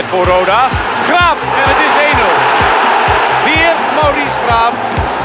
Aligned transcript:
Mogelijkheid 0.00 0.06
voor 0.10 0.24
Roda. 0.24 0.68
Graaf 1.08 1.38
en 1.60 1.66
het 1.72 1.80
is 1.86 1.94
1-0. 2.12 3.44
Weer 3.44 3.74
Maurice 4.02 4.36
Graaf. 4.46 4.74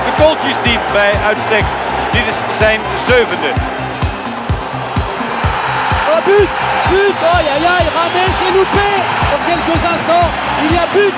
De 0.05 0.11
kooltjes 0.23 0.55
diep 0.63 0.81
bij 0.91 1.13
uitstek. 1.25 1.65
Dit 2.11 2.27
is 2.27 2.35
zijn 2.57 2.81
zevende. 3.07 3.51
Oh 6.11 6.25
but 6.25 6.49
But 6.91 7.17
Aïe 7.35 7.49
aïe 7.53 7.67
aïe 7.75 7.89
Rames 7.97 8.37
est 8.45 8.53
loupé 8.57 8.89
Dans 9.31 9.43
quelques 9.47 9.81
instants, 9.93 10.29
il 10.65 10.71
y 10.75 10.77
a 10.77 10.87
but 10.93 11.15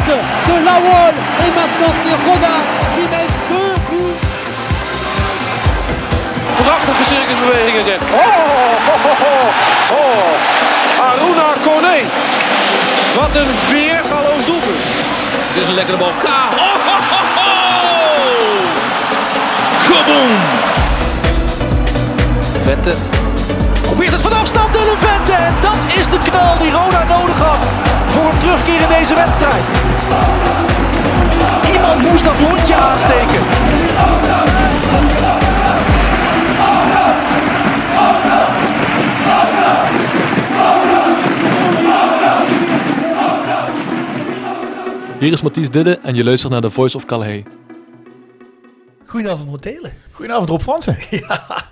de 0.47 0.55
Lawol 0.67 1.13
Et 1.43 1.51
maintenant 1.59 1.93
c'est 1.99 2.17
Roda 2.25 2.55
qui 2.93 3.03
met 3.13 3.29
deux 3.49 3.75
buts 3.87 4.17
Prachtige 6.63 7.05
circusbewegingen 7.05 7.83
zet. 7.83 8.01
Oh, 8.01 8.17
oh, 8.91 9.05
oh, 9.09 9.21
oh, 9.31 9.97
oh. 9.97 10.57
Aruna 11.09 11.53
Kone. 11.63 11.97
Wat 13.15 13.35
een 13.35 13.51
weergaloos 13.69 14.45
doelpunt. 14.45 14.83
Dit 15.53 15.61
is 15.61 15.67
een 15.67 15.73
lekkere 15.73 15.97
bal. 15.97 16.11
Ka. 16.23 16.49
Oh, 16.51 16.75
ho, 16.87 16.97
ho, 17.09 17.19
ho. 17.37 17.47
Kaboom. 19.89 20.31
Vente. 22.63 22.93
Probeert 23.81 24.11
het 24.11 24.21
van 24.21 24.33
afstand 24.33 24.73
Dylan 24.73 24.97
Vente. 24.97 25.33
En 25.33 25.53
dat 25.61 25.97
is 25.97 26.07
de 26.07 26.17
knal 26.29 26.57
die 26.57 26.71
Roda 26.71 27.03
nodig 27.03 27.39
had. 27.39 27.65
Voor 28.07 28.25
een 28.31 28.37
terugkeer 28.37 28.81
in 28.81 28.89
deze 28.99 29.15
wedstrijd. 29.15 29.63
Iemand 31.73 32.01
moest 32.01 32.23
dat 32.23 32.39
lontje 32.39 32.75
aansteken. 32.75 33.41
Hier 45.19 45.31
is 45.31 45.41
Mathies 45.41 45.69
Didde 45.69 45.99
en 46.03 46.13
je 46.13 46.23
luistert 46.23 46.51
naar 46.51 46.61
The 46.61 46.69
Voice 46.71 46.97
of 46.97 47.05
Calais. 47.05 47.43
Goedenavond, 49.05 49.49
Motelen. 49.49 49.93
Goedenavond 50.11 50.49
Rob 50.49 50.61
Fransen. 50.61 50.97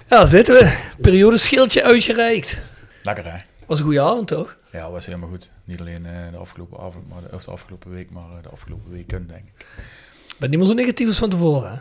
Ja, 0.09 0.25
zitten 0.25 0.53
we. 0.55 0.77
Periode 1.01 1.37
schildje 1.37 1.83
uitgereikt. 1.83 2.59
Lekker 3.03 3.25
hè? 3.25 3.37
Was 3.65 3.79
een 3.79 3.85
goede 3.85 4.01
avond, 4.01 4.27
toch? 4.27 4.57
Ja, 4.71 4.91
was 4.91 5.05
helemaal 5.05 5.29
goed. 5.29 5.49
Niet 5.63 5.79
alleen 5.79 6.05
eh, 6.05 6.11
de 6.31 6.37
afgelopen 6.37 6.77
avond, 6.79 7.09
maar 7.09 7.21
de, 7.21 7.35
of 7.35 7.43
de 7.45 7.51
afgelopen 7.51 7.91
week, 7.91 8.09
maar 8.11 8.23
eh, 8.23 8.43
de 8.43 8.49
afgelopen 8.49 8.91
weken 8.91 9.27
denk 9.27 9.39
ik. 9.39 9.65
Ik 10.27 10.35
ben 10.39 10.49
niet 10.49 10.59
meer 10.59 10.67
zo 10.67 10.73
negatief 10.73 11.07
als 11.07 11.17
van 11.17 11.29
tevoren. 11.29 11.71
hè? 11.71 11.77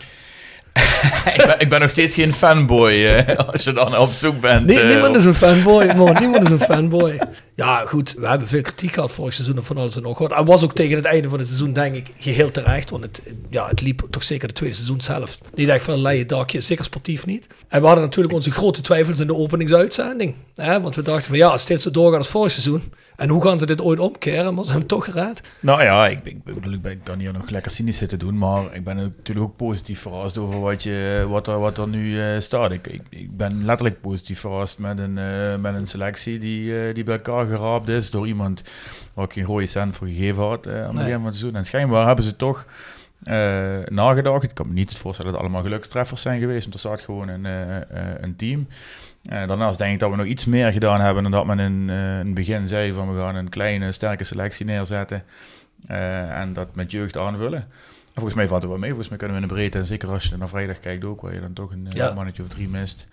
ik, 1.40 1.46
ben, 1.46 1.60
ik 1.60 1.68
ben 1.68 1.80
nog 1.80 1.90
steeds 1.90 2.14
geen 2.14 2.32
fanboy 2.32 2.92
eh, 2.92 3.36
als 3.52 3.64
je 3.64 3.72
dan 3.72 3.96
op 3.98 4.12
zoek 4.12 4.40
bent. 4.40 4.66
Nee, 4.66 4.84
niemand 4.84 5.16
is 5.16 5.24
een 5.24 5.34
fanboy, 5.34 5.94
man. 5.96 6.16
Niemand 6.20 6.44
is 6.44 6.50
een 6.50 6.60
fanboy. 6.60 7.18
Ja, 7.56 7.86
goed. 7.86 8.14
We 8.18 8.26
hebben 8.26 8.48
veel 8.48 8.62
kritiek 8.62 8.92
gehad 8.92 9.12
vorig 9.12 9.32
seizoen 9.32 9.56
en 9.56 9.64
van 9.64 9.76
alles 9.76 9.96
en 9.96 10.02
nog 10.02 10.18
wat. 10.18 10.32
En 10.32 10.44
was 10.44 10.64
ook 10.64 10.74
tegen 10.74 10.96
het 10.96 11.04
einde 11.04 11.28
van 11.28 11.38
het 11.38 11.48
seizoen, 11.48 11.72
denk 11.72 11.94
ik, 11.94 12.10
geheel 12.18 12.50
terecht. 12.50 12.90
Want 12.90 13.04
het, 13.04 13.22
ja, 13.50 13.68
het 13.68 13.80
liep 13.80 14.06
toch 14.10 14.22
zeker 14.22 14.48
de 14.48 14.54
tweede 14.54 14.74
seizoen 14.74 15.00
zelf. 15.00 15.38
Niet 15.54 15.68
echt 15.68 15.84
van 15.84 15.94
een 15.94 16.02
leien 16.02 16.26
dakje, 16.26 16.60
zeker 16.60 16.84
sportief 16.84 17.26
niet. 17.26 17.46
En 17.68 17.80
we 17.80 17.86
hadden 17.86 18.04
natuurlijk 18.04 18.34
onze 18.34 18.50
grote 18.50 18.80
twijfels 18.80 19.20
in 19.20 19.26
de 19.26 19.34
openingsuitzending. 19.34 20.34
Hè? 20.54 20.80
Want 20.80 20.94
we 20.94 21.02
dachten 21.02 21.28
van 21.28 21.36
ja, 21.36 21.48
als 21.48 21.66
dit 21.66 21.80
zo 21.80 21.90
doorgaat 21.90 22.18
als 22.18 22.28
vorig 22.28 22.50
seizoen. 22.50 22.92
En 23.16 23.28
hoe 23.28 23.42
gaan 23.42 23.58
ze 23.58 23.66
dit 23.66 23.80
ooit 23.80 23.98
omkeren? 23.98 24.54
Maar 24.54 24.64
ze 24.64 24.70
hebben 24.70 24.88
toch 24.88 25.04
geraad. 25.04 25.40
Nou 25.60 25.82
ja, 25.82 26.08
ik, 26.08 26.20
ik, 26.24 26.44
bedoel, 26.44 26.78
ben, 26.78 27.02
kan 27.02 27.18
hier 27.18 27.32
nog 27.32 27.50
lekker 27.50 27.70
cynisch 27.70 27.96
zitten 27.96 28.18
doen, 28.18 28.38
maar 28.38 28.74
ik 28.74 28.84
ben 28.84 28.96
natuurlijk 28.96 29.46
ook 29.46 29.56
positief 29.56 30.00
verrast 30.00 30.38
over 30.38 30.60
wat, 30.60 30.82
je, 30.82 31.26
wat, 31.28 31.46
er, 31.46 31.58
wat 31.58 31.78
er 31.78 31.88
nu 31.88 32.20
eh, 32.20 32.26
staat. 32.38 32.70
Ik, 32.70 32.86
ik, 32.86 33.02
ik 33.10 33.36
ben 33.36 33.64
letterlijk 33.64 34.00
positief 34.00 34.40
verrast 34.40 34.78
met 34.78 34.98
een, 34.98 35.18
eh, 35.18 35.56
met 35.56 35.74
een 35.74 35.86
selectie 35.86 36.38
die, 36.38 36.78
eh, 36.78 36.94
die 36.94 37.04
bij 37.04 37.16
elkaar 37.16 37.43
geraapt 37.46 37.88
is 37.88 38.10
door 38.10 38.26
iemand 38.26 38.62
waar 39.14 39.24
ik 39.24 39.32
geen 39.32 39.44
rode 39.44 39.66
cent 39.66 39.96
voor 39.96 40.06
gegeven 40.06 40.42
had 40.42 40.66
eh, 40.66 40.72
aan 40.74 40.80
het 40.82 40.92
Nee. 40.92 41.02
begin 41.04 41.16
van 41.16 41.24
het 41.26 41.34
seizoen. 41.34 41.58
En 41.58 41.64
schijnbaar 41.64 42.06
hebben 42.06 42.24
ze 42.24 42.36
toch 42.36 42.66
eh, 43.22 43.34
nagedacht. 43.88 44.42
Ik 44.42 44.54
kan 44.54 44.66
me 44.66 44.72
niet 44.72 44.96
voorstellen 44.96 45.32
dat 45.32 45.40
het 45.40 45.50
allemaal 45.50 45.68
gelukstreffers 45.70 46.22
zijn 46.22 46.40
geweest, 46.40 46.62
want 46.62 46.74
er 46.74 46.80
staat 46.80 47.00
gewoon 47.00 47.28
een, 47.28 47.46
eh, 47.46 47.76
eh, 47.76 47.84
een 48.20 48.36
team. 48.36 48.66
Eh, 49.24 49.46
daarnaast 49.48 49.78
denk 49.78 49.92
ik 49.92 49.98
dat 49.98 50.10
we 50.10 50.16
nog 50.16 50.26
iets 50.26 50.44
meer 50.44 50.72
gedaan 50.72 51.00
hebben 51.00 51.22
dan 51.22 51.32
dat 51.32 51.46
men 51.46 51.58
in, 51.58 51.72
in 51.90 52.26
het 52.26 52.34
begin 52.34 52.68
zei 52.68 52.92
van 52.92 53.14
we 53.14 53.20
gaan 53.20 53.34
een 53.36 53.48
kleine, 53.48 53.92
sterke 53.92 54.24
selectie 54.24 54.66
neerzetten 54.66 55.22
en 55.86 56.52
dat 56.52 56.74
met 56.74 56.90
jeugd 56.90 57.16
aanvullen. 57.18 57.58
En 57.60 58.20
volgens 58.20 58.34
mij 58.34 58.48
valt 58.48 58.60
het 58.62 58.70
wel 58.70 58.78
mee. 58.80 58.88
Volgens 58.88 59.08
mij 59.08 59.18
kunnen 59.18 59.36
we 59.36 59.42
in 59.42 59.48
de 59.48 59.54
breedte, 59.54 59.78
en 59.78 59.86
zeker 59.86 60.08
als 60.08 60.24
je 60.24 60.36
naar 60.36 60.48
vrijdag 60.48 60.80
kijkt 60.80 61.04
ook, 61.04 61.20
waar 61.20 61.34
je 61.34 61.40
dan 61.40 61.52
toch 61.52 61.70
een 61.72 61.86
Ja. 61.90 62.12
mannetje 62.14 62.42
of 62.42 62.48
drie 62.48 62.68
mist, 62.68 63.08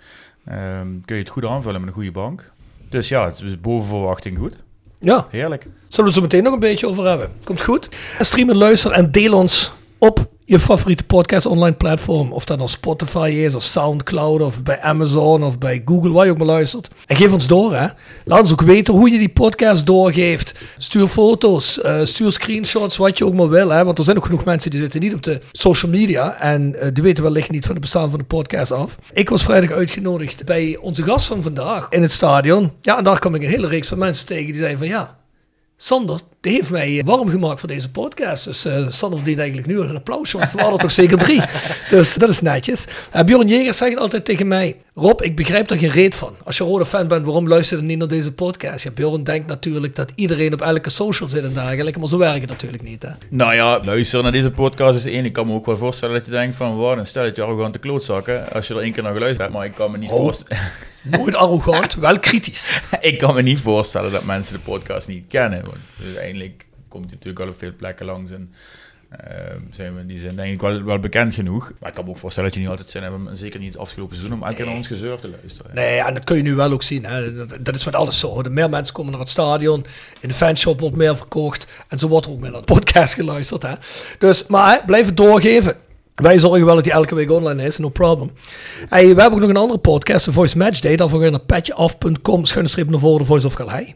ehm, 0.45 0.87
kun 1.05 1.15
je 1.15 1.21
het 1.21 1.29
goed 1.31 1.45
aanvullen 1.45 1.79
met 1.79 1.89
een 1.89 1.95
goede 1.95 2.11
bank. 2.11 2.51
Dus 2.91 3.09
ja, 3.09 3.25
het 3.25 3.41
is 3.41 3.61
boven 3.61 3.89
verwachting 3.89 4.37
goed. 4.37 4.55
Ja, 4.99 5.27
Heerlijk. 5.29 5.61
Zullen 5.61 5.73
we 5.87 6.03
het 6.03 6.13
zo 6.13 6.21
meteen 6.21 6.43
nog 6.43 6.53
een 6.53 6.59
beetje 6.59 6.87
over 6.87 7.07
hebben. 7.07 7.31
Komt 7.43 7.61
goed. 7.61 7.89
Stream 8.19 8.49
en 8.49 8.57
luister 8.57 8.91
en 8.91 9.11
deel 9.11 9.33
ons 9.33 9.71
op 10.01 10.29
je 10.45 10.59
favoriete 10.59 11.03
podcast 11.03 11.45
online 11.45 11.75
platform. 11.75 12.31
Of 12.31 12.45
dat 12.45 12.57
nou 12.57 12.69
Spotify 12.69 13.33
is, 13.35 13.55
of 13.55 13.63
Soundcloud, 13.63 14.41
of 14.41 14.63
bij 14.63 14.81
Amazon, 14.81 15.43
of 15.43 15.57
bij 15.57 15.81
Google, 15.85 16.11
waar 16.11 16.25
je 16.25 16.31
ook 16.31 16.37
maar 16.37 16.47
luistert. 16.47 16.89
En 17.05 17.15
geef 17.15 17.33
ons 17.33 17.47
door, 17.47 17.75
hè. 17.75 17.87
Laat 18.25 18.39
ons 18.39 18.51
ook 18.51 18.61
weten 18.61 18.93
hoe 18.93 19.11
je 19.11 19.17
die 19.17 19.29
podcast 19.29 19.85
doorgeeft. 19.85 20.53
Stuur 20.77 21.07
foto's, 21.07 21.81
eh, 21.81 21.99
stuur 22.03 22.31
screenshots, 22.31 22.97
wat 22.97 23.17
je 23.17 23.25
ook 23.25 23.33
maar 23.33 23.49
wil, 23.49 23.69
hè. 23.69 23.85
Want 23.85 23.97
er 23.97 24.03
zijn 24.03 24.17
ook 24.17 24.25
genoeg 24.25 24.45
mensen 24.45 24.71
die 24.71 24.79
zitten 24.79 24.99
niet 24.99 25.13
op 25.13 25.23
de 25.23 25.39
social 25.51 25.91
media. 25.91 26.35
En 26.39 26.75
eh, 26.75 26.89
die 26.93 27.03
weten 27.03 27.23
wellicht 27.23 27.51
niet 27.51 27.65
van 27.65 27.71
het 27.71 27.81
bestaan 27.81 28.09
van 28.09 28.19
de 28.19 28.25
podcast 28.25 28.71
af. 28.71 28.97
Ik 29.13 29.29
was 29.29 29.43
vrijdag 29.43 29.71
uitgenodigd 29.71 30.45
bij 30.45 30.77
onze 30.81 31.03
gast 31.03 31.25
van 31.27 31.41
vandaag 31.41 31.87
in 31.89 32.01
het 32.01 32.11
stadion. 32.11 32.71
Ja, 32.81 32.97
en 32.97 33.03
daar 33.03 33.19
kwam 33.19 33.35
ik 33.35 33.43
een 33.43 33.49
hele 33.49 33.67
reeks 33.67 33.87
van 33.87 33.97
mensen 33.97 34.27
tegen 34.27 34.45
die 34.45 34.55
zeiden 34.55 34.77
van 34.77 34.87
ja... 34.87 35.19
Sander, 35.83 36.19
die 36.41 36.51
heeft 36.51 36.69
mij 36.69 36.99
eh, 36.99 37.05
warm 37.05 37.29
gemaakt 37.29 37.59
voor 37.59 37.69
deze 37.69 37.91
podcast. 37.91 38.43
Dus 38.43 38.65
eh, 38.65 38.87
Sander 38.89 39.17
verdient 39.17 39.39
eigenlijk 39.39 39.67
nu 39.67 39.79
al 39.79 39.89
een 39.89 39.95
applaus, 39.95 40.31
want 40.31 40.51
we 40.51 40.57
waren 40.57 40.73
er 40.73 40.79
toch 40.79 40.91
zeker 40.91 41.17
drie. 41.17 41.41
Dus 41.89 42.13
dat 42.13 42.29
is 42.29 42.41
netjes. 42.41 42.85
Uh, 43.15 43.23
Bjorn 43.23 43.47
Jegers 43.47 43.77
zegt 43.77 43.97
altijd 43.97 44.25
tegen 44.25 44.47
mij... 44.47 44.81
Rob, 44.93 45.21
ik 45.21 45.35
begrijp 45.35 45.69
er 45.69 45.77
geen 45.77 45.89
reet 45.89 46.15
van. 46.15 46.35
Als 46.43 46.57
je 46.57 46.63
rode 46.63 46.85
fan 46.85 47.07
bent, 47.07 47.25
waarom 47.25 47.47
luister 47.47 47.75
je 47.75 47.81
dan 47.81 47.89
niet 47.91 47.99
naar 47.99 48.07
deze 48.07 48.33
podcast? 48.33 48.83
Ja, 48.83 48.91
Bjorn 48.91 49.23
denkt 49.23 49.47
natuurlijk 49.47 49.95
dat 49.95 50.11
iedereen 50.15 50.53
op 50.53 50.61
elke 50.61 50.89
social 50.89 51.29
zit 51.29 51.43
en 51.43 51.53
dergelijke. 51.53 51.99
Maar 51.99 52.07
zo 52.07 52.17
werkt 52.17 52.41
het 52.41 52.49
natuurlijk 52.49 52.83
niet, 52.83 53.03
hè? 53.03 53.09
Nou 53.29 53.53
ja, 53.53 53.83
luisteren 53.83 54.23
naar 54.23 54.33
deze 54.33 54.51
podcast 54.51 54.97
is 55.05 55.13
één. 55.13 55.25
Ik 55.25 55.33
kan 55.33 55.47
me 55.47 55.53
ook 55.53 55.65
wel 55.65 55.77
voorstellen 55.77 56.15
dat 56.15 56.25
je 56.25 56.31
denkt 56.31 56.55
van, 56.55 56.75
wat 56.77 56.97
een 56.97 57.05
stelletje 57.05 57.41
arrogante 57.41 57.79
klootzakken. 57.79 58.51
Als 58.51 58.67
je 58.67 58.73
er 58.73 58.81
één 58.81 58.91
keer 58.91 59.03
naar 59.03 59.13
geluisterd 59.13 59.41
hebt. 59.47 59.53
Maar 59.59 59.65
ik 59.65 59.73
kan 59.75 59.91
me 59.91 59.97
niet, 59.97 60.09
Oh. 60.11 60.17
voorstellen, 60.17 60.63
Nooit 61.03 61.35
arrogant, 61.35 61.93
wel 61.95 62.19
kritisch. 62.19 62.81
ik 63.01 63.17
kan 63.17 63.33
me 63.35 63.41
niet 63.41 63.59
voorstellen 63.59 64.11
dat 64.11 64.23
mensen 64.23 64.53
de 64.53 64.59
podcast 64.59 65.07
niet 65.07 65.25
kennen. 65.27 65.61
Want 65.65 65.77
uiteindelijk 66.03 66.65
komt 66.87 67.03
hij 67.05 67.13
natuurlijk 67.13 67.45
al 67.45 67.47
op 67.51 67.57
veel 67.57 67.75
plekken 67.77 68.05
langs. 68.05 68.31
En 68.31 68.53
zijn 69.71 69.95
we 69.95 70.05
die 70.05 70.19
zin 70.19 70.35
denk 70.35 70.53
ik 70.53 70.61
wel, 70.61 70.83
wel 70.83 70.99
bekend 70.99 71.33
genoeg. 71.33 71.71
Maar 71.79 71.89
ik 71.89 71.95
kan 71.95 72.05
me 72.05 72.09
ook 72.09 72.17
voorstellen 72.17 72.49
dat 72.49 72.57
je 72.57 72.63
niet 72.63 72.71
altijd 72.71 72.89
zin 72.89 73.03
hebt. 73.03 73.15
En 73.27 73.37
zeker 73.37 73.59
niet 73.59 73.73
het 73.73 73.81
afgelopen 73.81 74.15
seizoen 74.15 74.37
om 74.37 74.43
elke 74.43 74.55
keer 74.55 74.65
naar 74.65 74.75
ons 74.75 74.87
gezeur 74.87 75.19
te 75.19 75.29
luisteren. 75.29 75.75
Nee, 75.75 75.99
en 75.99 76.13
dat 76.13 76.23
kun 76.23 76.37
je 76.37 76.43
nu 76.43 76.55
wel 76.55 76.71
ook 76.71 76.83
zien. 76.83 77.05
Hè. 77.05 77.45
Dat, 77.61 77.75
is 77.75 77.85
met 77.85 77.95
alles 77.95 78.19
zo. 78.19 78.43
De 78.43 78.49
meer 78.49 78.69
mensen 78.69 78.93
komen 78.93 79.11
naar 79.11 79.19
het 79.19 79.29
stadion. 79.29 79.85
In 80.19 80.27
de 80.27 80.33
fanshop 80.33 80.79
wordt 80.79 80.95
meer 80.95 81.17
verkocht. 81.17 81.67
En 81.87 81.99
zo 81.99 82.07
wordt 82.07 82.27
ook 82.27 82.39
meer 82.39 82.51
naar 82.51 82.59
de 82.59 82.73
podcast 82.73 83.13
geluisterd. 83.13 83.61
Hè. 83.61 83.73
Dus, 84.17 84.47
maar 84.47 84.83
blijf 84.85 85.05
het 85.05 85.17
doorgeven. 85.17 85.75
Wij 86.21 86.39
zorgen 86.39 86.65
wel 86.65 86.75
dat 86.75 86.83
die 86.83 86.93
elke 86.93 87.15
week 87.15 87.31
online 87.31 87.63
is, 87.65 87.77
no 87.77 87.89
problem. 87.89 88.31
Hey, 88.89 89.01
we 89.15 89.21
hebben 89.21 89.33
ook 89.33 89.39
nog 89.39 89.49
een 89.49 89.57
andere 89.57 89.79
podcast, 89.79 90.25
de 90.25 90.31
Voice 90.31 90.57
Match 90.57 90.79
Day. 90.79 90.95
Daarvoor 90.95 91.19
ga 91.19 91.25
je 91.25 91.31
naar 91.31 91.39
patjeaf.com, 91.39 92.45
schuine 92.45 92.69
streep 92.69 92.89
naar 92.89 92.99
voren, 92.99 93.19
de 93.19 93.25
Voice 93.25 93.47
of 93.47 93.53
Calais. 93.53 93.93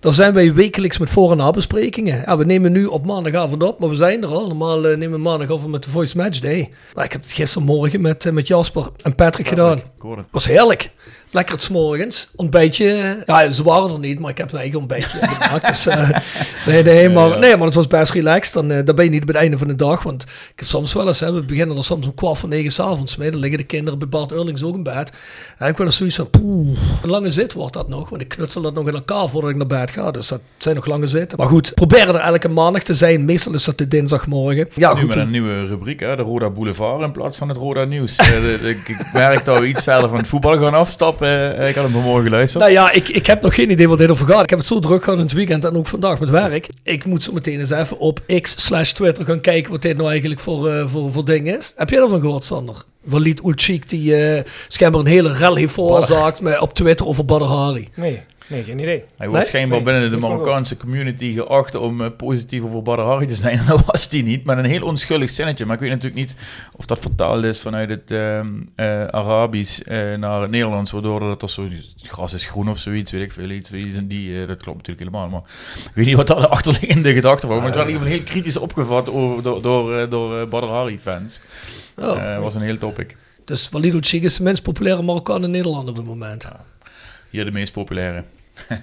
Daar 0.00 0.12
zijn 0.12 0.32
wij 0.34 0.54
wekelijks 0.54 0.98
met 0.98 1.10
voor- 1.10 1.30
en 1.30 1.36
nabesprekingen. 1.36 2.22
Ja, 2.26 2.36
we 2.36 2.44
nemen 2.44 2.72
nu 2.72 2.84
op 2.84 3.06
maandagavond 3.06 3.62
op, 3.62 3.78
maar 3.78 3.88
we 3.88 3.94
zijn 3.96 4.22
er 4.22 4.28
al. 4.28 4.46
Normaal 4.46 4.86
eh, 4.86 4.96
nemen 4.96 5.16
we 5.16 5.22
maandagavond 5.24 5.70
met 5.70 5.82
de 5.82 5.90
Voice 5.90 6.16
Match 6.16 6.38
Day. 6.38 6.70
Nou, 6.94 7.06
ik 7.06 7.12
heb 7.12 7.22
het 7.22 7.32
gistermorgen 7.32 8.00
met, 8.00 8.26
eh, 8.26 8.32
met 8.32 8.46
Jasper 8.46 8.88
en 9.02 9.14
Patrick 9.14 9.48
gedaan. 9.48 9.76
Ik 9.76 9.82
hoor 9.98 10.10
het. 10.16 10.24
Het 10.24 10.34
was 10.34 10.46
heerlijk. 10.46 10.90
Lekker 11.30 11.54
het 11.54 11.70
morgens. 11.70 12.30
Ontbijtje. 12.36 13.16
Ja, 13.26 13.50
ze 13.50 13.62
waren 13.62 13.90
er 13.90 13.98
niet, 13.98 14.18
maar 14.18 14.30
ik 14.30 14.38
heb 14.38 14.52
een 14.52 14.58
eigen 14.58 14.78
ontbijtje 14.78 15.18
gemaakt. 15.20 15.66
Dus, 15.66 15.86
eh, 15.86 16.08
nee, 16.66 16.82
nee, 16.82 17.08
maar, 17.08 17.38
nee, 17.38 17.56
maar 17.56 17.66
het 17.66 17.74
was 17.74 17.86
best 17.86 18.12
relaxed. 18.12 18.54
Dan, 18.54 18.70
eh, 18.70 18.84
dan 18.84 18.94
ben 18.94 19.04
je 19.04 19.10
niet 19.10 19.24
bij 19.24 19.34
het 19.34 19.42
einde 19.42 19.58
van 19.58 19.68
de 19.68 19.74
dag. 19.74 20.02
Want 20.02 20.22
ik 20.22 20.52
heb 20.56 20.68
soms 20.68 20.92
wel 20.92 21.06
eens, 21.06 21.20
hè, 21.20 21.32
we 21.32 21.44
beginnen 21.44 21.76
er 21.76 21.84
soms 21.84 22.06
om 22.06 22.14
kwart 22.14 22.38
voor 22.38 22.48
negen 22.48 22.70
s'avonds 22.70 23.16
mee. 23.16 23.30
Dan 23.30 23.40
liggen 23.40 23.58
de 23.58 23.64
kinderen 23.64 23.98
bij 23.98 24.08
Bart 24.08 24.32
Eurlings 24.32 24.62
ook 24.62 24.74
in 24.74 24.82
bed. 24.82 25.12
En 25.58 25.68
ik 25.68 25.76
wel 25.76 25.86
eens 25.86 25.96
zoiets 25.96 26.16
van, 26.16 26.30
poeh, 26.30 26.78
een 27.02 27.10
lange 27.10 27.30
zit 27.30 27.52
wordt 27.52 27.72
dat 27.72 27.88
nog. 27.88 28.08
Want 28.08 28.22
ik 28.22 28.28
knutsel 28.28 28.62
dat 28.62 28.74
nog 28.74 28.88
in 28.88 28.94
elkaar 28.94 29.28
voordat 29.28 29.50
ik 29.50 29.56
naar 29.56 29.66
bed 29.66 29.90
ga. 29.90 30.10
Dus 30.10 30.28
dat 30.28 30.40
zijn 30.58 30.74
nog 30.74 30.86
lange 30.86 31.08
zitten. 31.08 31.38
Maar 31.38 31.48
goed, 31.48 31.74
proberen 31.74 32.14
er 32.14 32.20
elke 32.20 32.48
maandag 32.48 32.82
te 32.82 32.94
zijn. 32.94 33.24
Meestal 33.24 33.52
is 33.52 33.64
dat 33.64 33.78
de 33.78 33.88
dinsdagmorgen. 33.88 34.68
Ja, 34.74 34.94
nu 34.94 35.00
goed. 35.00 35.08
met 35.08 35.18
een 35.18 35.30
nieuwe 35.30 35.66
rubriek, 35.66 36.00
hè, 36.00 36.14
de 36.14 36.22
Roda 36.22 36.50
Boulevard 36.50 37.02
in 37.02 37.12
plaats 37.12 37.38
van 37.38 37.48
het 37.48 37.56
Roda 37.56 37.84
Nieuws. 37.84 38.16
Eh, 38.16 38.68
ik 38.68 39.06
merk 39.12 39.44
dat 39.44 39.58
we 39.58 39.66
iets 39.66 39.82
verder 39.82 40.08
van 40.08 40.18
het 40.18 40.28
voetbal 40.28 40.58
gaan 40.58 40.74
afstappen. 40.74 41.15
Eh, 41.20 41.68
ik 41.68 41.74
had 41.74 41.84
hem 41.84 41.92
vanmorgen 41.92 42.24
geluisterd. 42.24 42.62
Nou 42.62 42.74
ja, 42.74 42.90
ik, 42.90 43.08
ik 43.08 43.26
heb 43.26 43.42
nog 43.42 43.54
geen 43.54 43.70
idee 43.70 43.88
wat 43.88 43.98
dit 43.98 44.10
over 44.10 44.26
gaat. 44.26 44.42
Ik 44.42 44.50
heb 44.50 44.58
het 44.58 44.68
zo 44.68 44.78
druk 44.78 45.02
gehad 45.02 45.18
in 45.18 45.24
het 45.24 45.34
weekend 45.34 45.64
en 45.64 45.76
ook 45.76 45.86
vandaag 45.86 46.18
met 46.18 46.30
werk. 46.30 46.68
Ik 46.82 47.04
moet 47.04 47.22
zo 47.22 47.32
meteen 47.32 47.58
eens 47.58 47.70
even 47.70 47.98
op 47.98 48.20
X 48.40 48.64
slash 48.66 48.92
Twitter 48.92 49.24
gaan 49.24 49.40
kijken 49.40 49.72
wat 49.72 49.82
dit 49.82 49.96
nou 49.96 50.10
eigenlijk 50.10 50.40
voor, 50.40 50.68
eh, 50.70 50.86
voor, 50.86 51.12
voor 51.12 51.24
ding 51.24 51.56
is. 51.56 51.72
Heb 51.76 51.90
jij 51.90 52.00
ervan 52.00 52.20
gehoord, 52.20 52.44
Sander? 52.44 52.84
Walid 53.02 53.44
Ulchik 53.44 53.88
die 53.88 54.16
eh 54.16 54.42
schijnbaar 54.68 55.00
een 55.00 55.06
hele 55.06 55.32
rel 55.32 55.54
heeft 55.54 55.72
veroorzaakt 55.72 56.40
met, 56.40 56.60
op 56.60 56.74
Twitter 56.74 57.06
over 57.06 57.24
Badr 57.24 57.44
Hari. 57.44 57.88
Nee, 57.94 58.22
nee, 58.46 58.64
geen 58.64 58.78
idee. 58.78 59.04
Hij 59.16 59.26
wordt 59.28 59.32
Nee? 59.32 59.44
schijnbaar 59.44 59.82
Nee, 59.82 59.92
binnen 59.92 60.10
de 60.10 60.16
Marokkaanse 60.16 60.76
community 60.76 61.32
geacht 61.32 61.74
om 61.74 62.00
eh, 62.00 62.10
positief 62.16 62.62
over 62.62 62.82
Badr 62.82 63.00
Hari 63.00 63.26
te 63.26 63.34
zijn. 63.34 63.58
En 63.58 63.66
dat 63.76 63.84
was 63.84 64.06
hij 64.10 64.22
niet, 64.22 64.44
met 64.44 64.58
een 64.58 64.64
heel 64.64 64.82
onschuldig 64.82 65.30
zinnetje. 65.30 65.66
Maar 65.66 65.74
ik 65.74 65.80
weet 65.80 65.90
natuurlijk 65.90 66.20
niet 66.20 66.34
of 66.76 66.86
dat 66.86 66.98
vertaald 66.98 67.44
is 67.44 67.60
vanuit 67.60 67.90
het 67.90 68.10
ehm, 68.10 68.46
eh, 68.74 69.06
Arabisch 69.06 69.80
eh, 69.80 70.14
naar 70.14 70.40
het 70.40 70.50
Nederlands. 70.50 70.90
Waardoor 70.90 71.20
dat 71.20 71.42
er 71.42 71.48
zo, 71.48 71.68
gras 72.02 72.32
is 72.32 72.44
groen 72.44 72.68
of 72.68 72.78
zoiets, 72.78 73.10
weet 73.10 73.22
ik 73.22 73.32
veel. 73.32 73.50
Iets, 73.50 73.72
iets 73.72 73.98
en 73.98 74.06
die, 74.06 74.46
dat 74.46 74.62
klopt 74.62 74.76
natuurlijk 74.76 75.08
helemaal. 75.08 75.28
Maar 75.28 75.42
ik 75.84 75.94
weet 75.94 76.06
niet 76.06 76.16
wat 76.16 76.26
daar 76.26 76.40
de 76.40 76.48
achterliggende 76.56 77.12
gedachte 77.12 77.46
was. 77.46 77.58
Maar 77.58 77.66
het 77.66 77.76
werd 77.76 77.88
in 77.88 77.92
ieder 77.92 78.08
geval 78.08 78.24
heel 78.24 78.32
kritisch 78.32 78.56
opgevat 78.56 79.10
over, 79.10 79.42
door, 79.42 79.62
door, 79.62 80.08
door 80.08 80.48
Badr 80.48 80.98
fans. 80.98 81.40
Oh. 81.96 82.34
Eh, 82.34 82.40
was 82.40 82.54
een 82.54 82.60
heel 82.60 82.78
topic. 82.78 83.16
Dus 83.44 83.68
Walid 83.68 83.94
Ulchik 83.94 84.22
is 84.22 84.36
de 84.36 84.42
minst 84.42 84.62
populaire 84.62 85.02
Marokkaan 85.02 85.44
in 85.44 85.50
Nederland 85.50 85.88
op 85.88 85.96
het 85.96 86.06
moment. 86.06 86.48
Hier 87.30 87.44
de 87.44 87.50
meest 87.50 87.72
populaire. 87.72 88.24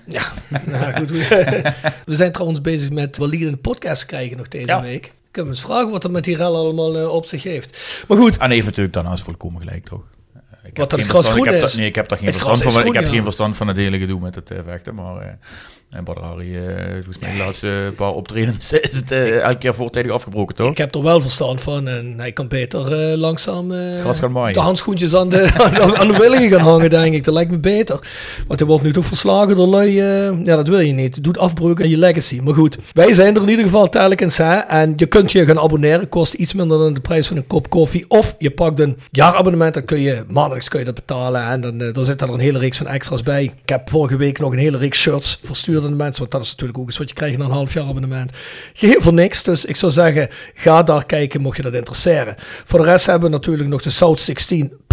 Ja, 0.07 0.23
nou 0.65 0.93
goed. 0.93 1.09
We, 1.09 1.63
we 2.05 2.15
zijn 2.15 2.31
trouwens 2.31 2.61
bezig 2.61 2.89
met 2.89 3.17
Walid 3.17 3.41
een 3.41 3.61
podcast 3.61 4.05
krijgen 4.05 4.37
nog 4.37 4.47
deze 4.47 4.65
Ja. 4.65 4.81
week. 4.81 5.13
Kunnen 5.31 5.51
we 5.51 5.57
eens 5.57 5.65
vragen 5.67 5.89
wat 5.91 6.03
er 6.03 6.11
met 6.11 6.23
die 6.23 6.35
rel 6.35 6.55
allemaal 6.55 6.97
eh, 6.97 7.07
op 7.13 7.25
zich 7.25 7.43
heeft. 7.43 8.03
Maar 8.07 8.17
goed, 8.17 8.37
En 8.37 8.51
even 8.51 8.65
natuurlijk 8.65 8.93
daarnaast 8.93 9.23
volkomen 9.23 9.61
gelijk, 9.61 9.85
toch? 9.85 10.03
Eh, 10.35 10.39
Ik 10.63 10.77
Wat 10.77 10.89
dat 10.89 10.99
het 10.99 11.09
gras 11.09 11.25
verstand- 11.25 11.47
ik 11.55 11.59
groen. 11.63 11.77
Nee, 11.77 11.87
ik 11.87 11.95
heb 11.95 12.07
daar 12.07 12.17
geen 12.17 12.27
Het 12.27 12.37
verstand 12.37 12.73
van. 12.73 12.85
Ik 12.85 12.93
heb 12.93 13.09
geen 13.09 13.23
verstand 13.23 13.57
van 13.57 13.67
het 13.67 13.77
hele 13.77 13.97
gedoe 13.99 14.19
met 14.19 14.35
het 14.35 14.51
eh, 14.51 14.59
vechten. 14.65 14.95
Maar 14.95 15.37
en 15.93 16.03
Badr 16.03 16.19
Hari, 16.19 16.57
eh, 16.57 16.63
volgens 16.93 17.19
mij 17.19 17.31
de 17.31 17.37
laatste 17.37 17.93
paar 17.95 18.11
optredens 18.13 18.71
is 18.73 18.95
het 18.95 19.11
eh, 19.11 19.39
elke 19.41 19.57
keer 19.57 19.73
voortijdig 19.73 20.11
afgebroken, 20.11 20.55
toch? 20.55 20.71
Ik 20.71 20.77
heb 20.77 20.95
er 20.95 21.03
wel 21.03 21.21
verstand 21.21 21.61
van 21.61 21.87
en 21.87 22.13
hij 22.17 22.31
kan 22.31 22.47
beter 22.47 22.93
eh, 23.11 23.17
langzaam 23.17 23.71
eh, 23.71 23.77
de 24.53 24.59
handschoentjes 24.59 25.15
aan 25.15 25.29
de, 25.29 25.49
aan, 25.63 25.71
de- 25.73 25.97
aan 25.97 26.07
de 26.07 26.17
willigen 26.17 26.49
gaan 26.49 26.67
hangen, 26.67 26.89
denk 26.89 27.13
ik. 27.15 27.23
Dat 27.23 27.33
lijkt 27.33 27.51
me 27.51 27.57
beter. 27.57 27.99
Want 28.47 28.59
hij 28.59 28.67
wordt 28.67 28.83
nu 28.83 28.93
toch 28.93 29.05
verslagen 29.05 29.55
door 29.55 29.67
lui. 29.67 29.99
eh, 29.99 30.45
ja, 30.45 30.55
dat 30.55 30.67
wil 30.67 30.79
je 30.79 30.93
niet. 30.93 31.15
Het 31.15 31.23
doet 31.23 31.37
afbreuk 31.37 31.81
aan 31.81 31.89
je 31.89 31.97
legacy. 31.97 32.39
Maar 32.43 32.53
goed, 32.53 32.77
wij 32.93 33.13
zijn 33.13 33.35
er 33.35 33.41
in 33.41 33.49
ieder 33.49 33.65
geval 33.65 33.89
telkens. 33.89 34.37
Hè, 34.37 34.53
en 34.55 34.93
je 34.95 35.05
kunt 35.05 35.31
je 35.31 35.45
gaan 35.45 35.59
abonneren. 35.59 36.09
Kost 36.09 36.33
iets 36.33 36.53
minder 36.53 36.77
dan 36.77 36.93
de 36.93 37.01
prijs 37.01 37.27
van 37.27 37.37
een 37.37 37.47
kop 37.47 37.69
koffie. 37.69 38.05
Of 38.07 38.35
je 38.37 38.51
pakt 38.51 38.79
een 38.79 38.97
jaarabonnement. 39.11 39.73
Dan 39.73 39.85
kun 39.85 39.99
je 39.99 40.23
maandelijks 40.29 40.69
kun 40.69 40.79
je 40.79 40.85
dat 40.85 40.93
betalen. 40.95 41.43
En 41.47 41.61
dan, 41.61 41.81
eh, 41.81 41.93
dan 41.93 42.05
zit 42.05 42.21
er 42.21 42.29
een 42.29 42.39
hele 42.39 42.59
reeks 42.59 42.77
van 42.77 42.87
extra's 42.87 43.23
bij. 43.23 43.43
Ik 43.43 43.69
heb 43.69 43.89
vorige 43.89 44.17
week 44.17 44.39
nog 44.39 44.51
een 44.51 44.57
hele 44.59 44.77
reeks 44.77 45.01
shirts 45.01 45.39
verstuurd 45.43 45.82
mensen. 45.89 46.19
Want 46.19 46.31
dat 46.31 46.41
is 46.41 46.51
natuurlijk 46.51 46.79
ook 46.79 46.85
eens 46.85 46.97
wat 46.97 47.09
je 47.09 47.15
krijgt 47.15 47.37
na 47.37 47.45
een 47.45 47.51
half 47.51 47.73
jaar 47.73 47.85
abonnement. 47.85 48.31
Geheel 48.73 49.01
voor 49.01 49.13
niks. 49.13 49.43
Dus 49.43 49.65
ik 49.65 49.75
zou 49.75 49.91
zeggen, 49.91 50.27
ga 50.53 50.83
daar 50.83 51.05
kijken 51.05 51.41
mocht 51.41 51.57
je 51.57 51.63
dat 51.63 51.73
interesseren. 51.73 52.35
Voor 52.65 52.79
de 52.79 52.85
rest 52.85 53.05
hebben 53.05 53.29
we 53.29 53.35
natuurlijk 53.35 53.69
nog 53.69 53.81
de 53.81 53.89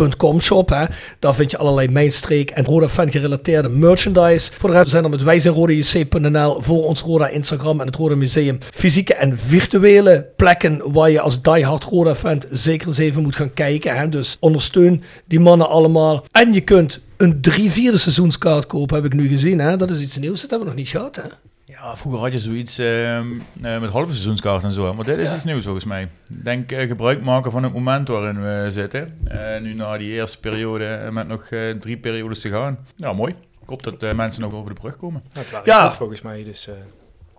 South16.com 0.00 0.40
shop. 0.40 0.68
Hè. 0.68 0.84
Daar 1.18 1.34
vind 1.34 1.50
je 1.50 1.56
allerlei 1.56 1.88
mijnstreek 1.88 2.50
en 2.50 2.64
Roda 2.64 2.88
fan 2.88 3.10
gerelateerde 3.10 3.68
merchandise. 3.68 4.50
Voor 4.58 4.70
de 4.70 4.76
rest 4.76 4.88
zijn 4.88 5.04
er 5.04 5.10
met 5.10 5.22
wijzenrodajc.nl 5.22 6.62
voor 6.62 6.84
ons 6.84 7.00
Roda 7.00 7.28
Instagram 7.28 7.80
en 7.80 7.86
het 7.86 7.96
Roda 7.96 8.14
Museum 8.14 8.58
fysieke 8.70 9.14
en 9.14 9.38
virtuele 9.38 10.28
plekken 10.36 10.92
waar 10.92 11.10
je 11.10 11.20
als 11.20 11.42
diehard 11.42 11.84
Roda 11.84 12.14
fan 12.14 12.42
zeker 12.50 12.88
eens 12.88 12.98
even 12.98 13.22
moet 13.22 13.36
gaan 13.36 13.54
kijken. 13.54 13.96
Hè. 13.96 14.08
Dus 14.08 14.36
ondersteun 14.40 15.02
die 15.26 15.40
mannen 15.40 15.68
allemaal. 15.68 16.24
En 16.32 16.54
je 16.54 16.60
kunt 16.60 17.00
een 17.16 17.40
drie 17.40 17.70
vierde 17.70 17.98
seizoenskaart 17.98 18.66
kopen, 18.66 18.96
heb 18.96 19.04
ik 19.04 19.12
nu 19.12 19.28
gezien. 19.28 19.58
Hè. 19.58 19.76
Dat 19.76 19.90
is 19.90 20.00
iets 20.00 20.18
nieuws, 20.18 20.40
dat 20.40 20.50
hebben 20.50 20.68
we 20.68 20.74
nog 20.74 20.82
niet 20.82 20.92
gehad. 20.92 21.16
Hè. 21.16 21.49
Ja, 21.82 21.96
vroeger 21.96 22.20
had 22.20 22.32
je 22.32 22.38
zoiets 22.38 22.78
ehm, 22.78 23.26
eh, 23.62 23.80
met 23.80 23.90
halve 23.90 24.12
seizoenskaart 24.12 24.64
en 24.64 24.72
zo. 24.72 24.94
Maar 24.94 25.04
dit 25.04 25.18
is 25.18 25.34
iets 25.34 25.44
nieuws 25.44 25.64
volgens 25.64 25.84
mij. 25.84 26.02
Ik 26.02 26.44
denk 26.44 26.72
eh, 26.72 26.86
gebruik 26.88 27.22
maken 27.22 27.50
van 27.50 27.62
het 27.62 27.72
moment 27.72 28.08
waarin 28.08 28.42
we 28.42 28.66
zitten. 28.70 29.18
Eh, 29.24 29.60
nu 29.60 29.74
na 29.74 29.98
die 29.98 30.12
eerste 30.12 30.40
periode 30.40 31.08
met 31.12 31.28
nog 31.28 31.48
drie 31.80 31.96
periodes 31.98 32.40
te 32.40 32.48
gaan. 32.48 32.78
Ja, 32.96 33.12
mooi. 33.12 33.34
Ik 33.62 33.68
hoop 33.68 33.82
dat 33.82 34.14
mensen 34.16 34.42
nog 34.42 34.52
over 34.52 34.74
de 34.74 34.80
brug 34.80 34.96
komen. 34.96 35.22
Nou, 35.28 35.44
het 35.44 35.50
werkt 35.50 35.66
Ja. 35.66 35.88
goed 35.88 35.96
volgens 35.96 36.22
mij. 36.22 36.44
Dus, 36.44 36.68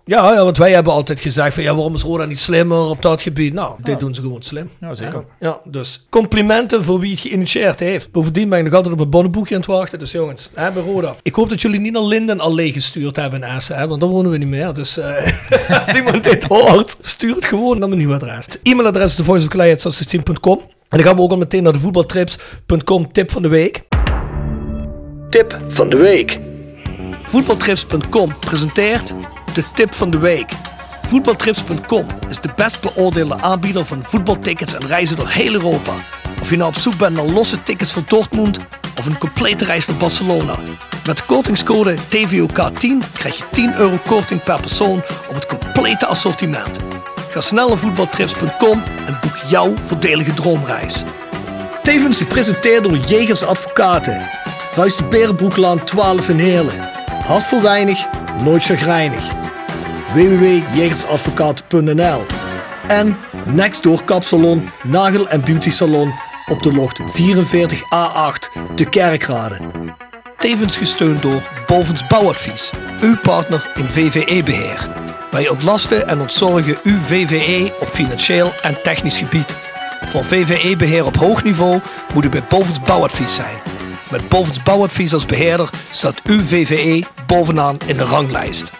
Ja, 0.04 0.32
ja, 0.32 0.44
want 0.44 0.56
wij 0.58 0.72
hebben 0.72 0.92
altijd 0.92 1.20
gezegd 1.20 1.54
van 1.54 1.62
ja, 1.62 1.74
waarom 1.74 1.94
is 1.94 2.02
Roda 2.02 2.24
niet 2.24 2.38
slimmer 2.38 2.78
op 2.78 3.02
dat 3.02 3.22
gebied? 3.22 3.52
Nou, 3.52 3.74
dit 3.78 3.86
Ja. 3.86 3.94
doen 3.94 4.14
ze 4.14 4.20
gewoon 4.20 4.42
slim. 4.42 4.70
Ja, 4.80 4.94
zeker. 4.94 5.24
Ja, 5.40 5.58
dus 5.64 6.06
complimenten 6.10 6.84
voor 6.84 6.98
wie 6.98 7.10
het 7.10 7.20
geïnitieerd 7.20 7.80
heeft. 7.80 8.10
Bovendien 8.12 8.48
ben 8.48 8.58
ik 8.58 8.64
nog 8.64 8.74
altijd 8.74 8.94
op 8.94 9.00
een 9.00 9.10
bonnenboekje 9.10 9.54
aan 9.54 9.60
het 9.60 9.70
wachten. 9.70 9.98
Dus 9.98 10.12
jongens, 10.12 10.50
hè, 10.54 10.70
bij 10.70 10.82
Roda. 10.82 11.14
Ik 11.22 11.34
hoop 11.34 11.48
dat 11.48 11.60
jullie 11.60 11.80
niet 11.80 11.92
naar 11.92 12.02
Linden 12.02 12.40
al 12.40 12.54
leeg 12.54 12.72
gestuurd 12.72 13.16
hebben 13.16 13.42
in 13.42 13.48
Essen, 13.48 13.76
hè, 13.76 13.88
want 13.88 14.00
dan 14.00 14.10
wonen 14.10 14.30
we 14.30 14.38
niet 14.38 14.48
meer. 14.48 14.74
Dus 14.74 14.98
eh, 14.98 15.30
als 15.78 15.94
iemand 15.94 16.24
dit 16.24 16.44
hoort, 16.44 16.96
stuur 17.00 17.34
het 17.34 17.44
gewoon 17.44 17.78
naar 17.78 17.88
mijn 17.88 18.00
nieuwe 18.00 18.14
adres. 18.14 18.44
Het 18.44 18.60
e-mailadres 18.62 19.12
is 19.12 19.18
En 20.88 20.98
dan 20.98 21.02
gaan 21.02 21.16
we 21.16 21.22
ook 21.22 21.30
al 21.30 21.36
meteen 21.36 21.62
naar 21.62 21.72
de 21.72 21.78
voetbaltrips.com 21.78 23.12
tip 23.12 23.30
van 23.30 23.42
de 23.42 23.48
week. 23.48 23.82
Tip 25.30 25.58
van 25.68 25.90
de 25.90 25.96
week. 25.96 26.40
Voetbaltrips.com 27.22 28.38
presenteert 28.38 29.14
de 29.54 29.64
tip 29.74 29.94
van 29.94 30.10
de 30.10 30.18
week. 30.18 30.52
Voetbaltrips.com 31.02 32.06
is 32.28 32.40
de 32.40 32.48
best 32.56 32.80
beoordeelde 32.80 33.40
aanbieder 33.40 33.84
van 33.84 34.04
voetbaltickets 34.04 34.74
en 34.74 34.86
reizen 34.86 35.16
door 35.16 35.28
heel 35.28 35.52
Europa. 35.52 35.92
Of 36.40 36.50
je 36.50 36.56
nou 36.56 36.68
op 36.68 36.78
zoek 36.78 36.96
bent 36.96 37.16
naar 37.16 37.24
losse 37.24 37.62
tickets 37.62 37.92
voor 37.92 38.02
Dortmund 38.06 38.58
of 38.98 39.06
een 39.06 39.18
complete 39.18 39.64
reis 39.64 39.86
naar 39.86 39.96
Barcelona. 39.96 40.54
Met 41.06 41.16
de 41.16 41.22
kortingscode 41.26 41.96
TVOK10 41.96 43.10
krijg 43.12 43.36
je 43.36 43.44
10 43.52 43.74
euro 43.74 43.98
korting 44.06 44.42
per 44.42 44.60
persoon 44.60 45.02
op 45.28 45.34
het 45.34 45.46
complete 45.46 46.06
assortiment. 46.06 46.78
Ga 47.30 47.40
snel 47.40 47.68
naar 47.68 47.78
voetbaltrips.com 47.78 48.82
en 49.06 49.18
boek 49.20 49.36
jouw 49.48 49.74
voordelige 49.84 50.34
droomreis. 50.34 51.02
Tevens 51.82 52.18
gepresenteerd 52.18 52.84
door 52.84 52.96
Jegers 52.96 53.42
Advocaten. 53.42 54.22
Ruist 54.74 54.98
de 54.98 55.04
Berenbroeklaan 55.04 55.84
12 55.84 56.28
in 56.28 56.38
Heerlen. 56.38 57.01
Hart 57.22 57.44
voor 57.44 57.62
weinig, 57.62 58.06
nooit 58.44 58.64
chagrijnig. 58.64 59.24
www.jegersadvocaten.nl 60.14 62.26
En 62.88 63.16
Nextdoor 63.46 64.04
Kapsalon, 64.04 64.68
Nagel 64.82 65.28
en 65.28 65.44
Beauty 65.44 65.70
Salon 65.70 66.12
op 66.46 66.62
de 66.62 66.72
locht 66.72 67.00
44A8 67.00 67.04
te 68.74 68.84
Kerkrade. 68.84 69.56
Tevens 70.36 70.76
gesteund 70.76 71.22
door 71.22 71.42
Bovens 71.66 72.06
Bouwadvies, 72.06 72.70
uw 73.00 73.16
partner 73.22 73.70
in 73.74 73.86
VVE-beheer. 73.86 74.88
Wij 75.30 75.48
ontlasten 75.48 76.08
en 76.08 76.20
ontzorgen 76.20 76.78
uw 76.82 76.98
VVE 76.98 77.74
op 77.80 77.88
financieel 77.88 78.52
en 78.62 78.82
technisch 78.82 79.18
gebied. 79.18 79.54
Voor 80.08 80.24
VVE-beheer 80.24 81.06
op 81.06 81.16
hoog 81.16 81.44
niveau 81.44 81.80
moet 82.14 82.24
u 82.24 82.28
bij 82.28 82.44
Bovens 82.48 82.80
Bouwadvies 82.80 83.34
zijn. 83.34 83.71
Met 84.12 84.28
Bovens 84.28 84.62
Bouwadvies 84.62 85.14
als 85.14 85.26
beheerder 85.26 85.70
staat 85.90 86.22
uw 86.24 86.42
VVE 86.42 87.04
bovenaan 87.26 87.76
in 87.86 87.96
de 87.96 88.04
ranglijst. 88.04 88.72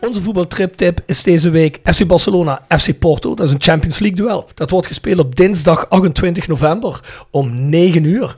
Onze 0.00 0.20
voetbaltriptip 0.20 1.00
is 1.06 1.22
deze 1.22 1.50
week 1.50 1.80
FC 1.84 2.06
Barcelona, 2.06 2.66
FC 2.78 2.98
Porto. 2.98 3.34
Dat 3.34 3.46
is 3.46 3.52
een 3.52 3.62
Champions 3.62 3.98
League 3.98 4.18
duel. 4.18 4.48
Dat 4.54 4.70
wordt 4.70 4.86
gespeeld 4.86 5.18
op 5.18 5.36
dinsdag 5.36 5.88
28 5.88 6.48
november 6.48 7.00
om 7.30 7.68
9 7.68 8.04
uur. 8.04 8.36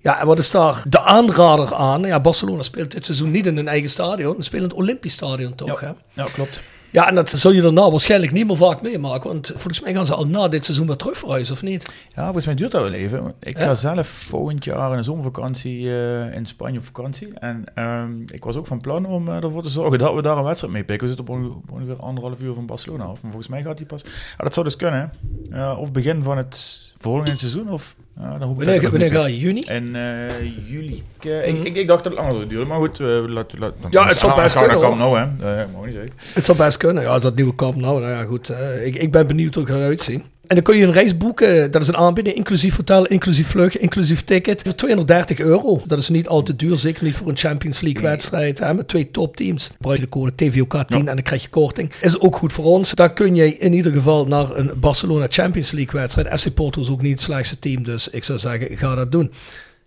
Ja, 0.00 0.20
en 0.20 0.26
wat 0.26 0.38
is 0.38 0.50
daar 0.50 0.82
de 0.88 1.00
aanrader 1.00 1.74
aan? 1.74 2.02
Ja, 2.02 2.20
Barcelona 2.20 2.62
speelt 2.62 2.90
dit 2.90 3.04
seizoen 3.04 3.30
niet 3.30 3.46
in 3.46 3.56
hun 3.56 3.68
eigen 3.68 3.90
stadion. 3.90 4.34
Ze 4.36 4.42
spelen 4.42 4.64
in 4.64 4.70
het 4.70 4.78
Olympisch 4.78 5.12
Stadion 5.12 5.54
toch, 5.54 5.80
hè? 5.80 5.90
Ja, 6.12 6.24
klopt. 6.32 6.60
Ja, 6.90 7.08
en 7.08 7.14
dat 7.14 7.28
zul 7.30 7.50
je 7.52 7.62
daarna 7.62 7.90
waarschijnlijk 7.90 8.32
niet 8.32 8.46
meer 8.46 8.56
vaak 8.56 8.82
meemaken. 8.82 9.28
Want 9.30 9.46
volgens 9.46 9.80
mij 9.80 9.94
gaan 9.94 10.06
ze 10.06 10.14
al 10.14 10.24
na 10.26 10.48
dit 10.48 10.64
seizoen 10.64 10.86
weer 10.86 10.96
terug 10.96 11.18
verhuizen, 11.18 11.54
of 11.54 11.62
niet? 11.62 11.92
Ja, 12.14 12.22
volgens 12.24 12.46
mij 12.46 12.54
duurt 12.54 12.70
dat 12.72 12.82
wel 12.82 12.92
even. 12.92 13.34
Ik 13.40 13.58
Ja? 13.58 13.64
ga 13.64 13.74
zelf 13.74 14.08
volgend 14.08 14.64
jaar 14.64 14.90
in 14.90 14.96
de 14.96 15.02
zomervakantie 15.02 15.88
eh, 15.90 16.34
in 16.34 16.46
Spanje 16.46 16.78
op 16.78 16.84
vakantie. 16.84 17.28
En 17.38 17.64
ehm, 17.74 18.20
ik 18.26 18.44
was 18.44 18.56
ook 18.56 18.66
van 18.66 18.78
plan 18.78 19.06
om 19.06 19.28
eh, 19.28 19.42
ervoor 19.42 19.62
te 19.62 19.68
zorgen 19.68 19.98
dat 19.98 20.14
we 20.14 20.22
daar 20.22 20.36
een 20.36 20.44
wedstrijd 20.44 20.72
mee 20.72 20.84
pikken. 20.84 21.08
We 21.08 21.14
zitten 21.14 21.34
op 21.34 21.40
onge- 21.40 21.56
ongeveer 21.72 21.96
anderhalf 22.02 22.40
uur 22.40 22.54
van 22.54 22.66
Barcelona 22.66 23.04
af. 23.04 23.22
Maar 23.22 23.30
volgens 23.32 23.48
mij 23.48 23.62
gaat 23.62 23.76
die 23.76 23.86
pas... 23.86 24.02
Ja, 24.38 24.44
dat 24.44 24.54
zou 24.54 24.66
dus 24.66 24.76
kunnen. 24.76 25.10
Ja, 25.50 25.74
of 25.74 25.92
begin 25.92 26.22
van 26.22 26.36
het 26.36 26.86
volgende 26.98 27.36
seizoen 27.36 27.70
of 27.70 27.96
Ja, 28.20 28.38
dan 28.38 28.54
Wanneer, 28.54 28.80
dat 28.80 28.90
wanneer 28.90 29.10
ga 29.10 29.26
je? 29.26 29.38
Juni? 29.38 29.60
En 29.60 29.96
eh, 29.96 30.70
juli. 30.70 31.02
Ik, 31.20 31.24
eh, 31.24 31.48
ik, 31.48 31.64
ik, 31.64 31.76
ik 31.76 31.86
dacht 31.86 32.04
dat 32.04 32.12
het 32.12 32.20
langer 32.22 32.36
zou 32.36 32.46
duren, 32.46 32.66
maar 32.66 32.78
goed. 32.78 32.98
laat, 32.98 33.52
laat, 33.58 33.74
Ja, 33.90 34.06
het 34.06 34.18
zou 34.18 34.34
best 34.42 34.58
kunnen, 34.58 34.80
kan 34.80 34.98
nou, 34.98 35.18
hè. 35.18 35.24
Uh, 35.24 35.64
mag 35.74 35.84
niet 35.84 35.94
zeggen. 35.94 36.12
Het 36.34 36.44
zou 36.44 36.58
best 36.58 36.76
kunnen. 36.76 37.02
Ja, 37.02 37.18
dat 37.18 37.34
nieuwe 37.34 37.54
kamp. 37.54 37.76
Nou, 37.76 38.00
nou 38.00 38.12
ja, 38.12 38.22
goed. 38.22 38.48
eh, 38.48 38.86
ik, 38.86 38.94
ik 38.96 39.12
ben 39.12 39.26
benieuwd 39.26 39.54
hoe 39.54 39.64
het 39.64 39.72
eruit 39.74 40.00
zien. 40.00 40.24
En 40.48 40.54
dan 40.54 40.62
kun 40.64 40.76
je 40.76 40.84
een 40.86 40.92
reis 40.92 41.16
boeken. 41.16 41.70
Dat 41.70 41.82
is 41.82 41.88
een 41.88 41.96
aanbieding, 41.96 42.36
inclusief 42.36 42.76
hotel, 42.76 43.06
inclusief 43.06 43.46
vlucht, 43.48 43.74
inclusief 43.76 44.24
ticket. 44.24 44.62
Voor 44.62 44.74
230 44.74 45.38
euro. 45.38 45.80
Dat 45.86 45.98
is 45.98 46.08
niet 46.08 46.28
al 46.28 46.42
te 46.42 46.56
duur. 46.56 46.78
Zeker 46.78 47.04
niet 47.04 47.14
voor 47.16 47.28
een 47.28 47.36
Champions 47.36 47.80
League 47.80 48.02
wedstrijd. 48.02 48.58
Hè, 48.58 48.74
met 48.74 48.88
twee 48.88 49.10
topteams. 49.10 49.70
Gebruik 49.76 49.98
je 49.98 50.04
de 50.04 50.10
code 50.10 50.32
TVOK10 50.32 50.96
en 50.96 51.04
dan 51.04 51.22
krijg 51.22 51.42
je 51.42 51.48
korting. 51.48 51.92
Is 52.00 52.18
ook 52.20 52.36
goed 52.36 52.52
voor 52.52 52.64
ons. 52.64 52.94
Daar 52.94 53.12
kun 53.12 53.34
je 53.34 53.58
in 53.58 53.72
ieder 53.72 53.92
geval 53.92 54.26
naar 54.26 54.56
een 54.56 54.70
Barcelona 54.76 55.26
Champions 55.28 55.70
League 55.70 56.00
wedstrijd. 56.00 56.40
FC 56.40 56.54
Porto 56.54 56.80
is 56.80 56.90
ook 56.90 57.02
niet 57.02 57.12
het 57.12 57.20
slechtste 57.20 57.58
team. 57.58 57.82
Dus 57.84 58.08
ik 58.08 58.24
zou 58.24 58.38
zeggen, 58.38 58.76
ga 58.76 58.94
dat 58.94 59.12
doen. 59.12 59.32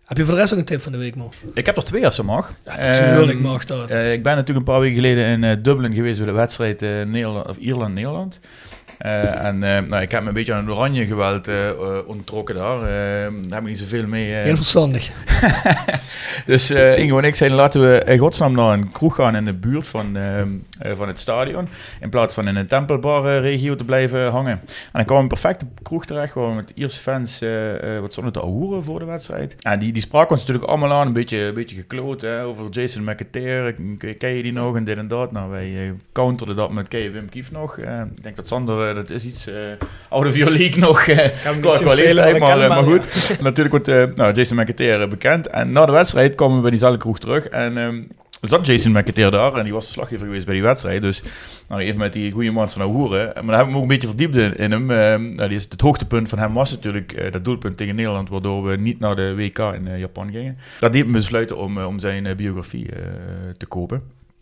Heb 0.05 0.17
je 0.19 0.25
voor 0.25 0.33
de 0.33 0.39
rest 0.39 0.51
nog 0.51 0.59
een 0.61 0.65
tip 0.67 0.81
van 0.81 0.91
de 0.91 0.97
week, 0.97 1.15
Mo? 1.15 1.29
Ik 1.53 1.65
heb 1.65 1.77
er 1.77 1.83
twee 1.83 2.05
als 2.05 2.15
ze 2.15 2.23
mag. 2.23 2.53
Ja, 2.65 2.75
natuurlijk 2.77 3.31
Ehm, 3.31 3.41
mag 3.41 3.65
dat. 3.65 3.89
eh, 3.89 4.13
ik 4.13 4.23
ben 4.23 4.35
natuurlijk 4.35 4.67
een 4.67 4.73
paar 4.73 4.81
weken 4.81 4.95
geleden 4.95 5.25
in 5.25 5.43
eh, 5.43 5.55
Dublin 5.63 5.93
geweest 5.93 6.17
bij 6.17 6.25
de 6.27 6.31
wedstrijd 6.31 6.81
eh, 6.81 6.89
Nederland, 7.05 7.47
of 7.49 7.57
Ierland-Nederland. 7.57 8.39
Eh, 9.01 9.45
en 9.45 9.63
eh, 9.63 9.83
nou, 9.87 10.01
ik 10.01 10.11
heb 10.11 10.21
me 10.21 10.27
een 10.27 10.33
beetje 10.33 10.53
aan 10.53 10.67
het 10.67 10.75
oranje 10.75 11.05
geweld 11.05 11.47
eh, 11.47 11.69
onttrokken 12.05 12.55
daar. 12.55 12.79
Daar 12.79 13.31
heb 13.49 13.61
ik 13.61 13.67
niet 13.67 13.79
zoveel 13.79 14.07
mee. 14.07 14.33
Heel 14.33 14.55
verstandig. 14.55 15.11
dus 16.45 16.69
Ingo 16.71 17.17
en 17.17 17.23
ik 17.23 17.35
zeiden 17.35 17.59
laten 17.59 17.81
we 17.81 18.03
in 18.05 18.17
godsnaam 18.17 18.53
naar 18.53 18.73
een 18.73 18.91
kroeg 18.91 19.15
gaan 19.15 19.35
in 19.35 19.45
de 19.45 19.53
buurt 19.53 19.87
van, 19.87 20.17
ehm, 20.17 20.47
eh, 20.79 20.91
van 20.95 21.07
het 21.07 21.19
stadion. 21.19 21.67
In 21.99 22.09
plaats 22.09 22.33
van 22.33 22.47
in 22.47 22.55
een 22.55 22.67
tempelbar-regio 22.67 23.75
te 23.75 23.85
blijven 23.85 24.31
hangen. 24.31 24.51
En 24.51 24.91
dan 24.91 25.05
kwam 25.05 25.19
een 25.19 25.27
perfecte 25.27 25.65
kroeg 25.81 26.05
terecht 26.05 26.33
waar 26.33 26.47
we 26.47 26.55
met 26.55 26.71
Ierse 26.75 27.01
fans 27.01 27.43
wat 28.01 28.11
stonden 28.11 28.33
te 28.33 28.41
ahoeren 28.41 28.83
voor 28.83 28.99
de 28.99 29.05
wedstrijd. 29.05 29.55
En 29.59 29.79
die, 29.79 29.93
die 29.93 30.01
spraken 30.01 30.31
ons 30.31 30.39
natuurlijk 30.39 30.69
allemaal 30.69 30.91
aan, 30.91 31.07
een 31.07 31.13
beetje, 31.13 31.37
een 31.39 31.53
beetje 31.53 31.75
gekloot 31.75 32.21
hè, 32.21 32.43
over 32.43 32.69
Jason 32.69 33.03
McAteer. 33.03 33.75
Ken 34.17 34.29
je 34.29 34.43
die 34.43 34.53
nog 34.53 34.75
en 34.75 34.83
dit 34.83 34.97
en 34.97 35.07
dat? 35.07 35.31
Nou, 35.31 35.49
wij 35.49 35.93
counterden 36.13 36.55
dat 36.55 36.71
met 36.71 36.87
ken 36.87 36.99
je 36.99 37.09
Wim 37.09 37.29
Kief 37.29 37.51
nog. 37.51 37.77
Ik 37.77 38.23
denk 38.23 38.35
dat 38.35 38.47
Sander, 38.47 38.90
dat 38.93 39.09
is 39.09 39.25
iets 39.25 39.47
eh 39.47 39.55
of 40.09 40.35
your 40.35 40.51
league 40.57 40.79
nog. 40.79 41.01
eh, 41.07 41.17
Kan 41.43 41.59
qua- 41.59 41.93
leeftijd, 41.93 42.39
maar 42.39 42.57
maar, 42.57 42.77
eh, 42.77 42.83
goed. 42.83 43.37
Natuurlijk 43.41 43.69
wordt 43.71 43.87
eh, 43.87 44.03
nou, 44.15 44.33
Jason 44.33 44.57
McAteer 44.57 45.01
eh, 45.01 45.07
bekend. 45.09 45.47
En 45.47 45.71
na 45.71 45.85
de 45.85 45.91
wedstrijd 45.91 46.35
kwamen 46.35 46.55
we 46.55 46.61
bij 46.61 46.69
diezelfde 46.71 46.97
kroeg 46.99 47.19
terug. 47.19 47.45
En 47.47 47.77
ehm, 47.77 48.01
zat 48.41 48.65
Jason 48.65 48.91
McAteer 48.91 49.31
daar. 49.31 49.53
En 49.53 49.63
die 49.63 49.73
was 49.73 49.83
verslaggever 49.85 50.25
geweest 50.25 50.45
bij 50.45 50.53
die 50.53 50.63
wedstrijd. 50.63 51.01
Dus 51.01 51.23
nou, 51.69 51.81
even 51.81 51.97
met 51.97 52.13
die 52.13 52.31
goede 52.31 52.51
monster 52.51 52.79
naar 52.79 52.89
hoeren. 52.89 53.25
Maar 53.35 53.45
daar 53.45 53.55
hebben 53.55 53.69
we 53.71 53.75
ook 53.75 53.81
een 53.81 53.87
beetje 53.87 54.07
verdiept 54.07 54.35
in, 54.35 54.57
in 54.57 54.71
hem. 54.71 54.91
Ehm, 54.91 55.35
nou, 55.35 55.47
die 55.49 55.57
is, 55.57 55.67
het 55.69 55.81
hoogtepunt 55.81 56.29
van 56.29 56.39
hem 56.39 56.53
was 56.53 56.71
natuurlijk 56.71 57.11
eh, 57.11 57.31
dat 57.31 57.45
doelpunt 57.45 57.77
tegen 57.77 57.95
Nederland. 57.95 58.29
Waardoor 58.29 58.63
we 58.63 58.77
niet 58.77 58.99
naar 58.99 59.15
de 59.15 59.35
WK 59.35 59.57
in 59.59 59.87
eh, 59.87 59.99
Japan 59.99 60.31
gingen. 60.31 60.57
Dat 60.79 60.93
deed 60.93 61.05
me 61.05 61.11
besluiten 61.11 61.57
om, 61.57 61.77
eh, 61.77 61.87
om 61.87 61.99
zijn 61.99 62.25
eh, 62.25 62.35
biografie 62.35 62.89
eh, 62.91 62.97
te 63.57 63.65
kopen. 63.65 64.01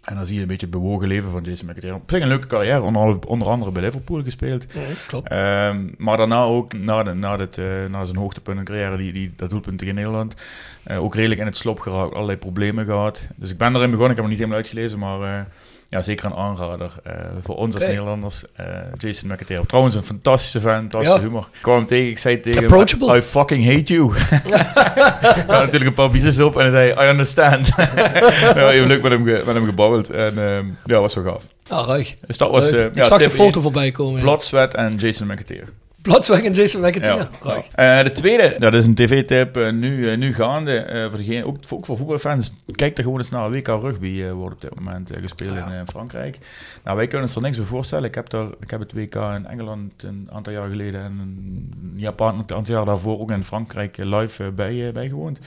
En 0.10 0.16
dan 0.16 0.26
zie 0.26 0.36
je 0.36 0.42
een 0.42 0.48
beetje 0.48 0.66
het 0.66 0.76
bewogen 0.76 1.08
leven 1.08 1.32
van 1.32 1.44
Jason 1.44 1.68
McAteer. 1.70 1.94
Op 1.94 2.10
zich 2.10 2.22
een 2.22 2.28
leuke 2.28 2.48
carrière, 2.48 2.82
onder, 2.82 3.28
onder 3.28 3.48
andere 3.48 3.72
bij 3.72 3.82
Liverpool 3.82 4.24
gespeeld. 4.24 4.66
klopt. 5.08 5.30
Ehm, 5.30 5.88
maar 5.98 6.18
daarna 6.18 6.44
ook, 6.44 6.74
na, 6.74 7.04
de, 7.04 7.14
na, 7.14 7.38
dit, 7.38 7.58
eh, 7.58 7.66
na 7.90 8.06
zijn 8.06 8.18
hoogtepunt 8.18 8.58
in 8.58 8.64
carrière, 8.64 8.98
die, 8.98 9.14
die, 9.14 9.34
dat 9.36 9.50
doelpunt 9.50 9.80
tegen 9.80 9.96
Nederland, 9.96 10.36
eh, 10.84 11.04
ook 11.04 11.16
redelijk 11.16 11.40
in 11.40 11.46
het 11.46 11.58
slop 11.58 11.80
geraakt, 11.80 12.14
allerlei 12.14 12.38
problemen 12.38 12.86
gehad. 12.86 13.28
Dus 13.36 13.50
ik 13.50 13.58
ben 13.58 13.76
erin 13.76 13.92
begonnen, 13.92 14.10
ik 14.10 14.16
heb 14.16 14.26
hem 14.26 14.28
niet 14.30 14.38
helemaal 14.38 14.58
uitgelezen, 14.58 15.00
maar 15.00 15.22
eh, 15.22 15.46
ja, 15.90 16.02
zeker 16.02 16.26
een 16.26 16.34
aanrader 16.34 16.92
eh, 17.04 17.14
voor 17.42 17.56
ons 17.56 17.76
als. 17.76 17.86
Nederlanders. 17.88 18.44
eh, 18.56 18.66
Jason 18.98 19.30
McAteer. 19.30 19.66
Trouwens 19.66 19.96
een 19.96 20.04
fantastische 20.04 20.60
fan, 20.60 20.80
fantastische 20.80 21.18
Ja. 21.18 21.24
humor. 21.24 21.48
Ik 21.54 21.62
kwam 21.62 21.76
hem 21.76 21.86
tegen, 21.86 22.10
ik 22.10 22.18
zei 22.20 22.40
tegen 22.40 22.62
Approachable. 22.64 23.18
I 23.18 23.22
fucking 23.22 23.66
hate 23.66 23.94
you. 23.94 24.16
ik 24.16 25.46
had 25.48 25.48
natuurlijk 25.48 25.86
een 25.86 25.94
paar 25.94 26.10
biertjes 26.10 26.40
op 26.40 26.58
en 26.58 26.62
hij 26.62 26.70
zei, 26.72 27.08
I 27.08 27.12
understand. 27.12 27.72
ja, 28.56 28.70
even 28.72 28.88
leuk 28.88 29.02
met 29.02 29.12
hem, 29.12 29.24
met 29.24 29.46
hem 29.46 29.66
gebabbeld 29.66 30.10
en 30.10 30.38
ehm, 30.48 30.66
ja, 30.86 31.00
was 31.00 31.14
wel 31.16 31.24
gaaf. 31.24 31.44
Ah, 31.68 31.88
ruig. 31.88 32.16
Dus 32.28 32.38
dat 32.38 32.50
was... 32.50 32.72
Eh, 32.72 32.86
ik 32.86 32.96
ja, 32.96 33.04
zag 33.04 33.22
de 33.22 33.30
foto 33.30 33.62
voorbij 33.62 33.92
komen. 33.92 34.22
Blood, 34.22 34.44
Sweat 34.44 34.74
en 34.74 34.96
Jason 34.96 35.28
McAteer. 35.28 35.64
Bloodweg 36.02 36.44
en 36.44 36.52
Jason 36.54 36.82
McAteer. 36.82 37.30
Ja. 37.44 38.00
Eh, 38.00 38.04
de 38.04 38.12
tweede, 38.12 38.54
dat 38.58 38.74
is 38.74 38.86
een 38.86 38.96
tv-tip, 38.96 39.58
eh, 39.58 39.72
nu, 39.72 40.10
eh, 40.12 40.18
nu 40.18 40.34
gaande. 40.34 41.08
voor 41.10 41.18
degene, 41.18 41.46
ook, 41.46 41.58
voor- 41.62 41.78
ook 41.78 41.86
voor 41.86 41.98
voetbalfans, 41.98 42.54
kijk 42.72 42.98
er 42.98 43.04
gewoon 43.04 43.18
eens 43.18 43.30
naar. 43.30 43.52
WK 43.52 43.68
Rugby 43.68 44.24
wordt 44.30 44.56
op 44.56 44.62
dit 44.62 44.76
moment 44.80 45.12
gespeeld 45.22 45.56
in 45.58 45.88
Frankrijk. 45.88 46.38
Nou, 46.84 46.98
wij 46.98 47.08
kunnen 47.08 47.28
ons 47.28 47.36
er 47.36 47.42
niks 47.42 47.58
bij 47.58 47.66
voorstellen. 47.66 48.08
Ik 48.08 48.16
heb, 48.16 48.30
daar, 48.30 48.48
ik 48.60 48.70
heb 48.70 48.80
het 48.80 48.94
WK 48.94 49.16
in 49.16 49.46
Engeland 49.48 50.04
een 50.04 50.30
aantal 50.32 50.54
jaar 50.54 50.70
geleden 50.70 51.02
en 51.04 51.12
een 51.22 51.94
Japan 51.96 52.34
een 52.48 52.56
aantal 52.56 52.76
jaar 52.76 52.86
daarvoor 52.86 53.20
ook 53.20 53.32
in 53.32 53.44
Frankrijk 53.44 53.98
live 53.98 54.52
bij, 54.52 54.92
bijgewoond. 54.94 55.40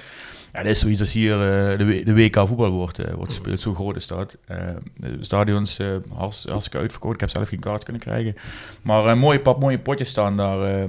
Ja, 0.52 0.62
dat 0.62 0.70
is 0.70 0.78
zoiets 0.80 1.00
als 1.00 1.12
hier 1.12 1.32
eh, 1.32 1.78
de, 2.04 2.14
WK 2.14 2.46
voetbal 2.46 2.70
wordt, 2.70 2.98
eh, 2.98 3.12
wordt 3.12 3.32
gespeeld. 3.32 3.60
Zo 3.60 3.74
groot 3.74 3.96
is 3.96 4.06
dat. 4.06 4.36
Eh, 4.46 4.56
de 4.96 5.16
stadions 5.20 5.78
hartst- 6.14 6.48
hartstikke 6.48 6.78
uitverkocht. 6.78 7.14
Ik 7.14 7.20
heb 7.20 7.30
zelf 7.30 7.48
geen 7.48 7.60
kaart 7.60 7.82
kunnen 7.82 8.02
krijgen. 8.02 8.36
Maar 8.82 9.06
een 9.06 9.18
mooie, 9.18 9.40
pap, 9.40 9.60
mooie 9.60 9.78
potjes 9.78 10.08
staan 10.08 10.36
daar 10.36 10.86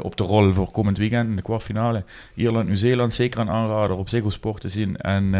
op 0.00 0.16
de 0.16 0.22
rol 0.22 0.52
voor 0.52 0.72
komend 0.72 0.98
weekend 0.98 1.28
in 1.28 1.36
de 1.36 1.42
kwartfinale. 1.42 2.04
Ierland, 2.34 2.66
Nieuw-Zeeland, 2.66 3.14
zeker 3.14 3.40
een 3.40 3.50
aanrader 3.50 3.96
op 3.96 4.08
Ziggo 4.08 4.30
Sport 4.30 4.60
te 4.60 4.68
zien. 4.68 4.96
En 4.96 5.34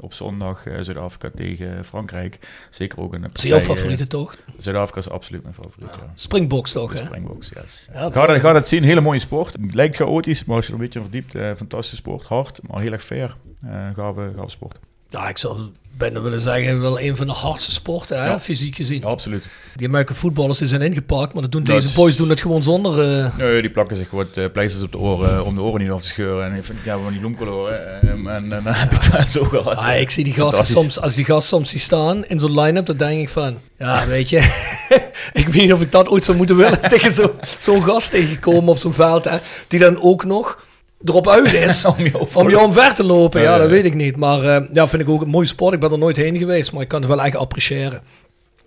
op 0.00 0.12
zondag 0.14 0.62
Zuid-Afrika 0.80 1.30
tegen 1.36 1.84
Frankrijk. 1.84 2.38
Zeker 2.70 3.00
ook 3.00 3.14
een 3.14 3.26
is 3.34 3.42
jouw 3.42 3.60
favoriete 3.60 4.06
toch? 4.06 4.36
Zuid-Afrika 4.58 5.00
is 5.00 5.10
absoluut 5.10 5.42
mijn 5.42 5.54
favoriet. 5.54 5.94
Ja. 5.94 6.12
Springboks 6.14 6.72
toch, 6.72 6.92
hè? 6.92 6.98
Springboks, 6.98 7.50
yes. 7.54 7.88
Ja, 7.92 8.10
ga, 8.10 8.26
dat, 8.26 8.40
ga 8.40 8.52
dat 8.52 8.68
zien, 8.68 8.82
hele 8.82 9.00
mooie 9.00 9.18
sport. 9.18 9.56
Lijkt 9.72 9.96
chaotisch, 9.96 10.44
maar 10.44 10.56
als 10.56 10.66
je 10.66 10.72
er 10.72 10.78
een 10.78 10.84
beetje 10.84 11.00
verdiept, 11.00 11.32
fantastische 11.56 11.96
sport. 11.96 12.22
Hard, 12.22 12.60
maar 12.68 12.80
heel 12.80 12.92
erg 12.92 13.02
fair. 13.14 13.36
Eh 13.66 13.70
gave, 13.94 14.30
gave 14.36 14.50
sport. 14.50 14.76
Ja, 15.08 15.28
ik 15.28 15.38
zou 15.38 15.58
bijna 15.96 16.20
willen 16.20 16.40
zeggen, 16.40 16.80
wel 16.80 17.00
een 17.00 17.16
van 17.16 17.26
de 17.26 17.32
hardste 17.32 17.70
sporten, 17.72 18.18
hè? 18.22 18.26
Ja. 18.26 18.40
fysiek 18.40 18.76
gezien. 18.76 19.00
Ja, 19.00 19.06
absoluut. 19.08 19.46
Die 19.74 19.86
American 19.88 20.16
voetballers 20.16 20.58
die 20.58 20.68
zijn 20.68 20.82
ingepakt, 20.82 21.32
maar 21.32 21.42
dat 21.42 21.52
doen 21.52 21.62
Dat 21.62 21.74
deze 21.82 21.94
boys 21.94 22.16
doen 22.16 22.28
het 22.28 22.40
gewoon 22.40 22.62
zonder... 22.62 23.18
eh, 23.24 23.36
Nee, 23.36 23.60
die 23.60 23.70
plakken 23.70 23.96
zich 23.96 24.10
wat 24.10 24.36
eh, 24.36 24.44
pleisters 24.52 24.84
op 24.84 24.92
de 24.92 24.98
oren 24.98 25.44
om 25.44 25.54
de 25.54 25.62
oren 25.62 25.80
niet 25.80 25.90
af 25.90 26.00
te 26.00 26.06
scheuren. 26.06 26.44
En 26.46 26.56
even, 26.56 26.76
ja, 26.84 26.98
van 26.98 27.10
die 27.10 27.20
bloemkolen. 27.20 28.00
En, 28.02 28.26
en, 28.26 28.52
en 28.52 28.64
dan 28.64 28.72
heb 28.82 28.90
je 29.02 29.10
het 29.10 29.30
zo 29.30 29.44
gehad. 29.44 29.76
Ah, 29.76 30.00
ik 30.00 30.10
zie 30.10 30.24
die 30.24 30.32
gasten 30.32 30.66
soms, 30.66 31.00
als 31.00 31.14
die 31.14 31.24
gasten 31.24 31.48
soms 31.48 31.70
die 31.70 31.80
staan 31.80 32.24
in 32.26 32.38
zo'n 32.38 32.60
line-up, 32.60 32.86
dan 32.86 32.96
denk 32.96 33.20
ik 33.20 33.28
van, 33.28 33.58
ja, 33.78 34.06
weet 34.06 34.28
je, 34.28 34.38
ik 35.32 35.48
weet 35.48 35.62
niet 35.62 35.72
of 35.72 35.80
ik 35.80 35.92
dat 35.92 36.08
ooit 36.08 36.24
zou 36.24 36.36
moeten 36.36 36.56
willen 36.56 36.80
tegen 36.88 37.14
zo- 37.14 37.34
zo'n 37.60 37.82
gast 37.82 38.10
tegenkomen 38.10 38.68
op 38.68 38.78
zo'n 38.78 38.94
veld, 38.94 39.24
hè, 39.24 39.38
die 39.68 39.78
dan 39.78 40.00
ook 40.02 40.24
nog 40.24 40.63
erop 41.04 41.28
uit 41.28 41.52
is 41.52 41.84
Om 41.96 42.04
je 42.04 42.34
om 42.34 42.48
je 42.48 42.58
omver 42.58 42.94
te 42.94 43.04
lopen. 43.04 43.40
Ja, 43.40 43.52
Ja, 43.52 43.58
dat 43.58 43.68
weet 43.68 43.84
ik 43.84 43.94
niet. 43.94 44.16
Maar 44.16 44.42
eh, 44.42 44.68
ja, 44.72 44.88
vind 44.88 45.02
ik 45.02 45.08
ook 45.08 45.22
een 45.22 45.28
mooie 45.28 45.46
sport. 45.46 45.74
Ik 45.74 45.80
ben 45.80 45.92
er 45.92 45.98
nooit 45.98 46.16
heen 46.16 46.38
geweest, 46.38 46.72
maar 46.72 46.82
ik 46.82 46.88
kan 46.88 47.00
het 47.00 47.08
wel 47.08 47.22
echt 47.22 47.36
appreciëren. 47.36 48.02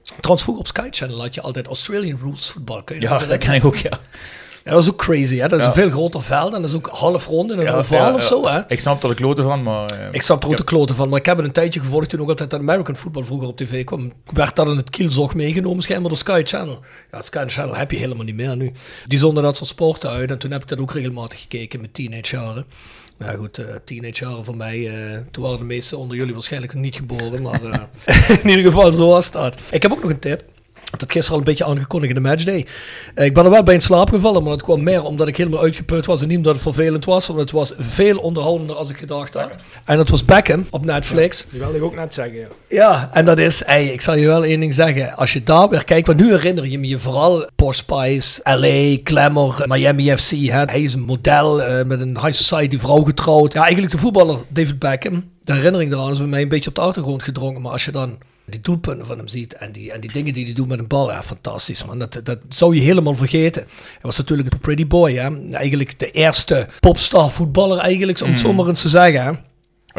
Trouwens, 0.03 0.43
vroeger 0.43 0.63
op 0.63 0.67
Sky 0.67 0.87
Channel 0.91 1.21
had 1.21 1.35
je 1.35 1.41
altijd 1.41 1.67
Australian 1.67 2.19
Rules 2.21 2.49
voetbal. 2.49 2.81
Ja, 2.99 3.17
dat 3.17 3.29
dat 3.29 3.37
ken 3.37 3.53
ik 3.53 3.65
ook, 3.65 3.75
ja. 3.75 3.99
Ja, 4.67 4.73
dat 4.73 4.81
is 4.83 4.89
ook 4.89 4.97
crazy. 4.97 5.37
Hè? 5.37 5.47
Dat 5.47 5.59
is 5.59 5.65
Ja. 5.65 5.67
een 5.71 5.75
veel 5.77 5.89
groter 5.89 6.21
veld 6.21 6.53
en 6.53 6.61
dat 6.61 6.69
is 6.69 6.75
ook 6.75 6.87
half 6.91 7.25
rond 7.25 7.51
in 7.51 7.57
een 7.57 7.63
Ja, 7.65 7.73
oval 7.77 8.13
of 8.13 8.23
zo. 8.23 8.47
Hè? 8.47 8.59
Ik 8.67 8.79
snap 8.79 9.03
er 9.03 9.09
de 9.09 9.15
kloten 9.15 9.43
van, 9.43 9.63
maar... 9.63 9.85
eh, 9.89 10.07
Ik 10.11 10.21
snap 10.21 10.43
er 10.43 10.49
ook 10.49 10.57
de 10.57 10.63
kloten 10.63 10.95
van, 10.95 11.09
maar 11.09 11.19
ik 11.19 11.25
heb 11.25 11.37
het 11.37 11.45
een 11.45 11.51
tijdje 11.51 11.79
gevolgd 11.79 12.09
toen 12.09 12.19
ook 12.21 12.29
altijd 12.29 12.49
dat 12.49 12.59
American 12.59 12.95
football 12.95 13.23
vroeger 13.23 13.47
op 13.47 13.57
tv 13.57 13.83
kwam. 13.83 14.11
Werd 14.33 14.55
dat 14.55 14.67
in 14.67 14.77
het 14.77 14.89
kielzog 14.89 15.35
meegenomen, 15.35 15.83
schijnbaar 15.83 16.09
door 16.09 16.17
Sky 16.17 16.41
Channel. 16.45 16.79
Ja, 17.11 17.21
Sky 17.21 17.43
Channel 17.47 17.75
heb 17.75 17.91
je 17.91 17.97
helemaal 17.97 18.25
niet 18.25 18.35
meer 18.35 18.55
nu. 18.57 18.71
Die 19.05 19.19
zonden 19.19 19.43
dat 19.43 19.57
soort 19.57 19.69
sporten 19.69 20.09
uit 20.09 20.31
en 20.31 20.37
toen 20.37 20.51
heb 20.51 20.61
ik 20.61 20.67
dat 20.67 20.79
ook 20.79 20.91
regelmatig 20.93 21.41
gekeken 21.41 21.81
met 21.81 21.93
teenage 21.93 22.35
jaren. 22.35 22.65
Nou 23.17 23.37
goed, 23.37 23.57
eh 23.57 23.65
teenage 23.85 24.23
jaren 24.25 24.45
voor 24.45 24.55
mij, 24.57 24.87
eh, 24.87 25.17
toen 25.31 25.43
waren 25.43 25.57
de 25.57 25.63
meesten 25.63 25.97
onder 25.97 26.17
jullie 26.17 26.33
waarschijnlijk 26.33 26.73
nog 26.73 26.81
niet 26.83 26.95
geboren, 26.95 27.41
maar 27.41 27.63
eh, 27.63 28.29
in 28.43 28.49
ieder 28.49 28.63
geval 28.63 28.91
zo 28.91 29.07
was 29.09 29.31
dat. 29.31 29.57
Ik 29.71 29.81
heb 29.81 29.91
ook 29.91 30.01
nog 30.01 30.09
een 30.11 30.19
tip. 30.19 30.43
Ik 30.93 30.99
had 30.99 31.11
gisteren 31.11 31.31
al 31.31 31.37
een 31.37 31.43
beetje 31.43 31.65
aangekondigd 31.65 32.15
in 32.15 32.23
de 32.23 32.29
matchday. 32.29 32.65
Eh, 33.15 33.25
ik 33.25 33.33
ben 33.33 33.43
er 33.43 33.49
wel 33.49 33.63
bij 33.63 33.73
in 33.73 33.81
slaap 33.81 34.09
gevallen, 34.09 34.41
maar 34.41 34.51
dat 34.51 34.63
kwam 34.63 34.83
meer 34.83 35.03
omdat 35.03 35.27
ik 35.27 35.37
helemaal 35.37 35.61
uitgeput 35.61 36.05
was 36.05 36.21
en 36.21 36.27
niet 36.27 36.37
omdat 36.37 36.53
het 36.53 36.61
vervelend 36.61 37.05
was. 37.05 37.27
Want 37.27 37.39
het 37.39 37.51
was 37.51 37.73
veel 37.77 38.17
onderhoudender 38.17 38.75
als 38.75 38.89
ik 38.89 38.97
gedacht 38.97 39.33
had. 39.33 39.57
En 39.85 39.97
dat 39.97 40.09
was 40.09 40.25
Beckham 40.25 40.65
op 40.69 40.85
Netflix. 40.85 41.45
Die 41.49 41.59
wilde 41.59 41.77
ik 41.77 41.83
ook 41.83 41.95
net 41.95 42.13
zeggen, 42.13 42.35
ja. 42.37 42.47
Ja, 42.69 43.09
en 43.13 43.25
dat 43.25 43.39
is, 43.39 43.63
ey, 43.63 43.85
ik 43.85 44.01
zal 44.01 44.15
je 44.15 44.27
wel 44.27 44.43
één 44.43 44.59
ding 44.59 44.73
zeggen. 44.73 45.15
Als 45.15 45.33
je 45.33 45.43
daar 45.43 45.69
weer 45.69 45.83
kijkt, 45.83 46.07
want 46.07 46.19
nu 46.19 46.31
herinner 46.31 46.67
je 46.67 46.79
me 46.79 46.87
je 46.87 46.99
vooral 46.99 47.49
Posh 47.55 47.77
Spice, 47.77 48.41
LA, 48.43 48.97
Glamour, 49.03 49.63
Miami 49.67 50.17
FC. 50.17 50.31
Hè. 50.31 50.63
Hij 50.63 50.81
is 50.81 50.93
een 50.93 51.05
model 51.05 51.61
eh, 51.61 51.85
met 51.85 52.01
een 52.01 52.19
high 52.19 52.31
society 52.31 52.79
vrouw 52.79 53.03
getrouwd. 53.03 53.53
Ja, 53.53 53.61
eigenlijk 53.61 53.91
de 53.91 53.97
voetballer 53.97 54.37
David 54.47 54.79
Beckham. 54.79 55.23
De 55.43 55.53
herinnering 55.53 55.91
daaraan 55.91 56.11
is 56.11 56.17
bij 56.17 56.27
mij 56.27 56.41
een 56.41 56.47
beetje 56.47 56.69
op 56.69 56.75
de 56.75 56.81
achtergrond 56.81 57.23
gedrongen. 57.23 57.61
Maar 57.61 57.71
als 57.71 57.85
je 57.85 57.91
dan 57.91 58.17
die 58.49 58.61
doelpunten 58.61 59.05
van 59.05 59.17
hem 59.17 59.27
ziet 59.27 59.53
en 59.53 59.71
die, 59.71 59.91
en 59.91 60.01
die 60.01 60.11
dingen 60.11 60.33
die 60.33 60.45
hij 60.45 60.53
doet 60.53 60.67
met 60.67 60.79
een 60.79 60.87
bal, 60.87 61.11
ja, 61.11 61.23
fantastisch 61.23 61.85
man. 61.85 61.99
Dat, 61.99 62.21
dat 62.23 62.39
zou 62.49 62.75
je 62.75 62.81
helemaal 62.81 63.15
vergeten. 63.15 63.63
Hij 63.67 64.01
was 64.01 64.17
natuurlijk 64.17 64.53
een 64.53 64.59
pretty 64.59 64.87
boy, 64.87 65.13
hè. 65.13 65.51
Eigenlijk 65.51 65.99
de 65.99 66.11
eerste 66.11 66.67
popstar 66.79 67.29
voetballer 67.29 67.77
eigenlijk, 67.77 68.21
om 68.21 68.29
het 68.29 68.39
zo 68.39 68.53
maar 68.53 68.67
eens 68.67 68.81
te 68.81 68.89
zeggen, 68.89 69.23
hè. 69.23 69.31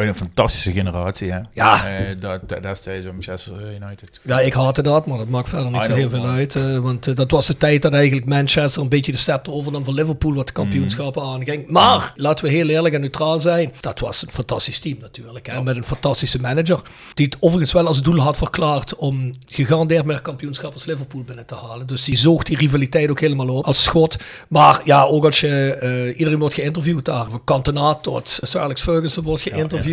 Een 0.07 0.15
fantastische 0.15 0.73
generatie, 0.73 1.33
hè? 1.33 1.39
Ja. 1.53 1.87
Eh, 1.87 2.21
dat, 2.21 2.49
dat, 2.49 2.63
destijds 2.63 3.05
bij 3.05 3.13
Manchester 3.13 3.55
United. 3.83 4.21
Ja, 4.23 4.41
ik 4.41 4.53
haatte 4.53 4.83
dat, 4.83 5.07
maar 5.07 5.19
dat 5.19 5.29
maakt 5.29 5.49
verder 5.49 5.71
niet 5.71 5.83
zo 5.83 5.95
heel 5.95 6.11
veel 6.11 6.27
uit. 6.27 6.57
eh, 6.57 6.79
want 6.79 7.07
eh, 7.07 7.15
dat 7.15 7.31
was 7.31 7.47
de 7.47 7.57
tijd 7.57 7.83
dat 7.83 7.93
eigenlijk 7.93 8.27
Manchester 8.27 8.83
een 8.83 8.89
beetje 8.89 9.13
de 9.13 9.19
step 9.19 9.49
overnam 9.49 9.85
van 9.85 9.95
Liverpool, 9.95 10.35
wat 10.35 10.47
de 10.47 10.53
kampioenschappen 10.53 11.23
aanging. 11.23 11.69
Maar, 11.69 12.13
laten 12.17 12.45
we 12.45 12.51
heel 12.51 12.69
eerlijk 12.69 12.95
en 12.95 13.01
neutraal 13.01 13.41
zijn, 13.41 13.73
dat 13.81 13.99
was 13.99 14.23
een 14.23 14.31
fantastisch 14.31 14.79
team 14.79 14.99
natuurlijk. 15.01 15.47
Hè, 15.47 15.63
Met 15.63 15.77
een 15.77 15.85
fantastische 15.85 16.41
manager, 16.41 16.83
die 17.15 17.27
het 17.27 17.37
overigens 17.41 17.73
wel 17.73 17.87
als 17.87 18.03
doel 18.03 18.19
had 18.19 18.37
verklaard 18.37 18.97
om 18.97 19.33
gegarandeerd 19.47 20.05
meer 20.05 20.23
kampioenschappen 20.23 20.75
als 20.75 20.87
Liverpool 20.87 21.23
binnen 21.23 21.47
te 21.47 21.55
halen. 21.55 21.87
Dus 21.87 22.05
die 22.05 22.17
zoog 22.17 22.43
die 22.43 22.57
rivaliteit 22.57 23.11
ook 23.11 23.21
helemaal 23.21 23.49
op 23.49 23.65
als 23.65 23.83
schot. 23.83 24.17
Maar 24.49 24.81
ja, 24.85 25.03
ook 25.05 25.25
als 25.25 25.41
je, 25.41 25.75
eh, 25.75 26.19
iedereen 26.19 26.39
wordt 26.39 26.55
geïnterviewd 26.55 27.05
daar, 27.05 27.27
van 27.31 27.45
Cantona 27.45 27.95
tot 27.95 28.39
Sir 28.43 28.61
Alex 28.61 28.83
Ferguson 28.83 29.25
wordt 29.25 29.43
geïnterviewd. 29.43 29.87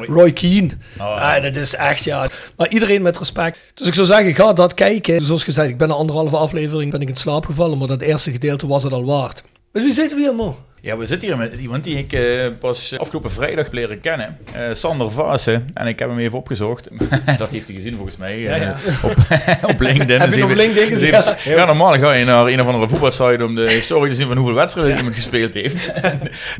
Roy 0.00 0.32
Keane. 0.32 0.68
Ah, 0.98 1.42
dat 1.42 1.56
is 1.56 1.74
echt, 1.74 2.04
ja. 2.04 2.28
Maar 2.56 2.68
iedereen 2.68 3.02
met 3.02 3.18
respect. 3.18 3.58
Dus 3.74 3.86
ik 3.86 3.94
zou 3.94 4.06
zeggen, 4.06 4.34
ga 4.34 4.52
dat 4.52 4.74
kijken. 4.74 5.22
Zoals 5.22 5.44
gezegd, 5.44 5.68
ik 5.68 5.78
ben 5.78 5.90
een 5.90 5.96
anderhalve 5.96 6.36
aflevering 6.36 6.90
ben 6.90 7.00
ik 7.00 7.08
in 7.08 7.16
slaap 7.16 7.44
gevallen, 7.44 7.78
maar 7.78 7.88
dat 7.88 8.00
eerste 8.00 8.30
gedeelte 8.30 8.66
was 8.66 8.82
het 8.82 8.92
al 8.92 9.04
waard. 9.04 9.42
Dus 9.72 9.82
wie 9.82 9.92
zitten 9.92 10.16
we 10.16 10.22
hier, 10.22 10.34
man? 10.34 10.56
Ja, 10.86 10.96
we 10.96 11.06
zitten 11.06 11.28
hier 11.28 11.36
met 11.36 11.54
iemand 11.60 11.84
die 11.84 11.98
ik 11.98 12.12
eh, 12.12 12.22
pas 12.60 12.98
afgelopen 12.98 13.30
vrijdag 13.32 13.64
heb 13.64 13.72
leren 13.72 14.00
kennen. 14.00 14.36
Eh, 14.52 14.62
Sander 14.72 15.10
Vaassen. 15.10 15.68
En 15.74 15.86
ik 15.86 15.98
heb 15.98 16.08
hem 16.08 16.18
even 16.18 16.38
opgezocht. 16.38 16.88
dat 17.38 17.48
heeft 17.48 17.66
hij 17.66 17.76
gezien 17.76 17.94
volgens 17.94 18.16
mij. 18.16 18.34
eh, 18.48 18.60
ja. 18.60 18.76
Op, 19.02 19.16
op 19.72 19.80
LinkedIn. 19.80 20.18
Heb 20.20 20.26
Dus 20.28 20.34
je 20.38 20.44
op 20.44 20.50
even- 20.50 20.62
LinkedIn 20.62 20.88
dus 20.88 20.98
gezien? 21.38 21.54
Ja, 21.56 21.64
normaal 21.64 21.98
ga 21.98 22.12
je 22.12 22.24
naar 22.24 22.46
een 22.46 22.60
of 22.60 22.66
andere 22.66 22.88
voetbalsite 22.88 23.44
om 23.44 23.54
de 23.54 23.70
historie 23.70 24.08
te 24.08 24.14
zien 24.14 24.26
van 24.26 24.36
hoeveel 24.36 24.54
wedstrijden 24.54 24.96
iemand 24.96 25.14
gespeeld 25.14 25.54
heeft. 25.54 25.76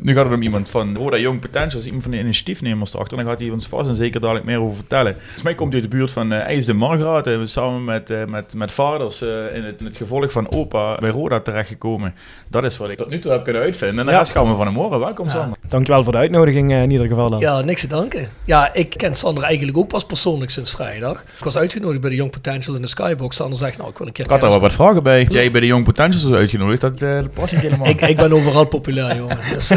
nu 0.03 0.13
gaat 0.13 0.25
het 0.25 0.33
om 0.33 0.41
iemand 0.41 0.69
van 0.69 0.95
Roda 0.97 1.17
Young 1.17 1.39
Potentials, 1.39 1.85
iemand 1.85 2.03
van 2.03 2.11
de 2.11 2.19
initiatiefnemers 2.19 2.93
erachter. 2.93 3.17
En 3.17 3.23
dan 3.23 3.33
gaat 3.33 3.41
hij 3.43 3.51
ons 3.51 3.67
vast 3.67 3.89
en 3.89 3.95
zeker 3.95 4.21
dadelijk 4.21 4.45
meer 4.45 4.61
over 4.61 4.75
vertellen. 4.75 5.15
Volgens 5.23 5.43
mij 5.43 5.55
komt 5.55 5.73
hij 5.73 5.81
uit 5.81 5.91
de 5.91 5.97
buurt 5.97 6.11
van 6.11 6.31
eh 6.33 6.39
IJs 6.39 6.65
de 6.65 6.73
Margraat. 6.73 7.27
eh, 7.27 7.39
samen 7.43 7.83
met, 7.85 8.09
eh, 8.09 8.25
met, 8.25 8.53
met 8.55 8.71
vaders 8.71 9.21
in, 9.21 9.63
het, 9.63 9.79
in 9.79 9.85
het 9.85 9.97
gevolg 9.97 10.31
van 10.31 10.51
opa 10.51 10.95
bij 10.99 11.09
Roda 11.09 11.39
terechtgekomen. 11.39 12.13
Dat 12.47 12.63
is 12.63 12.77
wat 12.77 12.89
ik 12.89 12.97
tot 12.97 13.09
nu 13.09 13.19
toe 13.19 13.31
heb 13.31 13.43
kunnen 13.43 13.61
uitvinden. 13.61 14.09
En 14.09 14.16
de 14.17 14.23
Ja. 14.23 14.29
rest 14.29 14.31
gaan 14.37 14.49
we 14.49 14.55
van 14.55 14.65
hem 14.65 14.75
horen. 14.75 14.99
Welkom 14.99 15.29
Sander. 15.29 15.57
Dankjewel 15.67 16.03
voor 16.03 16.11
de 16.11 16.17
uitnodiging 16.17 16.71
eh, 16.71 16.81
in 16.81 16.91
ieder 16.91 17.07
geval 17.07 17.29
dan. 17.29 17.39
Ja, 17.39 17.61
niks 17.61 17.81
te 17.81 17.87
danken. 17.87 18.29
Ja, 18.45 18.73
ik 18.73 18.89
ken 18.89 19.15
Sander 19.15 19.43
eigenlijk 19.43 19.77
ook 19.77 19.87
pas 19.87 20.03
persoonlijk 20.05 20.51
sinds 20.51 20.71
vrijdag. 20.71 21.23
Ik 21.37 21.43
was 21.43 21.57
uitgenodigd 21.57 22.01
bij 22.01 22.09
de 22.09 22.15
Young 22.15 22.31
Potentials 22.31 22.75
in 22.75 22.81
de 22.81 22.87
Skybox. 22.87 23.35
Sander 23.35 23.57
zegt, 23.57 23.77
nou, 23.77 23.89
ik 23.89 23.97
wil 23.97 24.07
een 24.07 24.13
keer 24.13 24.25
Ik 24.25 24.31
had 24.31 24.41
daar 24.41 24.49
wel 24.49 24.59
wat 24.59 24.73
vragen 24.73 25.03
bij. 25.03 25.25
Jij 25.29 25.51
bij 25.51 25.59
de 25.59 25.65
Young 25.67 25.83
Potentials 25.83 26.23
was 26.23 26.39
uitgenodigd. 26.39 26.81
Dat, 26.81 26.99
dat 26.99 27.33
past 27.33 27.53
niet 27.53 27.61
helemaal. 27.67 27.87
Ik, 27.87 28.01
ik 28.01 28.17
ben 28.17 28.33
overal 28.33 28.65
populair, 28.65 29.15
jongen. 29.15 29.37
Dus 29.53 29.71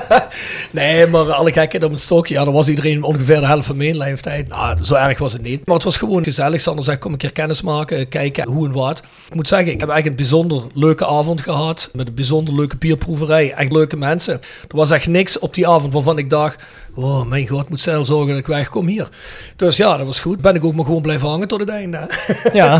nee, 0.70 1.06
maar 1.06 1.32
alle 1.32 1.52
gekheid 1.52 1.84
op 1.84 1.90
het 1.90 2.00
stokje. 2.00 2.34
Ja, 2.34 2.44
dan 2.44 2.52
was 2.54 2.68
iedereen 2.68 3.02
ongeveer 3.02 3.40
de 3.40 3.46
helft 3.46 3.66
van 3.66 3.76
mijn 3.76 3.96
leeftijd. 3.96 4.48
Nou, 4.48 4.84
zo 4.84 4.94
erg 4.94 5.18
was 5.18 5.32
het 5.32 5.42
niet. 5.42 5.66
Maar 5.66 5.74
het 5.74 5.84
was 5.84 5.96
gewoon 5.96 6.24
gezellig. 6.24 6.60
Sander 6.60 6.84
zegt, 6.84 6.98
kom 6.98 7.12
een 7.12 7.18
keer 7.18 7.32
kennis 7.32 7.62
maken, 7.62 8.08
kijken 8.08 8.48
hoe 8.48 8.66
en 8.66 8.72
wat. 8.72 9.02
Ik 9.28 9.34
moet 9.34 9.48
zeggen, 9.48 9.72
ik 9.72 9.80
heb 9.80 9.88
eigenlijk 9.88 10.20
een 10.20 10.26
bijzonder 10.28 10.62
leuke 10.74 11.06
avond 11.06 11.40
gehad. 11.40 11.90
Met 11.92 12.06
een 12.08 12.14
bijzonder 12.14 12.54
leuke 12.54 12.76
bierproeverij. 12.76 13.52
Echt 13.52 13.67
leuke 13.72 13.96
mensen. 13.96 14.34
Er 14.68 14.76
was 14.76 14.90
echt 14.90 15.06
niks 15.06 15.38
op 15.38 15.54
die 15.54 15.68
avond 15.68 15.92
waarvan 15.92 16.18
ik 16.18 16.30
dacht... 16.30 16.62
Oh, 17.00 17.24
mijn 17.24 17.48
god, 17.48 17.68
moet 17.68 17.80
zelf 17.80 18.06
zorgen 18.06 18.28
dat 18.28 18.38
ik 18.38 18.46
wegkom 18.46 18.86
hier. 18.86 19.08
Dus 19.56 19.76
ja, 19.76 19.96
dat 19.96 20.06
was 20.06 20.20
goed. 20.20 20.40
Ben 20.40 20.54
ik 20.54 20.64
ook 20.64 20.74
maar 20.74 20.84
gewoon 20.84 21.02
blijven 21.02 21.28
hangen 21.28 21.48
tot 21.48 21.60
het 21.60 21.68
einde. 21.68 22.10
Ja, 22.52 22.78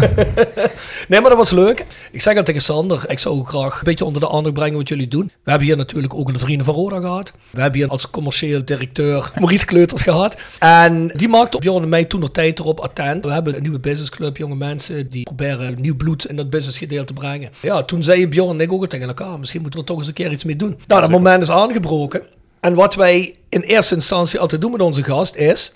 Nee, 1.09 1.21
maar 1.21 1.29
dat 1.29 1.37
was 1.37 1.51
leuk. 1.51 1.87
Ik 2.13 2.21
zeg 2.21 2.37
al 2.37 2.43
tegen 2.43 2.61
Sander, 2.61 3.05
ik 3.07 3.19
zou 3.19 3.45
graag 3.45 3.75
een 3.75 3.85
beetje 3.85 4.05
onder 4.05 4.21
de 4.21 4.31
aandacht 4.31 4.55
brengen 4.55 4.77
wat 4.77 4.89
jullie 4.89 5.09
doen. 5.09 5.31
We 5.43 5.51
hebben 5.51 5.69
hier 5.69 5.77
natuurlijk 5.77 6.15
ook 6.15 6.33
de 6.33 6.39
Vrienden 6.39 6.65
van 6.65 6.75
Roda 6.75 7.01
gehad. 7.01 7.33
We 7.51 7.61
hebben 7.61 7.81
hier 7.81 7.91
als 7.91 8.11
commercieel 8.11 8.65
directeur 8.65 9.33
Maurice 9.35 9.67
Kleuters 9.67 10.03
gehad. 10.03 10.41
En 10.59 11.09
die 11.15 11.29
maakte 11.29 11.57
op 11.57 11.63
Bjorn 11.63 11.83
en 11.83 11.89
mij 11.89 12.05
toen 12.05 12.21
nog 12.21 12.31
tijd 12.31 12.59
erop 12.59 12.81
attent. 12.81 13.25
We 13.25 13.33
hebben 13.33 13.57
een 13.57 13.63
nieuwe 13.63 13.81
businessclub, 13.81 14.37
jonge 14.37 14.55
mensen 14.55 15.09
die 15.09 15.23
proberen 15.23 15.81
nieuw 15.81 15.97
bloed 15.97 16.27
in 16.27 16.37
dat 16.37 16.51
businessgedeelte 16.51 17.13
te 17.13 17.21
brengen. 17.21 17.51
Ja, 17.61 17.83
toen 17.83 18.03
zei 18.03 18.29
Bjorn 18.29 18.51
en 18.51 18.61
ik 18.61 18.73
ook 18.73 18.87
tegen 18.87 19.09
elkaar, 19.09 19.39
misschien 19.39 19.61
moeten 19.61 19.81
we 19.81 19.87
er 19.87 19.93
toch 19.93 19.99
eens 20.01 20.09
een 20.09 20.25
keer 20.25 20.33
iets 20.33 20.45
mee 20.45 20.57
doen. 20.57 20.79
Nou, 20.87 21.01
dat 21.01 21.11
moment 21.11 21.43
is 21.43 21.51
aangebroken. 21.51 22.23
En 22.61 22.75
wat 22.75 22.95
wij 22.95 23.35
in 23.49 23.61
eerste 23.61 23.95
instantie 23.95 24.38
altijd 24.38 24.61
doen 24.61 24.71
met 24.71 24.81
onze 24.81 25.05
gast 25.05 25.35
is... 25.35 25.73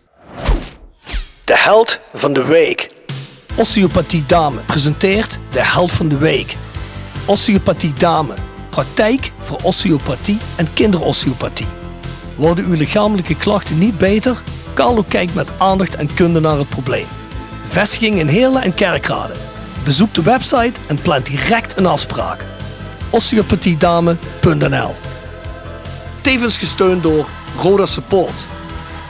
De 1.45 1.59
held 1.59 2.01
van 2.13 2.33
de 2.33 2.45
week. 2.45 2.91
Osteopathie 3.57 4.27
Dame 4.27 4.61
presenteert 4.61 5.39
de 5.51 5.63
held 5.63 5.93
van 5.93 6.09
de 6.09 6.17
week. 6.17 6.57
Osteopathie 7.27 7.93
Dame. 7.93 8.35
Praktijk 8.71 9.33
voor 9.39 9.59
osteopathie 9.63 10.39
en 10.57 10.73
kinderosteopathie. 10.73 11.67
Worden 12.37 12.65
uw 12.65 12.75
lichamelijke 12.75 13.37
klachten 13.37 13.79
niet 13.79 13.99
beter? 13.99 14.43
Carlo 14.75 15.05
kijkt 15.09 15.35
met 15.35 15.51
aandacht 15.59 15.95
en 15.95 16.15
kunde 16.15 16.41
naar 16.41 16.59
het 16.59 16.69
probleem. 16.69 17.07
Vestiging 17.65 18.19
in 18.19 18.29
Heerlen 18.29 18.63
en 18.63 18.75
Kerkrade. 18.75 19.35
Bezoek 19.85 20.15
de 20.15 20.23
website 20.23 20.81
en 20.87 21.01
plan 21.03 21.23
direct 21.23 21.77
een 21.77 21.87
afspraak. 21.87 22.45
osteopathiedame.nl 23.11 24.95
Tevens 26.23 26.59
gesteund 26.59 27.03
door 27.03 27.29
Roda 27.57 27.87
Support. 27.87 28.45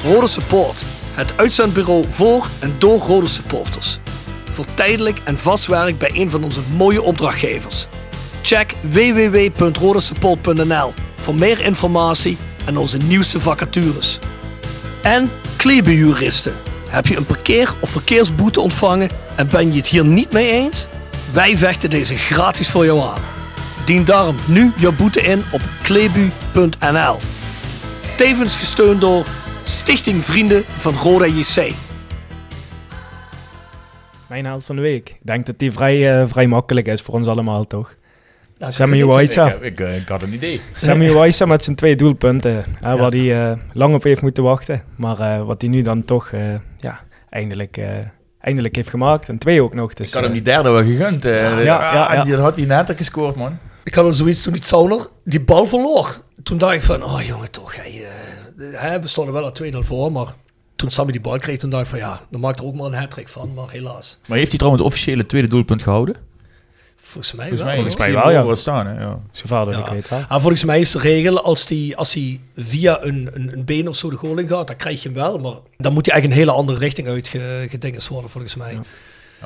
Roda 0.05 0.27
Support, 0.27 0.83
het 1.15 1.37
uitzendbureau 1.37 2.05
voor 2.09 2.47
en 2.59 2.75
door 2.79 3.01
Rode 3.01 3.27
supporters. 3.27 3.99
Voor 4.51 4.65
tijdelijk 4.75 5.21
en 5.25 5.39
vast 5.39 5.67
werk 5.67 5.99
bij 5.99 6.11
een 6.15 6.31
van 6.31 6.45
onze 6.45 6.61
mooie 6.77 7.03
opdrachtgevers. 7.03 7.87
Check 8.43 8.75
www.rodasupport.nl 8.81 10.95
voor 11.17 11.35
meer 11.35 11.61
informatie 11.61 12.37
en 12.65 12.77
onze 12.77 12.97
nieuwste 12.97 13.41
vacatures. 13.41 14.19
En 15.03 15.31
Kleberjuristen. 15.57 16.55
Heb 16.89 17.07
je 17.07 17.17
een 17.17 17.27
parkeer- 17.27 17.75
of 17.81 17.91
verkeersboete 17.91 18.61
ontvangen 18.61 19.11
en 19.37 19.49
ben 19.49 19.73
je 19.73 19.77
het 19.77 19.89
hier 19.89 20.05
niet 20.05 20.33
mee 20.33 20.51
eens? 20.51 20.87
Wij 21.33 21.57
vechten 21.57 21.91
deze 21.91 22.17
gratis 22.17 22.71
voor 22.71 22.85
jou 22.85 23.01
aan. 23.01 23.42
Dien 23.85 24.05
daarom 24.05 24.37
nu 24.49 24.73
jouw 24.77 24.93
boete 24.93 25.21
in 25.21 25.43
op 25.53 25.61
klebu.nl. 25.83 27.17
Tevens 28.17 28.57
gesteund 28.57 29.01
door 29.01 29.27
Stichting 29.63 30.25
Vrienden 30.25 30.63
van 30.67 30.95
Roda 30.95 31.27
JC. 31.27 31.73
mijn 34.29 34.45
held 34.45 34.65
van 34.65 34.77
de 34.77 34.83
week. 34.83 35.09
Ik 35.09 35.17
denk 35.23 35.47
dat 35.47 35.59
die 35.59 35.73
vrij, 35.73 36.21
eh, 36.21 36.27
vrij 36.29 36.47
makkelijk 36.47 36.87
is 36.87 37.01
voor 37.01 37.15
ons 37.15 37.27
allemaal, 37.27 37.67
toch? 37.67 37.95
Sammy 38.69 38.99
ik, 38.99 39.05
Waisa. 39.05 39.53
ik, 39.61 39.81
eh, 39.81 39.97
ik 39.97 40.09
had 40.09 40.23
een 40.23 40.33
idee. 40.33 40.61
Sammy 40.75 41.11
Waisa 41.13 41.45
met 41.47 41.65
zijn 41.65 41.77
twee 41.77 41.97
doelpunten. 41.97 42.65
hè, 42.81 42.91
Ja. 42.91 42.97
Waar 42.97 43.11
hij 43.11 43.51
eh, 43.51 43.57
lang 43.73 43.95
op 43.95 44.03
heeft 44.03 44.23
moeten 44.23 44.43
wachten. 44.43 44.83
Maar 44.97 45.19
eh, 45.21 45.43
wat 45.43 45.61
hij 45.61 45.71
nu 45.71 45.83
dan 45.83 46.05
toch 46.05 46.31
eh, 46.33 46.41
ja, 46.79 47.01
eindelijk, 47.31 47.77
eh, 47.77 47.89
eindelijk 48.41 48.77
heeft 48.77 48.89
gemaakt. 48.89 49.29
En 49.29 49.39
twee 49.39 49.63
ook 49.63 49.75
nog. 49.75 49.95
Dus, 49.95 50.09
Ik 50.09 50.13
had 50.15 50.23
hem 50.23 50.33
eh, 50.33 50.37
die 50.37 50.47
derde 50.53 50.71
wel 50.71 50.83
gegund. 50.85 51.25
eh. 51.25 51.65
Ja, 51.65 51.93
ja, 51.95 52.13
ja. 52.15 52.23
Die 52.23 52.37
had 52.37 52.57
hij 52.57 52.67
netter 52.67 52.97
gescoord, 52.97 53.37
man. 53.37 53.59
Ik 53.85 53.95
had 53.95 54.05
al 54.05 54.13
zoiets 54.13 54.43
toen 54.43 54.53
die 54.53 54.65
Sauner 54.65 55.09
die 55.25 55.41
bal 55.41 55.67
verloor. 55.67 56.23
Toen 56.43 56.59
dacht 56.59 56.75
ik 56.75 56.83
van, 56.83 57.03
oh 57.05 57.21
jongen 57.23 57.51
toch, 57.51 57.77
hij, 57.77 58.05
eh, 58.05 58.81
hè, 58.81 59.01
we 59.01 59.09
stonden 59.09 59.35
wel 59.35 59.45
al 59.45 59.53
2-0 59.53 59.79
voor, 59.79 60.13
maar 60.13 60.35
toen 60.77 60.91
Sammy 60.91 61.13
die 61.13 61.21
bal 61.21 61.39
kreeg, 61.39 61.59
toen 61.59 61.71
dacht 61.71 61.83
ik 61.83 61.89
van 61.89 61.99
ja, 61.99 62.21
dan 62.31 62.41
maakt 62.41 62.59
er 62.59 62.65
ook 62.65 62.75
maar 62.75 62.87
een 62.87 62.95
hat 62.95 63.15
van, 63.25 63.55
maar 63.55 63.71
helaas. 63.71 64.19
Maar 64.27 64.37
heeft 64.39 64.49
hij 64.51 64.59
trouwens 64.59 64.85
het 64.85 64.93
officiële 64.93 65.27
tweede 65.27 65.49
doelpunt 65.49 65.83
gehouden? 65.83 66.17
Volgens 66.97 67.33
mij 67.33 67.49
Volgens 67.49 67.69
wel. 67.71 67.71
mij, 67.79 67.83
hoor. 67.83 67.91
volgens 67.93 68.25
mij 68.25 68.33
wel, 68.35 68.49
ja. 68.49 68.55
staan, 68.55 68.87
hè? 68.87 69.01
Ja. 69.03 69.19
zover 69.31 69.65
dat 69.65 69.75
Ja. 69.75 69.93
weet 69.93 70.09
wel. 70.09 70.25
Ah, 70.29 70.41
volgens 70.41 70.65
mij 70.65 70.81
is 70.81 70.91
de 70.91 70.99
regel, 70.99 71.43
als 71.43 71.69
hij 71.69 71.93
als 71.97 72.13
die 72.13 72.41
via 72.57 73.03
een, 73.03 73.31
een, 73.33 73.53
een 73.53 73.65
been 73.65 73.89
of 73.89 73.97
zo 73.97 74.11
de 74.11 74.17
goal 74.17 74.39
in 74.39 74.49
gaat, 74.49 74.67
dan 74.67 74.77
krijg 74.77 75.03
je 75.03 75.09
hem 75.09 75.17
wel, 75.19 75.39
maar 75.39 75.55
dan 75.77 75.93
moet 75.93 76.07
hij 76.07 76.15
eigenlijk 76.15 76.25
een 76.25 76.47
hele 76.47 76.53
andere 76.59 76.79
richting 76.79 77.09
uitgedingest 77.09 78.09
worden, 78.09 78.31
volgens 78.31 78.57
mij. 78.57 78.79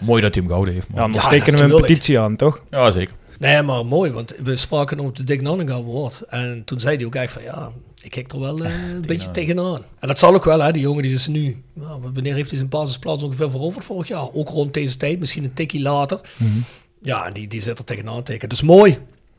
Mooi 0.00 0.20
dat 0.22 0.30
hij 0.34 0.38
hem 0.42 0.46
gehouden 0.50 0.74
heeft, 0.74 0.86
Ja, 0.88 0.94
man. 0.94 1.04
anders 1.04 1.22
Ja, 1.24 1.28
tekenen 1.30 1.68
we 1.68 1.74
een 1.74 1.80
petitie 1.80 2.18
aan, 2.20 2.36
toch? 2.36 2.60
Ja, 2.70 2.90
zeker. 2.90 3.14
Nee, 3.38 3.62
maar 3.62 3.86
mooi, 3.86 4.10
want 4.10 4.34
we 4.42 4.56
spraken 4.56 5.00
op 5.00 5.16
de 5.16 5.24
Dick 5.24 5.42
Nanninga 5.42 5.82
woord. 5.82 6.20
En 6.28 6.62
toen 6.64 6.80
zei 6.80 6.96
hij 6.96 7.06
ook 7.06 7.14
echt 7.14 7.32
van, 7.32 7.42
ja, 7.42 7.70
ik 8.02 8.10
kijk 8.10 8.32
er 8.32 8.40
wel 8.40 8.64
eh, 8.64 8.72
een 8.94 9.00
beetje 9.06 9.30
tegenaan. 9.30 9.82
En 10.00 10.08
dat 10.08 10.18
zal 10.18 10.34
ook 10.34 10.44
wel, 10.44 10.60
hè, 10.60 10.72
die 10.72 10.82
jongen 10.82 11.02
die 11.02 11.14
is 11.14 11.26
nu, 11.26 11.62
nou, 11.72 12.00
wanneer 12.12 12.34
heeft 12.34 12.48
hij 12.48 12.58
zijn 12.58 12.70
basisplaats 12.70 13.22
ongeveer 13.22 13.50
veroverd 13.50 13.84
vorig 13.84 14.08
jaar? 14.08 14.32
Ook 14.32 14.48
rond 14.48 14.74
deze 14.74 14.96
tijd, 14.96 15.18
misschien 15.18 15.44
een 15.44 15.54
tikkie 15.54 15.82
later. 15.82 16.20
Ja, 17.02 17.26
en 17.26 17.32
die, 17.32 17.48
die 17.48 17.60
zit 17.60 17.78
er 17.78 17.84
tegenaan 17.84 18.22
teken. 18.22 18.48
Dus 18.48 18.62
mooi. 18.62 18.98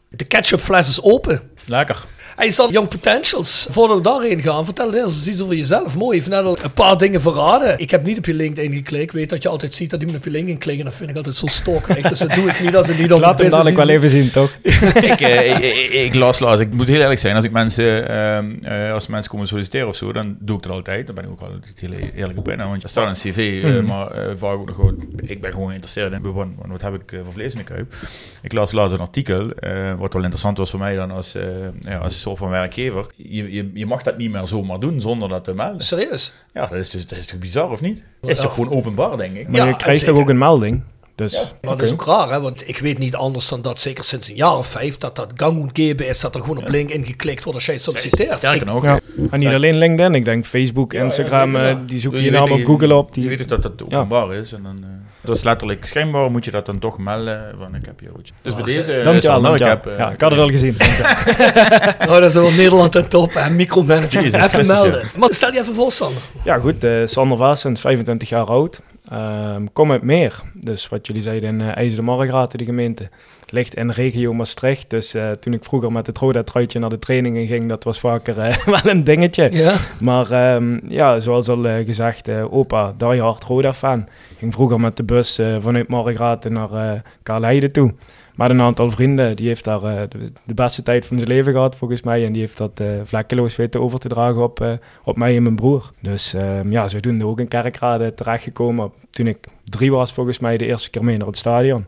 De 0.09 0.25
ketchupfles 0.25 0.89
is 0.89 1.01
open. 1.01 1.41
Lekker. 1.65 2.05
Hij 2.37 2.49
zal 2.49 2.71
Young 2.71 2.87
Potentials. 2.87 3.67
Voordat 3.69 3.97
we 3.97 4.03
daarheen 4.03 4.41
gaan, 4.41 4.65
vertel 4.65 4.93
eerst 4.93 5.05
eens 5.05 5.27
iets 5.27 5.41
over 5.41 5.55
jezelf. 5.55 5.95
Mooi, 5.95 6.15
je 6.15 6.23
heeft 6.23 6.35
net 6.35 6.43
al 6.43 6.57
een 6.63 6.71
paar 6.73 6.97
dingen 6.97 7.21
verraden. 7.21 7.79
Ik 7.79 7.91
heb 7.91 8.03
niet 8.03 8.17
op 8.17 8.25
je 8.25 8.33
LinkedIn 8.33 8.73
geklikt. 8.73 9.03
Ik 9.03 9.11
weet 9.11 9.29
dat 9.29 9.43
je 9.43 9.49
altijd 9.49 9.73
ziet 9.73 9.89
dat 9.89 9.99
iemand 9.99 10.17
op 10.17 10.23
je 10.23 10.29
LinkedIn 10.29 10.57
klikt. 10.57 10.79
En 10.79 10.85
dat 10.85 10.93
vind 10.95 11.09
ik 11.09 11.15
altijd 11.15 11.35
zo 11.35 11.47
stalkerig. 11.47 12.07
dus 12.07 12.19
dat 12.19 12.33
doe 12.33 12.49
ik 12.49 12.59
niet 12.59 12.75
als 12.75 12.87
het 12.87 12.97
niet 12.99 13.13
om 13.13 13.19
Laat 13.19 13.39
hem 13.39 13.49
dadelijk 13.49 13.75
wel 13.75 13.89
even 13.89 14.09
zien, 14.09 14.31
toch? 14.31 14.51
ik, 15.11 15.21
eh, 15.21 15.49
ik, 15.49 15.57
ik, 15.57 15.89
ik 15.91 16.13
las 16.13 16.39
laatst, 16.39 16.61
ik 16.61 16.73
moet 16.73 16.87
heel 16.87 17.01
eerlijk 17.01 17.19
zijn, 17.19 17.35
als 17.35 17.45
ik 17.45 17.51
mensen, 17.51 18.09
ehm, 18.09 18.55
eh, 18.61 18.93
als 18.93 19.07
mensen 19.07 19.31
komen 19.31 19.47
solliciteren 19.47 19.87
of 19.87 19.95
zo, 19.95 20.11
dan 20.13 20.37
doe 20.39 20.57
ik 20.57 20.63
dat 20.63 20.71
altijd. 20.71 21.05
Dan 21.05 21.15
ben 21.15 21.23
ik 21.23 21.29
ook 21.29 21.41
altijd 21.41 21.79
heel 21.79 22.09
eerlijk 22.15 22.39
op 22.39 22.49
in. 22.49 22.57
Want 22.57 22.83
er 22.83 22.89
staat 22.89 23.07
een 23.07 23.31
cv, 23.31 23.61
eh, 23.63 23.73
Mhm. 23.73 23.85
maar 23.85 24.11
eh 24.11 24.31
vaak 24.35 24.53
ook 24.53 24.67
nog 24.67 24.75
gewoon, 24.75 24.95
ik 25.15 25.41
ben 25.41 25.51
gewoon 25.51 25.67
geïnteresseerd 25.67 26.11
in 26.13 26.21
wat, 26.33 26.47
wat 26.67 26.81
heb 26.81 26.93
ik 26.93 27.11
eh, 27.11 27.19
voor 27.23 27.33
vlees 27.33 27.53
in 27.53 27.59
de 27.59 27.65
kuip. 27.65 27.93
Ik 28.41 28.53
las 28.53 28.71
laatst 28.71 28.93
een 28.93 28.99
artikel, 28.99 29.51
eh, 29.51 29.89
wat 29.97 30.07
wat 30.07 30.15
wel 30.15 30.31
interessant 30.31 30.57
was 30.57 30.69
voor 30.69 30.79
mij 30.79 30.95
dan 30.95 31.11
als, 31.11 31.35
eh, 31.35 31.43
ja, 31.79 31.97
als 31.97 32.19
soort 32.27 32.39
van 32.39 32.49
werkgever. 32.49 33.05
Je, 33.15 33.51
je, 33.51 33.71
je 33.73 33.85
mag 33.85 34.03
dat 34.03 34.17
niet 34.17 34.31
meer 34.31 34.47
zomaar 34.47 34.79
doen 34.79 35.01
zonder 35.01 35.29
dat 35.29 35.43
te 35.43 35.53
melden. 35.53 35.81
Serieus? 35.81 36.33
Ja, 36.53 36.67
dat 36.67 36.77
is, 36.77 36.89
dus, 36.89 37.07
dat 37.07 37.17
is 37.17 37.25
toch 37.25 37.39
bizar 37.39 37.69
of 37.69 37.81
niet? 37.81 38.03
Is 38.21 38.39
toch 38.39 38.53
gewoon 38.53 38.71
openbaar, 38.71 39.17
denk 39.17 39.35
ik? 39.35 39.47
Maar 39.47 39.55
Ja, 39.61 39.65
je 39.67 39.75
krijgt 39.75 40.05
toch 40.05 40.17
ook 40.17 40.29
een 40.29 40.37
melding? 40.37 40.83
Dus, 41.17 41.33
Ja, 41.33 41.39
Maar 41.39 41.49
oké. 41.71 41.75
dat 41.75 41.81
is 41.81 41.91
ook 41.91 42.05
raar, 42.05 42.29
hè? 42.29 42.41
want 42.41 42.67
ik 42.69 42.77
weet 42.77 42.97
niet 42.97 43.15
anders 43.15 43.47
dan 43.47 43.61
dat 43.61 43.79
zeker 43.79 44.03
sinds 44.03 44.29
een 44.29 44.35
jaar 44.35 44.57
of 44.57 44.67
vijf 44.67 44.97
dat 44.97 45.15
dat 45.15 45.27
gang 45.35 45.55
moet 45.57 45.69
geven 45.73 46.07
is 46.07 46.19
dat 46.19 46.35
er 46.35 46.41
gewoon 46.41 46.57
op 46.57 46.67
link 46.69 46.89
ingeklikt 46.89 47.39
wordt 47.43 47.55
als 47.57 47.65
jij 47.65 47.73
het 47.75 47.83
solliciteert. 47.83 48.35
Sterker 48.37 48.61
Ik- 48.61 48.67
nog, 48.67 48.83
Ja. 48.83 48.99
En 49.31 49.39
niet 49.39 49.47
alleen 49.53 49.77
LinkedIn, 49.77 50.15
ik 50.15 50.25
denk 50.25 50.45
Facebook, 50.45 50.91
Ja, 50.91 50.99
ja, 50.99 51.05
Instagram, 51.05 51.51
zeker, 51.51 51.67
eh, 51.67 51.73
ja. 51.73 51.81
die 51.85 51.99
zoeken 51.99 52.19
Je 52.19 52.25
je 52.25 52.31
weet 52.31 52.39
naam 52.49 52.51
op 52.59 52.65
Google 52.65 52.95
op. 52.95 53.15
Je 53.15 53.19
Die, 53.21 53.29
weet 53.29 53.41
ook 53.41 53.47
dat 53.47 53.63
dat 53.63 53.83
openbaar 53.83 54.33
is. 54.33 54.51
En 54.53 54.63
dan, 54.63 54.77
eh, 54.81 54.87
dat 55.21 55.35
is 55.35 55.43
letterlijk 55.43 55.85
schijnbaar 55.85 56.31
moet 56.31 56.45
je 56.45 56.51
dat 56.51 56.65
dan 56.65 56.79
toch 56.79 56.97
melden 56.97 57.53
van 57.57 57.75
ik 57.75 57.85
heb 57.85 57.99
je 57.99 58.07
oudje. 58.15 58.33
Dus 58.41 58.53
bij 58.55 58.63
Wacht, 58.63 58.75
deze... 58.75 59.01
Dank 59.03 59.05
eh, 59.15 59.21
je 59.21 59.27
wel, 59.27 59.35
Sander, 59.41 59.41
dank 59.59 59.71
je 59.71 59.77
ik 59.77 59.83
wel. 59.83 59.93
heb, 59.93 59.99
Ja, 60.05 60.11
ik 60.11 60.21
had 60.21 60.31
het 60.31 60.39
al 60.39 60.49
gezien. 60.49 60.75
Nou, 62.07 62.19
dat 62.19 62.29
is 62.29 62.33
wel 62.33 62.51
Nederland 62.51 62.95
en 62.95 63.07
top 63.09 63.31
en 63.35 63.55
micromanager. 63.55 64.23
Jezus 64.23 64.45
even 64.47 64.67
melden. 64.67 65.07
Maar 65.17 65.33
stel 65.33 65.53
je 65.53 65.59
even 65.59 65.73
voor, 65.73 65.91
Sander. 65.91 66.21
Ja, 66.43 66.57
goed. 66.57 66.83
eh, 66.83 66.91
Sander 67.05 67.37
Vaasens, 67.37 67.81
25 67.81 68.29
jaar 68.29 68.45
oud. 68.45 68.79
Ehm, 69.09 69.65
kom 69.73 69.91
uit 69.91 70.01
Meer. 70.01 70.41
Dus 70.53 70.89
wat 70.89 71.07
jullie 71.07 71.21
zeiden 71.21 71.49
in 71.49 71.59
uh, 71.59 71.77
IJzer 71.77 71.99
de 71.99 72.05
Margraten, 72.05 72.57
de 72.57 72.65
gemeente. 72.65 73.09
Ligt 73.49 73.75
in 73.75 73.89
regio 73.89 74.33
Maastricht. 74.33 74.89
Dus 74.89 75.13
eh, 75.13 75.31
toen 75.31 75.53
ik 75.53 75.63
vroeger 75.63 75.91
met 75.91 76.07
het 76.07 76.17
rode 76.17 76.43
truitje 76.43 76.79
naar 76.79 76.89
de 76.89 76.99
trainingen 76.99 77.47
ging, 77.47 77.69
dat 77.69 77.83
was 77.83 77.99
vaker 77.99 78.39
eh, 78.39 78.65
wel 78.81 78.91
een 78.91 79.03
dingetje. 79.03 79.49
Ja. 79.51 79.75
Maar 80.01 80.31
ehm, 80.31 80.79
ja, 80.87 81.19
zoals 81.19 81.47
al 81.47 81.67
eh, 81.67 81.85
gezegd, 81.85 82.27
eh, 82.27 82.53
opa, 82.53 82.93
diehard 82.97 83.43
Roda-fan. 83.43 84.07
Ging 84.37 84.53
vroeger 84.53 84.79
met 84.79 84.97
de 84.97 85.03
bus 85.03 85.37
eh, 85.37 85.55
vanuit 85.59 85.87
Margraten 85.87 86.53
naar 86.53 87.03
uh, 87.23 87.59
toe. 87.59 87.93
Met 88.37 88.49
een 88.49 88.61
aantal 88.61 88.91
vrienden, 88.91 89.35
die 89.35 89.47
heeft 89.47 89.63
daar 89.63 89.83
uh, 89.83 90.01
de, 90.09 90.31
de, 90.43 90.53
beste 90.53 90.83
tijd 90.83 91.05
van 91.05 91.17
zijn 91.17 91.29
leven 91.29 91.53
gehad 91.53 91.75
volgens 91.75 92.01
mij. 92.01 92.25
En 92.25 92.31
die 92.33 92.41
heeft 92.41 92.57
dat 92.57 92.79
uh, 92.81 92.87
vlekkeloos 93.03 93.55
weten 93.55 93.81
over 93.81 93.99
te 93.99 94.07
dragen 94.07 94.43
op, 94.43 94.59
uh, 94.61 94.71
op 95.03 95.17
mij 95.17 95.35
en 95.35 95.43
mijn 95.43 95.55
broer. 95.55 95.91
Dus 96.01 96.33
uh, 96.33 96.63
ja, 96.69 96.87
zodoende 96.87 97.25
ook 97.25 97.39
in 97.39 97.47
Kerkrade 97.47 98.13
terechtgekomen. 98.13 98.91
Toen 99.09 99.27
ik 99.27 99.37
drie 99.63 99.91
was 99.91 100.13
volgens 100.13 100.39
mij 100.39 100.57
de 100.57 100.65
eerste 100.65 100.89
keer 100.89 101.03
mee 101.03 101.17
naar 101.17 101.27
het 101.27 101.37
stadion. 101.37 101.85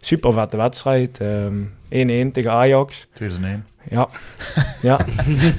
Super 0.00 0.32
vette 0.32 0.56
wedstrijd. 0.56 1.20
1-1 1.20 1.22
um, 1.90 2.32
tegen 2.32 2.52
Ajax. 2.52 3.06
2001. 3.12 3.66
Ja, 3.90 4.08
ja. 4.82 5.00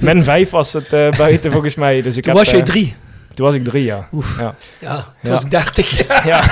min 0.00 0.24
5 0.24 0.50
was 0.50 0.72
het 0.72 0.92
uh, 0.92 1.10
buiten 1.10 1.52
volgens 1.52 1.74
mij. 1.74 2.02
Dus 2.02 2.16
ik 2.16 2.22
Toen 2.22 2.36
heb, 2.36 2.44
was 2.44 2.54
je 2.54 2.62
drie. 2.62 2.94
Toen 3.38 3.46
was 3.46 3.56
ik 3.56 3.64
drie, 3.64 3.84
ja. 3.84 4.08
Oef. 4.12 4.38
Ja, 4.38 4.54
ja 4.80 4.94
toen 4.96 5.12
ja. 5.20 5.30
was 5.30 5.44
ik 5.44 5.50
dertig. 5.50 6.06
ja. 6.32 6.42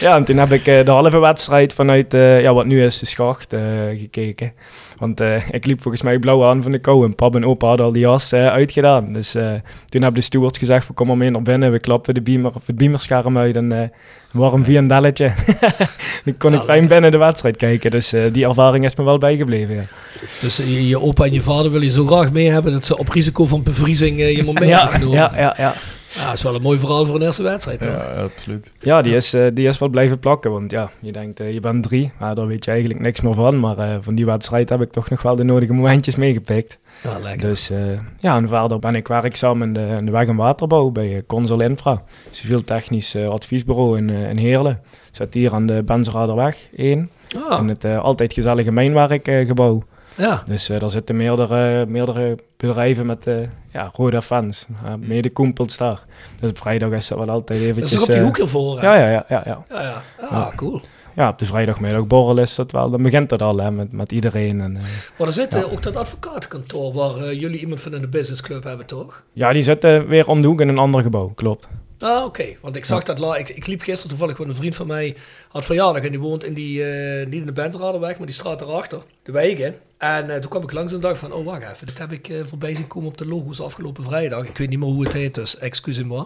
ja, 0.00 0.16
en 0.16 0.24
toen 0.24 0.36
heb 0.36 0.50
ik 0.50 0.66
uh, 0.66 0.84
de 0.84 0.90
halve 0.90 1.18
wedstrijd 1.18 1.72
vanuit 1.72 2.14
uh, 2.14 2.40
ja, 2.40 2.54
wat 2.54 2.66
nu 2.66 2.84
is 2.84 2.98
de 2.98 3.06
schacht 3.06 3.52
uh, 3.52 3.60
gekeken. 3.88 4.52
Want 4.96 5.20
ik 5.50 5.64
liep 5.66 5.82
volgens 5.82 6.02
mij 6.02 6.18
blauw 6.18 6.44
aan 6.44 6.62
van 6.62 6.72
de 6.72 6.78
kou 6.78 7.04
en 7.04 7.14
pap 7.14 7.34
en 7.34 7.44
opa 7.44 7.66
hadden 7.66 7.86
al 7.86 7.92
die 7.92 8.02
jas 8.02 8.32
uitgedaan. 8.32 9.12
Dus 9.12 9.30
toen 9.86 10.02
heb 10.02 10.14
de 10.14 10.20
steward 10.20 10.56
gezegd, 10.56 10.86
van, 10.86 10.94
kom 10.94 11.06
maar 11.06 11.16
mee 11.16 11.30
naar 11.30 11.42
binnen. 11.42 11.72
We 11.72 11.80
klappen 11.80 12.14
de 12.14 12.22
beamer, 12.22 12.54
of 12.54 12.66
het 12.66 12.76
beamerscherm 12.76 13.38
uit 13.38 13.56
en 13.56 13.92
een 14.32 14.40
warm 14.40 14.64
viandelletje. 14.64 15.32
dan 16.24 16.36
kon 16.38 16.54
ik 16.54 16.60
fijn 16.60 16.88
binnen 16.88 17.10
de 17.10 17.18
wedstrijd 17.18 17.56
kijken. 17.56 17.90
Dus 17.90 18.14
die 18.32 18.46
ervaring 18.46 18.84
is 18.84 18.96
me 18.96 19.04
wel 19.04 19.18
bijgebleven, 19.18 19.74
ja. 19.74 19.84
Dus 20.40 20.56
je, 20.56 20.88
je, 20.88 21.00
opa 21.00 21.24
en 21.24 21.32
je 21.32 21.42
vader 21.42 21.70
wil 21.70 21.82
je 21.82 21.90
zo 21.90 22.06
graag 22.06 22.32
mee 22.32 22.50
hebben 22.50 22.72
dat 22.72 22.84
ze 22.84 22.98
op 22.98 23.08
risico 23.08 23.46
van 23.46 23.62
bevriezing 23.62 24.18
je 24.20 24.42
moment 24.44 24.58
mee 24.58 24.68
ja, 24.78 24.86
genomen. 24.86 25.16
ja, 25.16 25.32
ja, 25.36 25.54
ja. 25.56 25.74
Ja, 26.14 26.24
dat 26.24 26.34
is 26.34 26.42
wel 26.42 26.54
een 26.54 26.62
mooi 26.62 26.78
verhaal 26.78 27.06
voor 27.06 27.14
een 27.14 27.22
eerste 27.22 27.42
wedstrijd, 27.42 27.80
toch? 27.80 27.90
Ja, 27.90 28.22
absoluut. 28.22 28.72
Ja, 28.80 29.02
die 29.02 29.16
is, 29.16 29.34
uh, 29.34 29.46
die 29.54 29.68
is 29.68 29.78
wel 29.78 29.88
blijven 29.88 30.18
plakken. 30.18 30.50
Want 30.50 30.70
ja, 30.70 30.90
je 31.00 31.12
denkt, 31.12 31.40
uh, 31.40 31.52
je 31.52 31.60
bent 31.60 31.82
drie. 31.82 32.12
Maar 32.18 32.34
daar 32.34 32.46
weet 32.46 32.64
je 32.64 32.70
eigenlijk 32.70 33.00
niks 33.00 33.20
meer 33.20 33.34
van. 33.34 33.60
Maar 33.60 33.78
uh, 33.78 33.96
van 34.00 34.14
die 34.14 34.26
wedstrijd 34.26 34.68
heb 34.68 34.80
ik 34.80 34.92
toch 34.92 35.10
nog 35.10 35.22
wel 35.22 35.36
de 35.36 35.44
nodige 35.44 35.72
momentjes 35.72 36.16
meegepikt. 36.16 36.78
Ja, 37.02 37.18
lekker. 37.18 37.48
Dus 37.48 37.70
ja, 38.18 38.36
en 38.36 38.48
verder 38.48 38.78
ben 38.78 38.94
ik 38.94 39.08
werkzaam 39.08 39.62
in 39.62 39.72
de, 39.72 39.94
in 39.98 40.06
de 40.06 40.12
weg- 40.12 40.28
en 40.28 40.36
waterbouw 40.36 40.90
bij 40.90 41.22
Consol 41.26 41.60
Infra. 41.60 42.02
Civiel 42.30 42.64
technisch 42.64 43.16
adviesbureau 43.16 43.96
in, 43.98 44.10
in 44.10 44.36
Heerlen. 44.36 44.80
Zit 45.10 45.34
hier 45.34 45.54
aan 45.54 45.66
de 45.66 45.82
Benzeraderweg 45.82 46.68
1. 46.76 47.10
Ah. 47.48 47.60
In 47.60 47.68
het 47.68 47.84
altijd 47.96 48.32
gezellige 48.32 48.72
mijnwerkgebouw. 48.72 49.82
Ja. 50.14 50.42
Dus 50.44 50.66
daar 50.66 50.90
zitten 50.90 51.16
meerdere, 51.16 51.86
meerdere 51.86 52.38
bedrijven 52.56 53.06
met 53.06 53.26
ja, 53.72 53.90
rode 53.92 54.22
fans. 54.22 54.66
Mede 54.98 55.30
koempels 55.30 55.76
daar. 55.76 56.04
Dus 56.40 56.50
op 56.50 56.58
vrijdag 56.58 56.90
is 56.90 57.08
dat 57.08 57.18
wel 57.18 57.30
altijd 57.30 57.60
eventjes... 57.60 57.90
Dat 57.90 58.00
is 58.00 58.06
er 58.08 58.12
op 58.12 58.18
die 58.18 58.24
hoek 58.24 58.38
ervoor, 58.38 58.82
ja, 58.82 58.94
ja, 58.94 59.08
ja, 59.08 59.24
ja, 59.28 59.42
ja. 59.44 59.62
Ja, 59.68 59.82
ja. 59.82 60.02
Ah, 60.26 60.48
cool. 60.56 60.80
Ja, 61.18 61.28
op 61.28 61.38
de 61.38 61.46
vrijdagmiddag 61.46 62.06
borrel 62.06 62.38
is 62.38 62.54
dat 62.54 62.72
wel. 62.72 62.90
Dan 62.90 63.02
begint 63.02 63.28
dat 63.28 63.42
al 63.42 63.58
hè, 63.58 63.70
met, 63.70 63.92
met 63.92 64.12
iedereen. 64.12 64.60
En, 64.60 64.72
maar 65.18 65.26
er 65.26 65.32
zit 65.32 65.52
ja. 65.52 65.62
ook 65.62 65.82
dat 65.82 65.96
advocatenkantoor 65.96 66.92
waar 66.92 67.34
jullie 67.34 67.60
iemand 67.60 67.80
van 67.80 67.94
in 67.94 68.00
de 68.00 68.08
businessclub 68.08 68.64
hebben, 68.64 68.86
toch? 68.86 69.24
Ja, 69.32 69.52
die 69.52 69.62
zitten 69.62 70.06
weer 70.06 70.28
om 70.28 70.40
de 70.40 70.46
hoek 70.46 70.60
in 70.60 70.68
een 70.68 70.78
ander 70.78 71.02
gebouw, 71.02 71.32
klopt. 71.34 71.68
Ah, 71.98 72.16
oké. 72.16 72.24
Okay. 72.24 72.58
Want 72.60 72.76
ik 72.76 72.84
zag 72.84 72.98
ja. 72.98 73.04
dat, 73.04 73.18
la 73.18 73.36
ik, 73.36 73.48
ik 73.48 73.66
liep 73.66 73.80
gisteren 73.80 74.08
toevallig 74.08 74.38
met 74.38 74.48
een 74.48 74.54
vriend 74.54 74.76
van 74.76 74.86
mij, 74.86 75.16
had 75.48 75.64
verjaardag 75.64 76.02
en 76.02 76.10
die 76.10 76.20
woont 76.20 76.44
in 76.44 76.54
die, 76.54 76.80
uh, 76.80 77.26
niet 77.26 77.40
in 77.40 77.46
de 77.46 77.52
Benteraderweg, 77.52 78.16
maar 78.16 78.26
die 78.26 78.36
straat 78.36 78.58
daarachter, 78.58 79.02
de 79.32 79.52
in. 79.52 79.74
En 79.98 80.28
uh, 80.28 80.34
toen 80.34 80.50
kwam 80.50 80.62
ik 80.62 80.72
langs 80.72 80.92
en 80.92 81.00
dacht 81.00 81.18
van, 81.18 81.32
oh 81.32 81.44
wacht 81.44 81.62
even, 81.62 81.86
dit 81.86 81.98
heb 81.98 82.12
ik 82.12 82.28
uh, 82.28 82.36
voorbij 82.46 82.74
zien 82.74 82.86
komen 82.86 83.08
op 83.08 83.18
de 83.18 83.26
logo's 83.26 83.60
afgelopen 83.60 84.04
vrijdag. 84.04 84.44
Ik 84.44 84.58
weet 84.58 84.68
niet 84.68 84.78
meer 84.78 84.88
hoe 84.88 85.04
het 85.04 85.12
heet, 85.12 85.34
dus 85.34 85.58
excusez-moi. 85.58 86.24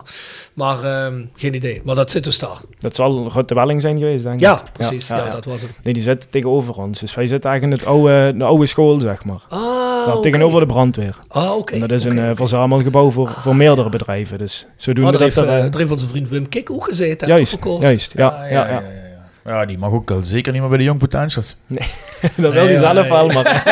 Maar 0.55 1.05
um, 1.05 1.31
geen 1.35 1.55
idee. 1.55 1.81
Maar 1.85 1.95
dat 1.95 2.11
zit 2.11 2.25
dus 2.25 2.39
daar. 2.39 2.61
Dat 2.79 2.95
zal 2.95 3.29
Rutte 3.33 3.55
Welling 3.55 3.81
zijn 3.81 3.99
geweest, 3.99 4.23
denk 4.23 4.35
ik. 4.35 4.41
Ja, 4.41 4.63
precies. 4.73 5.09
Ja, 5.09 5.17
ja, 5.17 5.25
ja, 5.25 5.31
dat 5.31 5.45
was 5.45 5.63
het. 5.63 5.71
Nee, 5.83 5.95
die 5.95 6.03
zit 6.03 6.27
tegenover 6.31 6.79
ons. 6.79 7.01
Dus 7.01 7.15
wij 7.15 7.27
zitten 7.27 7.51
eigenlijk 7.51 7.81
in 7.81 7.87
het 7.87 7.97
oude, 7.97 8.35
de 8.37 8.45
oude 8.45 8.67
school, 8.67 9.01
zeg 9.01 9.25
maar. 9.25 9.41
Ah, 9.49 10.09
okay. 10.09 10.21
Tegenover 10.21 10.61
de 10.61 10.67
brandweer. 10.67 11.19
Ah, 11.29 11.51
oké. 11.51 11.59
Okay. 11.59 11.75
En 11.75 11.81
dat 11.81 11.99
is 11.99 12.07
okay, 12.07 12.19
een 12.19 12.31
uh, 12.31 12.37
verzamelgebouw 12.37 13.11
voor, 13.11 13.29
voor 13.29 13.57
meerdere 13.57 13.89
bedrijven. 13.89 14.39
Dus 14.39 14.67
zodoende 14.77 15.13
ah, 15.13 15.19
dat 15.19 15.23
heeft, 15.35 15.37
er... 15.37 15.79
Heeft 15.79 15.91
onze 15.91 16.09
vriend 16.09 16.29
Wim 16.29 16.49
Kik 16.49 16.71
ook 16.71 16.85
gezeten. 16.85 17.29
Juist, 17.29 17.59
juist. 17.81 18.13
Ja, 18.17 18.47
ja, 18.47 18.69
ja. 18.69 19.02
Ja. 19.45 19.67
Die 19.67 19.79
mag 19.79 19.91
ook 19.91 20.11
al 20.11 20.23
zeker 20.23 20.53
niet 20.53 20.61
meer 20.61 20.71
bij 20.71 20.79
de 20.79 20.85
Young 20.85 20.99
Potentials. 20.99 21.57
Nee, 21.67 21.89
dat 22.37 22.53
wil 22.53 22.65
hij 22.65 22.77
zelf 22.77 23.09
wel, 23.09 23.27
maar... 23.27 23.63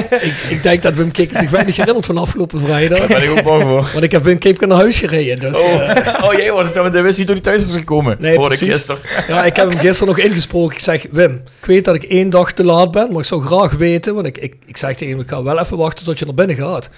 ik, 0.10 0.34
ik, 0.48 0.62
denk 0.62 0.82
dat 0.82 0.94
Wim 0.94 1.10
Kik 1.10 1.36
zich 1.36 1.50
weinig 1.50 1.76
herinnert 1.76 2.06
van 2.06 2.18
afgelopen 2.18 2.60
vrijdag. 2.60 2.98
Daar 2.98 3.08
ben 3.08 3.22
ik 3.22 3.30
ook 3.30 3.42
bang 3.42 3.62
voor. 3.62 3.88
Want 3.92 4.04
ik 4.04 4.12
heb 4.12 4.22
Wim 4.22 4.38
Kik 4.38 4.66
naar 4.66 4.78
huis 4.78 4.98
gereden, 4.98 5.38
dus... 5.40 5.58
Oh, 5.58 5.72
uh, 5.72 6.24
oh 6.24 6.32
jij 6.32 6.52
was 6.52 6.66
het, 6.66 6.92
dan 6.92 7.02
wist 7.02 7.18
niet 7.18 7.26
toen 7.26 7.36
hij 7.36 7.44
thuis 7.44 7.64
was 7.64 7.76
gekomen. 7.76 8.16
Nee, 8.20 8.36
Hoorde 8.36 8.56
precies. 8.56 8.66
ik 8.66 8.72
gisteren. 8.72 9.02
Ja, 9.28 9.44
ik 9.44 9.56
heb 9.56 9.70
hem 9.70 9.78
gisteren 9.78 10.14
nog 10.14 10.24
ingesproken. 10.24 10.74
Ik 10.74 10.80
zeg, 10.80 11.06
Wim, 11.10 11.32
ik 11.60 11.66
weet 11.66 11.84
dat 11.84 11.94
ik 11.94 12.02
één 12.02 12.30
dag 12.30 12.52
te 12.52 12.64
laat 12.64 12.90
ben, 12.90 13.08
maar 13.10 13.20
ik 13.20 13.26
zou 13.26 13.44
graag 13.44 13.72
weten, 13.72 14.14
want 14.14 14.26
ik, 14.26 14.38
ik, 14.38 14.54
ik 14.66 14.76
zeg 14.76 14.96
tegen 14.96 15.14
hem, 15.14 15.22
ik 15.22 15.28
ga 15.28 15.42
wel 15.42 15.58
even 15.58 15.76
wachten 15.76 16.04
tot 16.04 16.18
je 16.18 16.24
naar 16.24 16.34
binnen 16.34 16.56
gaat. 16.56 16.90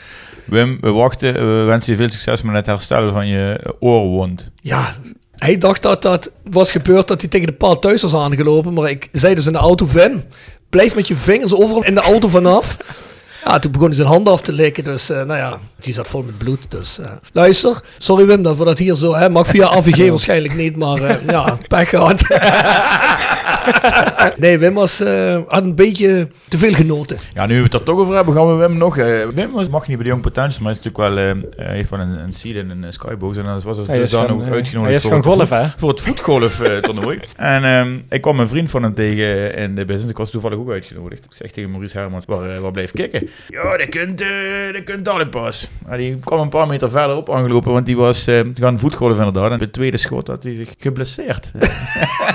Wim, 0.45 0.79
we 0.81 0.91
wachten, 0.91 1.33
we 1.35 1.65
wensen 1.65 1.93
je 1.93 1.99
veel 1.99 2.09
succes 2.09 2.43
met 2.43 2.55
het 2.55 2.67
herstellen 2.67 3.13
van 3.13 3.29
je 3.29 3.75
oorwond. 3.81 4.51
Ja, 4.61 4.97
hij 5.45 5.59
dacht 5.59 5.83
dat 5.83 6.03
dat 6.03 6.31
was 6.51 6.73
gebeurd 6.73 7.09
dat 7.09 7.21
hij 7.21 7.31
tegen 7.31 7.47
de 7.47 7.53
paal 7.53 7.79
thuis 7.79 8.03
was 8.03 8.15
aangelopen. 8.15 8.73
Maar 8.73 8.91
ik 8.91 9.09
zei 9.13 9.35
dus 9.35 9.47
in 9.47 9.53
de 9.53 9.59
auto, 9.59 9.87
Wim, 9.87 10.25
blijf 10.71 10.95
met 10.95 11.09
je 11.09 11.17
vingers 11.17 11.55
overal 11.55 11.85
in 11.85 11.95
de 11.95 12.01
auto 12.01 12.29
vanaf. 12.29 12.77
Ja, 13.45 13.59
toen 13.59 13.73
begon 13.73 13.87
hij 13.87 13.97
zijn 13.97 14.09
handen 14.09 14.33
af 14.33 14.41
te 14.41 14.53
likken. 14.53 14.85
Dus 14.85 15.11
uh, 15.11 15.17
nou 15.17 15.39
ja, 15.39 15.59
die 15.77 15.95
zat 15.95 16.09
vol 16.09 16.23
met 16.23 16.39
bloed. 16.39 16.71
Dus 16.71 16.99
uh, 16.99 17.07
luister, 17.33 17.81
sorry 17.99 18.27
Wim 18.27 18.43
dat 18.43 18.57
we 18.57 18.65
dat 18.65 18.79
hier 18.79 18.97
zo... 18.97 19.15
Hè, 19.15 19.29
mag 19.29 19.47
via 19.47 19.69
AVG 19.77 20.09
waarschijnlijk 20.09 20.57
niet, 20.57 20.77
maar 20.77 21.01
uh, 21.01 21.27
ja, 21.27 21.59
pech 21.69 21.89
gehad. 21.89 22.23
nee, 24.43 24.59
Wim 24.59 24.75
was, 24.75 24.99
had 25.47 25.63
een 25.63 25.75
beetje 25.75 26.29
te 26.49 26.59
veel 26.59 26.73
genoten. 26.73 27.19
Ja, 27.33 27.47
nu 27.47 27.57
we 27.57 27.63
het 27.63 27.75
er 27.75 27.83
toch 27.83 27.99
over 27.99 28.15
hebben, 28.15 28.35
gaan 28.35 28.47
we 28.47 28.55
Wim 28.55 28.77
nog... 28.77 28.95
Wim 29.35 29.53
was, 29.53 29.69
mag 29.69 29.89
niet 29.89 29.97
bij 29.97 30.05
de 30.05 30.11
Young 30.11 30.23
Potentials, 30.23 30.59
maar 30.59 30.73
hij 30.73 30.81
is 30.81 30.85
natuurlijk 30.85 31.15
wel... 31.57 31.67
heeft 31.67 31.91
wel 31.91 32.01
een, 32.01 32.19
een 32.19 32.33
seed 32.33 32.57
in 32.57 32.71
een 32.71 32.93
skybox. 32.93 33.37
En 33.37 33.45
dat 33.45 33.63
was 33.63 33.77
dus 33.77 33.87
hij 33.87 34.07
dan 34.07 34.31
ook 34.31 34.43
uitgenodigd 34.53 34.73
hij 34.73 34.95
is 34.95 35.05
gaan 35.05 35.23
golf, 35.23 35.51
hè? 35.51 35.67
voor 35.77 35.89
het 35.89 36.01
voetgolf-toernooi. 36.01 37.21
en 37.37 37.65
um, 37.65 38.05
ik 38.09 38.21
kwam 38.21 38.41
een 38.41 38.49
vriend 38.49 38.71
van 38.71 38.83
hem 38.83 38.95
tegen 38.95 39.55
in 39.55 39.75
de 39.75 39.85
business. 39.85 40.11
Ik 40.11 40.17
was 40.17 40.31
toevallig 40.31 40.59
ook 40.59 40.71
uitgenodigd. 40.71 41.25
Ik 41.25 41.33
zeg 41.33 41.51
tegen 41.51 41.71
Maurice 41.71 41.99
Hermans, 41.99 42.25
waar, 42.25 42.61
waar 42.61 42.73
blijft 42.73 42.93
kicken? 42.93 43.29
Ja, 43.49 43.77
dat 43.77 43.89
kunt, 43.89 44.23
uh, 44.23 44.29
dat 44.73 44.85
kunt 44.85 45.31
pas. 45.31 45.71
Maar 45.87 45.99
die 45.99 46.19
kwam 46.19 46.41
een 46.41 46.49
paar 46.49 46.67
meter 46.67 46.91
verderop 46.91 47.31
aangelopen, 47.31 47.73
want 47.73 47.87
die 47.87 47.97
was 47.97 48.29
uh, 48.29 48.41
gaan 48.55 48.79
voetgolven 48.79 49.19
inderdaad. 49.19 49.51
En 49.51 49.59
bij 49.59 49.67
het 49.67 49.73
tweede 49.73 49.97
schot 49.97 50.27
had 50.27 50.43
hij 50.43 50.55
zich 50.55 50.69
geblesseerd. 50.79 51.51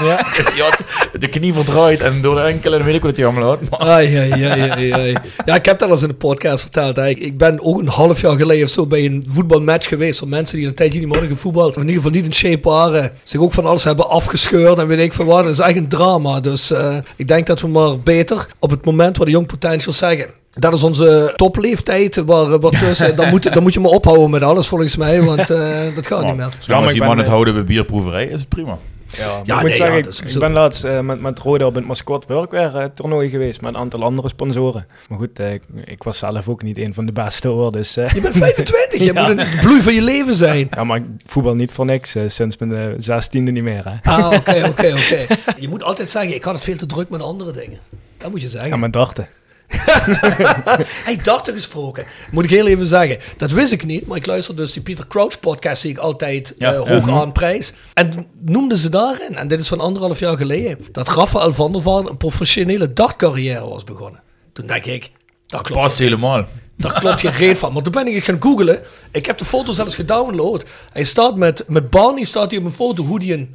ja. 0.01 0.27
dus 0.35 0.53
hij 0.53 0.63
had 0.63 0.83
de 1.19 1.27
knie 1.27 1.53
verdraaid 1.53 2.01
en 2.01 2.21
door 2.21 2.35
de 2.35 2.41
enkele, 2.41 2.83
weet 2.83 2.95
ik 2.95 3.01
wat 3.01 3.17
hij 3.17 3.25
allemaal 3.25 3.43
had. 3.43 3.69
Maar... 3.69 3.79
Ai, 3.79 4.15
ai, 4.15 4.43
ai, 4.43 4.91
ai. 4.91 5.15
Ja, 5.45 5.55
ik 5.55 5.65
heb 5.65 5.79
dat 5.79 5.87
al 5.87 5.93
eens 5.93 6.01
in 6.01 6.07
de 6.07 6.13
podcast 6.13 6.61
verteld. 6.61 6.95
Hè. 6.95 7.07
Ik 7.07 7.37
ben 7.37 7.59
ook 7.61 7.79
een 7.79 7.87
half 7.87 8.21
jaar 8.21 8.37
geleden 8.37 8.63
of 8.63 8.69
zo 8.69 8.87
bij 8.87 9.05
een 9.05 9.25
voetbalmatch 9.27 9.87
geweest 9.87 10.19
van 10.19 10.29
mensen 10.29 10.57
die 10.57 10.67
een 10.67 10.75
tijdje 10.75 10.99
niet 10.99 11.07
meer 11.07 11.17
hadden 11.17 11.35
gevoetbald. 11.35 11.75
In 11.75 11.81
ieder 11.81 11.95
geval 11.95 12.11
niet 12.11 12.25
in 12.25 12.33
shape 12.33 12.69
waren. 12.69 13.11
Zich 13.23 13.39
ook 13.39 13.53
van 13.53 13.65
alles 13.65 13.83
hebben 13.83 14.09
afgescheurd 14.09 14.77
en 14.77 14.87
weet 14.87 14.99
ik 14.99 15.13
van 15.13 15.25
wat. 15.25 15.43
Dat 15.43 15.53
is 15.53 15.59
echt 15.59 15.75
een 15.75 15.87
drama. 15.87 16.39
Dus 16.39 16.71
uh, 16.71 16.97
ik 17.15 17.27
denk 17.27 17.47
dat 17.47 17.61
we 17.61 17.67
maar 17.67 17.99
beter 17.99 18.47
op 18.59 18.69
het 18.69 18.85
moment 18.85 19.17
waar 19.17 19.25
de 19.25 19.31
Young 19.31 19.47
Potentials 19.47 19.97
zeggen 19.97 20.38
dat 20.53 20.73
is 20.73 20.83
onze 20.83 21.33
topleeftijd. 21.35 22.15
Waar, 22.15 22.59
waar 22.59 22.71
tussen, 22.79 23.15
dan, 23.15 23.29
moet, 23.29 23.53
dan 23.53 23.63
moet 23.63 23.73
je 23.73 23.79
maar 23.79 23.91
ophouden 23.91 24.29
met 24.29 24.43
alles 24.43 24.67
volgens 24.67 24.95
mij, 24.95 25.21
want 25.21 25.49
uh, 25.51 25.95
dat 25.95 26.07
gaat 26.07 26.21
oh, 26.21 26.27
niet 26.27 26.35
meer. 26.35 26.49
Zolang 26.59 26.83
als 26.83 26.93
die 26.93 27.03
man 27.03 27.17
het 27.17 27.27
houden 27.27 27.53
bij 27.53 27.63
bierproeverij, 27.63 28.25
is 28.25 28.39
het 28.39 28.49
prima. 28.49 28.77
Ja, 29.17 29.39
ik 29.39 29.47
moet 29.53 29.63
nee, 29.63 29.73
zeggen, 29.73 29.97
ja, 29.97 30.07
is 30.07 30.19
ik 30.33 30.39
ben 30.39 30.51
laatst 30.51 30.83
eh, 30.83 30.99
met, 30.99 31.21
met 31.21 31.39
Roda 31.39 31.65
op 31.65 31.75
het 31.75 31.85
Mascot 31.85 32.25
Workwear 32.27 32.75
eh, 32.75 32.85
toernooi 32.93 33.29
geweest 33.29 33.61
met 33.61 33.73
een 33.73 33.79
aantal 33.79 34.03
andere 34.03 34.27
sponsoren. 34.27 34.85
Maar 35.09 35.17
goed, 35.17 35.39
eh, 35.39 35.53
ik, 35.53 35.61
ik 35.85 36.03
was 36.03 36.17
zelf 36.17 36.47
ook 36.49 36.63
niet 36.63 36.77
een 36.77 36.93
van 36.93 37.05
de 37.05 37.11
beste 37.11 37.47
hoor, 37.47 37.71
dus... 37.71 37.97
eh, 37.97 38.09
Je 38.09 38.21
bent 38.21 38.37
25, 38.37 38.99
je 38.99 39.05
Ja. 39.13 39.27
moet 39.27 39.37
een 39.37 39.47
bloei 39.61 39.81
van 39.81 39.93
je 39.93 40.01
leven 40.01 40.33
zijn. 40.33 40.67
ja, 40.71 40.83
maar 40.83 40.97
ik 40.97 41.03
voetbal 41.25 41.55
niet 41.55 41.71
voor 41.71 41.85
niks, 41.85 42.15
eh, 42.15 42.23
sinds 42.27 42.57
mijn 42.57 42.75
eh, 42.75 42.85
zestiende 42.97 43.51
niet 43.51 43.63
meer. 43.63 43.83
Hè. 43.85 44.11
Ah, 44.11 44.25
oké, 44.35 44.63
oké, 44.67 44.93
oké. 44.93 45.25
Je 45.57 45.69
moet 45.69 45.83
altijd 45.83 46.09
zeggen, 46.09 46.35
ik 46.35 46.43
had 46.43 46.53
het 46.53 46.63
veel 46.63 46.77
te 46.77 46.85
druk 46.85 47.09
met 47.09 47.21
andere 47.21 47.51
dingen. 47.51 47.79
Dat 48.17 48.31
moet 48.31 48.41
je 48.41 48.47
zeggen. 48.47 48.69
Ja, 48.69 48.77
mijn 48.77 48.91
dachten. 48.91 49.27
Hij 51.07 51.19
dacht 51.21 51.47
er 51.47 51.53
gesproken. 51.53 52.05
Moet 52.31 52.43
ik 52.43 52.49
heel 52.49 52.67
even 52.67 52.85
zeggen. 52.85 53.17
Dat 53.37 53.51
wist 53.51 53.71
ik 53.71 53.85
niet, 53.85 54.07
maar 54.07 54.17
ik 54.17 54.25
luister 54.25 54.55
dus 54.55 54.73
die 54.73 54.81
Peter 54.81 55.07
Crouch 55.07 55.39
podcast 55.39 55.81
die 55.81 55.91
ik 55.91 55.97
altijd 55.97 56.55
Ja, 56.57 56.73
eh, 56.73 56.85
ja. 56.85 56.93
hoog 56.93 57.09
aanprijs. 57.09 57.73
En 57.93 58.27
noemden 58.41 58.77
ze 58.77 58.89
daarin, 58.89 59.35
en 59.35 59.47
dit 59.47 59.59
is 59.59 59.67
van 59.67 59.79
anderhalf 59.79 60.19
jaar 60.19 60.37
geleden, 60.37 60.77
dat 60.91 61.07
Rafael 61.07 61.53
van 61.53 61.71
der 61.71 61.81
Vaart 61.81 62.09
een 62.09 62.17
professionele 62.17 62.93
dartcarrière 62.93 63.69
was 63.69 63.83
begonnen. 63.83 64.21
Toen 64.53 64.67
denk 64.67 64.85
ik, 64.85 65.11
dat 65.45 65.61
klopt. 65.61 65.81
Past 65.81 65.99
helemaal. 65.99 66.45
Daar 66.77 66.99
klopt 66.99 67.19
geen 67.19 67.31
reet 67.31 67.57
van. 67.57 67.73
Maar 67.73 67.83
toen 67.83 67.91
ben 67.91 68.07
ik 68.07 68.23
gaan 68.23 68.41
googlen. 68.41 68.81
Ik 69.11 69.25
heb 69.25 69.37
de 69.37 69.45
foto 69.45 69.71
zelfs 69.71 69.95
gedownload. 69.95 70.65
Hij 70.93 71.03
staat 71.03 71.37
met, 71.37 71.63
met 71.67 71.89
Barney 71.89 72.23
staat 72.23 72.51
hij 72.51 72.59
op 72.59 72.65
een 72.65 72.71
foto 72.71 73.03
hoe 73.03 73.23
hij 73.23 73.47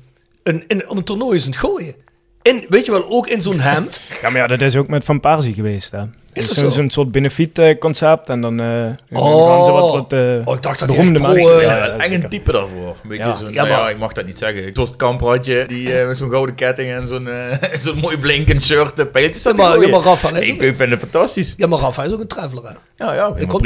een, 0.43 0.65
een, 0.67 0.89
op 0.89 0.97
een 0.97 1.05
toernooi 1.05 1.37
is 1.37 1.45
aan 1.45 1.51
het 1.51 1.61
gooien. 1.61 1.95
In, 2.49 2.65
weet 2.69 2.85
je 2.85 2.91
wel, 2.91 3.05
ook 3.09 3.27
in 3.27 3.41
zo'n 3.43 3.61
hemd. 3.61 4.01
Ja, 4.23 4.31
maar 4.31 4.41
ja, 4.41 4.47
dat 4.47 4.61
is 4.61 4.77
ook 4.77 4.89
met 4.89 5.05
Van 5.05 5.21
Persie 5.21 5.55
geweest. 5.55 5.91
Hè. 5.91 6.01
Is 6.33 6.47
dat 6.47 6.57
Zo'n- 6.57 6.71
zo? 6.71 6.77
Zo'n 6.77 6.91
soort 6.91 7.13
benefiet-concept 7.13 8.29
en 8.29 8.41
dan, 8.41 8.61
eh, 8.61 8.67
dan 9.11 9.23
Oh. 9.23 9.49
gaan 9.49 9.65
ze 9.65 9.71
wat, 9.71 9.93
wat 9.93 10.13
eh, 10.13 10.21
Oh, 10.45 10.55
ik 10.55 10.63
dacht 10.63 10.79
dat 10.79 10.89
hij 10.89 10.97
beroemde 10.97 11.19
pro, 11.21 11.33
mensen... 11.33 11.53
eh, 11.57 11.63
Ja, 11.63 11.77
ja, 11.77 11.87
echt 11.93 12.05
een 12.07 12.13
zeker. 12.13 12.29
type 12.29 12.53
daarvoor. 12.53 12.89
Een 13.03 13.09
beetje 13.09 13.25
Ja. 13.25 13.35
zo'n, 13.35 13.49
Ja, 13.53 13.55
nou 13.63 13.69
ja, 13.69 13.81
maar- 13.81 13.91
ik 13.91 13.99
mag 13.99 14.13
dat 14.13 14.27
niet 14.27 14.39
zeggen. 14.39 14.67
Een 14.67 14.75
soort 14.75 14.97
kampradje 14.97 15.65
die 15.69 15.99
eh, 15.99 16.07
met 16.07 16.17
zo'n 16.17 16.31
gouden 16.31 16.55
ketting 16.55 16.93
en 16.93 17.07
zo'n 17.07 17.29
eh, 17.29 17.79
zo'n 17.85 17.99
mooi 17.99 18.19
blinkend 18.19 18.63
shirt 18.65 18.97
de 18.97 19.07
pijltjes 19.07 19.43
Ja, 19.43 19.53
maar, 19.53 19.67
ja, 19.67 19.73
gooien. 19.73 19.91
maar 19.91 20.01
Rafael 20.01 20.37
is 20.37 20.47
Ik 20.49 20.55
ook, 20.55 20.63
ik 20.63 20.77
vind 20.77 20.91
het 20.91 21.01
fantastisch. 21.01 21.55
ja, 21.57 21.67
maar 21.67 21.79
Rafael 21.79 22.07
is 22.09 22.15
ook 22.15 22.21
een 22.21 22.27
traveler. 22.27 22.65
Hè. 22.65 23.05
Ja, 23.05 23.15
ja, 23.15 23.27
Ik 23.37 23.49
prima. 23.49 23.57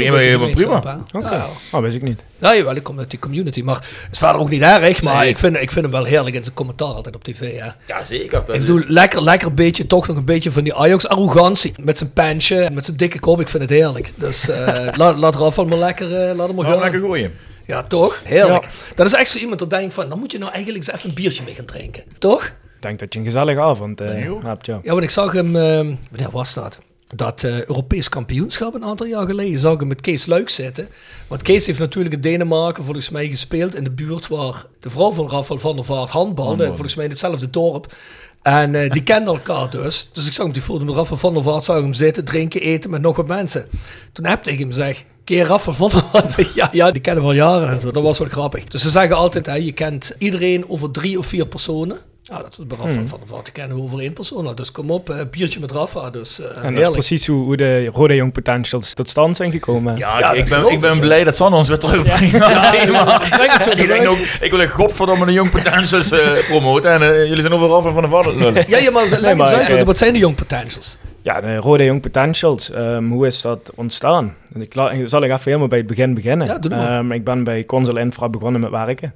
prima. 0.53 0.75
Oké, 1.13 1.27
Ja, 1.27 1.33
ja. 1.33 1.47
oh, 1.71 1.81
wist 1.81 1.95
ik 1.95 2.01
niet. 2.01 2.23
Ja, 2.39 2.55
jawel, 2.55 2.75
ik 2.75 2.83
kom 2.83 2.99
uit 2.99 3.09
die 3.09 3.19
community. 3.19 3.61
Maar 3.61 3.75
het 3.75 4.11
is 4.11 4.17
verder 4.17 4.41
ook 4.41 4.49
niet 4.49 4.61
erg. 4.61 5.01
Maar 5.01 5.17
Nee. 5.17 5.29
ik, 5.29 5.37
vind, 5.37 5.55
ik 5.55 5.71
vind 5.71 5.85
hem 5.85 5.93
wel 5.93 6.03
heerlijk 6.03 6.35
in 6.35 6.43
zijn 6.43 6.55
commentaar 6.55 6.87
altijd 6.87 7.15
op 7.15 7.23
tv. 7.23 7.59
Hè. 7.59 7.67
Ja, 7.87 8.03
zeker. 8.03 8.39
Ik 8.47 8.59
bedoel, 8.59 8.81
lekker, 8.87 9.23
lekker 9.23 9.53
beetje, 9.53 9.87
toch 9.87 10.07
nog 10.07 10.17
een 10.17 10.25
beetje 10.25 10.51
van 10.51 10.63
die 10.63 10.75
Ajax-arrogantie. 10.75 11.73
Met 11.81 11.97
zijn 11.97 12.13
pensje, 12.13 12.61
en 12.61 12.73
met 12.73 12.85
zijn 12.85 12.97
dikke 12.97 13.19
kop. 13.19 13.39
Ik 13.41 13.49
vind 13.49 13.63
het 13.63 13.71
heerlijk. 13.71 14.13
Dus 14.15 14.49
eh, 14.49 14.87
laat, 14.97 15.17
laat 15.17 15.35
Rafael 15.35 15.67
maar 15.67 15.77
lekker, 15.77 16.15
eh, 16.15 16.35
laat 16.35 16.47
hem 16.47 16.55
maar 16.55 16.65
Gaan 16.65 16.79
lekker 16.79 16.99
gooien. 16.99 17.33
Ja, 17.65 17.83
toch? 17.83 18.21
Heerlijk. 18.23 18.65
Dat 18.95 19.05
is 19.05 19.13
echt 19.13 19.29
zo 19.29 19.37
iemand 19.37 19.59
dat 19.59 19.69
denkt 19.69 19.93
van, 19.93 20.09
dan 20.09 20.19
moet 20.19 20.31
je 20.31 20.37
nou 20.37 20.51
eigenlijk 20.51 20.85
eens 20.85 20.95
even 20.95 21.09
een 21.09 21.15
biertje 21.15 21.43
mee 21.43 21.53
gaan 21.55 21.65
drinken. 21.65 22.03
Toch? 22.17 22.43
Ik 22.45 22.85
denk 22.85 22.99
dat 22.99 23.13
je 23.13 23.19
een 23.19 23.25
gezellige 23.25 23.61
avond 23.61 24.01
eh, 24.01 24.07
hebt, 24.43 24.65
ja. 24.65 24.79
Ja, 24.83 24.91
want 24.91 25.03
ik 25.03 25.09
zag 25.09 25.31
hem, 25.31 25.51
wanneer 25.53 26.31
was 26.31 26.53
dat? 26.53 26.79
Dat 27.15 27.43
eh, 27.43 27.65
Europees 27.65 28.09
kampioenschap 28.09 28.73
een 28.73 28.83
aantal 28.83 29.07
jaar 29.07 29.25
geleden, 29.25 29.59
zag 29.59 29.73
ik 29.73 29.79
hem 29.79 29.87
met 29.87 30.01
Kees 30.01 30.25
Luik 30.25 30.49
zitten. 30.49 30.87
Want 31.27 31.41
Kees 31.41 31.65
heeft 31.65 31.79
natuurlijk 31.79 32.15
in 32.15 32.21
Denemarken 32.21 32.83
volgens 32.83 33.09
mij 33.09 33.27
gespeeld 33.27 33.75
in 33.75 33.83
de 33.83 33.91
buurt 33.91 34.27
waar 34.27 34.65
de 34.79 34.89
vrouw 34.89 35.11
van 35.11 35.29
Rafael 35.29 35.59
van 35.59 35.75
der 35.75 35.85
Vaart 35.85 36.09
handbalde. 36.09 36.67
Volgens 36.67 36.95
mij 36.95 37.05
in 37.05 37.11
hetzelfde 37.11 37.49
dorp. 37.49 37.93
En 38.41 38.75
eh, 38.75 38.91
die 38.91 39.03
kenden 39.03 39.33
elkaar 39.33 39.69
dus. 39.69 40.09
Dus 40.13 40.27
ik 40.27 40.33
zag 40.33 40.43
hem 40.43 40.53
die 40.53 40.61
foto 40.61 40.85
met 40.85 40.95
Rafael 40.95 41.19
van 41.19 41.33
der 41.33 41.43
Vaart, 41.43 41.63
zag 41.63 41.75
hem 41.75 41.93
zitten, 41.93 42.25
drinken, 42.25 42.61
eten 42.61 42.89
met 42.89 43.01
nog 43.01 43.15
wat 43.15 43.27
mensen. 43.27 43.67
Toen 44.11 44.25
heb 44.25 44.47
ik 44.47 44.59
hem 44.59 44.67
gezegd, 44.67 45.05
keer 45.23 45.45
Rafael 45.45 45.75
van 45.75 45.89
der 45.89 46.03
Vaart. 46.11 46.53
ja, 46.55 46.69
ja, 46.71 46.91
die 46.91 47.01
kennen 47.01 47.23
we 47.23 47.29
al 47.29 47.35
jaren 47.35 47.69
en 47.69 47.79
zo. 47.79 47.91
Dat 47.91 48.03
was 48.03 48.17
wel 48.17 48.27
grappig. 48.27 48.63
Dus 48.63 48.81
ze 48.81 48.89
zeggen 48.89 49.15
altijd, 49.15 49.45
hè, 49.45 49.55
je 49.55 49.71
kent 49.71 50.15
iedereen 50.17 50.69
over 50.69 50.91
drie 50.91 51.17
of 51.17 51.25
vier 51.25 51.47
personen. 51.47 51.97
Nou, 52.29 52.41
dat 52.41 52.51
is 52.59 52.65
bij 52.67 52.77
Rafa 52.77 53.05
van 53.05 53.19
der 53.19 53.27
Vaart. 53.27 53.43
Die 53.45 53.53
kennen 53.53 53.77
we 53.77 53.83
over 53.83 53.99
één 53.99 54.13
persoon. 54.13 54.43
Nou, 54.43 54.55
dus 54.55 54.71
kom 54.71 54.91
op, 54.91 55.09
eh, 55.09 55.19
biertje 55.31 55.59
met 55.59 55.71
Rafa. 55.71 56.09
Dus 56.09 56.39
eh 56.41 56.63
En 56.65 56.73
dat 56.73 56.83
is 56.83 56.89
precies 56.89 57.27
hoe, 57.27 57.43
hoe 57.43 57.57
de 57.57 57.85
Rode 57.93 58.15
Young 58.15 58.31
Potentials 58.31 58.93
tot 58.93 59.09
stand 59.09 59.35
zijn 59.35 59.51
gekomen. 59.51 59.97
Ja, 59.97 60.19
Ja, 60.19 60.31
ik, 60.31 60.49
ben, 60.49 60.71
ik 60.71 60.79
ben 60.79 60.93
ik, 60.93 60.99
blij 60.99 61.23
dat 61.23 61.35
Sander 61.35 61.59
ons 61.59 61.67
weer 61.67 61.77
terugbrengt. 61.77 62.31
Ja, 62.37 63.71
ik 63.71 63.87
denk 63.87 64.07
ook, 64.07 64.17
ik 64.41 64.51
wil 64.51 64.61
echt 64.61 64.73
godverdomme 64.73 65.25
een 65.25 65.33
Young 65.33 65.51
Potentials 65.51 66.11
eh, 66.11 66.45
promoten. 66.47 66.91
En 67.01 67.27
jullie 67.27 67.41
zijn 67.41 67.53
overal 67.53 67.81
van 67.81 68.01
de 68.01 68.07
vader. 68.09 68.53
Ja, 68.69 68.77
ja, 68.77 68.91
maar 68.91 69.19
Nee, 69.21 69.35
maar, 69.35 69.47
uit, 69.53 69.69
wat- 69.69 69.83
wat 69.83 69.97
zijn 69.97 70.13
de 70.13 70.19
young 70.19 70.35
potentials? 70.35 70.97
Ja, 71.21 71.41
de 71.41 71.55
Rode 71.55 71.83
Young 71.83 72.01
Potentials, 72.01 72.71
ehm, 72.71 73.07
hoe 73.09 73.27
is 73.27 73.41
dat 73.41 73.71
ontstaan? 73.75 74.35
Ik 74.59 74.73
zal 75.05 75.23
ik 75.23 75.29
even 75.31 75.41
helemaal 75.43 75.67
bij 75.67 75.77
het 75.77 75.87
begin 75.87 76.13
beginnen. 76.13 76.47
Ja, 76.47 76.57
doe 76.59 76.75
maar. 76.75 76.97
Ehm, 76.99 77.11
ik 77.11 77.23
ben 77.23 77.43
bij 77.43 77.65
Consul 77.65 77.97
Infra 77.97 78.29
begonnen 78.29 78.61
met 78.61 78.69
werken. 78.71 79.13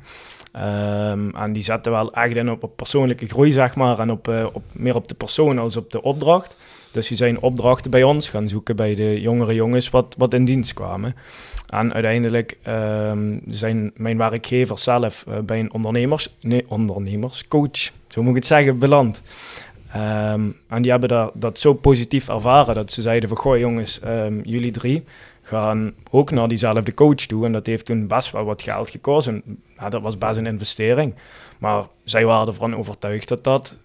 Ehm, 0.54 1.30
en 1.30 1.54
die 1.54 1.64
zetten 1.64 1.92
wel 1.92 2.14
echt 2.14 2.36
in 2.36 2.52
op, 2.52 2.72
persoonlijke 2.76 3.28
groei, 3.28 3.52
zeg 3.52 3.76
maar. 3.76 4.00
En 4.00 4.12
op, 4.12 4.28
eh, 4.28 4.46
op, 4.54 4.64
meer 4.72 4.96
op 4.96 5.08
de 5.08 5.16
persoon 5.16 5.60
als 5.60 5.78
op 5.78 5.92
de 5.92 6.02
opdracht. 6.02 6.56
Dus 6.92 7.08
die 7.08 7.18
zijn 7.18 7.40
opdrachten 7.40 7.92
bij 7.92 8.04
ons 8.04 8.30
gaan 8.30 8.50
zoeken 8.50 8.76
bij 8.76 8.96
de 8.96 9.22
jongere 9.22 9.54
jongens 9.54 9.90
wat, 9.90 10.16
wat 10.18 10.34
in 10.34 10.46
dienst 10.46 10.74
kwamen. 10.74 11.16
En 11.68 11.94
uiteindelijk 11.94 12.58
ehm, 12.62 13.40
zijn 13.48 13.92
mijn 13.96 14.18
werkgevers 14.18 14.84
zelf 14.84 15.26
eh, 15.28 15.40
bij 15.40 15.60
een 15.60 15.74
ondernemers, 15.74 16.30
nee, 16.42 16.66
ondernemerscoach, 16.68 17.92
zo 18.08 18.22
moet 18.22 18.30
ik 18.30 18.36
het 18.36 18.46
zeggen, 18.46 18.80
beland. 18.80 19.22
Ehm, 19.92 20.52
en 20.68 20.82
die 20.82 20.92
hebben 20.92 21.32
dat 21.34 21.60
zo 21.60 21.74
positief 21.74 22.30
ervaren 22.30 22.76
dat 22.76 22.92
ze 22.92 23.02
zeiden 23.02 23.30
van, 23.30 23.38
goh 23.38 23.58
jongens, 23.58 24.00
jullie 24.44 24.72
drie 24.72 25.04
gaan 25.44 25.94
ook 26.10 26.32
naar 26.32 26.48
diezelfde 26.48 26.94
coach 26.94 27.16
toe. 27.16 27.46
En 27.46 27.52
dat 27.52 27.66
heeft 27.66 27.86
toen 27.86 28.08
best 28.08 28.32
wel 28.32 28.44
wat 28.44 28.62
geld 28.62 28.90
gekost. 28.90 29.28
En 29.28 29.44
ja, 29.78 29.90
dat 29.90 30.02
was 30.02 30.18
best 30.18 30.38
een 30.38 30.46
investering. 30.46 31.14
Maar 31.58 31.86
zij 32.04 32.26
waren 32.26 32.48
ervan 32.48 32.76
overtuigd 32.76 33.28
dat 33.28 33.44
dat 33.44 33.78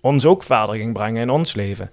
ons 0.00 0.24
ook 0.26 0.42
verder 0.42 0.76
ging 0.76 0.92
brengen 0.92 1.22
in 1.22 1.30
ons 1.30 1.54
leven. 1.54 1.90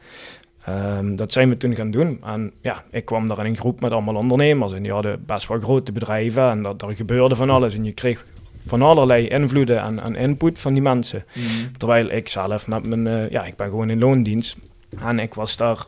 Ehm, 0.65 1.15
dat 1.15 1.31
zijn 1.31 1.49
we 1.49 1.57
toen 1.57 1.75
gaan 1.75 1.91
doen. 1.91 2.19
En 2.23 2.53
ja, 2.61 2.83
ik 2.91 3.05
kwam 3.05 3.27
daar 3.27 3.39
in 3.39 3.45
een 3.45 3.57
groep 3.57 3.81
met 3.81 3.91
allemaal 3.91 4.15
ondernemers. 4.15 4.73
En 4.73 4.83
die 4.83 4.91
hadden 4.91 5.25
best 5.25 5.47
wel 5.47 5.59
grote 5.59 5.91
bedrijven. 5.91 6.49
En 6.49 6.63
dat, 6.63 6.81
er 6.81 6.95
gebeurde 6.95 7.35
van 7.35 7.49
alles. 7.49 7.75
En 7.75 7.83
je 7.83 7.91
kreeg 7.91 8.25
van 8.65 8.81
allerlei 8.81 9.27
invloeden 9.27 9.81
en, 9.81 10.03
en 10.03 10.15
input 10.15 10.59
van 10.59 10.73
die 10.73 10.81
mensen. 10.81 11.25
Terwijl 11.77 12.11
ik 12.11 12.27
zelf 12.27 12.67
met 12.67 12.87
mijn... 12.87 13.07
eh, 13.07 13.29
ja, 13.29 13.45
ik 13.45 13.55
ben 13.55 13.69
gewoon 13.69 13.89
in 13.89 13.99
loondienst. 13.99 14.55
En 14.99 15.19
ik 15.19 15.33
was 15.33 15.57
daar 15.57 15.85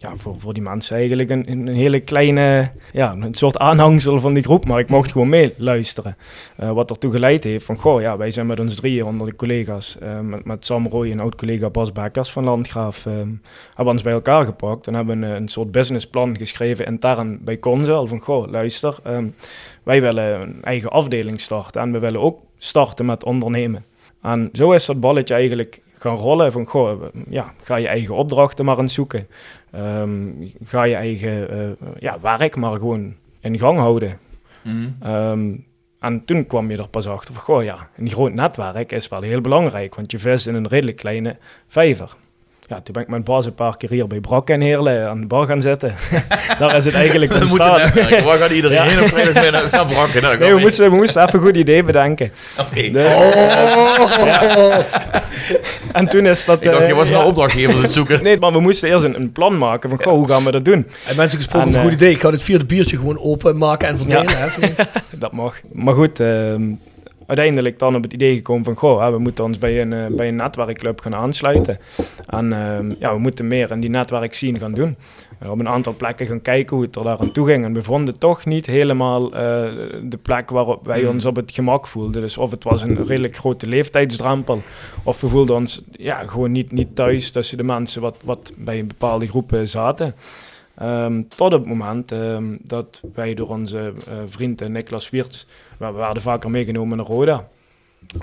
ja, 0.00 0.16
voor, 0.16 0.34
voor 0.38 0.52
die 0.54 0.62
mensen 0.62 0.96
eigenlijk 0.96 1.30
een, 1.30 1.50
een 1.50 1.68
hele 1.68 2.00
kleine... 2.00 2.70
Ja, 2.92 3.14
een 3.14 3.34
soort 3.34 3.58
aanhangsel 3.58 4.20
van 4.20 4.34
die 4.34 4.42
groep. 4.42 4.66
Maar 4.66 4.78
ik 4.78 4.88
mocht 4.88 5.12
gewoon 5.12 5.28
meeluisteren. 5.28 6.16
Eh, 6.56 6.72
wat 6.72 6.90
ertoe 6.90 7.10
geleid 7.10 7.44
heeft 7.44 7.64
van... 7.64 7.76
Goh, 7.76 8.00
ja, 8.00 8.16
wij 8.16 8.30
zijn 8.30 8.46
met 8.46 8.60
ons 8.60 8.74
drieën 8.74 9.04
onder 9.04 9.26
de 9.26 9.36
collega's. 9.36 9.98
eh, 9.98 10.18
met, 10.44 10.66
Sam 10.66 10.86
Roy 10.86 11.10
en 11.10 11.20
oud-collega 11.20 11.70
Bas 11.70 11.92
Bekkers 11.92 12.30
van 12.30 12.44
Landgraaf. 12.44 13.06
eh, 13.06 13.12
hebben 13.12 13.38
we 13.76 13.84
ons 13.84 14.02
bij 14.02 14.12
elkaar 14.12 14.44
gepakt. 14.44 14.86
En 14.86 14.94
hebben 14.94 15.22
een, 15.22 15.36
een 15.36 15.48
soort 15.48 15.70
businessplan 15.70 16.36
geschreven 16.36 16.86
intern 16.86 17.38
bij 17.44 17.58
Consul. 17.58 18.06
Van, 18.06 18.20
goh, 18.20 18.50
luister... 18.50 18.98
ehm, 19.04 19.26
wij 19.82 20.00
willen 20.00 20.40
een 20.40 20.62
eigen 20.62 20.90
afdeling 20.90 21.40
starten. 21.40 21.80
En 21.80 21.92
we 21.92 21.98
willen 21.98 22.20
ook 22.20 22.40
starten 22.58 23.06
met 23.06 23.24
ondernemen. 23.24 23.84
En 24.22 24.48
zo 24.52 24.72
is 24.72 24.86
dat 24.86 25.00
balletje 25.00 25.34
eigenlijk 25.34 25.80
gaan 26.00 26.16
rollen. 26.16 26.52
Van, 26.52 26.66
goh, 26.66 27.02
ja, 27.28 27.52
ga 27.62 27.76
je 27.76 27.88
eigen 27.88 28.14
opdrachten 28.14 28.64
maar 28.64 28.88
zoeken. 28.88 29.26
Ehm, 29.72 30.30
ga 30.64 30.82
je 30.82 30.94
eigen 30.94 31.50
eh, 31.50 31.86
ja, 31.98 32.20
werk 32.20 32.56
maar 32.56 32.72
gewoon 32.72 33.14
in 33.40 33.58
gang 33.58 33.78
houden. 33.78 34.18
Ehm, 35.00 35.52
en 36.00 36.24
toen 36.24 36.46
kwam 36.46 36.70
je 36.70 36.76
er 36.76 36.88
pas 36.88 37.06
achter 37.06 37.34
van, 37.34 37.42
goh 37.42 37.62
ja, 37.62 37.88
een 37.96 38.10
groot 38.10 38.34
netwerk 38.34 38.92
is 38.92 39.08
wel 39.08 39.22
heel 39.22 39.40
belangrijk, 39.40 39.94
want 39.94 40.10
je 40.10 40.18
vist 40.18 40.46
in 40.46 40.54
een 40.54 40.68
redelijk 40.68 40.96
kleine 40.96 41.36
vijver. 41.66 42.16
Ja, 42.70 42.80
toen 42.80 42.92
ben 42.92 43.02
ik 43.02 43.08
met 43.08 43.24
Bas 43.24 43.46
een 43.46 43.54
paar 43.54 43.76
keer 43.76 43.90
hier 43.90 44.06
bij 44.06 44.20
Brak 44.20 44.50
en 44.50 44.60
Heerlen 44.60 45.08
aan 45.08 45.20
de 45.20 45.26
bar 45.26 45.46
gaan 45.46 45.60
zitten. 45.60 45.94
Daar 46.58 46.76
is 46.76 46.84
het 46.84 46.94
eigenlijk 46.94 47.32
We 47.38 47.38
moeten 47.38 47.70
ontstaan. 47.70 48.24
Waar 48.24 48.38
gaat 48.38 48.50
iedereen 48.50 48.76
Ja. 48.76 48.82
heen 48.84 49.02
op 49.02 49.86
brakken? 49.88 50.22
Nou, 50.22 50.38
Nee, 50.38 50.54
we 50.54 50.60
moesten, 50.60 50.90
we 50.90 50.96
moesten 50.96 51.22
even 51.22 51.38
een 51.38 51.44
goed 51.44 51.56
idee 51.56 51.84
bedenken. 51.84 52.32
Oké. 52.60 52.90
Dus- 52.90 53.14
En 55.92 56.08
toen 56.08 56.26
is 56.26 56.44
dat... 56.44 56.64
Ik 56.64 56.70
dacht, 56.70 56.78
je 56.86 56.90
eh, 56.90 56.96
was 56.96 57.08
ja. 57.08 57.16
naar 57.16 57.26
opdrachtgevers 57.26 57.76
aan 57.76 57.82
het 57.82 57.92
zoeken. 57.92 58.22
Nee, 58.22 58.38
maar 58.38 58.52
we 58.52 58.60
moesten 58.60 58.88
eerst 58.88 59.04
een, 59.04 59.14
een 59.14 59.32
plan 59.32 59.58
maken 59.58 59.90
van, 59.90 60.02
goh, 60.02 60.12
hoe 60.12 60.28
gaan 60.28 60.44
we 60.44 60.50
dat 60.50 60.64
doen? 60.64 60.86
En 61.06 61.16
mensen 61.16 61.38
gesproken 61.38 61.68
En, 61.68 61.74
over 61.74 61.84
een 61.84 61.90
goed 61.90 62.00
eh, 62.00 62.06
idee. 62.06 62.14
Ik 62.14 62.20
ga 62.20 62.30
het 62.30 62.42
vierde 62.42 62.64
biertje 62.64 62.96
gewoon 62.96 63.18
openmaken 63.18 63.88
en 63.88 63.96
verdelen. 63.98 64.34
Dat 65.10 65.32
mag. 65.32 65.54
Maar 65.72 65.94
goed, 65.94 66.20
ehm, 66.20 66.62
uiteindelijk 67.30 67.78
dan 67.78 67.96
op 67.96 68.02
het 68.02 68.12
idee 68.12 68.34
gekomen 68.34 68.64
van, 68.64 68.76
goh, 68.76 69.00
hè, 69.00 69.10
we 69.10 69.18
moeten 69.18 69.44
ons 69.44 69.58
bij 69.58 69.80
een, 69.80 69.92
eh, 69.92 70.06
bij 70.06 70.28
een 70.28 70.36
netwerkclub 70.36 71.00
gaan 71.00 71.14
aansluiten. 71.14 71.78
En 72.26 72.52
ehm, 72.52 72.94
ja, 72.98 73.12
we 73.12 73.18
moeten 73.18 73.46
meer 73.46 73.70
in 73.70 73.80
die 73.80 73.90
netwerk 73.90 74.34
zien 74.34 74.58
gaan 74.58 74.72
doen. 74.72 74.96
Eh, 75.38 75.50
op 75.50 75.58
een 75.58 75.68
aantal 75.68 75.94
plekken 75.94 76.26
gaan 76.26 76.42
kijken 76.42 76.76
hoe 76.76 76.84
het 76.84 76.96
er 76.96 77.04
daar 77.04 77.18
aan 77.18 77.32
toe 77.32 77.46
ging. 77.46 77.64
En 77.64 77.72
we 77.72 77.82
vonden 77.82 78.18
toch 78.18 78.44
niet 78.44 78.66
helemaal 78.66 79.24
eh, 79.24 79.32
de 80.02 80.18
plek 80.22 80.50
waarop 80.50 80.86
wij 80.86 81.06
ons 81.06 81.24
op 81.24 81.36
het 81.36 81.52
gemak 81.52 81.86
voelden. 81.86 82.22
Dus 82.22 82.38
of 82.38 82.50
het 82.50 82.64
was 82.64 82.82
een 82.82 83.06
redelijk 83.06 83.36
grote 83.36 83.66
leeftijdsdrempel, 83.66 84.62
of 85.02 85.20
we 85.20 85.28
voelden 85.28 85.56
ons 85.56 85.82
ja, 85.92 86.26
gewoon 86.26 86.52
niet, 86.52 86.72
niet 86.72 86.94
thuis 86.94 87.30
tussen 87.30 87.56
de 87.56 87.64
mensen 87.64 88.02
wat, 88.02 88.16
wat 88.24 88.52
bij 88.56 88.78
een 88.78 88.86
bepaalde 88.86 89.26
groepen 89.26 89.68
zaten. 89.68 90.14
Ehm, 90.80 91.22
tot 91.28 91.52
op 91.52 91.60
het 91.60 91.68
moment 91.68 92.12
ehm, 92.12 92.56
dat 92.62 93.00
wij 93.14 93.34
door 93.34 93.48
onze 93.48 93.92
eh, 94.06 94.14
vriend 94.26 94.60
eh, 94.60 94.68
Niklas 94.68 95.10
Wiertz, 95.10 95.44
we 95.78 95.86
we 95.86 95.92
werden 95.92 96.22
vaker 96.22 96.50
meegenomen 96.50 96.96
naar 96.96 97.06
Roda. 97.06 97.48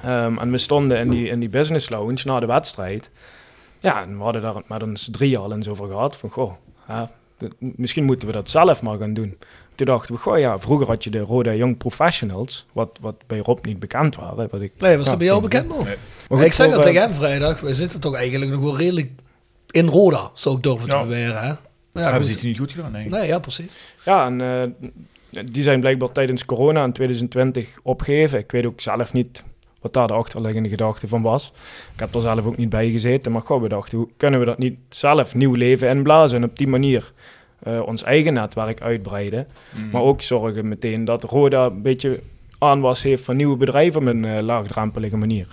Ehm, 0.04 0.38
en 0.38 0.52
we 0.52 0.58
stonden 0.58 1.00
in 1.00 1.10
die, 1.10 1.28
in 1.28 1.40
die 1.40 1.50
business 1.50 1.90
lounge 1.90 2.22
na 2.24 2.40
de 2.40 2.46
wedstrijd. 2.46 3.12
Ja, 3.80 4.02
en 4.02 4.18
we 4.18 4.24
hadden 4.24 4.42
daar 4.42 4.62
met 4.68 4.84
ons 4.84 5.08
drie 5.12 5.38
al 5.38 5.54
eens 5.54 5.70
over 5.70 5.88
gehad. 5.88 6.18
Van, 6.18 6.30
goh, 6.30 6.52
misschien 7.60 8.04
moeten 8.04 8.28
we 8.28 8.34
dat 8.34 8.50
zelf 8.50 8.82
maar 8.82 8.98
gaan 8.98 9.14
doen. 9.14 9.38
Toen 9.76 9.86
dachten 9.86 10.16
we, 10.16 10.22
goh 10.22 10.40
ja, 10.40 10.60
vroeger 10.60 10.88
had 10.88 11.04
je 11.04 11.10
de 11.10 11.20
Roda 11.20 11.54
Young 11.54 11.78
Professionals, 11.78 12.66
wat, 12.74 12.98
wat 13.02 13.16
bij 13.28 13.40
Rob 13.40 13.66
niet 13.66 13.80
bekend 13.80 14.16
waren. 14.16 14.50
Wat 14.50 14.62
ik, 14.62 14.72
Nee, 14.80 14.96
was 14.96 15.04
ja, 15.04 15.10
dat 15.10 15.20
bij 15.20 15.28
jou 15.28 15.42
bekend 15.42 15.68
nog? 15.68 15.86
Nee. 15.86 15.96
Maar 16.30 16.46
ik 16.46 16.54
zeg 16.54 16.70
dat 16.70 16.78
eh, 16.78 16.84
tegen 16.84 17.02
hem 17.02 17.14
vrijdag. 17.14 17.60
We 17.60 17.74
zitten 17.74 18.00
toch 18.00 18.16
eigenlijk 18.16 18.52
nog 18.52 18.62
wel 18.62 18.78
redelijk 18.78 19.12
in 19.72 19.88
Roda, 19.88 20.32
zou 20.34 20.56
ik 20.56 20.64
durven 20.64 20.90
te 20.90 20.98
beweren. 20.98 21.42
Hè? 21.42 21.54
Ja, 21.98 22.10
hebben 22.10 22.28
ze 22.28 22.34
iets 22.34 22.44
niet 22.44 22.58
goed 22.58 22.72
gedaan, 22.72 22.96
ik. 22.96 23.10
Nee, 23.10 23.28
ja, 23.28 23.40
precies. 23.40 23.72
Ja, 24.06 24.26
en 24.26 24.42
eh, 24.42 25.44
die 25.52 25.64
zijn 25.64 25.80
blijkbaar 25.80 26.12
tijdens 26.12 26.46
corona 26.46 26.84
in 26.84 26.92
2020 26.92 27.80
opgegeven. 27.84 28.40
Ik 28.40 28.52
weet 28.52 28.66
ook 28.66 28.82
zelf 28.82 29.14
niet 29.14 29.44
wat 29.82 29.94
daar 29.94 30.08
de 30.08 30.14
achterliggende 30.14 30.70
gedachte 30.70 31.08
van 31.08 31.22
was. 31.22 31.52
Ik 31.94 32.00
heb 32.00 32.16
er 32.16 32.22
zelf 32.22 32.46
ook 32.46 32.58
niet 32.58 32.70
bij 32.70 32.90
gezeten. 32.90 33.32
Maar 33.32 33.42
goh, 33.42 33.62
we 33.62 33.68
dachten, 33.68 33.98
hoe 33.98 34.08
kunnen 34.18 34.40
we 34.40 34.46
dat 34.46 34.58
niet 34.58 34.78
zelf 34.90 35.36
nieuw 35.36 35.54
leven 35.54 35.90
inblazen 35.90 36.38
en 36.38 36.50
op 36.50 36.58
die 36.58 36.68
manier 36.68 37.12
eh, 37.60 37.82
ons 37.86 38.04
eigen 38.04 38.34
netwerk 38.34 38.82
uitbreiden. 38.82 39.48
Mhm. 39.74 39.90
Maar 39.90 40.02
ook 40.02 40.22
zorgen 40.22 40.68
meteen 40.68 41.06
dat 41.06 41.24
Roda 41.24 41.66
een 41.66 41.82
beetje 41.82 42.20
aanwas 42.58 43.04
heeft 43.04 43.24
van 43.24 43.36
nieuwe 43.36 43.58
bedrijven 43.58 44.02
op 44.02 44.08
een 44.08 44.26
eh, 44.26 44.42
laagdrempelige 44.42 45.18
manier. 45.18 45.48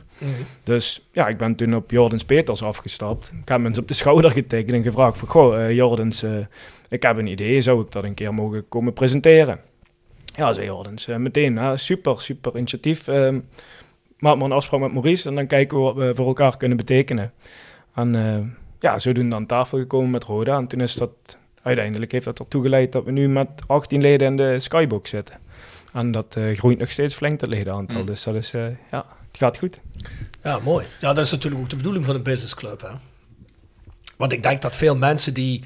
Dus 0.63 1.07
ja, 1.13 1.29
ik 1.29 1.37
ben 1.37 1.55
toen 1.55 1.75
op 1.75 1.91
Jordens 1.91 2.25
Peters 2.25 2.63
afgestapt. 2.63 3.33
Ik 3.43 3.49
heb 3.49 3.61
mensen 3.61 3.83
op 3.83 3.89
de 3.89 3.95
schouder 4.05 4.31
getikt 4.31 4.73
en 4.73 4.83
gevraagd 4.83 5.19
van... 5.19 5.29
Goh, 5.29 5.63
eh, 5.63 5.73
Jordens, 5.73 6.23
eh, 6.23 6.31
ik 6.89 7.03
heb 7.03 7.17
een 7.17 7.27
idee. 7.27 7.61
Zou 7.61 7.83
ik 7.83 7.91
dat 7.91 8.05
een 8.05 8.15
keer 8.15 8.35
mogen 8.35 8.69
komen 8.69 8.93
presenteren? 8.93 9.61
Ja, 10.37 10.53
zei 10.53 10.67
Jordens. 10.67 11.07
meteen, 11.07 11.59
hè, 11.59 11.77
super, 11.77 12.21
super 12.21 12.57
initiatief. 12.57 13.09
Ehm 13.09 13.39
maak 14.19 14.37
maar 14.37 14.45
een 14.45 14.53
afspraak 14.53 14.81
met 14.81 14.93
Maurice 14.93 15.29
en 15.29 15.35
dan 15.35 15.47
kijken 15.47 15.77
we 15.77 15.83
wat 15.83 15.95
we 15.95 16.15
voor 16.15 16.27
elkaar 16.27 16.57
kunnen 16.57 16.77
betekenen. 16.77 17.33
En 17.95 18.57
ja, 18.81 18.99
zodoende 18.99 19.37
aan 19.37 19.47
tafel 19.47 19.79
gekomen 19.79 20.11
met 20.11 20.25
Roda. 20.25 20.57
En 20.57 20.67
toen 20.67 20.81
is 20.81 20.95
dat... 20.95 21.11
Uiteindelijk 21.63 22.13
heeft 22.13 22.25
dat 22.25 22.39
ertoe 22.39 22.63
geleid 22.63 22.93
dat 22.93 23.05
we 23.05 23.11
nu 23.11 23.29
met 23.29 23.49
18 23.67 24.01
leden 24.01 24.27
in 24.27 24.37
de 24.37 24.59
Skybox 24.59 25.11
zitten. 25.11 25.39
En 25.95 26.11
dat 26.11 26.37
eh, 26.37 26.57
groeit 26.57 26.79
nog 26.79 26.91
steeds 26.91 27.15
flink, 27.15 27.41
dat 27.41 27.49
ledenaantal. 27.49 27.99
Mm. 28.01 28.07
Dus 28.07 28.23
dat 28.23 28.35
is, 28.35 28.53
eh, 28.53 28.67
ja, 28.91 29.07
het 29.29 29.39
gaat 29.39 29.59
goed. 29.59 29.79
Ja, 30.43 30.59
mooi. 30.59 30.87
Ja, 31.01 31.13
dat 31.13 31.25
is 31.25 31.31
natuurlijk 31.31 31.63
ook 31.63 31.71
de 31.71 31.77
bedoeling 31.77 32.05
van 32.05 32.15
een 32.15 32.23
businessclub. 32.23 32.81
Hè? 32.81 32.89
Want 34.17 34.33
ik 34.33 34.43
denk 34.43 34.63
dat 34.63 34.77
veel 34.77 34.97
mensen 34.97 35.35
die 35.35 35.65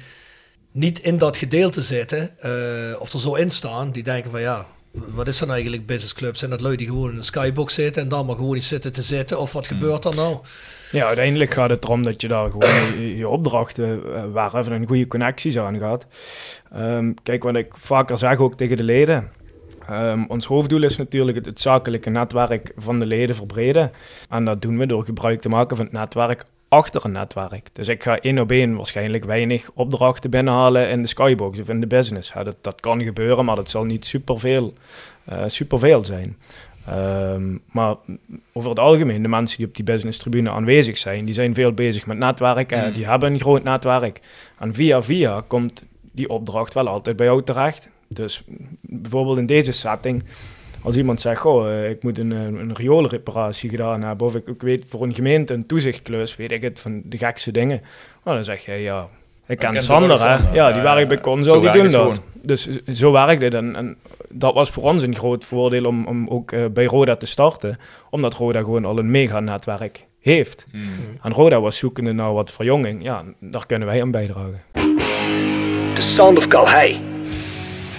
niet 0.71 0.99
in 0.99 1.17
dat 1.17 1.37
gedeelte 1.37 1.81
zitten, 1.81 2.39
eh, 2.39 3.01
of 3.01 3.13
er 3.13 3.19
zo 3.19 3.33
in 3.33 3.51
staan, 3.51 3.91
die 3.91 4.03
denken 4.03 4.31
van 4.31 4.41
ja, 4.41 4.65
wat 4.91 5.27
is 5.27 5.37
dan 5.37 5.51
eigenlijk 5.51 5.85
businessclubs? 5.85 6.39
Zijn 6.39 6.51
dat 6.51 6.61
lui 6.61 6.75
die 6.75 6.87
gewoon 6.87 7.11
in 7.11 7.17
een 7.17 7.23
skybox 7.23 7.73
zitten 7.73 8.01
en 8.01 8.09
dan 8.09 8.25
maar 8.25 8.35
gewoon 8.35 8.53
niet 8.53 8.63
zitten 8.63 8.91
te 8.91 9.01
zitten? 9.01 9.39
Of 9.39 9.53
wat 9.53 9.67
gebeurt 9.67 10.05
er 10.05 10.15
nou? 10.15 10.37
Ja, 10.91 11.05
uiteindelijk 11.05 11.53
gaat 11.53 11.69
het 11.69 11.83
erom 11.83 12.03
dat 12.03 12.21
je 12.21 12.27
daar 12.27 12.49
gewoon 12.49 12.99
je, 12.99 13.15
je 13.17 13.27
opdrachten, 13.27 14.01
uh, 14.05 14.23
waar 14.31 14.55
even 14.55 14.71
een 14.71 14.87
goede 14.87 15.07
connecties 15.07 15.57
aan 15.57 15.79
gaat. 15.79 16.05
Um, 16.75 17.13
kijk, 17.23 17.43
wat 17.43 17.55
ik 17.55 17.73
vaker 17.77 18.17
zeg 18.17 18.37
ook 18.37 18.57
tegen 18.57 18.77
de 18.77 18.83
leden. 18.83 19.31
Um, 19.91 20.25
ons 20.27 20.45
hoofddoel 20.45 20.83
is 20.83 20.97
natuurlijk 20.97 21.37
het, 21.37 21.45
het, 21.45 21.61
zakelijke 21.61 22.09
netwerk 22.09 22.71
van 22.77 22.99
de 22.99 23.05
leden 23.05 23.35
verbreden. 23.35 23.91
En 24.29 24.45
dat 24.45 24.61
doen 24.61 24.77
we 24.77 24.85
door 24.85 25.03
gebruik 25.03 25.41
te 25.41 25.49
maken 25.49 25.77
van 25.77 25.85
het 25.85 25.93
netwerk 25.93 26.43
achter 26.67 27.05
een 27.05 27.11
netwerk. 27.11 27.69
Dus 27.73 27.87
ik 27.87 28.03
ga 28.03 28.19
één 28.19 28.39
op 28.39 28.51
één 28.51 28.75
waarschijnlijk 28.75 29.25
weinig 29.25 29.69
opdrachten 29.73 30.29
binnenhalen 30.29 30.89
in 30.89 31.01
de 31.01 31.07
skybox 31.07 31.59
of 31.59 31.69
in 31.69 31.79
de 31.79 31.87
business. 31.87 32.31
Ja, 32.33 32.43
dat, 32.43 32.55
dat 32.61 32.79
kan 32.79 33.03
gebeuren, 33.03 33.45
maar 33.45 33.55
dat 33.55 33.69
zal 33.69 33.83
niet 33.83 34.05
superveel, 34.05 34.73
uh, 35.31 35.43
superveel 35.47 36.03
zijn. 36.03 36.37
Um, 37.33 37.61
maar 37.71 37.95
over 38.53 38.69
het 38.69 38.79
algemeen, 38.79 39.21
de 39.21 39.27
mensen 39.27 39.57
die 39.57 39.67
op 39.67 39.75
die 39.75 39.83
business 39.83 40.19
tribune 40.19 40.49
aanwezig 40.49 40.97
zijn, 40.97 41.25
die 41.25 41.33
zijn 41.33 41.53
veel 41.53 41.71
bezig 41.71 42.05
met 42.05 42.17
netwerken, 42.17 42.87
mm. 42.87 42.93
die 42.93 43.07
hebben 43.07 43.33
een 43.33 43.39
groot 43.39 43.63
netwerk. 43.63 44.21
En 44.59 44.73
via 44.73 45.03
via 45.03 45.43
komt 45.47 45.83
die 46.11 46.29
opdracht 46.29 46.73
wel 46.73 46.87
altijd 46.87 47.15
bij 47.15 47.25
jou 47.25 47.43
terecht. 47.43 47.89
Dus 48.09 48.43
bijvoorbeeld 48.81 49.37
in 49.37 49.45
deze 49.45 49.71
setting, 49.71 50.23
als 50.81 50.95
iemand 50.95 51.21
zegt, 51.21 51.41
goh, 51.41 51.67
uh, 51.67 51.89
ik 51.89 52.03
moet 52.03 52.17
een, 52.17 52.31
een 52.31 52.75
rioolreparatie 52.75 53.69
gedaan 53.69 54.01
hebben, 54.01 54.27
of 54.27 54.35
ik, 54.35 54.47
ik 54.47 54.61
weet 54.61 54.85
voor 54.87 55.03
een 55.03 55.15
gemeente 55.15 55.53
een 55.53 55.65
toezichtklus, 55.65 56.35
weet 56.35 56.51
ik 56.51 56.61
het, 56.61 56.79
van 56.79 57.01
de 57.05 57.17
gekste 57.17 57.51
dingen. 57.51 57.81
Nou, 58.23 58.35
dan 58.35 58.45
zeg 58.45 58.65
je, 58.65 58.73
ja, 58.73 59.07
ik 59.47 59.59
ken 59.59 59.81
Sander, 59.81 60.19
hè. 60.19 60.27
Ja, 60.27 60.49
ja, 60.53 60.71
die 60.71 60.81
werkt 60.81 61.07
bij 61.07 61.19
Consol, 61.19 61.59
die 61.59 61.71
doen 61.71 61.91
dat. 61.91 62.01
Gewoon. 62.01 62.17
Dus 62.41 62.69
zo 62.93 63.11
werkt 63.11 63.41
het. 63.41 63.53
En, 63.53 63.75
en, 63.75 63.97
dat 64.29 64.53
was 64.53 64.69
voor 64.69 64.83
ons 64.83 65.03
een 65.03 65.15
groot 65.15 65.45
voordeel 65.45 65.85
om, 65.85 66.07
om 66.07 66.27
ook 66.27 66.51
uh, 66.51 66.65
bij 66.65 66.85
Roda 66.85 67.15
te 67.15 67.25
starten. 67.25 67.77
Omdat 68.09 68.33
Roda 68.33 68.59
gewoon 68.59 68.85
al 68.85 68.97
een 68.97 69.11
mega-netwerk 69.11 70.05
heeft. 70.19 70.65
Mm. 70.71 70.81
En 71.21 71.31
Roda 71.31 71.61
was 71.61 71.77
zoekende 71.77 72.11
naar 72.11 72.33
wat 72.33 72.51
verjonging. 72.51 73.03
Ja, 73.03 73.23
daar 73.39 73.65
kunnen 73.65 73.87
wij 73.87 74.01
aan 74.01 74.11
bijdragen. 74.11 74.61
The 75.93 76.01
Sound 76.01 76.37
of 76.37 76.47
Calhei. 76.47 77.18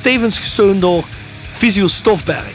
Tevens 0.00 0.38
gesteund 0.38 0.80
door 0.80 1.04
Visio 1.52 1.86
Stofberg. 1.86 2.52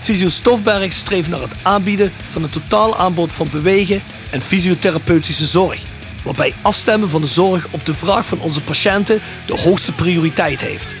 Visio 0.00 0.28
Stofberg 0.28 0.92
streeft 0.92 1.28
naar 1.28 1.40
het 1.40 1.52
aanbieden 1.62 2.12
van 2.30 2.42
een 2.42 2.48
totaal 2.48 2.96
aanbod 2.96 3.32
van 3.32 3.48
bewegen 3.52 4.02
en 4.30 4.42
fysiotherapeutische 4.42 5.46
zorg. 5.46 5.80
Waarbij 6.24 6.54
afstemmen 6.62 7.10
van 7.10 7.20
de 7.20 7.26
zorg 7.26 7.66
op 7.70 7.86
de 7.86 7.94
vraag 7.94 8.26
van 8.26 8.40
onze 8.40 8.60
patiënten 8.60 9.20
de 9.46 9.56
hoogste 9.56 9.92
prioriteit 9.92 10.60
heeft. 10.60 10.94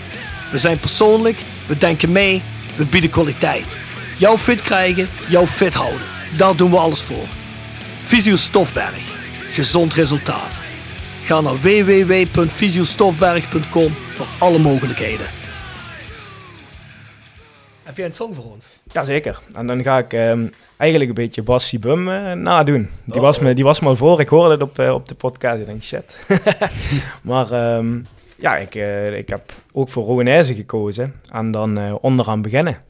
We 0.52 0.58
zijn 0.58 0.78
persoonlijk, 0.78 1.38
we 1.66 1.78
denken 1.78 2.12
mee, 2.12 2.42
we 2.76 2.84
bieden 2.84 3.10
kwaliteit. 3.10 3.76
Jou 4.16 4.38
fit 4.38 4.62
krijgen, 4.62 5.08
jou 5.28 5.46
fit 5.46 5.74
houden. 5.74 6.06
Daar 6.36 6.56
doen 6.56 6.70
we 6.70 6.76
alles 6.76 7.02
voor. 7.02 7.26
Visio 8.04 8.36
Stofberg. 8.36 9.14
Gezond 9.50 9.94
resultaat. 9.94 10.58
Ga 11.24 11.40
naar 11.40 11.60
www.visiostofberg.com 11.60 13.94
voor 14.14 14.26
alle 14.38 14.58
mogelijkheden. 14.58 15.26
Heb 17.96 18.04
jij 18.04 18.14
een 18.14 18.20
song 18.20 18.34
voor 18.34 18.52
ons? 18.52 18.68
Jazeker. 18.92 19.40
En 19.52 19.66
dan 19.66 19.82
ga 19.82 19.98
ik 19.98 20.12
um, 20.12 20.50
eigenlijk 20.76 21.10
een 21.10 21.16
beetje 21.16 21.42
Bassie 21.42 21.78
Bum 21.78 22.08
uh, 22.08 22.32
nadoen. 22.32 22.90
Die, 23.04 23.14
oh. 23.14 23.20
was 23.20 23.38
me, 23.38 23.54
die 23.54 23.64
was 23.64 23.80
me 23.80 23.88
al 23.88 23.96
voor. 23.96 24.20
Ik 24.20 24.28
hoorde 24.28 24.50
het 24.50 24.62
op, 24.62 24.78
uh, 24.78 24.92
op 24.92 25.08
de 25.08 25.14
podcast. 25.14 25.60
Ik 25.60 25.66
denk, 25.66 25.82
shit. 25.82 26.18
maar 27.22 27.76
um, 27.76 28.06
ja, 28.36 28.56
ik, 28.56 28.74
uh, 28.74 29.18
ik 29.18 29.28
heb 29.28 29.52
ook 29.72 29.88
voor 29.88 30.04
Rowanese 30.04 30.54
gekozen. 30.54 31.14
En 31.30 31.50
dan 31.50 31.98
onderaan 32.00 32.42
beginnen. 32.42 32.82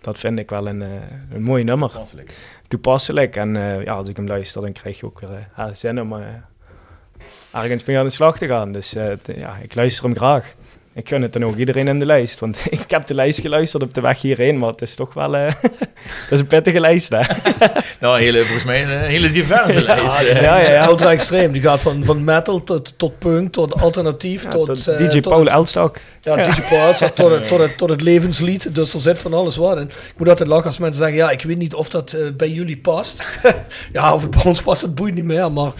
Dat 0.00 0.18
vind 0.18 0.38
ik 0.38 0.50
wel 0.50 0.68
een, 0.68 0.84
een 1.30 1.42
mooi 1.42 1.64
nummer. 1.64 1.88
Toepasselijk. 1.88 2.36
Toepasselijk. 2.68 3.36
En 3.36 3.54
ja, 3.84 3.92
als 3.92 4.08
ik 4.08 4.16
hem 4.16 4.26
luister, 4.26 4.60
dan 4.60 4.72
krijg 4.72 5.00
je 5.00 5.06
ook 5.06 5.20
weer 5.20 5.48
zin 5.72 6.00
om 6.00 6.22
ergens 7.52 7.84
mee 7.84 7.98
aan 7.98 8.04
de 8.04 8.10
slag 8.10 8.38
te 8.38 8.46
gaan. 8.46 8.72
Dus 8.72 8.90
ja, 9.24 9.56
ik 9.62 9.74
luister 9.74 10.04
hem 10.04 10.16
graag. 10.16 10.54
Ik 10.94 11.08
gun 11.08 11.22
het 11.22 11.32
dan 11.32 11.44
ook 11.44 11.56
iedereen 11.56 11.88
in 11.88 11.98
de 11.98 12.06
lijst. 12.06 12.40
Want 12.40 12.58
ik 12.70 12.90
heb 12.90 13.06
de 13.06 13.14
lijst 13.14 13.40
geluisterd 13.40 13.82
op 13.82 13.94
de 13.94 14.00
weg 14.00 14.20
hierheen. 14.20 14.58
Maar 14.58 14.70
het 14.70 14.82
is 14.82 14.94
toch 14.94 15.14
wel 15.14 15.34
uh, 15.38 15.52
dat 16.02 16.30
is 16.30 16.40
een 16.40 16.46
pittige 16.46 16.80
lijst, 16.80 17.08
hè? 17.08 17.20
nou, 18.00 18.20
hele, 18.20 18.38
volgens 18.38 18.64
mij 18.64 18.82
een 18.82 18.88
hele 18.88 19.30
diverse 19.30 19.80
ja, 19.80 19.86
lijst. 19.86 20.20
Ja, 20.20 20.26
ja, 20.26 20.58
ja, 20.58 20.72
ja, 20.72 20.88
ultra 20.88 21.10
extreem. 21.10 21.52
Die 21.52 21.62
gaat 21.62 21.80
van, 21.80 22.04
van 22.04 22.24
metal 22.24 22.64
tot, 22.64 22.98
tot 22.98 23.18
punk, 23.18 23.52
tot 23.52 23.80
alternatief, 23.80 24.42
ja, 24.42 24.50
tot... 24.50 24.66
tot 24.66 24.88
uh, 24.88 25.10
DJ 25.10 25.20
Paul 25.20 25.46
Elstak. 25.46 26.00
Ja, 26.20 26.36
DJ 26.36 26.60
Paul 26.68 26.86
Elstak, 26.86 27.14
tot, 27.14 27.30
het, 27.30 27.48
tot, 27.48 27.58
het, 27.58 27.78
tot 27.78 27.88
het 27.88 28.00
levenslied. 28.00 28.74
Dus 28.74 28.94
er 28.94 29.00
zit 29.00 29.18
van 29.18 29.34
alles 29.34 29.56
wat 29.56 29.76
in. 29.76 29.86
Ik 29.86 30.14
moet 30.16 30.28
altijd 30.28 30.48
lachen 30.48 30.66
als 30.66 30.78
mensen 30.78 30.98
zeggen, 30.98 31.16
ja, 31.16 31.30
ik 31.30 31.42
weet 31.42 31.58
niet 31.58 31.74
of 31.74 31.88
dat 31.88 32.12
uh, 32.12 32.32
bij 32.36 32.50
jullie 32.50 32.78
past. 32.78 33.24
ja, 33.92 34.14
of 34.14 34.22
het 34.22 34.30
bij 34.30 34.44
ons 34.44 34.62
past, 34.62 34.82
het 34.82 34.94
boeit 34.94 35.14
niet 35.14 35.24
meer, 35.24 35.52
maar... 35.52 35.72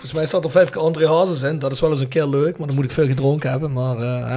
Volgens 0.00 0.20
mij 0.20 0.26
staat 0.28 0.44
er 0.44 0.50
vijf 0.50 0.70
keer 0.70 0.80
André 0.80 1.08
Hazes 1.08 1.42
in. 1.42 1.58
Dat 1.58 1.72
is 1.72 1.80
wel 1.80 1.90
eens 1.90 2.00
een 2.00 2.08
keer 2.08 2.26
leuk, 2.26 2.58
maar 2.58 2.66
dan 2.66 2.76
moet 2.76 2.84
ik 2.84 2.90
veel 2.90 3.06
gedronken 3.06 3.50
hebben. 3.50 3.72
Maar 3.72 3.98
uh, 3.98 4.36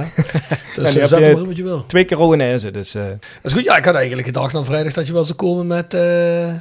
dus 0.76 0.92
ja, 0.92 1.00
uh, 1.00 1.06
zet 1.06 1.26
er 1.26 1.36
maar 1.36 1.46
wat 1.46 1.56
je 1.56 1.62
wil. 1.62 1.84
Twee 1.86 2.04
keer 2.04 2.16
Rowanese, 2.16 2.70
dus... 2.70 2.94
Uh... 2.94 3.02
Dat 3.06 3.18
is 3.42 3.52
goed. 3.52 3.64
Ja, 3.64 3.76
ik 3.76 3.84
had 3.84 3.94
eigenlijk 3.94 4.26
gedacht 4.26 4.52
na 4.52 4.64
vrijdag 4.64 4.92
dat 4.92 5.06
je 5.06 5.12
wel 5.12 5.24
zou 5.24 5.38
komen 5.38 5.66
met... 5.66 5.94
Uh... 5.94 6.52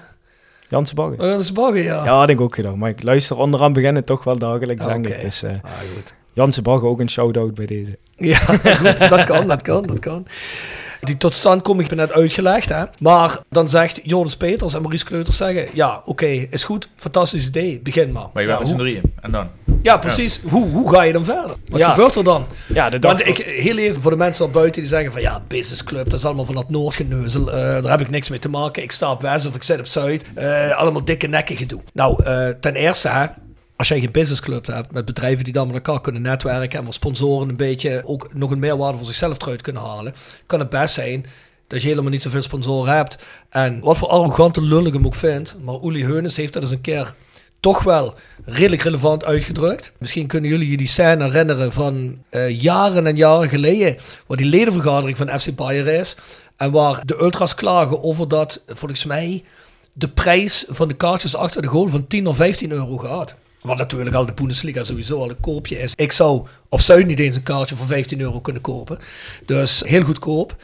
Janse 0.67 0.93
Baggen. 0.95 1.19
Oh, 1.19 1.25
Janse 1.25 1.53
Baggen, 1.53 1.82
ja. 1.82 2.03
Ja, 2.05 2.17
had 2.17 2.30
ik 2.30 2.41
ook 2.41 2.55
gedacht. 2.55 2.75
Maar 2.75 2.89
ik 2.89 3.03
luister 3.03 3.38
onderaan 3.38 3.73
beginnen 3.73 4.03
toch 4.03 4.23
wel 4.23 4.38
dagelijks, 4.38 4.86
denk 4.86 5.07
ik. 5.07 5.21
Dus, 5.21 5.43
ah, 5.43 5.51
goed. 5.95 6.13
Janse 6.34 6.61
Baggen 6.61 6.89
ook 6.89 6.99
een 6.99 7.09
shout-out 7.09 7.53
bij 7.53 7.65
deze. 7.65 7.97
Ja, 8.15 8.38
goed. 8.78 9.09
dat 9.09 9.25
kan, 9.25 9.47
dat 9.47 9.61
kan, 9.61 9.86
dat 9.86 9.99
kan. 9.99 10.25
Die 11.04 11.18
totstandkoming 11.18 11.89
heb 11.89 11.99
ik 11.99 12.08
net 12.08 12.16
uitgelegd. 12.18 12.70
Hè? 12.70 12.84
Maar 12.99 13.39
dan 13.49 13.70
zegt 13.70 13.99
Joris 14.04 14.38
Peters 14.38 14.74
en 14.74 14.82
Maurice 14.82 15.06
Kleuters 15.06 15.38
zeggen... 15.38 15.68
Ja, 15.74 16.01
oké, 16.06 16.26
is 16.26 16.64
goed. 16.64 16.88
Fantastisch 16.95 17.47
idee. 17.47 17.80
Begin 17.80 18.12
maar. 18.12 18.28
Maar 18.34 18.43
je 18.43 18.49
ja, 18.49 18.58
bent 18.58 18.60
met 18.60 18.68
z'n 18.68 18.74
hoe, 18.76 18.84
drieën. 18.84 19.14
En 19.22 19.32
dan? 19.32 19.47
ja, 19.82 19.97
precies. 19.97 20.41
Hoe, 20.49 20.70
hoe 20.70 20.89
ga 20.93 21.01
je 21.01 21.14
dan 21.14 21.26
verder? 21.26 21.56
Wat 21.70 21.80
Ja. 21.80 21.89
gebeurt 21.89 22.16
er 22.16 22.24
dan? 22.24 22.45
Ja, 22.68 22.89
de 22.89 22.99
Want 22.99 23.28
ik, 23.28 23.38
heel 23.38 23.78
even 23.78 24.01
voor 24.01 24.12
de 24.12 24.18
mensen 24.18 24.45
al 24.45 24.51
buiten 24.51 24.82
die 24.82 24.89
zeggen 24.89 25.12
van... 25.12 25.22
Ja, 25.22 25.41
business 25.47 25.84
club, 25.84 26.10
dat 26.10 26.20
is 26.20 26.26
allemaal 26.26 26.45
van 26.45 26.56
dat 26.56 26.70
Noordgeneuzel. 26.70 27.51
Eh 27.51 27.82
daar 27.82 27.91
heb 27.91 28.01
ik 28.01 28.10
niks 28.10 28.30
mee 28.30 28.39
te 28.39 28.49
maken. 28.49 28.84
Ik 28.84 28.91
sta 28.91 29.12
op 29.12 29.22
West 29.22 29.47
of 29.47 29.56
ik 29.56 29.64
zit 29.64 29.80
op 29.80 29.86
Zuid. 29.86 30.26
Eh, 30.36 30.78
allemaal 30.78 31.06
dikke 31.06 31.28
nekken 31.28 31.56
gedoe. 31.58 31.82
Nou, 31.93 32.24
eh, 32.24 32.47
ten 32.60 32.76
eerste... 32.76 33.10
Hè, 33.10 33.26
als 33.76 33.88
jij 33.88 33.99
geen 33.99 34.11
businessclub 34.11 34.65
hebt 34.65 34.91
met 34.91 35.05
bedrijven 35.05 35.43
die 35.43 35.53
dan 35.53 35.67
met 35.67 35.76
elkaar 35.76 36.01
kunnen 36.01 36.21
netwerken 36.21 36.78
en 36.80 36.84
waar 36.84 36.93
sponsoren 36.93 37.49
een 37.49 37.55
beetje 37.55 38.03
ook 38.05 38.34
nog 38.34 38.51
een 38.51 38.59
meerwaarde 38.59 38.97
voor 38.97 39.07
zichzelf 39.07 39.41
eruit 39.41 39.61
kunnen 39.61 39.82
halen, 39.82 40.13
kan 40.45 40.59
het 40.59 40.69
best 40.69 40.93
zijn 40.93 41.26
dat 41.67 41.82
je 41.82 41.88
helemaal 41.88 42.11
niet 42.11 42.21
zoveel 42.21 42.41
sponsoren 42.41 42.95
hebt. 42.95 43.17
En 43.49 43.80
wat 43.80 43.97
voor 43.97 44.07
arrogante 44.07 44.61
lul 44.61 44.86
ik 44.86 44.93
hem 44.93 45.05
ook 45.05 45.15
vind, 45.15 45.55
maar 45.63 45.76
Uli 45.84 46.03
Heunis 46.03 46.36
heeft 46.36 46.53
dat 46.53 46.61
eens 46.61 46.71
een 46.71 46.82
keer 46.82 47.13
toch 47.59 47.84
wel 47.84 48.13
redelijk 48.45 48.82
relevant 48.82 49.26
uitgedrukt. 49.26 49.93
Misschien 49.97 50.28
kunnen 50.28 50.49
jullie 50.49 50.69
je 50.69 50.78
die 50.78 50.88
scène 50.88 51.24
herinneren 51.24 51.71
van 51.71 52.17
eh, 52.30 52.61
jaren 52.61 53.07
en 53.07 53.15
jaren 53.15 53.49
geleden, 53.49 53.97
waar 54.28 54.38
die 54.38 54.45
ledenvergadering 54.45 55.17
van 55.17 55.39
FC 55.39 55.55
Bayern 55.55 55.99
is. 55.99 56.15
En 56.57 56.71
waar 56.71 57.05
de 57.05 57.21
ultras 57.21 57.55
klagen 57.55 58.03
over 58.03 58.28
dat, 58.28 58.63
volgens 58.67 59.05
mij, 59.05 59.43
de 59.93 60.09
prijs 60.09 60.65
van 60.67 60.88
de 60.88 60.93
kaartjes 60.93 61.36
achter 61.36 61.61
de 61.61 61.67
goal 61.67 61.88
van 61.88 62.07
10 62.07 62.28
of 62.28 62.36
15 62.36 62.71
euro 62.71 62.97
gaat. 62.97 63.36
Wat 63.64 63.78
natuurlijk 63.78 64.16
al 64.16 64.26
de 64.26 64.34
Bundesliga 64.34 64.84
sowieso 64.84 65.22
al 65.22 65.30
een 65.30 65.39
koopje 65.39 65.80
is. 65.80 65.93
Ik 65.95 66.11
zou 66.11 66.45
op 66.70 66.82
Zuid 66.82 67.07
niet 67.07 67.20
eens 67.20 67.36
een 67.36 67.43
kaartje 67.43 67.76
voor 67.76 67.86
15 67.86 68.20
euro 68.20 68.39
kunnen 68.39 68.61
kopen. 68.61 68.97
Dus 69.45 69.82
heel 69.86 70.03
goedkoop. 70.03 70.55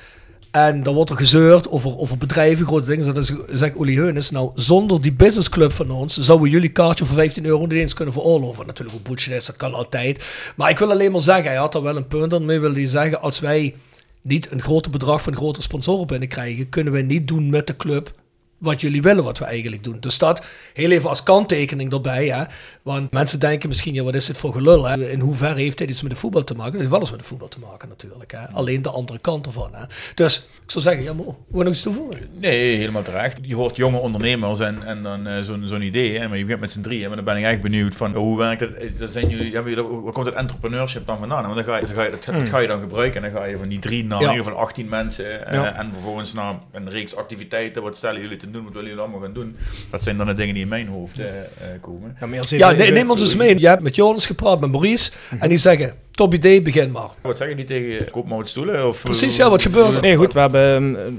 En 0.51 0.83
dan 0.83 0.93
wordt 0.93 1.09
er 1.09 1.15
gezeurd 1.15 1.69
over, 1.69 1.97
over 1.97 2.17
bedrijven, 2.17 2.65
grote 2.65 2.87
dingen. 2.87 3.13
Dat 3.13 3.33
zegt 3.47 3.79
Uli 3.79 3.95
Heunis. 3.95 4.29
Nou, 4.29 4.51
zonder 4.55 5.01
die 5.01 5.13
businessclub 5.13 5.71
van 5.71 5.91
ons 5.91 6.17
zouden 6.17 6.49
jullie 6.49 6.69
kaartje 6.69 7.05
voor 7.05 7.15
15 7.15 7.45
euro 7.45 7.61
niet 7.61 7.71
eens 7.71 7.93
kunnen 7.93 8.13
veroorloven. 8.13 8.67
Natuurlijk 8.67 8.97
ook 8.97 9.03
bullshit 9.03 9.33
is, 9.33 9.45
dat 9.45 9.55
kan 9.55 9.73
altijd. 9.73 10.25
Maar 10.55 10.69
ik 10.69 10.79
wil 10.79 10.91
alleen 10.91 11.11
maar 11.11 11.21
zeggen, 11.21 11.45
hij 11.45 11.55
had 11.55 11.75
er 11.75 11.83
wel 11.83 11.95
een 11.95 12.07
punt 12.07 12.33
aan. 12.33 12.45
mee 12.45 12.59
wil 12.59 12.73
hij 12.73 12.85
zeggen, 12.85 13.21
als 13.21 13.39
wij 13.39 13.75
niet 14.21 14.51
een 14.51 14.61
groter 14.61 14.91
bedrag 14.91 15.21
van 15.21 15.35
grote 15.35 15.61
sponsoren 15.61 16.07
binnenkrijgen, 16.07 16.69
kunnen 16.69 16.93
wij 16.93 17.01
niet 17.01 17.27
doen 17.27 17.49
met 17.49 17.67
de 17.67 17.77
club 17.77 18.13
wat 18.59 18.81
jullie 18.81 19.01
willen, 19.01 19.23
wat 19.23 19.37
we 19.37 19.45
eigenlijk 19.45 19.83
doen. 19.83 19.97
Dus 19.99 20.17
dat 20.17 20.45
heel 20.73 20.91
even 20.91 21.09
als 21.09 21.23
kanttekening 21.23 21.93
erbij. 21.93 22.27
Hè? 22.27 22.43
Want 22.81 23.11
mensen 23.11 23.39
denken 23.39 23.69
misschien, 23.69 23.93
ja, 23.93 24.03
wat 24.03 24.15
is 24.15 24.25
dit 24.25 24.37
voor 24.37 24.53
gelul? 24.53 24.85
Hè? 24.87 25.09
In 25.11 25.19
hoeverre 25.19 25.59
heeft 25.61 25.77
dit 25.77 25.89
iets 25.89 26.01
met 26.01 26.11
de 26.11 26.17
voetbal 26.17 26.43
te 26.43 26.53
maken? 26.53 26.71
Het 26.71 26.79
heeft 26.79 26.91
wel 26.91 26.99
eens 26.99 27.11
met 27.11 27.19
de 27.19 27.25
voetbal 27.25 27.47
te 27.47 27.59
maken 27.59 27.89
natuurlijk. 27.89 28.31
Hè? 28.31 28.47
Alleen 28.51 28.81
de 28.81 28.89
andere 28.89 29.19
kant 29.19 29.45
ervan. 29.45 29.69
Hè? 29.75 29.83
Dus 30.15 30.37
ik 30.63 30.71
zou 30.71 30.83
zeggen, 30.83 31.03
ja, 31.03 31.13
je 31.51 31.57
nog 31.63 31.67
iets 31.67 31.81
toevoegen? 31.81 32.17
Nee, 32.39 32.75
helemaal 32.75 33.01
terecht. 33.01 33.37
Je 33.41 33.55
hoort 33.55 33.75
jonge 33.75 33.97
ondernemers 33.97 34.59
en, 34.59 34.83
en 34.83 35.03
dan 35.03 35.27
eh, 35.27 35.39
zo'n 35.41 35.67
zo'n 35.67 35.81
idee, 35.81 36.19
hè, 36.19 36.27
maar 36.27 36.37
je 36.37 36.43
begint 36.43 36.61
met 36.61 36.71
z'n 36.71 36.81
drieën. 36.81 37.07
Maar 37.07 37.15
dan 37.15 37.25
ben 37.25 37.37
ik 37.37 37.43
echt 37.43 37.61
benieuwd 37.61 37.95
van 37.95 38.13
hoe 38.15 38.37
werkt 38.37 38.61
het? 38.61 38.75
Eh, 38.75 38.89
Dat 38.99 39.11
zijn 39.11 39.29
jullie, 39.29 39.53
hebben 39.53 39.73
jullie, 39.73 39.89
waar 39.89 40.13
komt 40.13 40.25
het 40.25 40.35
entrepreneurship 40.35 41.05
dan 41.05 41.17
vandaan? 41.19 41.43
Want 41.43 41.55
dan 41.55 41.63
ga 41.63 41.77
je, 41.77 41.85
dan 41.85 41.95
ga 41.95 42.03
je, 42.03 42.09
dat, 42.09 42.23
dat 42.25 42.49
ga 42.49 42.59
je 42.59 42.67
dan 42.67 42.79
gebruiken 42.79 43.23
en 43.23 43.31
dan 43.31 43.41
ga 43.41 43.47
je 43.47 43.57
van 43.57 43.67
die 43.69 43.79
drie 43.79 44.03
naar 44.05 44.21
Ja. 44.21 44.25
in 44.29 44.31
ieder 44.31 44.45
geval 44.45 44.59
18 44.61 44.89
mensen 44.89 45.47
eh, 45.47 45.53
Ja. 45.53 45.75
en 45.75 45.89
vervolgens 45.93 46.33
naar 46.33 46.53
een 46.71 46.89
reeks 46.89 47.15
activiteiten. 47.15 47.81
Wat 47.81 47.97
stellen 47.97 48.21
jullie 48.21 48.37
te 48.37 48.47
doen? 48.51 48.63
Wat 48.63 48.73
willen 48.73 48.87
jullie 48.87 49.03
allemaal 49.03 49.21
gaan 49.21 49.33
doen? 49.33 49.55
Dat 49.89 50.03
zijn 50.03 50.17
dan 50.17 50.27
de 50.27 50.33
dingen 50.33 50.53
die 50.53 50.63
in 50.63 50.69
mijn 50.69 50.87
hoofd 50.87 51.19
eh, 51.19 51.25
eh, 51.25 51.33
komen. 51.81 52.17
Ja, 52.19 52.43
Ja, 52.49 52.71
neem 52.71 53.09
ons 53.11 53.21
eens 53.21 53.35
mee. 53.35 53.59
Je 53.59 53.67
hebt 53.67 53.81
met 53.81 53.95
Jonas 53.95 54.25
gepraat, 54.25 54.59
met 54.59 54.71
Maurice. 54.71 55.11
En 55.39 55.49
die 55.49 55.57
zeggen, 55.57 55.93
top 56.11 56.33
idee, 56.33 56.61
begin 56.61 56.91
maar. 56.91 57.09
Wat 57.21 57.37
zeggen 57.37 57.57
die 57.57 57.65
tegen 57.65 57.87
je? 57.87 58.03
Koop 58.11 58.27
maar 58.27 58.37
wat 58.37 58.47
stoelen? 58.47 58.87
Of, 58.87 59.01
Precies, 59.03 59.35
ja, 59.35 59.49
wat 59.49 59.61
gebeurt 59.61 59.95
er? 59.95 60.01
Nee, 60.01 60.15
goed, 60.15 60.33
we 60.33 60.39
hebben 60.39 60.97
eh, 61.05 61.11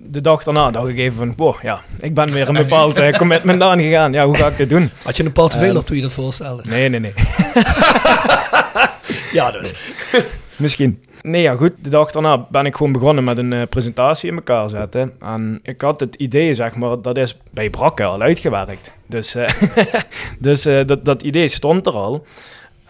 de 0.00 0.20
dag 0.20 0.42
daarna 0.44 0.70
dacht 0.70 0.88
ik 0.88 0.98
even 0.98 1.16
van, 1.16 1.32
wow, 1.36 1.54
ja, 1.62 1.82
ik 2.00 2.14
ben 2.14 2.30
weer 2.32 2.48
een 2.48 2.54
bepaald 2.66 2.98
eh, 2.98 3.18
commitment 3.18 3.62
aangegaan. 3.62 4.12
Ja, 4.12 4.24
hoe 4.26 4.36
ga 4.36 4.46
ik 4.46 4.56
dit 4.56 4.68
doen? 4.70 4.90
Had 5.02 5.16
je 5.16 5.24
een 5.24 5.32
paar 5.32 5.48
te 5.48 5.58
veel 5.58 5.68
Ehm, 5.68 5.76
op 5.76 5.86
toen 5.86 5.96
je 5.96 6.02
dat 6.02 6.12
voorstelde? 6.12 6.62
Nee, 6.66 6.88
nee, 6.88 7.00
nee. 7.00 7.12
Ja, 9.32 9.50
dus. 9.50 9.74
Misschien. 10.56 11.02
Nee, 11.26 11.42
ja, 11.42 11.56
goed. 11.56 11.72
De 11.82 11.88
dag 11.88 12.10
daarna 12.10 12.46
ben 12.50 12.66
ik 12.66 12.76
gewoon 12.76 12.92
begonnen 12.92 13.24
met 13.24 13.38
een 13.38 13.52
eh, 13.52 13.62
presentatie 13.68 14.30
in 14.30 14.36
elkaar 14.36 14.68
zetten. 14.68 15.12
En 15.20 15.60
ik 15.62 15.80
had 15.80 16.00
het 16.00 16.14
idee, 16.14 16.54
zeg 16.54 16.76
maar, 16.76 17.00
dat 17.02 17.16
is 17.16 17.38
bij 17.50 17.70
Brakke 17.70 18.04
al 18.04 18.20
uitgewerkt. 18.20 18.92
Dus, 19.06 19.34
eh, 19.34 19.48
dus 20.38 20.64
eh, 20.64 20.86
dat, 20.86 21.04
dat 21.04 21.22
idee 21.22 21.48
stond 21.48 21.86
er 21.86 21.92
al. 21.92 22.26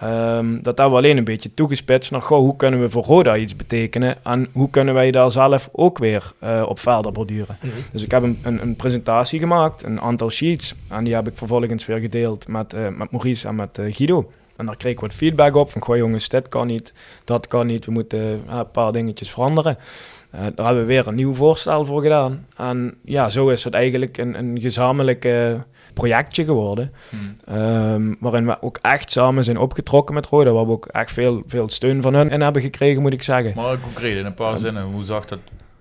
Ehm, 0.00 0.62
dat 0.62 0.78
hebben 0.78 0.90
we 0.90 0.96
alleen 0.96 1.16
een 1.16 1.24
beetje 1.24 1.54
toegespitst 1.54 2.10
naar, 2.10 2.22
goh, 2.22 2.38
hoe 2.38 2.56
kunnen 2.56 2.80
we 2.80 2.90
voor 2.90 3.04
Roda 3.04 3.36
iets 3.36 3.56
betekenen? 3.56 4.16
En 4.24 4.48
hoe 4.52 4.70
kunnen 4.70 4.94
wij 4.94 5.10
daar 5.10 5.30
zelf 5.30 5.68
ook 5.72 5.98
weer 5.98 6.32
op 6.66 6.78
verder 6.78 7.12
borduren? 7.12 7.58
Dus 7.92 8.02
ik 8.02 8.10
heb 8.10 8.22
een, 8.22 8.38
een, 8.42 8.62
een 8.62 8.76
presentatie 8.76 9.38
gemaakt, 9.38 9.82
een 9.82 10.00
aantal 10.00 10.30
sheets. 10.30 10.74
En 10.88 11.04
die 11.04 11.14
heb 11.14 11.28
ik 11.28 11.36
vervolgens 11.36 11.86
weer 11.86 11.98
gedeeld 11.98 12.48
met, 12.48 12.72
eh, 12.72 12.88
met 12.88 13.10
Maurice 13.10 13.48
en 13.48 13.54
met 13.54 13.78
Guido. 13.90 14.30
En 14.56 14.66
daar 14.66 14.76
kreeg 14.76 14.92
ik 14.92 15.00
wat 15.00 15.14
feedback 15.14 15.56
op 15.56 15.70
van, 15.70 15.82
goh 15.82 15.96
jongens, 15.96 16.28
dit 16.28 16.48
kan 16.48 16.66
niet, 16.66 16.92
dat 17.24 17.46
kan 17.46 17.66
niet, 17.66 17.84
we 17.84 17.92
moeten 17.92 18.42
eh, 18.48 18.56
een 18.56 18.70
paar 18.70 18.92
dingetjes 18.92 19.30
veranderen. 19.30 19.78
Eh, 20.30 20.40
daar 20.54 20.66
hebben 20.66 20.82
we 20.82 20.88
weer 20.88 21.06
een 21.06 21.14
nieuw 21.14 21.34
voorstel 21.34 21.84
voor 21.84 22.02
gedaan. 22.02 22.46
En 22.56 22.94
ja, 23.04 23.30
zo 23.30 23.48
is 23.48 23.64
het 23.64 23.74
eigenlijk 23.74 24.18
een, 24.18 24.38
een 24.38 24.60
gezamenlijk 24.60 25.24
projectje 25.96 26.44
geworden. 26.44 26.92
Ehm, 27.44 28.14
waarin 28.20 28.46
we 28.46 28.62
ook 28.62 28.78
echt 28.82 29.10
samen 29.10 29.44
zijn 29.44 29.58
opgetrokken 29.58 30.14
met 30.14 30.26
Roda. 30.26 30.50
Waar 30.50 30.66
we 30.66 30.72
ook 30.72 30.86
echt 30.86 31.12
veel, 31.12 31.42
veel 31.46 31.68
steun 31.68 32.02
van 32.02 32.14
hun 32.14 32.30
in 32.30 32.40
hebben 32.40 32.62
gekregen, 32.62 33.02
moet 33.02 33.12
ik 33.12 33.22
zeggen. 33.22 33.52
Maar 33.54 33.80
concreet, 33.80 34.18
in 34.18 34.26
een 34.26 34.34
paar 34.34 34.58
zinnen, 34.58 34.82
hoe 34.82 35.02
zag 35.02 35.24
dat 35.24 35.38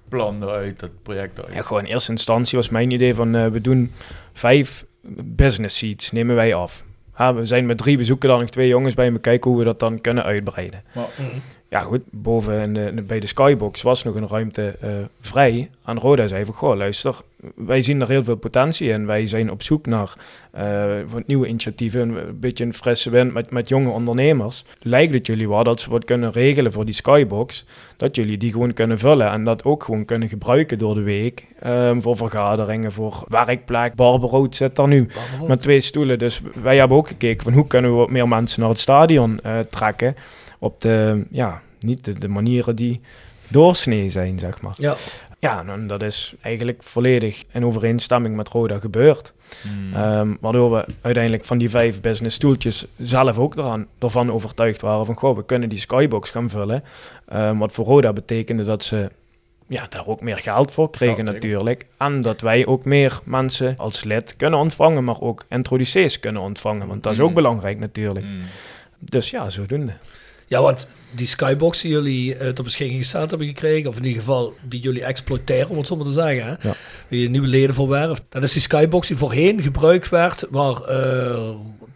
plan 0.09 0.43
eruit, 0.43 0.79
dat 0.79 0.89
project 1.03 1.37
eruit? 1.37 1.53
Ja, 1.53 1.61
gewoon 1.61 1.83
in 1.83 1.91
eerste 1.91 2.11
instantie 2.11 2.57
was 2.57 2.69
mijn 2.69 2.91
idee 2.91 3.15
van 3.15 3.35
eh, 3.35 3.47
we 3.47 3.61
doen 3.61 3.91
vijf 4.33 4.85
business 5.23 5.77
seats, 5.77 6.11
nemen 6.11 6.35
wij 6.35 6.53
af. 6.53 6.83
Ja, 7.17 7.33
we 7.33 7.45
zijn 7.45 7.65
met 7.65 7.77
drie, 7.77 7.97
we 7.97 8.03
zoeken 8.03 8.29
dan 8.29 8.39
nog 8.39 8.49
twee 8.49 8.67
jongens 8.67 8.93
bij 8.93 9.11
me 9.11 9.19
kijken 9.19 9.49
hoe 9.49 9.59
we 9.59 9.65
dat 9.65 9.79
dan 9.79 10.01
kunnen 10.01 10.23
uitbreiden. 10.23 10.83
Maar- 10.93 11.05
Ja 11.69 11.79
goed, 11.79 12.01
boven 12.11 12.61
in 12.61 12.73
de, 12.73 13.03
bij 13.07 13.19
de 13.19 13.27
skybox 13.27 13.81
was 13.81 14.03
nog 14.03 14.15
een 14.15 14.27
ruimte 14.27 14.75
eh, 14.81 14.89
vrij. 15.19 15.69
Aan 15.83 15.97
Roda 15.97 16.27
zei 16.27 16.45
van, 16.45 16.53
goh 16.53 16.75
luister, 16.75 17.21
wij 17.55 17.81
zien 17.81 18.01
er 18.01 18.07
heel 18.07 18.23
veel 18.23 18.35
potentie 18.35 18.89
in. 18.89 19.05
Wij 19.05 19.25
zijn 19.25 19.51
op 19.51 19.63
zoek 19.63 19.85
naar 19.85 20.15
wat 21.07 21.27
nieuwe 21.27 21.47
initiatieven, 21.47 22.01
een 22.01 22.39
beetje 22.39 22.63
een 22.63 22.73
frisse 22.73 23.09
wind 23.09 23.33
met, 23.33 23.51
met 23.51 23.69
jonge 23.69 23.89
ondernemers. 23.89 24.65
Lijkt 24.81 25.13
het 25.13 25.25
jullie 25.25 25.49
wel 25.49 25.63
dat 25.63 25.79
ze 25.79 25.89
wat 25.89 26.05
kunnen 26.05 26.31
regelen 26.31 26.71
voor 26.71 26.85
die 26.85 26.93
skybox, 26.93 27.65
dat 27.97 28.15
jullie 28.15 28.37
die 28.37 28.51
gewoon 28.51 28.73
kunnen 28.73 28.99
vullen 28.99 29.31
en 29.31 29.43
dat 29.43 29.63
ook 29.63 29.83
gewoon 29.83 30.05
kunnen 30.05 30.29
gebruiken 30.29 30.77
door 30.77 30.93
de 30.93 31.01
week 31.01 31.45
ehm, 31.59 32.01
voor 32.01 32.17
vergaderingen, 32.17 32.91
voor 32.91 33.23
werkplek. 33.27 33.95
Barberood 33.95 34.55
zit 34.55 34.75
daar 34.75 34.87
nu 34.87 35.07
met 35.47 35.61
twee 35.61 35.81
stoelen. 35.81 36.19
Dus 36.19 36.41
wij 36.63 36.77
hebben 36.77 36.97
ook 36.97 37.07
gekeken 37.07 37.43
van 37.43 37.53
hoe 37.53 37.67
kunnen 37.67 37.91
we 37.91 37.97
wat 37.97 38.09
meer 38.09 38.27
mensen 38.27 38.59
naar 38.59 38.69
het 38.69 38.79
stadion 38.79 39.39
eh, 39.43 39.59
trekken 39.59 40.15
op 40.59 40.81
de, 40.81 41.23
ja, 41.31 41.61
niet 41.79 42.05
de, 42.05 42.13
de 42.13 42.27
manieren 42.27 42.75
die 42.75 43.01
doorsnee 43.47 44.09
zijn, 44.09 44.39
zeg 44.39 44.61
maar. 44.61 44.73
Ja. 44.77 44.95
Ja, 45.39 45.65
en 45.67 45.87
dat 45.87 46.01
is 46.01 46.33
eigenlijk 46.41 46.83
volledig 46.83 47.43
in 47.51 47.65
overeenstemming 47.65 48.35
met 48.35 48.47
Roda 48.47 48.79
gebeurd. 48.79 49.33
Hmm. 49.61 49.93
Ehm, 49.93 50.33
waardoor 50.39 50.71
we 50.71 50.85
uiteindelijk 51.01 51.45
van 51.45 51.57
die 51.57 51.69
vijf 51.69 52.01
business 52.01 52.35
stoeltjes 52.35 52.85
zelf 52.97 53.37
ook 53.37 53.55
eraan, 53.55 53.87
ervan 53.99 54.31
overtuigd 54.31 54.81
waren 54.81 55.05
van, 55.05 55.15
goh, 55.15 55.35
we 55.35 55.45
kunnen 55.45 55.69
die 55.69 55.79
skybox 55.79 56.31
gaan 56.31 56.49
vullen. 56.49 56.83
Ehm, 57.27 57.57
wat 57.57 57.71
voor 57.71 57.85
Roda 57.85 58.13
betekende 58.13 58.63
dat 58.63 58.83
ze 58.83 59.11
ja, 59.67 59.85
daar 59.89 60.07
ook 60.07 60.21
meer 60.21 60.37
geld 60.37 60.71
voor 60.71 60.89
kregen 60.89 61.25
Ja, 61.25 61.31
natuurlijk. 61.31 61.85
En 61.97 62.21
dat 62.21 62.41
wij 62.41 62.65
ook 62.65 62.85
meer 62.85 63.19
mensen 63.23 63.73
als 63.77 64.03
lid 64.03 64.35
kunnen 64.35 64.59
ontvangen, 64.59 65.03
maar 65.03 65.21
ook 65.21 65.45
introducees 65.49 66.19
kunnen 66.19 66.41
ontvangen. 66.41 66.87
Want 66.87 67.03
dat 67.03 67.11
is 67.13 67.19
ook 67.19 67.29
Mm. 67.29 67.35
belangrijk 67.35 67.79
natuurlijk. 67.79 68.25
Hmm. 68.25 68.41
Dus 68.99 69.29
ja, 69.29 69.49
zodoende. 69.49 69.91
Ja, 70.47 70.61
want 70.61 70.87
die 71.15 71.27
skybox 71.27 71.81
die 71.81 71.91
jullie 71.91 72.35
eh, 72.35 72.49
ter 72.49 72.63
beschikking 72.63 72.99
gesteld 72.99 73.29
hebben 73.29 73.47
gekregen, 73.47 73.89
of 73.89 73.97
in 73.97 74.03
ieder 74.05 74.19
geval 74.19 74.53
die 74.61 74.79
jullie 74.79 75.03
exploiteren, 75.03 75.69
om 75.69 75.77
het 75.77 75.87
zo 75.87 75.95
maar 75.95 76.05
te 76.05 76.11
zeggen, 76.11 76.45
hè? 76.59 76.67
Ja. 76.69 76.75
je 77.07 77.29
nieuwe 77.29 77.47
leden 77.47 77.75
voor 77.75 77.87
werft. 77.89 78.21
Dat 78.29 78.43
is 78.43 78.51
die 78.53 78.61
skybox 78.61 79.07
die 79.07 79.17
voorheen 79.17 79.61
gebruikt 79.61 80.09
werd, 80.09 80.45
waar, 80.49 80.81
eh, 80.83 81.49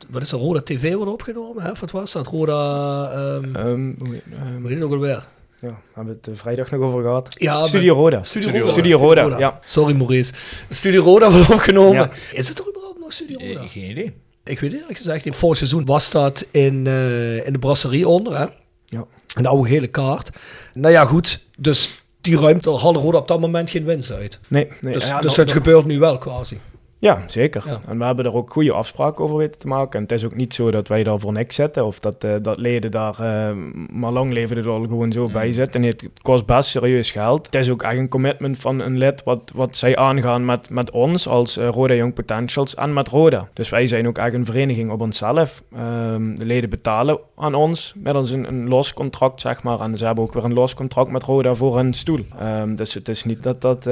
wat 0.09 0.21
is 0.21 0.31
er, 0.31 0.37
Roda 0.39 0.61
TV 0.61 0.93
wordt 0.93 1.11
opgenomen, 1.11 1.63
hè? 1.63 1.71
Of 1.71 1.79
wat 1.79 1.91
was 1.91 2.11
dat? 2.11 2.27
Roda, 2.27 3.11
ehm 3.11 3.55
Ehm, 3.55 3.93
hoe- 3.97 4.21
ehm, 4.31 4.61
weet 4.61 4.69
je 4.71 4.75
nog 4.75 4.89
wel 4.89 4.99
weer? 4.99 5.27
ja, 5.61 5.81
hebben 5.93 6.19
we 6.23 6.29
het 6.31 6.39
vrijdag 6.39 6.71
nog 6.71 6.81
over 6.81 7.01
gehad. 7.01 7.27
Ja, 7.33 7.67
Studio 7.67 7.93
Roda. 7.93 8.23
Studio 8.23 8.47
Studio 8.49 8.65
Roda. 8.65 8.73
Studio 8.73 8.97
Roda, 8.97 9.37
ja. 9.39 9.59
Sorry 9.65 9.95
Maurice. 9.95 10.33
Studio 10.69 11.01
Roda 11.03 11.31
wordt 11.31 11.49
opgenomen. 11.53 11.93
Ja. 11.93 12.09
Is 12.31 12.49
het 12.49 12.59
er 12.59 12.67
überhaupt 12.69 12.99
nog 12.99 13.13
Studio 13.13 13.37
Roda? 13.47 13.59
Eh, 13.59 13.69
Geen 13.69 13.89
idee. 13.89 14.13
Ik 14.43 14.59
weet 14.59 14.73
eerlijk 14.73 14.97
gezegd, 14.97 15.25
in 15.25 15.33
vorig 15.33 15.57
seizoen 15.57 15.85
was 15.85 16.11
dat 16.11 16.45
in, 16.51 16.87
eh, 16.87 17.45
in 17.47 17.53
de 17.53 17.59
brasserie 17.59 18.07
onder, 18.07 18.37
hè? 18.37 18.45
Ja. 18.85 19.05
Een 19.35 19.45
oude 19.45 19.69
gele 19.69 19.87
kaart. 19.87 20.29
Nou 20.73 20.93
ja, 20.93 21.05
goed. 21.05 21.43
Dus 21.57 22.03
die 22.21 22.39
ruimte 22.39 22.77
haalde 22.77 22.99
Roda 22.99 23.17
op 23.17 23.27
dat 23.27 23.39
moment 23.39 23.69
geen 23.69 23.85
winst 23.85 24.11
uit. 24.11 24.39
Nee, 24.47 24.67
nee. 24.81 24.93
Dus, 24.93 25.07
ja, 25.07 25.21
dus 25.21 25.35
het 25.35 25.51
gebeurt 25.51 25.85
nu 25.85 25.99
wel 25.99 26.17
quasi. 26.17 26.59
Ja, 27.01 27.23
zeker. 27.27 27.63
Ja. 27.65 27.79
En 27.87 27.97
we 27.97 28.03
hebben 28.03 28.25
er 28.25 28.35
ook 28.35 28.51
goede 28.51 28.73
afspraken 28.73 29.23
over 29.23 29.37
weten 29.37 29.59
te 29.59 29.67
maken. 29.67 29.91
En 29.93 30.01
het 30.01 30.11
is 30.11 30.25
ook 30.25 30.35
niet 30.35 30.53
zo 30.53 30.71
dat 30.71 30.87
wij 30.87 31.03
daar 31.03 31.19
voor 31.19 31.31
niks 31.31 31.55
zitten 31.55 31.85
of 31.85 31.99
dat, 31.99 32.23
eh, 32.23 32.35
dat 32.41 32.57
leden 32.57 32.91
daar 32.91 33.19
eh, 33.19 33.55
maar 33.91 34.11
lang 34.11 34.33
leven 34.33 34.57
er 34.57 34.69
al 34.69 34.81
gewoon 34.81 35.11
zo 35.11 35.27
bij 35.27 35.51
zitten. 35.51 35.81
Nee, 35.81 35.89
het 35.89 36.09
kost 36.21 36.45
best 36.45 36.69
serieus 36.69 37.11
geld. 37.11 37.45
Het 37.45 37.55
is 37.55 37.69
ook 37.69 37.83
echt 37.83 37.97
een 37.97 38.09
commitment 38.09 38.59
van 38.59 38.79
een 38.79 38.97
lid 38.97 39.23
wat, 39.23 39.51
wat 39.55 39.77
zij 39.77 39.95
aangaan 39.95 40.45
met, 40.45 40.69
met 40.69 40.91
ons 40.91 41.27
als 41.27 41.57
eh, 41.57 41.67
Roda 41.67 41.93
Young 41.93 42.13
Potentials 42.13 42.75
en 42.75 42.93
met 42.93 43.07
Roda. 43.07 43.49
Dus 43.53 43.69
wij 43.69 43.87
zijn 43.87 44.07
ook 44.07 44.17
echt 44.17 44.33
een 44.33 44.45
vereniging 44.45 44.91
op 44.91 45.01
onszelf. 45.01 45.63
Ehm, 45.75 46.35
de 46.35 46.45
leden 46.45 46.69
betalen 46.69 47.19
aan 47.35 47.55
ons 47.55 47.93
middels 47.95 48.31
een, 48.31 48.47
een 48.47 48.67
los 48.67 48.93
contract, 48.93 49.41
zeg 49.41 49.63
maar. 49.63 49.79
En 49.79 49.97
ze 49.97 50.05
hebben 50.05 50.23
ook 50.23 50.33
weer 50.33 50.43
een 50.43 50.53
los 50.53 50.73
contract 50.73 51.11
met 51.11 51.23
Roda 51.23 51.53
voor 51.53 51.75
hun 51.75 51.93
stoel. 51.93 52.19
Ehm, 52.39 52.75
dus 52.75 52.93
het 52.93 53.07
is 53.09 53.23
niet 53.23 53.43
dat 53.43 53.61
dat... 53.61 53.87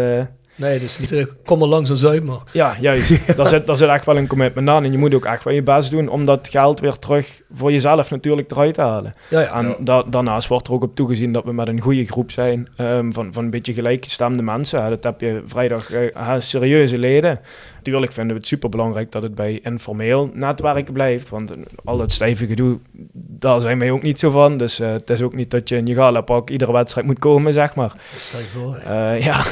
Nee, 0.58 0.80
dus 0.80 1.00
niet, 1.00 1.12
eh, 1.12 1.26
kom 1.46 1.62
er 1.62 1.68
langs 1.68 1.90
en 1.90 1.98
zuip 1.98 2.24
maar. 2.24 2.40
ja, 2.52 2.76
juist. 2.80 3.38
daar, 3.38 3.48
zit, 3.48 3.68
daar 3.68 3.78
zit 3.78 3.90
echt 3.90 4.06
wel 4.06 4.18
een 4.18 4.28
commitment 4.28 4.70
aan. 4.70 4.84
En 4.84 4.92
je 4.92 4.98
moet 4.98 5.14
ook 5.14 5.26
echt 5.26 5.44
wel 5.44 5.54
je 5.54 5.64
best 5.64 5.92
doen 5.92 6.08
om 6.08 6.26
dat 6.26 6.48
geld 6.52 6.80
weer 6.80 7.00
terug 7.00 7.42
voor 7.54 7.72
jezelf 7.72 8.10
natuurlijk 8.10 8.52
eruit 8.52 8.74
te 8.74 8.82
halen. 8.82 9.16
Ja, 9.30 9.40
ja. 9.40 9.54
En 9.54 9.76
da- 9.80 10.04
daarnaast 10.04 10.48
wordt 10.48 10.68
er 10.68 10.74
ook 10.74 10.84
op 10.84 10.96
toegezien 10.96 11.32
dat 11.32 11.44
we 11.44 11.54
met 11.54 11.68
een 11.68 11.82
goede 11.82 12.06
groep 12.06 12.32
zijn 12.32 12.68
ehm, 12.76 13.12
van, 13.12 13.34
van 13.34 13.44
een 13.44 13.50
beetje 13.50 13.74
gelijkgestemde 13.74 14.44
mensen. 14.44 14.84
Hè. 14.84 14.90
Dat 14.90 15.04
heb 15.04 15.22
je 15.22 15.42
vrijdag 15.46 15.92
eh, 15.92 16.34
serieuze 16.40 16.98
leden. 16.98 17.40
Natuurlijk 17.76 18.12
vinden 18.12 18.34
we 18.34 18.40
het 18.40 18.48
superbelangrijk 18.50 19.12
dat 19.12 19.24
het 19.24 19.36
bij 19.36 19.60
informeel 19.64 20.30
netwerken 20.34 20.94
blijft. 20.94 21.30
Want 21.30 21.52
al 21.84 22.00
het 22.00 22.12
stijve 22.12 22.46
gedoe, 22.46 22.80
daar 23.14 23.60
zijn 23.62 23.80
wij 23.80 23.92
ook 23.92 24.02
niet 24.02 24.20
zo 24.20 24.30
van. 24.30 24.58
Dus 24.58 24.80
eh, 24.80 24.92
het 24.92 25.10
is 25.10 25.22
ook 25.22 25.36
niet 25.36 25.52
dat 25.52 25.70
je 25.70 25.76
in 25.78 25.86
je 25.86 25.94
galapak 25.94 26.50
iedere 26.50 26.72
wedstrijd 26.72 27.08
moet 27.08 27.20
komen, 27.20 27.54
zeg 27.54 27.76
maar. 27.76 27.94
Stel 28.18 28.40
je 28.40 28.46
voor. 28.46 28.78
hè. 28.82 29.14
Eh, 29.16 29.24
ja, 29.26 29.44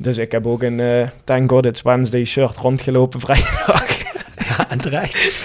dus 0.00 0.16
ik 0.18 0.32
heb 0.32 0.46
ook 0.46 0.62
een 0.62 0.80
eh 0.80 1.08
Thank 1.24 1.50
God 1.50 1.66
It's 1.66 1.82
Wednesday 1.82 2.24
shirt 2.24 2.56
rondgelopen 2.56 3.20
vrijdag. 3.20 3.98
Ja, 4.38 4.68
en 4.70 4.78
terecht. 4.80 5.44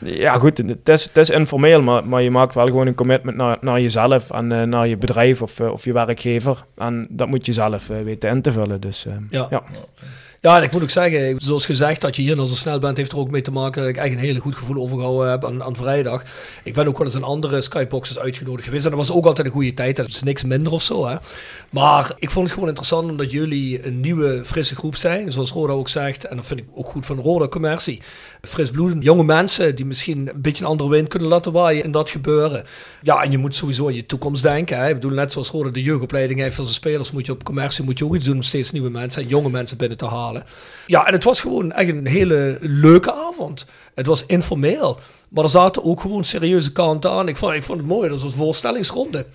ja, 0.24 0.38
goed, 0.38 0.58
het 0.58 0.88
is, 0.88 1.04
het 1.04 1.16
is 1.16 1.30
informeel, 1.30 1.82
maar, 1.82 2.08
maar 2.08 2.22
je 2.22 2.30
maakt 2.30 2.54
wel 2.54 2.66
gewoon 2.66 2.86
een 2.86 2.94
commitment 2.94 3.36
naar, 3.36 3.56
naar 3.60 3.80
jezelf 3.80 4.30
en 4.30 4.52
eh, 4.52 4.62
naar 4.62 4.86
je 4.86 4.96
bedrijf 4.96 5.42
of, 5.42 5.60
eh, 5.60 5.72
of 5.72 5.84
je 5.84 5.92
werkgever. 5.92 6.64
En 6.76 7.06
dat 7.10 7.28
moet 7.28 7.46
je 7.46 7.52
zelf 7.52 7.90
eh, 7.90 8.02
weten 8.02 8.30
in 8.30 8.42
te 8.42 8.52
vullen. 8.52 8.80
Dus 8.80 9.06
Ja. 9.30 9.46
ja. 9.50 9.62
Ja, 10.40 10.56
en 10.56 10.62
ik 10.62 10.72
moet 10.72 10.82
ook 10.82 10.90
zeggen, 10.90 11.40
zoals 11.40 11.66
gezegd, 11.66 12.00
dat 12.00 12.16
je 12.16 12.22
hier 12.22 12.36
nou 12.36 12.48
zo 12.48 12.54
snel 12.54 12.78
bent, 12.78 12.96
heeft 12.96 13.12
er 13.12 13.18
ook 13.18 13.30
mee 13.30 13.42
te 13.42 13.50
maken 13.50 13.80
dat 13.80 13.90
ik 13.90 13.96
echt 13.96 14.12
een 14.12 14.18
hele 14.18 14.38
goed 14.38 14.54
gevoel 14.54 14.82
overgehouden 14.82 15.30
heb 15.30 15.44
aan, 15.44 15.62
aan 15.62 15.76
vrijdag. 15.76 16.22
Ik 16.64 16.74
ben 16.74 16.86
ook 16.86 16.98
wel 16.98 17.06
eens 17.06 17.16
in 17.16 17.22
andere 17.22 17.60
skyboxes 17.60 18.18
uitgenodigd 18.18 18.64
geweest 18.64 18.84
en 18.84 18.90
dat 18.90 18.98
was 18.98 19.12
ook 19.12 19.26
altijd 19.26 19.46
een 19.46 19.52
goede 19.52 19.74
tijd. 19.74 19.96
Dat 19.96 20.08
is 20.08 20.22
niks 20.22 20.44
minder 20.44 20.72
of 20.72 20.82
zo, 20.82 21.06
hè. 21.06 21.16
Maar 21.70 22.14
ik 22.18 22.30
vond 22.30 22.44
het 22.44 22.54
gewoon 22.54 22.68
interessant 22.68 23.10
omdat 23.10 23.30
jullie 23.30 23.86
een 23.86 24.00
nieuwe, 24.00 24.40
frisse 24.44 24.74
groep 24.74 24.96
zijn, 24.96 25.32
zoals 25.32 25.52
Roda 25.52 25.72
ook 25.72 25.88
zegt. 25.88 26.24
En 26.24 26.36
dat 26.36 26.46
vind 26.46 26.60
ik 26.60 26.66
ook 26.74 26.86
goed 26.86 27.06
van 27.06 27.18
Roda 27.18 27.48
Commercie. 27.48 28.02
Fris 28.42 28.70
bloed, 28.70 29.02
jonge 29.02 29.24
mensen 29.24 29.76
die 29.76 29.84
misschien 29.84 30.28
een 30.34 30.42
beetje 30.42 30.64
een 30.64 30.70
andere 30.70 30.90
wind 30.90 31.08
kunnen 31.08 31.28
laten 31.28 31.52
waaien 31.52 31.84
in 31.84 31.90
dat 31.90 32.10
gebeuren. 32.10 32.64
Ja, 33.02 33.22
en 33.22 33.30
je 33.30 33.38
moet 33.38 33.54
sowieso 33.54 33.86
aan 33.86 33.94
je 33.94 34.06
toekomst 34.06 34.42
denken. 34.42 34.78
Hè. 34.78 34.88
Ik 34.88 34.94
bedoel, 34.94 35.10
net 35.10 35.32
zoals 35.32 35.50
Roda 35.50 35.70
de 35.70 35.82
jeugdopleiding 35.82 36.40
heeft 36.40 36.58
als 36.58 36.74
spelers, 36.74 37.10
moet 37.10 37.26
je 37.26 37.32
op 37.32 37.44
commercie 37.44 37.84
moet 37.84 37.98
je 37.98 38.04
ook 38.04 38.14
iets 38.14 38.24
doen 38.24 38.34
om 38.34 38.42
steeds 38.42 38.72
nieuwe 38.72 38.90
mensen 38.90 39.22
en 39.22 39.28
jonge 39.28 39.50
mensen 39.50 39.76
binnen 39.76 39.98
te 39.98 40.06
halen. 40.06 40.35
Ja, 40.86 41.06
en 41.06 41.12
het 41.12 41.24
was 41.24 41.40
gewoon 41.40 41.72
echt 41.72 41.88
een 41.88 42.06
hele 42.06 42.58
leuke 42.60 43.12
avond. 43.12 43.66
Het 43.94 44.06
was 44.06 44.26
informeel, 44.26 44.98
maar 45.28 45.44
er 45.44 45.50
zaten 45.50 45.84
ook 45.84 46.00
gewoon 46.00 46.24
serieuze 46.24 46.72
kanten 46.72 47.10
aan. 47.10 47.28
Ik 47.28 47.36
vond, 47.36 47.54
ik 47.54 47.62
vond 47.62 47.78
het 47.78 47.88
mooi, 47.88 48.08
dat 48.08 48.20
was 48.20 48.32
een 48.32 48.38
voorstellingsronde. 48.38 49.26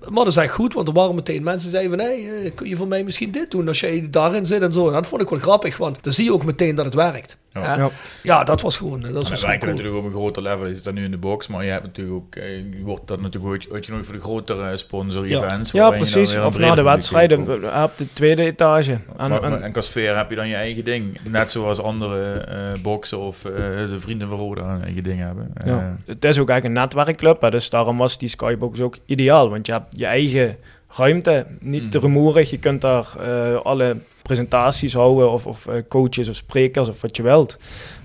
Maar 0.00 0.24
dat 0.24 0.26
is 0.26 0.36
echt 0.36 0.52
goed, 0.52 0.74
want 0.74 0.88
er 0.88 0.94
waren 0.94 1.14
meteen 1.14 1.42
mensen 1.42 1.70
die 1.70 1.78
zeiden 1.78 1.98
van... 1.98 2.08
Hey, 2.08 2.44
eh, 2.44 2.54
kun 2.54 2.68
je 2.68 2.76
voor 2.76 2.88
mij 2.88 3.04
misschien 3.04 3.30
dit 3.30 3.50
doen 3.50 3.68
als 3.68 3.80
jij 3.80 4.06
daarin 4.10 4.46
zit 4.46 4.62
en 4.62 4.72
zo. 4.72 4.86
En 4.86 4.92
dat 4.92 5.06
vond 5.06 5.22
ik 5.22 5.28
wel 5.28 5.38
grappig, 5.38 5.76
want 5.76 6.02
dan 6.02 6.12
zie 6.12 6.24
je 6.24 6.32
ook 6.32 6.44
meteen 6.44 6.74
dat 6.74 6.84
het 6.84 6.94
werkt. 6.94 7.36
Ja. 7.52 7.60
Ja, 7.62 7.76
Ja. 7.76 7.90
ja 8.22 8.44
dat 8.44 8.60
was 8.60 8.76
gewoon... 8.76 9.04
eh, 9.06 9.12
Dat 9.12 9.24
En 9.24 9.30
was 9.30 9.40
dat 9.40 9.58
cool. 9.58 9.70
natuurlijk 9.70 9.96
op 9.96 10.04
een 10.04 10.10
groter 10.10 10.42
level. 10.42 10.66
Je 10.66 10.74
zit 10.74 10.84
dan 10.84 10.94
nu 10.94 11.04
in 11.04 11.10
de 11.10 11.16
box, 11.16 11.46
maar 11.46 11.64
je 11.64 11.70
hebt 11.70 11.82
natuurlijk 11.82 12.16
ook, 12.16 12.34
eh, 12.34 12.56
je 12.56 12.80
wordt 12.82 13.06
dan 13.08 13.20
natuurlijk 13.22 13.54
ook 13.66 13.72
uitgenodigd 13.72 14.08
voor 14.08 14.18
de 14.18 14.22
grotere 14.24 14.76
sponsor-events. 14.76 15.70
ja, 15.72 15.90
precies. 15.90 16.36
Of 16.36 16.58
na 16.58 16.74
de 16.74 16.82
wedstrijden 16.82 17.40
op 17.84 17.92
de 17.96 18.12
tweede 18.12 18.42
etage. 18.44 18.92
En, 19.16 19.32
En, 19.32 19.42
en- 19.42 19.62
en 19.62 19.72
qua 19.72 19.80
sfeer 19.80 20.16
heb 20.16 20.30
je 20.30 20.36
dan 20.36 20.48
je 20.48 20.54
eigen 20.54 20.84
ding. 20.84 21.18
Net 21.30 21.50
zoals 21.50 21.80
andere 21.80 22.30
eh 22.32 22.82
boksen 22.82 23.18
of 23.18 23.44
eh, 23.44 23.52
de 23.88 23.96
vrienden 24.00 24.28
van 24.28 24.38
Roda 24.38 24.62
een 24.74 24.82
eigen 24.82 25.02
ding 25.02 25.20
hebben. 25.20 25.50
Eh, 25.54 25.66
Ja. 25.68 25.96
Het 26.06 26.24
is 26.24 26.38
ook 26.38 26.48
echt 26.50 26.64
een 26.64 26.72
netwerkclub, 26.72 27.40
hè, 27.40 27.50
dus 27.50 27.70
daarom 27.70 27.98
was 27.98 28.18
die 28.18 28.28
Skybox 28.28 28.80
ook 28.80 28.96
ideaal. 29.06 29.50
Want 29.50 29.66
je 29.66 29.72
hebt 29.72 29.98
je 29.98 30.06
eigen 30.06 30.56
ruimte, 30.96 31.46
niet 31.60 31.90
te 31.90 31.98
rumoerig. 31.98 32.50
Je 32.50 32.58
kunt 32.58 32.80
daar 32.80 33.06
eh, 33.20 33.60
alle 33.62 33.96
presentaties 34.28 34.94
houden 34.94 35.30
of, 35.30 35.46
of 35.46 35.66
eh, 35.66 35.74
coaches 35.88 36.28
of 36.28 36.36
sprekers 36.36 36.88
of 36.88 37.00
wat 37.00 37.16
je 37.16 37.22
wilt. 37.22 37.56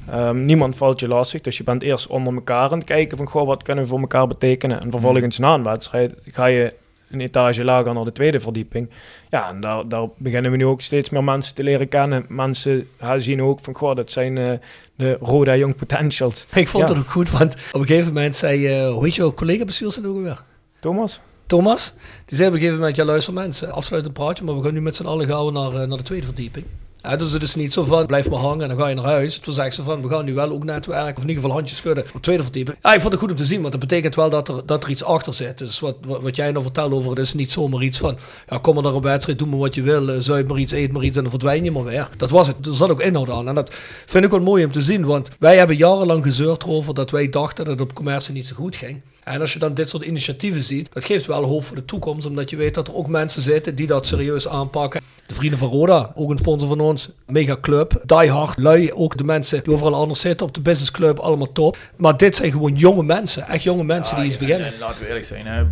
Ehm, 0.09 0.45
niemand 0.45 0.75
valt 0.75 0.99
je 0.99 1.07
lastig, 1.07 1.41
dus 1.41 1.57
je 1.57 1.63
bent 1.63 1.81
eerst 1.83 2.07
onder 2.07 2.33
elkaar 2.33 2.71
aan 2.71 2.77
het 2.77 2.87
kijken 2.87 3.17
van 3.17 3.27
goh, 3.27 3.47
wat 3.47 3.63
kunnen 3.63 3.83
we 3.83 3.89
voor 3.89 3.99
elkaar 3.99 4.27
betekenen. 4.27 4.81
En 4.81 4.91
vervolgens 4.91 5.37
na 5.37 5.53
een 5.53 5.63
wedstrijd 5.63 6.13
ga 6.25 6.45
je 6.45 6.73
een 7.11 7.21
etage 7.21 7.63
lager 7.63 7.93
naar 7.93 8.03
de 8.03 8.11
tweede 8.11 8.39
verdieping. 8.39 8.89
Ja, 9.29 9.49
en 9.49 9.59
daar, 9.59 9.87
daar 9.87 10.07
beginnen 10.17 10.51
we 10.51 10.57
nu 10.57 10.65
ook 10.65 10.81
steeds 10.81 11.09
meer 11.09 11.23
mensen 11.23 11.55
te 11.55 11.63
leren 11.63 11.87
kennen. 11.87 12.25
Mensen 12.27 12.87
zien 13.17 13.41
ook 13.41 13.59
van 13.61 13.73
goh, 13.75 13.95
dat 13.95 14.11
zijn 14.11 14.37
eh, 14.37 14.51
de 14.95 15.17
Roda 15.21 15.55
Young 15.55 15.75
Potentials. 15.75 16.47
Ik 16.53 16.67
vond 16.67 16.87
Ja. 16.87 16.93
het 16.93 17.03
ook 17.03 17.11
goed, 17.11 17.29
want 17.31 17.55
op 17.71 17.79
een 17.81 17.87
gegeven 17.87 18.13
moment 18.13 18.35
zei... 18.35 18.67
eh 18.67 18.89
hoe 18.93 19.03
heet 19.05 19.15
jouw 19.15 19.33
collega 19.33 19.65
bestuurslid 19.65 20.05
ook 20.05 20.21
weer? 20.21 20.43
Thomas? 20.79 21.19
Thomas, 21.45 21.93
die 22.25 22.37
zei 22.37 22.47
op 22.47 22.53
een 22.53 22.59
gegeven 22.59 22.79
moment, 22.79 22.95
ja 22.95 23.05
luister 23.05 23.33
mensen, 23.33 23.71
afsluitend 23.71 24.13
praatje, 24.13 24.43
maar 24.43 24.57
we 24.57 24.63
gaan 24.63 24.73
nu 24.73 24.81
met 24.81 24.95
z'n 24.95 25.05
allen 25.05 25.27
gaan 25.27 25.45
we 25.45 25.51
naar, 25.51 25.73
eh, 25.73 25.87
naar 25.87 25.97
de 25.97 26.03
tweede 26.03 26.25
verdieping. 26.25 26.65
Ja, 27.01 27.15
dus 27.15 27.31
het 27.31 27.43
is 27.43 27.55
niet 27.55 27.73
zo 27.73 27.83
van, 27.83 28.05
blijf 28.05 28.29
maar 28.29 28.39
hangen 28.39 28.61
en 28.61 28.67
dan 28.67 28.77
ga 28.77 28.87
je 28.87 28.95
naar 28.95 29.05
huis. 29.05 29.35
Het 29.35 29.45
was 29.45 29.57
echt 29.57 29.75
zo 29.75 29.83
van, 29.83 30.01
we 30.01 30.07
gaan 30.07 30.25
nu 30.25 30.33
wel 30.33 30.51
ook 30.51 30.63
netwerken, 30.63 31.17
of 31.17 31.21
in 31.23 31.29
ieder 31.29 31.35
geval 31.35 31.51
handjes 31.51 31.77
schudden 31.77 32.03
op 32.03 32.13
de 32.13 32.19
tweede 32.19 32.43
verdieping. 32.43 32.77
Ja, 32.81 32.93
ik 32.93 32.99
vond 32.99 33.11
het 33.11 33.21
goed 33.21 33.31
om 33.31 33.37
te 33.37 33.45
zien, 33.45 33.59
want 33.59 33.71
dat 33.71 33.81
betekent 33.81 34.15
wel 34.15 34.29
dat 34.29 34.47
er, 34.47 34.65
dat 34.65 34.83
er 34.83 34.89
iets 34.89 35.03
achter 35.03 35.33
zit. 35.33 35.57
Dus 35.57 35.79
wat, 35.79 35.95
wat, 36.01 36.35
jij 36.35 36.51
nou 36.51 36.63
vertelt 36.63 36.91
over, 36.91 37.09
het 37.09 37.19
is 37.19 37.33
niet 37.33 37.51
zomaar 37.51 37.83
iets 37.83 37.97
van, 37.97 38.17
ja 38.49 38.57
kom 38.57 38.73
maar 38.73 38.83
naar 38.83 38.93
een 38.93 39.01
wedstrijd, 39.01 39.39
doe 39.39 39.47
maar 39.47 39.59
wat 39.59 39.75
je 39.75 39.81
wil, 39.81 40.09
eh, 40.09 40.19
zuip 40.19 40.47
maar 40.47 40.57
iets, 40.57 40.71
eet 40.71 40.91
maar 40.91 41.03
iets 41.03 41.17
en 41.17 41.21
dan 41.21 41.31
verdwijn 41.31 41.63
je 41.63 41.71
maar 41.71 41.83
weer. 41.83 42.09
Dat 42.17 42.29
was 42.29 42.47
het, 42.47 42.65
er 42.65 42.75
zat 42.75 42.89
ook 42.89 43.01
inhoud 43.01 43.29
aan 43.29 43.47
en 43.47 43.55
dat 43.55 43.73
vind 44.05 44.25
ik 44.25 44.31
wel 44.31 44.41
mooi 44.41 44.65
om 44.65 44.71
te 44.71 44.81
zien, 44.81 45.05
want 45.05 45.29
wij 45.39 45.57
hebben 45.57 45.75
jarenlang 45.77 46.23
gezeurd 46.23 46.63
erover 46.63 46.93
dat 46.93 47.11
wij 47.11 47.29
dachten 47.29 47.65
dat 47.65 47.79
het 47.79 47.89
op 47.89 47.95
commercie 47.95 48.33
niet 48.33 48.47
zo 48.47 48.55
goed 48.55 48.75
ging. 48.75 49.01
En 49.23 49.41
als 49.41 49.53
je 49.53 49.59
dan 49.59 49.73
dit 49.73 49.89
soort 49.89 50.03
initiatieven 50.03 50.63
ziet, 50.63 50.93
dat 50.93 51.05
geeft 51.05 51.25
wel 51.25 51.43
hoop 51.43 51.63
voor 51.65 51.75
de 51.75 51.85
toekomst. 51.85 52.27
Omdat 52.27 52.49
je 52.49 52.55
weet 52.55 52.73
dat 52.73 52.87
er 52.87 52.95
ook 52.95 53.07
mensen 53.07 53.41
zitten 53.41 53.75
die 53.75 53.87
dat 53.87 54.07
serieus 54.07 54.47
aanpakken. 54.47 55.01
De 55.25 55.33
vrienden 55.33 55.59
van 55.59 55.69
Roda, 55.69 56.11
ook 56.15 56.29
een 56.29 56.37
sponsor 56.37 56.67
van 56.67 56.79
ons. 56.79 57.09
Mega 57.27 57.57
club, 57.61 58.01
die 58.05 58.29
hard, 58.31 58.57
lui. 58.57 58.91
Ook 58.93 59.17
de 59.17 59.23
mensen 59.23 59.63
die 59.63 59.73
overal 59.73 59.93
anders 59.95 60.19
zitten 60.19 60.47
op 60.47 60.53
de 60.53 60.61
business 60.61 60.91
club, 60.91 61.19
allemaal 61.19 61.51
top. 61.51 61.77
Maar 61.95 62.17
dit 62.17 62.35
zijn 62.35 62.51
gewoon 62.51 62.75
jonge 62.75 63.03
mensen, 63.03 63.47
echt 63.47 63.63
jonge 63.63 63.83
mensen 63.83 64.15
die 64.15 64.25
iets 64.25 64.37
beginnen. 64.37 64.67
En, 64.67 64.73
en 64.73 64.79
laten 64.79 64.99
we 65.01 65.07
eerlijk 65.07 65.25
zijn, 65.25 65.45
hè. 65.45 65.63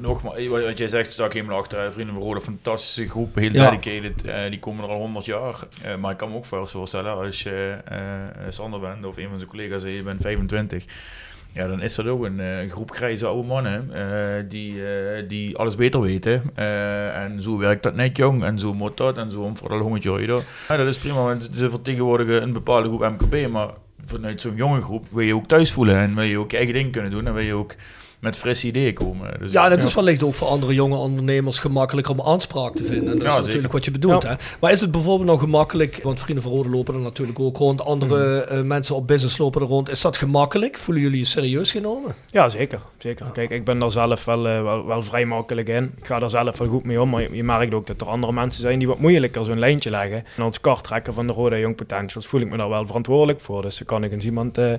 Nogmaals, 0.00 0.46
wat 0.46 0.78
jij 0.78 0.88
zegt, 0.88 1.12
sta 1.12 1.24
ik 1.24 1.32
helemaal 1.32 1.58
achter. 1.58 1.92
Vrienden 1.92 2.14
van 2.14 2.24
Roda, 2.24 2.40
fantastische 2.40 3.08
groep, 3.08 3.34
heel 3.34 3.52
Ja. 3.52 3.70
dedicated. 3.70 4.24
eh, 4.24 4.50
die 4.50 4.58
komen 4.58 4.84
er 4.84 4.90
al 4.90 4.98
100 5.00 5.24
jaar. 5.26 5.54
Eh, 5.82 5.96
maar 5.96 6.10
ik 6.12 6.16
kan 6.16 6.30
me 6.30 6.36
ook 6.36 6.44
voor- 6.44 6.68
voorstellen, 6.68 7.16
als 7.16 7.42
je 7.42 7.76
eh, 7.84 7.98
Sander 8.48 8.80
bent 8.80 9.04
of 9.06 9.16
een 9.16 9.28
van 9.28 9.36
zijn 9.36 9.48
collega's 9.48 9.82
en 9.82 9.90
je 9.90 10.02
bent 10.02 10.22
25. 10.22 10.84
Ja, 11.52 11.66
dan 11.66 11.82
is 11.82 11.94
dat 11.94 12.06
ook 12.06 12.24
een 12.24 12.40
eh, 12.40 12.70
groep 12.70 12.90
grijze 12.90 13.26
oude 13.26 13.48
mannen 13.48 13.90
eh, 13.92 14.44
die, 14.48 14.86
eh, 14.86 15.28
die 15.28 15.56
alles 15.56 15.76
beter 15.76 16.00
weten. 16.00 16.42
En 17.14 17.42
zo 17.42 17.58
werkt 17.58 17.82
dat 17.82 17.94
net 17.94 18.16
jong 18.16 18.44
en 18.44 18.58
zo 18.58 18.74
moet 18.74 18.96
dat 18.96 19.16
en 19.16 19.30
zo 19.30 19.50
voor 19.54 19.68
dat 19.68 19.80
hongetje. 19.80 20.42
Ja, 20.68 20.76
dat 20.76 20.86
is 20.86 20.98
prima, 20.98 21.22
want 21.22 21.48
ze 21.52 21.70
vertegenwoordigen 21.70 22.42
een 22.42 22.52
bepaalde 22.52 22.88
groep 22.88 23.00
MKB, 23.00 23.48
maar 23.48 23.68
vanuit 24.06 24.40
zo'n 24.40 24.56
jonge 24.56 24.80
groep 24.80 25.06
wil 25.10 25.24
je 25.24 25.34
ook 25.34 25.46
thuis 25.46 25.72
voelen 25.72 25.96
en 25.96 26.14
wil 26.14 26.24
je 26.24 26.38
ook 26.38 26.50
je 26.50 26.56
eigen 26.56 26.74
ding 26.74 26.92
kunnen 26.92 27.10
doen 27.10 27.26
en 27.26 27.34
wil 27.34 27.42
je 27.42 27.54
ook 27.54 27.74
met 28.20 28.36
frisse 28.36 28.66
ideeën 28.66 28.94
komen. 28.94 29.38
Dus 29.38 29.52
Ja, 29.52 29.64
en 29.64 29.70
het 29.70 29.82
is 29.82 29.94
wellicht 29.94 30.22
ook 30.22 30.34
voor 30.34 30.48
andere 30.48 30.74
jonge 30.74 30.96
ondernemers 30.96 31.58
gemakkelijker 31.58 32.12
om 32.12 32.20
aanspraak 32.26 32.74
te 32.74 32.84
vinden. 32.84 33.12
En 33.12 33.18
dat 33.18 33.22
Ja, 33.22 33.26
is 33.28 33.32
zeker. 33.34 33.44
natuurlijk 33.46 33.72
wat 33.72 33.84
je 33.84 33.90
bedoelt. 33.90 34.22
Ja. 34.22 34.28
Hè? 34.28 34.34
Maar 34.60 34.72
is 34.72 34.80
het 34.80 34.90
bijvoorbeeld 34.90 35.28
nog 35.30 35.40
gemakkelijk, 35.40 36.00
want 36.02 36.20
vrienden 36.20 36.42
van 36.44 36.52
Rode 36.52 36.68
lopen 36.68 36.94
er 36.94 37.00
natuurlijk 37.00 37.38
ook 37.38 37.56
rond, 37.56 37.84
andere 37.84 38.44
Hmm. 38.48 38.58
eh, 38.58 38.62
mensen 38.64 38.94
op 38.94 39.06
business 39.06 39.38
lopen 39.38 39.60
er 39.62 39.66
rond. 39.66 39.90
Is 39.90 40.00
dat 40.00 40.16
gemakkelijk? 40.16 40.78
Voelen 40.78 41.02
jullie 41.02 41.18
je 41.18 41.24
serieus 41.24 41.70
genomen? 41.70 42.14
Ja, 42.30 42.48
zeker. 42.48 42.80
zeker. 42.98 43.26
Kijk, 43.32 43.50
ik 43.50 43.64
ben 43.64 43.78
daar 43.78 43.90
zelf 43.90 44.24
wel, 44.24 44.46
eh, 44.48 44.62
wel, 44.62 44.86
wel 44.86 45.02
vrij 45.02 45.24
makkelijk 45.26 45.68
in. 45.68 45.92
Ik 45.96 46.06
ga 46.06 46.18
daar 46.18 46.30
zelf 46.30 46.58
wel 46.58 46.68
goed 46.68 46.84
mee 46.84 47.00
om, 47.00 47.10
maar 47.10 47.22
je, 47.22 47.28
je 47.32 47.44
merkt 47.44 47.74
ook 47.74 47.86
dat 47.86 48.00
er 48.00 48.06
andere 48.06 48.32
mensen 48.32 48.62
zijn 48.62 48.78
die 48.78 48.88
wat 48.88 48.98
moeilijker 48.98 49.44
zo'n 49.44 49.58
lijntje 49.58 49.90
leggen. 49.90 50.24
En 50.36 50.42
als 50.42 50.60
karttrekker 50.60 51.12
van 51.12 51.26
de 51.26 51.32
Rode 51.32 51.58
Young 51.58 51.76
Potentials 51.76 52.26
voel 52.26 52.40
ik 52.40 52.48
me 52.50 52.56
daar 52.56 52.68
wel 52.68 52.86
verantwoordelijk 52.86 53.40
voor. 53.40 53.62
Dus 53.62 53.76
dan 53.78 53.86
kan 53.86 54.04
ik 54.04 54.12
eens 54.12 54.24
iemand 54.24 54.58
eh 54.58 54.72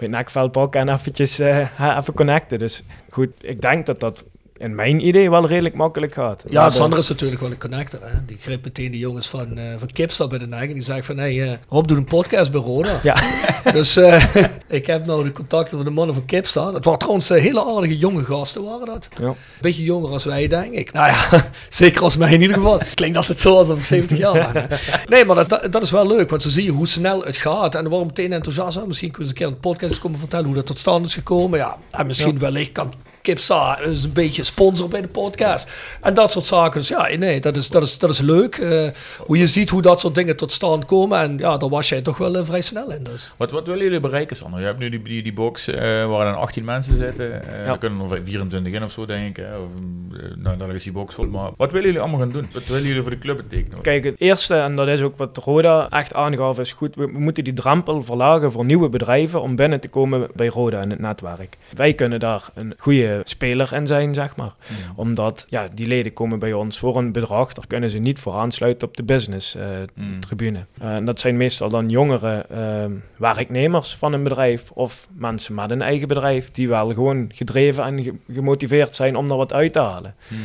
bij 0.00 0.08
nekvel 0.08 0.48
pakken 0.48 0.80
en 0.80 0.88
eventjes 0.88 1.38
ha, 1.76 1.98
even 1.98 2.14
connecten. 2.14 2.58
Dus 2.58 2.84
goed, 3.10 3.30
ik 3.40 3.60
denk 3.60 3.86
dat 3.86 4.00
dat 4.00 4.24
in 4.60 4.74
mijn 4.74 5.06
idee 5.06 5.30
wel 5.30 5.46
redelijk 5.46 5.74
makkelijk 5.74 6.12
gaat. 6.14 6.42
Ja, 6.48 6.60
Maar, 6.60 6.72
Sander 6.72 6.98
is 6.98 7.08
natuurlijk 7.08 7.40
wel 7.40 7.50
een 7.50 7.58
connector. 7.58 8.00
Hè? 8.02 8.24
Die 8.26 8.36
greep 8.40 8.64
meteen 8.64 8.90
de 8.90 8.98
jongens 8.98 9.28
van, 9.28 9.58
eh 9.58 9.64
van 9.78 9.92
Kipstad 9.92 10.28
bij 10.28 10.38
de 10.38 10.46
nek. 10.46 10.68
En 10.68 10.74
die 10.74 10.82
zei 10.82 11.02
van, 11.02 11.16
hey, 11.16 11.42
eh, 11.50 11.56
Rob 11.68 11.86
doet 11.86 11.96
een 11.96 12.04
podcast 12.04 12.50
bij 12.52 12.60
Roda. 12.60 13.00
Ja. 13.02 13.16
Dus 13.72 13.96
eh, 13.96 14.24
ik 14.68 14.86
heb 14.86 15.06
nou 15.06 15.24
de 15.24 15.32
contacten 15.32 15.76
van 15.76 15.86
de 15.86 15.92
mannen 15.92 16.14
van 16.14 16.24
Kipstad. 16.24 16.74
Het 16.74 16.84
waren 16.84 16.98
trouwens 16.98 17.28
hele 17.28 17.64
aardige 17.64 17.98
jonge 17.98 18.24
gasten, 18.24 18.64
waren 18.64 18.86
dat. 18.86 19.08
Ja. 19.20 19.34
Beetje 19.60 19.84
jonger 19.84 20.10
als 20.10 20.24
wij, 20.24 20.48
denk 20.48 20.74
ik. 20.74 20.92
Nou 20.92 21.08
ja, 21.08 21.44
zeker 21.68 22.02
als 22.02 22.16
mij 22.16 22.32
in 22.32 22.40
ieder 22.40 22.56
geval. 22.56 22.80
Klinkt 22.94 23.16
altijd 23.16 23.38
zo 23.38 23.56
alsof 23.56 23.78
ik 23.78 23.84
70 23.84 24.18
jaar 24.18 24.50
ben. 24.52 24.68
Nee, 25.08 25.24
maar 25.24 25.36
dat- 25.36 25.48
dat, 25.48 25.72
dat 25.72 25.82
is 25.82 25.90
wel 25.90 26.06
leuk, 26.06 26.30
want 26.30 26.42
zo 26.42 26.48
zie 26.48 26.64
je 26.64 26.70
hoe 26.70 26.86
snel 26.88 27.22
het 27.24 27.36
gaat. 27.36 27.74
En 27.74 27.88
wordt 27.88 28.06
meteen 28.06 28.32
enthousiast. 28.32 28.86
Misschien 28.86 29.10
kunnen 29.10 29.28
eens 29.28 29.38
een 29.40 29.44
keer 29.46 29.54
een 29.56 29.60
podcast 29.60 29.98
komen 29.98 30.18
vertellen 30.18 30.46
hoe 30.46 30.54
dat 30.54 30.66
tot 30.66 30.78
stand 30.78 31.06
is 31.06 31.14
gekomen. 31.14 31.58
Ja, 31.58 31.76
en 31.90 32.06
misschien 32.06 32.38
wellicht 32.38 32.72
kan 32.72 32.92
Kipsa 33.22 33.80
is 33.80 34.04
een 34.04 34.12
beetje 34.12 34.44
sponsor 34.44 34.88
bij 34.88 35.00
de 35.00 35.08
podcast. 35.08 35.72
En 36.00 36.14
dat 36.14 36.32
soort 36.32 36.44
zaken. 36.44 36.80
Dus 36.80 36.88
ja, 36.88 37.16
nee, 37.16 37.40
dat 37.40 37.56
is, 37.56 37.68
dat 37.68 37.82
is, 37.82 37.98
dat 37.98 38.10
is 38.10 38.20
leuk. 38.20 38.56
Eh, 38.56 38.88
hoe 39.18 39.38
je 39.38 39.46
ziet 39.46 39.70
hoe 39.70 39.82
dat 39.82 40.00
soort 40.00 40.14
dingen 40.14 40.36
tot 40.36 40.52
stand 40.52 40.84
komen. 40.84 41.20
En 41.20 41.38
ja, 41.38 41.56
daar 41.56 41.68
was 41.68 41.88
jij 41.88 42.02
toch 42.02 42.18
wel 42.18 42.34
eh, 42.34 42.44
vrij 42.44 42.60
snel 42.60 42.92
in. 42.92 43.02
Dus. 43.02 43.30
Wat, 43.36 43.50
wat 43.50 43.66
willen 43.66 43.82
jullie 43.82 44.00
bereiken, 44.00 44.36
Sander? 44.36 44.60
Je 44.60 44.66
hebt 44.66 44.78
nu 44.78 44.88
die, 44.88 45.02
die, 45.02 45.22
die 45.22 45.32
box 45.32 45.68
eh, 45.68 45.80
waar 46.06 46.24
dan 46.24 46.36
18 46.36 46.64
mensen 46.64 46.96
zitten. 46.96 47.42
Eh 47.42 47.64
Ja. 47.64 47.72
Er 47.72 47.78
kunnen 47.78 48.10
er 48.10 48.24
24 48.24 48.72
in 48.72 48.82
of 48.82 48.92
zo, 48.92 49.06
denk 49.06 49.38
ik. 49.38 49.44
Hè? 49.44 49.56
Of, 49.56 49.70
nou, 50.36 50.56
dan 50.56 50.72
is 50.72 50.82
die 50.82 50.92
box 50.92 51.14
vol. 51.14 51.26
Maar 51.26 51.50
wat 51.56 51.70
willen 51.70 51.86
jullie 51.86 52.00
allemaal 52.00 52.20
gaan 52.20 52.32
doen? 52.32 52.48
Wat 52.52 52.66
willen 52.66 52.86
jullie 52.86 53.02
voor 53.02 53.10
de 53.10 53.18
club 53.18 53.36
betekenen? 53.36 53.80
Kijk, 53.82 54.04
het 54.04 54.14
eerste, 54.18 54.54
en 54.54 54.76
dat 54.76 54.88
is 54.88 55.00
ook 55.00 55.16
wat 55.16 55.36
Roda 55.36 55.88
echt 55.90 56.14
aangaf, 56.14 56.58
is 56.58 56.72
goed. 56.72 56.94
We, 56.94 57.06
we 57.06 57.18
moeten 57.18 57.44
die 57.44 57.52
drempel 57.52 58.02
verlagen 58.02 58.52
voor 58.52 58.64
nieuwe 58.64 58.88
bedrijven 58.88 59.42
om 59.42 59.56
binnen 59.56 59.80
te 59.80 59.88
komen 59.88 60.28
bij 60.34 60.46
Roda 60.46 60.82
in 60.82 60.90
het 60.90 60.98
netwerk. 60.98 61.56
Wij 61.74 61.94
kunnen 61.94 62.20
daar 62.20 62.50
een 62.54 62.74
goede 62.76 63.09
speler 63.24 63.72
in 63.72 63.86
zijn, 63.86 64.14
zeg 64.14 64.36
maar. 64.36 64.54
Omdat 64.96 65.46
ja, 65.48 65.68
die 65.74 65.86
leden 65.86 66.12
komen 66.12 66.38
bij 66.38 66.52
ons 66.52 66.78
voor 66.78 66.96
een 66.96 67.12
bedrag, 67.12 67.52
daar 67.52 67.66
kunnen 67.66 67.90
ze 67.90 67.98
niet 67.98 68.18
voor 68.18 68.32
aansluiten 68.34 68.88
op 68.88 68.96
de 68.96 69.02
business 69.02 69.54
eh, 69.54 69.66
Mm. 69.94 70.20
tribune. 70.20 70.64
Eh, 70.80 70.94
en 70.94 71.04
dat 71.04 71.20
zijn 71.20 71.36
meestal 71.36 71.68
dan 71.68 71.88
jongere 71.88 72.36
eh, 72.50 72.84
werknemers 73.16 73.96
van 73.96 74.12
een 74.12 74.22
bedrijf 74.22 74.70
of 74.70 75.08
mensen 75.12 75.54
met 75.54 75.70
een 75.70 75.82
eigen 75.82 76.08
bedrijf 76.08 76.50
die 76.50 76.68
wel 76.68 76.92
gewoon 76.94 77.30
gedreven 77.34 77.84
en 77.84 78.02
ge- 78.02 78.14
gemotiveerd 78.32 78.94
zijn 78.94 79.16
om 79.16 79.30
er 79.30 79.36
wat 79.36 79.52
uit 79.52 79.72
te 79.72 79.78
halen. 79.78 80.14
Hmm. 80.28 80.38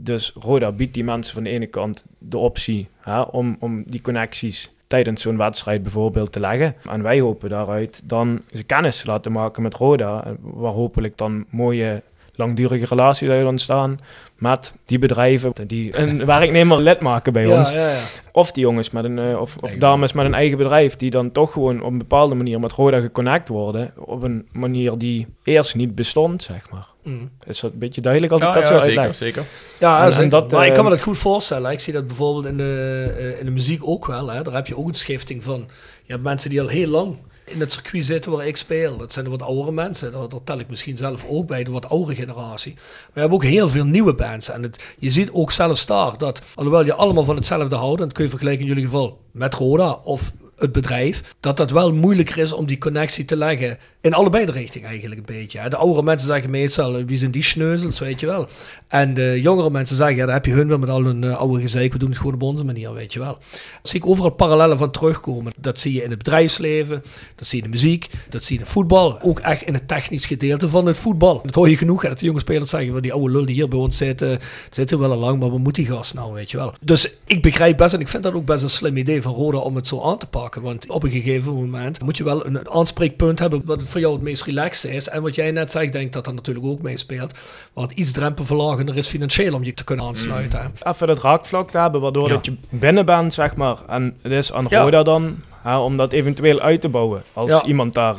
Dus 0.00 0.32
Roda 0.40 0.72
biedt 0.72 0.94
die 0.94 1.04
mensen 1.04 1.34
van 1.34 1.42
de 1.42 1.50
ene 1.50 1.66
kant 1.66 2.04
de 2.18 2.38
optie 2.38 2.88
hè, 3.00 3.20
om, 3.20 3.56
om 3.58 3.82
die 3.86 4.00
connecties 4.00 4.70
tijdens 4.86 5.22
zo'n 5.22 5.36
wedstrijd 5.36 5.82
bijvoorbeeld 5.82 6.32
te 6.32 6.40
leggen. 6.40 6.74
En 6.90 7.02
wij 7.02 7.20
hopen 7.20 7.48
daaruit 7.48 8.00
dan 8.04 8.40
ze 8.52 8.62
kennis 8.62 9.00
te 9.00 9.06
laten 9.06 9.32
maken 9.32 9.62
met 9.62 9.74
Roda, 9.74 10.24
eh, 10.24 10.32
waar 10.40 10.72
hopelijk 10.72 11.16
dan 11.18 11.44
mooie 11.50 12.02
langdurige 12.34 12.86
relaties 12.86 13.28
uit 13.28 13.46
ontstaan 13.46 14.00
met 14.38 14.72
die 14.86 14.98
bedrijven 14.98 15.52
die 15.66 15.98
een 15.98 16.24
werknemer 16.36 16.80
lid 16.80 17.00
maken 17.00 17.32
bij 17.32 17.46
ons. 17.46 17.72
Ja, 17.72 17.78
ja, 17.78 17.90
ja. 17.90 18.00
Of 18.32 18.52
die 18.52 18.62
jongens 18.62 18.90
met 18.90 19.04
een, 19.04 19.18
eh, 19.18 19.40
of, 19.40 19.56
of 19.60 19.72
dames 19.74 20.12
met 20.12 20.24
een 20.24 20.34
eigen 20.34 20.58
bedrijf 20.58 20.96
die 20.96 21.10
dan 21.10 21.32
toch 21.32 21.52
gewoon 21.52 21.82
op 21.82 21.90
een 21.90 21.98
bepaalde 21.98 22.34
manier 22.34 22.60
met 22.60 22.72
Roda 22.72 23.00
geconnect 23.00 23.48
worden. 23.48 23.92
Op 23.96 24.22
een 24.22 24.48
manier 24.52 24.98
die 24.98 25.26
eerst 25.44 25.74
niet 25.74 25.94
bestond, 25.94 26.42
zeg 26.42 26.70
maar. 26.70 26.86
Mm. 27.02 27.30
Is 27.46 27.60
dat 27.60 27.72
een 27.72 27.78
beetje 27.78 28.00
duidelijk 28.00 28.32
als 28.32 28.42
ik 28.42 28.52
dat 28.52 28.68
ja, 28.68 28.78
zo 28.78 28.78
zeker, 28.78 28.98
uitleg? 28.98 29.14
zeker. 29.16 29.44
Ja, 29.78 30.10
En- 30.10 30.28
dat, 30.28 30.50
maar 30.50 30.66
ik 30.66 30.72
kan 30.72 30.84
me 30.84 30.90
eh, 30.90 30.96
dat 30.96 31.04
goed 31.04 31.18
voorstellen. 31.18 31.70
Ik 31.70 31.80
zie 31.80 31.92
dat 31.92 32.06
bijvoorbeeld 32.06 32.46
in 32.46 32.56
de, 32.56 33.12
eh, 33.18 33.38
in 33.38 33.44
de 33.44 33.50
muziek 33.50 33.88
ook 33.88 34.06
wel. 34.06 34.30
Hè. 34.30 34.42
Daar 34.42 34.54
heb 34.54 34.66
je 34.66 34.76
ook 34.76 34.88
een 34.88 34.94
schifting 34.94 35.44
van. 35.44 35.68
Je 36.02 36.12
hebt 36.12 36.24
mensen 36.24 36.50
die 36.50 36.60
al 36.60 36.68
heel 36.68 36.88
lang 36.88 37.16
in 37.52 37.60
het 37.60 37.72
circuit 37.72 38.04
zitten 38.04 38.32
waar 38.32 38.46
ik 38.46 38.56
speel. 38.56 38.96
Dat 38.96 39.12
zijn 39.12 39.24
de 39.24 39.30
wat 39.30 39.42
oudere 39.42 39.72
mensen. 39.72 40.12
Daar, 40.12 40.28
tel 40.44 40.58
ik 40.58 40.68
misschien 40.68 40.96
zelf 40.96 41.24
ook 41.28 41.46
bij, 41.46 41.64
de 41.64 41.70
wat 41.70 41.88
oudere 41.88 42.14
generatie. 42.14 42.74
Je 43.14 43.20
hebt 43.20 43.32
ook 43.32 43.44
heel 43.44 43.68
veel 43.68 43.84
nieuwe 43.84 44.14
bands. 44.14 44.50
En 44.50 44.62
het, 44.62 44.82
je 44.98 45.10
ziet 45.10 45.30
ook 45.30 45.50
zelfs 45.50 45.86
daar 45.86 46.18
dat, 46.18 46.42
alhoewel 46.54 46.84
je 46.84 46.94
allemaal 46.94 47.24
van 47.24 47.36
hetzelfde 47.36 47.76
houdt, 47.76 48.00
en 48.00 48.06
dat 48.06 48.16
kun 48.16 48.24
je 48.24 48.30
vergelijken 48.30 48.62
in 48.62 48.68
jullie 48.68 48.84
geval 48.84 49.20
met 49.30 49.54
Roda 49.54 49.92
of 49.92 50.32
het 50.56 50.72
bedrijf, 50.72 51.34
dat 51.40 51.56
dat 51.56 51.70
wel 51.70 51.92
moeilijker 51.92 52.38
is 52.38 52.52
om 52.52 52.66
die 52.66 52.78
connectie 52.78 53.24
te 53.24 53.36
leggen 53.36 53.78
in 54.02 54.14
allebei 54.14 54.44
de 54.44 54.52
richting 54.52 54.84
eigenlijk 54.84 55.20
een 55.20 55.34
beetje. 55.38 55.58
hè. 55.58 55.68
De 55.68 55.76
oudere 55.76 56.02
mensen 56.02 56.26
zeggen 56.26 56.50
meestal, 56.50 57.04
wie 57.04 57.16
zijn 57.16 57.30
die 57.30 57.42
schneuzels, 57.42 57.98
weet 57.98 58.20
je 58.20 58.26
wel. 58.26 58.48
En 58.88 59.14
de 59.14 59.40
jongere 59.40 59.70
mensen 59.70 59.96
zeggen, 59.96 60.16
ja, 60.16 60.24
daar 60.24 60.34
heb 60.34 60.46
je 60.46 60.52
hun 60.52 60.68
wel 60.68 60.78
met 60.78 60.88
al 60.88 61.02
hun 61.04 61.24
eh, 61.24 61.36
oude 61.36 61.60
gezeik, 61.60 61.92
we 61.92 61.98
doen 61.98 62.08
het 62.08 62.18
gewoon 62.18 62.34
op 62.34 62.42
onze 62.42 62.64
manier, 62.64 62.92
weet 62.92 63.12
je 63.12 63.18
wel. 63.18 63.32
Daar 63.32 63.80
zie 63.82 64.00
ik 64.00 64.06
overal 64.06 64.30
parallellen 64.30 64.78
van 64.78 64.90
terugkomen. 64.90 65.52
Dat 65.56 65.78
zie 65.78 65.92
je 65.92 66.02
in 66.02 66.08
het 66.08 66.18
bedrijfsleven, 66.18 67.02
dat 67.34 67.46
zie 67.46 67.58
je 67.58 67.64
in 67.64 67.70
de 67.70 67.76
muziek, 67.76 68.10
dat 68.30 68.42
zie 68.42 68.52
je 68.52 68.58
in 68.58 68.64
het 68.64 68.74
voetbal. 68.74 69.20
Ook 69.20 69.38
echt 69.40 69.62
in 69.62 69.74
het 69.74 69.88
technisch 69.88 70.26
gedeelte 70.26 70.68
van 70.68 70.86
het 70.86 70.98
voetbal. 70.98 71.40
Dat 71.44 71.54
hoor 71.54 71.70
je 71.70 71.76
genoeg, 71.76 72.02
hè, 72.02 72.08
dat 72.08 72.18
de 72.18 72.24
jonge 72.24 72.40
spelers 72.40 72.70
zeggen, 72.70 72.92
"Wel, 72.92 73.00
die 73.00 73.12
oude 73.12 73.32
lul 73.32 73.46
die 73.46 73.54
hier 73.54 73.68
bij 73.68 73.78
ons 73.78 73.96
zit, 73.96 74.22
eh, 74.22 74.30
zit 74.70 74.90
er 74.90 74.98
wel 74.98 75.10
al 75.10 75.18
lang, 75.18 75.38
maar 75.40 75.50
wat 75.50 75.58
moet 75.58 75.74
die 75.74 75.86
gast 75.86 76.14
nou, 76.14 76.32
weet 76.32 76.50
je 76.50 76.56
wel. 76.56 76.72
Dus 76.80 77.14
ik 77.26 77.42
begrijp 77.42 77.76
best, 77.76 77.94
en 77.94 78.00
ik 78.00 78.08
vind 78.08 78.22
dat 78.22 78.34
ook 78.34 78.44
best 78.44 78.62
een 78.62 78.70
slim 78.70 78.96
idee 78.96 79.22
van 79.22 79.34
Roda 79.34 79.58
om 79.58 79.76
het 79.76 79.86
zo 79.86 80.02
aan 80.02 80.18
te 80.18 80.26
pakken. 80.26 80.62
Want 80.62 80.88
op 80.88 81.02
een 81.02 81.10
gegeven 81.10 81.54
moment 81.54 82.02
moet 82.02 82.16
je 82.16 82.24
wel 82.24 82.46
een, 82.46 82.70
aanspreekpunt 82.70 83.38
hebben 83.38 83.62
voor 83.92 84.00
jou 84.00 84.12
het 84.12 84.22
meest 84.22 84.42
relaxed 84.44 84.90
is. 84.90 85.08
En 85.08 85.22
wat 85.22 85.34
jij 85.34 85.50
net 85.50 85.70
zegt, 85.70 85.84
ik 85.84 85.92
denk 85.92 86.12
dat 86.12 86.24
dat 86.24 86.34
natuurlijk 86.34 86.66
ook 86.66 86.82
meespeelt. 86.82 87.34
Wat 87.72 87.92
iets 87.92 88.12
drempelverlagender 88.12 88.96
is 88.96 89.08
financieel 89.08 89.54
om 89.54 89.64
je 89.64 89.74
te 89.74 89.84
kunnen 89.84 90.04
aansluiten. 90.04 90.60
hè. 90.60 90.90
even 90.90 91.06
dat 91.06 91.22
raakvlak 91.22 91.70
te 91.70 91.78
hebben, 91.78 92.00
waardoor 92.00 92.28
Ja. 92.28 92.34
dat 92.34 92.44
je 92.44 92.54
binnen 92.68 93.06
bent, 93.06 93.34
zeg 93.34 93.56
maar. 93.56 93.76
En 93.88 94.16
het 94.22 94.32
is 94.32 94.52
aan 94.52 94.66
Ja. 94.68 94.80
Roda 94.82 95.02
dan 95.02 95.36
hè, 95.62 95.78
om 95.78 95.96
dat 95.96 96.12
eventueel 96.12 96.60
uit 96.60 96.80
te 96.80 96.88
bouwen. 96.88 97.22
Als 97.32 97.50
Ja. 97.50 97.62
iemand 97.64 97.94
daar 97.94 98.14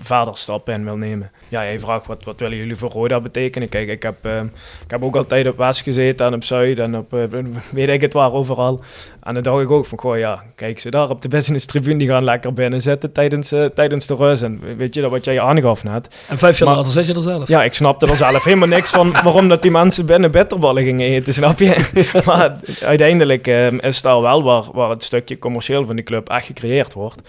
verder 0.00 0.36
stappen 0.36 0.74
in 0.74 0.84
wil 0.84 0.96
nemen. 0.96 1.30
Ja, 1.48 1.64
jij 1.64 1.78
vraagt 1.80 2.06
wat, 2.06 2.24
wat 2.24 2.40
willen 2.40 2.56
jullie 2.56 2.76
voor 2.76 2.90
Roda 2.90 3.20
betekenen? 3.20 3.68
Kijk, 3.68 3.88
ik 3.88 4.02
heb, 4.02 4.14
ehm, 4.22 4.44
ik 4.84 4.90
heb 4.90 5.02
ook 5.02 5.16
altijd 5.16 5.48
op 5.48 5.56
West 5.56 5.80
gezeten 5.82 6.26
en 6.26 6.34
op 6.34 6.44
Zuid 6.44 6.78
en 6.78 6.96
op, 6.96 7.14
eh, 7.14 7.20
weet 7.72 7.88
ik 7.88 8.00
het 8.00 8.12
waar, 8.12 8.32
overal. 8.32 8.80
En 9.22 9.34
dan 9.34 9.42
dacht 9.42 9.62
ik 9.62 9.70
ook 9.70 9.86
van, 9.86 9.98
goh 9.98 10.18
ja, 10.18 10.42
kijk 10.54 10.78
ze 10.78 10.90
daar 10.90 11.10
op 11.10 11.22
de 11.22 11.28
business 11.28 11.66
tribune, 11.66 11.98
die 11.98 12.08
gaan 12.08 12.24
lekker 12.24 12.52
binnen 12.54 12.80
zitten 12.80 13.12
tijdens, 13.12 13.52
eh, 13.52 13.64
tijdens 13.64 14.06
de 14.06 14.14
rust. 14.14 14.42
En 14.42 14.60
weet 14.76 14.94
je, 14.94 15.00
dat 15.00 15.10
wat 15.10 15.24
jij 15.24 15.40
aangaf 15.40 15.84
net. 15.84 16.24
En 16.28 16.38
vijf 16.38 16.58
jaar 16.58 16.74
later 16.74 16.92
zit 16.92 17.06
je 17.06 17.14
er 17.14 17.20
zelf. 17.20 17.48
Ja, 17.48 17.62
ik 17.64 17.74
snapte 17.74 18.06
er 18.06 18.16
zelf 18.16 18.44
helemaal 18.44 18.68
niks 18.68 18.90
van 18.90 19.12
waarom 19.24 19.48
dat 19.48 19.62
die 19.62 19.70
mensen 19.70 20.06
binnen 20.06 20.30
bitterballen 20.30 20.82
gingen 20.84 21.06
eten, 21.08 21.32
snap 21.34 21.58
je? 21.58 21.90
maar 22.26 22.56
uiteindelijk 22.82 23.46
ehm, 23.46 23.78
is 23.78 24.02
daar 24.02 24.20
wel 24.20 24.42
waar, 24.42 24.62
waar 24.72 24.90
het 24.90 25.02
stukje 25.02 25.38
commercieel 25.38 25.86
van 25.86 25.96
die 25.96 26.04
club 26.04 26.28
echt 26.28 26.53
gecreëerd 26.54 26.92
wordt. 26.92 27.22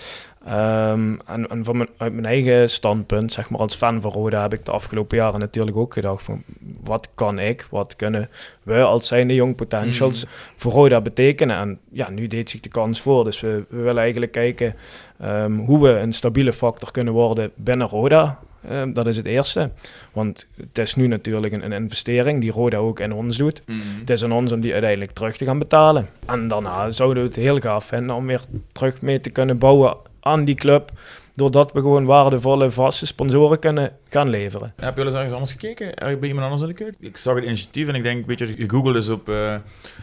Ehm, 0.46 1.16
en 1.26 1.48
en 1.50 1.64
van 1.64 1.78
mijn, 1.78 1.90
uit 1.98 2.14
mijn 2.14 2.26
eigen 2.26 2.70
standpunt, 2.70 3.32
zeg 3.32 3.50
maar 3.50 3.60
als 3.60 3.76
fan 3.76 4.02
van 4.02 4.12
Roda, 4.12 4.42
heb 4.42 4.54
ik 4.54 4.66
de 4.66 4.72
afgelopen 4.72 5.18
jaren 5.18 5.40
natuurlijk 5.40 5.78
ook 5.78 5.94
gedacht 5.94 6.24
van 6.24 6.44
wat 6.84 7.10
kan 7.16 7.40
ik, 7.40 7.68
wat 7.70 7.96
kunnen 7.96 8.30
we 8.64 8.82
als 8.82 9.08
zijnde 9.08 9.34
young 9.34 9.56
potentials 9.56 10.26
voor 10.56 10.72
Roda 10.72 11.02
betekenen. 11.02 11.58
En 11.58 11.80
ja, 11.92 12.10
nu 12.10 12.28
deed 12.28 12.50
zich 12.50 12.60
de 12.60 12.70
kans 12.70 13.02
voor, 13.02 13.24
dus 13.24 13.40
we, 13.42 13.64
we 13.70 13.82
willen 13.82 14.02
eigenlijk 14.02 14.32
kijken 14.32 14.76
ehm, 15.20 15.54
hoe 15.54 15.82
we 15.82 15.90
een 15.90 16.14
stabiele 16.14 16.54
factor 16.54 16.92
kunnen 16.92 17.14
worden 17.14 17.52
binnen 17.56 17.88
Roda. 17.88 18.40
Ehm, 18.70 18.94
dat 18.94 19.08
is 19.08 19.18
het 19.18 19.26
eerste. 19.26 19.70
Want 20.14 20.48
het 20.58 20.78
is 20.78 20.96
nu 20.96 21.08
natuurlijk 21.08 21.54
een, 21.54 21.66
een 21.66 21.72
investering 21.72 22.42
die 22.42 22.52
Roda 22.52 22.78
ook 22.78 23.00
in 23.00 23.14
ons 23.14 23.38
doet. 23.38 23.62
Het 24.00 24.10
is 24.10 24.24
aan 24.24 24.32
ons 24.32 24.52
om 24.52 24.60
die 24.60 24.72
uiteindelijk 24.72 25.12
terug 25.12 25.38
te 25.38 25.46
gaan 25.46 25.60
betalen. 25.60 26.08
En 26.26 26.48
daarna 26.48 26.92
zouden 26.92 27.24
we 27.24 27.30
het 27.30 27.38
heel 27.38 27.60
gaaf 27.60 27.86
vinden 27.86 28.16
om 28.16 28.28
weer 28.28 28.42
terug 28.72 29.02
mee 29.02 29.20
te 29.20 29.30
kunnen 29.30 29.58
bouwen 29.58 29.98
aan 30.20 30.46
die 30.46 30.56
club. 30.56 30.92
Doordat 31.36 31.72
we 31.72 31.80
gewoon 31.80 32.06
waardevolle 32.06 32.72
vaste 32.72 33.06
sponsoren 33.06 33.60
kunnen 33.60 33.92
gaan 34.10 34.30
leveren. 34.30 34.74
Heb 34.76 34.90
je 34.90 34.96
wel 34.96 35.06
eens 35.06 35.14
ergens 35.16 35.34
anders 35.34 35.52
gekeken? 35.52 35.92
Bij 36.20 36.28
iemand 36.30 36.44
anders 36.44 36.62
in 36.62 36.68
de 36.68 36.74
keuken? 36.74 36.98
Ik 37.00 37.18
zag 37.18 37.36
het 37.36 37.44
initiatief 37.44 37.88
en 37.88 37.96
ik 37.96 38.04
denk, 38.04 38.26
weet 38.26 38.40
je, 38.40 38.54
je 38.58 38.70
googelt 38.70 38.94
dus 38.94 39.10
op 39.10 39.30
eh, 39.30 39.56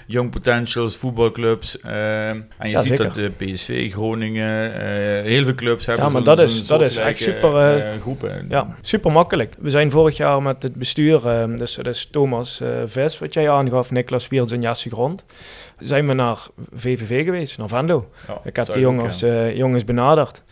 Young 0.06 0.30
Potentials, 0.30 0.96
voetbalclubs. 0.96 1.80
eh, 1.80 2.28
en 2.28 2.46
je 2.60 2.68
Ja, 2.68 2.78
ziet 2.78 2.88
zeker. 2.88 3.04
dat 3.04 3.14
de 3.14 3.30
PSV, 3.30 3.92
Groningen, 3.92 4.74
eh, 4.74 5.22
heel 5.22 5.44
veel 5.44 5.54
clubs 5.54 5.86
hebben 5.86 6.04
Ja, 6.06 6.10
maar 6.12 6.22
dat 6.22 6.40
is- 6.40 6.66
dat 6.66 6.80
is 6.80 6.96
echt 6.96 7.20
super, 7.20 7.56
eh, 7.56 7.92
eh, 7.94 8.00
groepen. 8.00 8.46
Ja, 8.48 8.76
super 8.80 9.12
makkelijk. 9.12 9.54
We 9.58 9.70
zijn 9.70 9.90
vorig 9.90 10.16
jaar 10.16 10.42
met 10.42 10.62
het 10.62 10.74
bestuur, 10.74 11.28
ehm, 11.28 11.56
dus 11.56 11.74
dat 11.74 11.86
is 11.86 12.08
Thomas 12.10 12.60
eh 12.60 12.68
Ves, 12.86 13.18
wat 13.18 13.34
jij 13.34 13.50
aangaf, 13.50 13.90
Niklas 13.90 14.28
Wiers 14.28 14.52
en 14.52 14.60
Jesse 14.62 14.90
Grond. 14.90 15.24
Zijn 15.78 16.06
we 16.06 16.12
naar 16.14 16.38
VVV 16.74 17.24
geweest, 17.24 17.58
naar 17.58 17.68
Venlo. 17.68 18.10
Ja, 18.28 18.40
Ik 18.44 18.56
heb 18.56 18.66
die 18.66 18.80
jongens, 18.80 19.22
eh, 19.22 19.56
jongens 19.56 19.84
benaderd. 19.84 20.42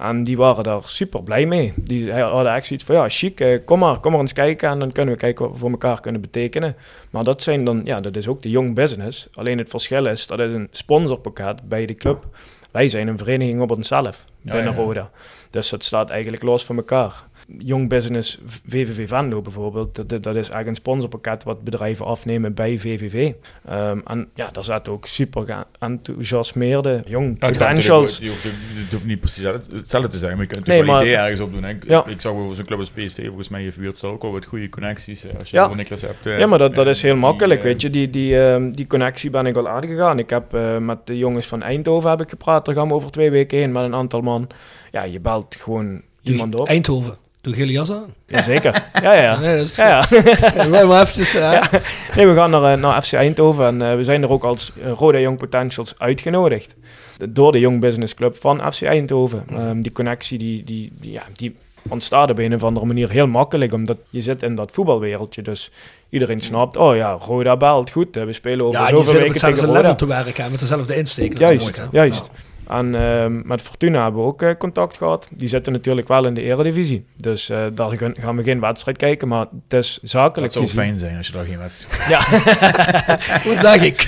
En 0.00 0.24
die 0.24 0.36
waren 0.36 0.64
daar 0.64 0.82
super 0.84 1.22
blij 1.22 1.46
mee. 1.46 1.72
Die 1.76 2.12
hadden 2.12 2.54
echt 2.54 2.66
zoiets 2.66 2.84
van, 2.84 2.94
ja, 2.94 3.08
chic, 3.08 3.40
eh, 3.40 3.64
kom 3.64 3.78
maar, 3.78 3.98
kom 4.00 4.12
maar 4.12 4.20
eens 4.20 4.32
kijken. 4.32 4.68
En 4.68 4.78
dan 4.78 4.92
kunnen 4.92 5.14
we 5.14 5.20
kijken 5.20 5.44
wat 5.44 5.52
we 5.52 5.58
voor 5.58 5.70
elkaar 5.70 6.00
kunnen 6.00 6.20
betekenen. 6.20 6.76
Maar 7.10 7.24
dat 7.24 7.42
zijn 7.42 7.64
dan, 7.64 7.80
ja, 7.84 8.00
dat 8.00 8.16
is 8.16 8.28
ook 8.28 8.42
de 8.42 8.50
young 8.50 8.74
business. 8.74 9.28
Alleen 9.34 9.58
het 9.58 9.68
verschil 9.68 10.06
is, 10.06 10.26
dat 10.26 10.40
is 10.40 10.52
een 10.52 10.68
sponsorpakket 10.70 11.68
bij 11.68 11.86
de 11.86 11.94
club. 11.94 12.26
Wij 12.70 12.88
zijn 12.88 13.08
een 13.08 13.18
vereniging 13.18 13.60
op 13.60 13.70
onszelf. 13.70 14.24
binnen 14.42 14.72
ja. 14.72 14.78
Roda. 14.78 15.10
Dus 15.50 15.68
dat 15.68 15.84
staat 15.84 16.10
eigenlijk 16.10 16.42
los 16.42 16.64
van 16.64 16.76
elkaar. 16.76 17.24
Young 17.58 17.88
Business 17.88 18.38
VVV 18.66 19.08
Venlo 19.08 19.40
bijvoorbeeld, 19.42 19.94
dat, 19.94 20.08
dat 20.08 20.26
is 20.26 20.34
eigenlijk 20.34 20.66
een 20.66 20.74
sponsorpakket 20.74 21.44
wat 21.44 21.64
bedrijven 21.64 22.06
afnemen 22.06 22.54
bij 22.54 22.78
VVV. 22.78 23.32
Ehm, 23.68 23.98
en 24.06 24.28
ja, 24.34 24.48
daar 24.52 24.64
zaten 24.64 24.92
ook 24.92 25.06
super 25.06 25.64
enthousiasmeerde 25.78 27.02
young 27.06 27.36
Ja, 27.40 27.50
potentials. 27.50 28.18
Je 28.18 28.28
hoeft, 28.28 28.42
je 28.42 28.50
hoeft 28.90 29.04
niet 29.06 29.20
precies 29.20 29.44
hetzelfde 29.72 30.08
te 30.10 30.18
zijn, 30.18 30.32
maar 30.36 30.40
je 30.46 30.46
kunt 30.52 30.66
Nee, 30.66 30.82
natuurlijk 30.82 30.86
wel 30.86 30.94
maar- 30.94 31.02
een 31.02 31.06
idee 31.06 31.16
ergens 31.22 31.40
op 31.40 31.52
doen. 31.52 31.62
hè. 31.62 31.70
Ik, 31.70 31.84
Ja. 31.88 31.98
ik 32.06 32.20
zag 32.20 32.32
bijvoorbeeld 32.32 32.56
zo'n 32.56 32.66
club 32.66 32.78
als 32.78 32.90
PSV, 32.90 33.26
volgens 33.26 33.48
mij 33.48 33.62
heeft 33.62 33.76
Weert 33.76 34.04
ook 34.04 34.22
al 34.22 34.32
wat 34.32 34.44
goede 34.44 34.68
connecties. 34.68 35.24
eh, 35.24 35.38
Als 35.38 35.50
je 35.50 35.56
Ja. 35.56 35.74
Niklas 35.74 36.00
hebt. 36.02 36.26
eh, 36.26 36.38
Ja, 36.38 36.46
maar 36.46 36.58
dat, 36.58 36.74
dat 36.74 36.86
is 36.86 37.02
heel 37.02 37.12
die, 37.12 37.20
makkelijk, 37.20 37.60
eh, 37.60 37.66
weet 37.66 37.80
je. 37.80 37.90
Die, 37.90 38.10
die, 38.10 38.40
ehm, 38.42 38.70
die 38.70 38.86
connectie 38.86 39.30
ben 39.30 39.46
ik 39.46 39.56
al 39.56 39.68
aangegaan. 39.68 40.18
Ik 40.18 40.30
heb 40.30 40.56
met 40.80 41.06
de 41.06 41.18
jongens 41.18 41.46
van 41.46 41.62
Eindhoven 41.62 42.10
heb 42.10 42.20
ik 42.20 42.28
gepraat. 42.28 42.64
Daar 42.64 42.74
gaan 42.74 42.88
we 42.88 42.94
over 42.94 43.10
twee 43.10 43.30
weken 43.30 43.58
heen 43.58 43.72
met 43.72 43.82
een 43.82 43.94
aantal 43.94 44.20
man. 44.20 44.46
Ja, 44.92 45.02
je 45.02 45.20
belt 45.20 45.56
gewoon 45.58 46.02
iemand 46.22 46.54
op. 46.54 46.66
Eindhoven. 46.66 47.16
Doe 47.40 47.54
gele 47.54 47.72
jas 47.72 47.90
aan. 47.92 48.14
Jazeker. 48.26 48.82
Ja, 49.02 49.14
ja. 49.14 49.38
Nee, 49.38 49.56
dat 49.56 49.66
is 49.66 49.76
Ja, 49.76 49.88
ja. 49.88 50.08
Wij 50.70 50.84
maar 50.84 51.00
eventjes, 51.00 51.34
eh, 51.34 51.40
Ja. 51.52 51.70
Nee, 52.16 52.26
we 52.26 52.34
gaan 52.34 52.50
naar, 52.50 52.72
eh, 52.72 52.80
naar 52.80 53.02
FC 53.02 53.12
Eindhoven 53.12 53.66
en 53.66 53.90
eh, 53.90 53.96
we 53.96 54.04
zijn 54.04 54.22
er 54.22 54.30
ook 54.30 54.44
als 54.44 54.72
Roda 54.96 55.18
Young 55.18 55.38
Potentials 55.38 55.94
uitgenodigd. 55.98 56.74
Door 57.28 57.52
de 57.52 57.58
Young 57.58 57.80
Business 57.80 58.14
Club 58.14 58.36
van 58.40 58.72
FC 58.72 58.82
Eindhoven. 58.82 59.44
Ehm, 59.48 59.80
die 59.80 59.92
connectie 59.92 60.38
die, 60.38 60.64
die, 60.64 60.92
die, 61.00 61.12
ja, 61.12 61.22
die 61.36 61.56
ontstaat 61.88 62.30
op 62.30 62.38
een 62.38 62.54
of 62.54 62.64
andere 62.64 62.86
manier 62.86 63.10
heel 63.10 63.26
makkelijk, 63.26 63.72
omdat 63.72 63.96
je 64.10 64.20
zit 64.20 64.42
in 64.42 64.54
dat 64.54 64.70
voetbalwereldje. 64.72 65.42
Dus 65.42 65.70
iedereen 66.08 66.40
snapt, 66.40 66.76
oh 66.76 66.96
ja, 66.96 67.12
Roda 67.12 67.56
belt, 67.56 67.90
goed, 67.90 68.14
we 68.14 68.32
spelen 68.32 68.66
over 68.66 68.80
ja, 68.80 68.88
je 68.88 68.90
zoveel 68.90 69.04
zit 69.04 69.14
op 69.14 69.20
weken 69.20 69.34
tegen 69.34 69.50
hetzelfde 69.50 69.80
level 69.80 69.94
te 69.94 70.06
werken, 70.06 70.50
met 70.50 70.60
dezelfde 70.60 70.96
insteek. 70.96 71.38
Juist, 71.38 71.76
hè. 71.76 71.84
juist. 71.90 72.30
En 72.68 72.94
ehm, 72.94 73.40
met 73.44 73.60
Fortuna 73.62 74.02
hebben 74.02 74.20
we 74.20 74.26
ook 74.26 74.42
eh, 74.42 74.50
contact 74.58 74.96
gehad. 74.96 75.28
Die 75.30 75.48
zitten 75.48 75.72
natuurlijk 75.72 76.08
wel 76.08 76.26
in 76.26 76.34
de 76.34 76.42
eredivisie. 76.42 77.04
Dus 77.16 77.48
eh, 77.48 77.62
daar 77.74 77.90
gaan- 77.96 78.14
gaan 78.18 78.36
we 78.36 78.42
geen 78.42 78.60
wedstrijd 78.60 78.96
kijken, 78.96 79.28
maar 79.28 79.46
het 79.68 79.78
is 79.80 79.98
zakelijk 80.02 80.52
zou 80.52 80.64
gezien. 80.66 80.82
fijn 80.82 80.98
zijn 80.98 81.16
als 81.16 81.26
je 81.26 81.32
daar 81.32 81.44
geen 81.44 81.58
wedstrijd 81.58 82.08
Ja. 82.08 82.18
Wat 83.50 83.58
zeg 83.58 83.82
ik? 83.82 84.06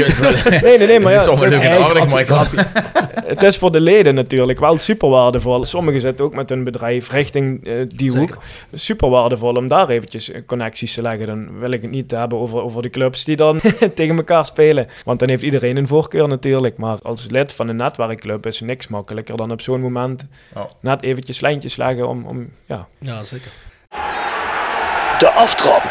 nee, 0.62 0.78
nee, 0.78 0.86
nee, 0.86 1.00
maar 1.00 1.12
ja, 1.12 1.34
Het 1.34 1.52
is 1.52 1.58
het 1.58 1.78
aardig, 1.80 2.08
maar 2.10 2.20
ik 2.20 2.28
had... 2.28 2.48
het 3.34 3.42
is 3.42 3.56
voor 3.56 3.72
de 3.72 3.80
leden 3.80 4.14
natuurlijk 4.14 4.60
wel 4.60 4.78
super 4.78 5.08
waardevol. 5.08 5.64
Sommigen 5.64 6.00
zitten 6.00 6.24
ook 6.24 6.34
met 6.34 6.48
hun 6.48 6.64
bedrijf 6.64 7.10
richting 7.10 7.66
eh, 7.66 7.74
die 7.88 8.10
Zeker. 8.10 8.34
hoek. 8.34 8.42
Super 8.74 9.08
waardevol 9.08 9.54
om 9.54 9.68
daar 9.68 9.88
eventjes 9.88 10.30
connecties 10.46 10.94
te 10.94 11.02
leggen. 11.02 11.26
Dan 11.26 11.58
wil 11.58 11.70
ik 11.70 11.82
het 11.82 11.90
niet 11.90 12.10
hebben 12.10 12.38
over, 12.38 12.62
over 12.62 12.82
de 12.82 12.90
clubs 12.90 13.24
die 13.24 13.36
dan 13.36 13.60
tegen 13.94 14.16
elkaar 14.16 14.44
spelen. 14.46 14.86
Want 15.04 15.18
dan 15.18 15.28
heeft 15.28 15.42
iedereen 15.42 15.76
een 15.76 15.88
voorkeur 15.88 16.28
natuurlijk. 16.28 16.76
Maar 16.76 16.98
als 17.02 17.26
lid 17.30 17.52
van 17.52 17.68
een 17.68 17.76
netwerkclub 18.08 18.46
is 18.46 18.60
niks 18.60 18.88
makkelijker 18.88 19.36
dan 19.36 19.50
op 19.50 19.60
zo'n 19.60 19.80
moment 19.80 20.24
Ja. 20.54 20.68
net 20.80 21.02
eventjes 21.02 21.40
lijntjes 21.40 21.76
leggen 21.76 22.08
om, 22.08 22.24
om 22.24 22.48
ja, 22.66 22.86
Ja, 23.00 23.22
zeker. 23.22 23.50
De 25.18 25.30
Aftrap. 25.34 25.82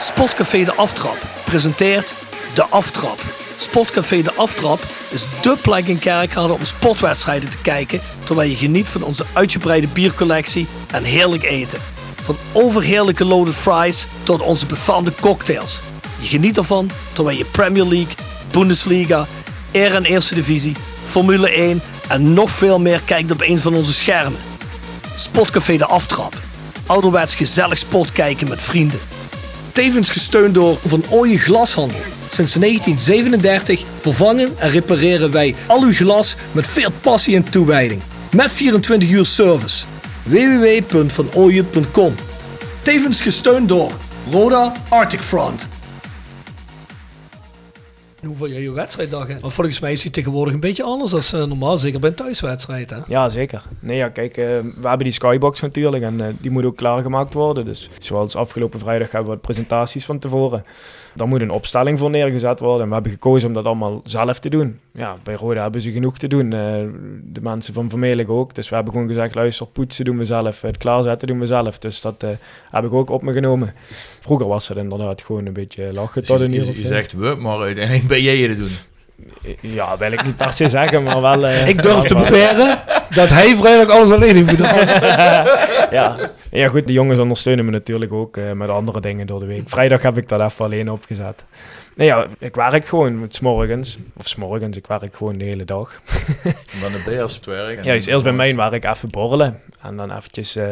Sportcafé 0.00 0.64
De 0.64 0.72
Aftrap 0.74 1.16
presenteert 1.44 2.14
De 2.54 2.64
Aftrap. 2.64 3.18
Sportcafé 3.56 4.22
De 4.22 4.32
Aftrap 4.32 4.80
is 5.10 5.24
dé 5.42 5.56
plek 5.62 5.86
in 5.86 5.98
Kerkrade 5.98 6.52
om 6.52 6.64
sportwedstrijden 6.64 7.50
te 7.50 7.58
kijken... 7.58 8.00
terwijl 8.24 8.48
je 8.50 8.56
geniet 8.56 8.88
van 8.88 9.02
onze 9.02 9.24
uitgebreide 9.32 9.86
biercollectie 9.86 10.66
en 10.92 11.04
heerlijk 11.04 11.42
eten. 11.42 11.78
Van 12.22 12.36
overheerlijke 12.52 13.24
loaded 13.24 13.54
fries 13.54 14.06
tot 14.22 14.40
onze 14.42 14.66
befaamde 14.66 15.12
cocktails. 15.20 15.80
Je 16.20 16.26
geniet 16.28 16.56
ervan 16.56 16.90
terwijl 17.12 17.36
je 17.38 17.44
Premier 17.44 17.84
League, 17.84 18.14
Bundesliga, 18.50 19.26
Eer 19.72 19.94
en 19.94 20.04
Eerste 20.04 20.34
Divisie, 20.34 20.76
Formule 21.04 21.50
1 21.50 21.82
en 22.08 22.32
nog 22.32 22.50
veel 22.50 22.78
meer 22.78 23.02
kijkt 23.04 23.30
op 23.30 23.40
een 23.40 23.58
van 23.58 23.74
onze 23.74 23.92
schermen. 23.92 24.38
Sportcafé 25.16 25.76
De 25.76 25.86
Aftrap. 25.86 26.34
Ouderwets 26.86 27.34
gezellig 27.34 27.78
sport 27.78 28.12
kijken 28.12 28.48
met 28.48 28.62
vrienden. 28.62 29.00
Tevens 29.72 30.10
gesteund 30.10 30.54
door 30.54 30.78
Van 30.86 31.04
Ooyen 31.08 31.38
Glashandel. 31.38 32.00
Sinds 32.30 32.52
1937 32.54 33.82
vervangen 34.00 34.58
en 34.58 34.70
repareren 34.70 35.30
wij 35.30 35.54
al 35.66 35.82
uw 35.82 35.92
glas 35.92 36.36
met 36.52 36.66
veel 36.66 36.90
passie 37.00 37.36
en 37.36 37.50
toewijding. 37.50 38.00
Met 38.36 38.52
24 38.52 39.08
uur 39.10 39.26
service. 39.26 39.84
www.vanooyen.com 40.22 42.14
Tevens 42.82 43.20
gesteund 43.20 43.68
door 43.68 43.90
Roda 44.30 44.72
Arctic 44.88 45.20
Front. 45.20 45.68
Hoe 48.26 48.34
vond 48.36 48.50
je 48.50 48.62
je 48.62 48.72
wedstrijddag? 48.72 49.26
hè? 49.26 49.40
Want 49.40 49.52
volgens 49.52 49.80
mij 49.80 49.92
is 49.92 50.02
die 50.02 50.10
tegenwoordig 50.10 50.54
een 50.54 50.60
beetje 50.60 50.82
anders 50.82 51.30
dan 51.30 51.48
normaal, 51.48 51.78
zeker 51.78 52.00
bij 52.00 52.08
een 52.08 52.14
thuiswedstrijd. 52.16 52.90
Hè? 52.90 52.96
Ja, 53.06 53.28
zeker. 53.28 53.62
Nee, 53.80 53.96
ja, 53.96 54.08
kijk, 54.08 54.36
eh, 54.36 54.46
we 54.80 54.88
hebben 54.88 55.04
die 55.04 55.12
skybox 55.12 55.60
natuurlijk 55.60 56.02
en 56.02 56.20
eh, 56.20 56.34
die 56.40 56.50
moet 56.50 56.64
ook 56.64 56.76
klaargemaakt 56.76 57.34
worden. 57.34 57.64
Dus 57.64 57.90
zoals 57.98 58.36
afgelopen 58.36 58.80
vrijdag 58.80 59.10
hebben 59.10 59.30
we 59.30 59.36
wat 59.36 59.44
presentaties 59.44 60.04
van 60.04 60.18
tevoren. 60.18 60.64
Daar 61.14 61.28
moet 61.28 61.40
een 61.40 61.50
opstelling 61.50 61.98
voor 61.98 62.10
neergezet 62.10 62.60
worden 62.60 62.80
en 62.82 62.88
we 62.88 62.94
hebben 62.94 63.12
gekozen 63.12 63.48
om 63.48 63.54
dat 63.54 63.64
allemaal 63.64 64.00
zelf 64.04 64.38
te 64.38 64.48
doen. 64.48 64.78
Ja, 64.92 65.16
bij 65.22 65.34
Roda 65.34 65.62
hebben 65.62 65.80
ze 65.80 65.92
genoeg 65.92 66.18
te 66.18 66.28
doen. 66.28 66.52
eh, 66.52 66.58
de 67.24 67.40
mensen 67.40 67.74
van 67.74 67.90
Vermelig 67.90 68.26
ook. 68.28 68.54
Dus 68.54 68.68
we 68.68 68.74
hebben 68.74 68.92
gewoon 68.92 69.08
gezegd, 69.08 69.34
luister, 69.34 69.66
poetsen 69.66 70.04
doen 70.04 70.18
we 70.18 70.24
zelf, 70.24 70.60
het 70.60 70.76
klaarzetten 70.76 71.28
doen 71.28 71.38
we 71.38 71.46
zelf. 71.46 71.78
Dus 71.78 72.00
dat 72.00 72.22
eh, 72.22 72.30
heb 72.70 72.84
ik 72.84 72.92
ook 72.92 73.10
op 73.10 73.22
me 73.22 73.32
genomen. 73.32 73.74
Vroeger 74.20 74.46
was 74.46 74.68
het 74.68 74.78
inderdaad 74.78 75.22
gewoon 75.22 75.46
een 75.46 75.52
beetje 75.52 75.92
lachen 75.92 76.24
tot 76.24 76.40
Je, 76.40 76.50
je, 76.50 76.76
je 76.76 76.84
zegt 76.84 77.12
we, 77.12 77.36
maar 77.38 77.60
uiteindelijk 77.60 78.06
ben 78.06 78.22
jij 78.22 78.36
het 78.36 78.56
doen. 78.58 78.70
Ja, 79.60 79.96
wil 79.96 80.12
ik 80.12 80.24
niet 80.24 80.36
per 80.36 80.52
se 80.52 80.68
zeggen, 80.68 81.02
maar 81.02 81.20
wel... 81.20 81.46
eh, 81.46 81.68
Ik 81.68 81.82
durf 81.82 82.02
te 82.02 82.14
beweren 82.14 82.78
dat 83.14 83.28
hij 83.28 83.56
vrijdag 83.56 83.96
alles 83.96 84.10
alleen 84.10 84.36
heeft 84.36 84.48
gedaan. 84.48 84.86
ja. 85.98 86.16
ja, 86.50 86.68
goed, 86.68 86.86
de 86.86 86.92
jongens 86.92 87.18
ondersteunen 87.18 87.64
me 87.64 87.70
natuurlijk 87.70 88.12
ook 88.12 88.36
eh, 88.36 88.52
met 88.52 88.68
andere 88.68 89.00
dingen 89.00 89.26
door 89.26 89.40
de 89.40 89.46
week. 89.46 89.62
Vrijdag 89.68 90.02
heb 90.02 90.16
ik 90.16 90.28
dat 90.28 90.40
even 90.40 90.64
alleen 90.64 90.90
opgezet. 90.90 91.44
Nee, 91.96 92.06
ja, 92.08 92.26
ik 92.38 92.54
werk 92.54 92.86
gewoon 92.86 93.26
s 93.28 93.40
morgens. 93.40 93.98
Of 94.16 94.28
s 94.28 94.34
morgens, 94.36 94.76
ik 94.76 94.86
werk 94.86 95.14
gewoon 95.16 95.38
de 95.38 95.44
hele 95.44 95.64
dag. 95.64 96.00
En 96.44 96.80
dan 96.80 96.92
de 96.92 97.02
Bears 97.04 97.36
op 97.38 97.44
het 97.44 97.54
werk. 97.54 97.84
Ja, 97.84 97.92
dus 97.92 98.04
dan 98.04 98.12
eerst 98.14 98.24
bij 98.24 98.32
mij 98.32 98.46
vervolgens- 98.48 98.80
werk 98.82 98.94
even 98.96 99.10
borrelen. 99.10 99.60
En 99.82 99.96
dan 99.96 100.16
eventjes 100.16 100.56
eh, 100.56 100.64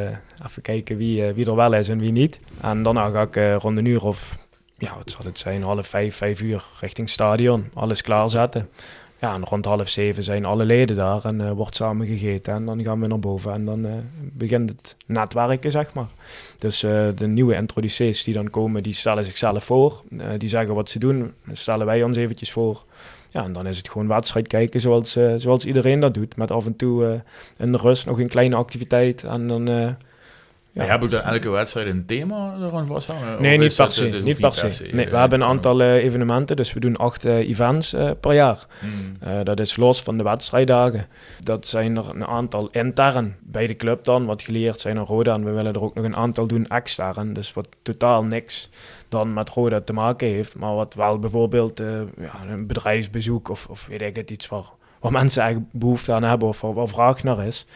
even 0.46 0.62
kijken 0.62 0.96
wie, 0.96 1.32
wie 1.32 1.46
er 1.46 1.57
wel 1.57 1.72
is 1.74 1.88
en 1.88 1.98
wie 1.98 2.12
niet. 2.12 2.40
En 2.61 2.82
daarna 2.82 3.11
ga 3.11 3.22
ik 3.22 3.36
eh, 3.36 3.55
rond 3.57 3.78
een 3.78 3.84
uur 3.84 4.05
of, 4.05 4.36
ja, 4.81 4.97
wat 4.97 5.11
zal 5.11 5.24
het 5.24 5.39
zijn, 5.39 5.62
half 5.62 5.87
vijf, 5.87 6.16
vijf 6.16 6.41
uur 6.41 6.64
richting 6.81 7.09
stadion. 7.09 7.70
Alles 7.74 8.03
klaarzetten. 8.03 8.68
Ja, 9.20 9.35
en 9.35 9.45
rond 9.45 9.64
half 9.64 9.89
zeven 9.89 10.22
zijn 10.22 10.45
alle 10.45 10.64
leden 10.64 10.97
daar 10.97 11.24
en 11.24 11.41
eh, 11.41 11.51
wordt 11.51 11.76
samen 11.76 12.07
gegeten. 12.07 12.55
En 12.55 12.64
dan 12.64 12.85
gaan 12.85 13.01
we 13.01 13.07
naar 13.07 13.18
boven 13.18 13.53
en 13.53 13.64
dan 13.64 13.87
eh, 13.87 13.93
begint 14.33 14.68
het 14.68 14.97
netwerken, 15.07 15.70
zeg 15.70 15.93
maar. 15.93 16.09
Dus 16.59 16.83
eh, 16.83 17.09
de 17.14 17.26
nieuwe 17.26 17.55
introducees 17.55 18.24
die 18.24 18.35
dan 18.35 18.51
komen, 18.51 18.83
die 18.83 18.95
stellen 18.95 19.24
zichzelf 19.24 19.64
voor. 19.64 20.03
Die 20.37 20.49
zeggen 20.49 20.74
wat 20.74 20.91
ze 20.91 20.99
doen, 20.99 21.33
stellen 21.53 21.87
wij 21.87 22.03
ons 22.03 22.16
eventjes 22.16 22.53
voor. 22.53 22.85
Ja, 23.28 23.45
en 23.45 23.53
dan 23.53 23.66
is 23.66 23.76
het 23.76 23.89
gewoon 23.89 24.09
wedstrijd 24.09 24.47
kijken 24.47 24.81
zoals, 24.81 25.16
zoals 25.37 25.64
iedereen 25.64 26.01
dat 26.01 26.14
doet. 26.14 26.37
Met 26.37 26.51
af 26.51 26.66
en 26.66 26.76
toe 26.76 27.22
in 27.57 27.72
de 27.72 27.78
rust 27.78 28.07
nog 28.07 28.18
een 28.18 28.28
kleine 28.28 28.57
activiteit. 28.57 29.24
En 29.24 29.47
dan, 29.49 29.97
Ja. 30.73 30.85
Heb 30.85 31.03
ik 31.03 31.11
dan 31.11 31.23
elke 31.23 31.51
wedstrijd 31.51 31.87
een 31.87 32.07
thema 32.07 32.55
eraan 32.59 32.87
vasthangen? 32.87 33.43
Nee, 33.43 33.59
niet 33.59 33.77
per 33.77 33.93
se. 33.93 34.21
Niet 34.25 34.41
per 34.41 34.55
se. 34.55 34.89
Nee, 34.93 35.09
we 35.09 35.16
hebben 35.16 35.41
een 35.41 35.47
aantal 35.47 35.83
eh, 35.83 35.95
evenementen, 35.95 36.57
dus 36.57 36.73
we 36.73 36.81
doen 36.81 36.97
acht 36.97 37.25
eh, 37.25 37.37
events 37.37 37.93
eh, 37.93 38.11
per 38.21 38.35
jaar. 38.35 38.66
Hmm. 38.79 39.45
Dat 39.45 39.61
is 39.61 39.77
los 39.77 40.03
van 40.03 40.16
de 40.16 40.23
wedstrijddagen. 40.23 41.07
Dat 41.43 41.66
zijn 41.66 41.97
er 41.97 42.09
een 42.09 42.27
aantal 42.27 42.68
intern 42.73 43.37
bij 43.41 43.66
de 43.66 43.77
club 43.77 44.05
dan, 44.05 44.25
wat 44.25 44.43
geleerd 44.43 44.81
zijn 44.81 44.99
aan 44.99 45.05
Roda. 45.05 45.35
En 45.35 45.45
we 45.45 45.51
willen 45.51 45.75
er 45.75 45.83
ook 45.83 45.95
nog 45.95 46.05
een 46.05 46.16
aantal 46.16 46.47
doen 46.47 46.66
extern, 46.66 47.33
dus 47.33 47.53
wat 47.53 47.68
totaal 47.83 48.25
niks 48.25 48.71
dan 49.09 49.33
met 49.33 49.49
Roda 49.49 49.81
te 49.81 49.93
maken 49.93 50.29
heeft. 50.29 50.57
Maar 50.57 50.75
wat 50.75 50.95
wel 50.95 51.18
bijvoorbeeld 51.18 51.79
ja, 52.18 52.51
een 52.51 52.66
bedrijfsbezoek 52.66 53.49
of, 53.49 53.66
of 53.71 53.87
weet 53.87 54.03
ik 54.03 54.16
het, 54.16 54.31
iets 54.31 54.49
waar, 54.49 54.64
waar 55.01 55.12
mensen 55.12 55.43
eigenlijk 55.43 55.73
behoefte 55.73 56.12
aan 56.12 56.23
hebben 56.23 56.49
of 56.49 56.61
waar, 56.61 56.75
waar 56.75 56.89
vraag 56.89 57.23
naar 57.23 57.47
is. 57.47 57.66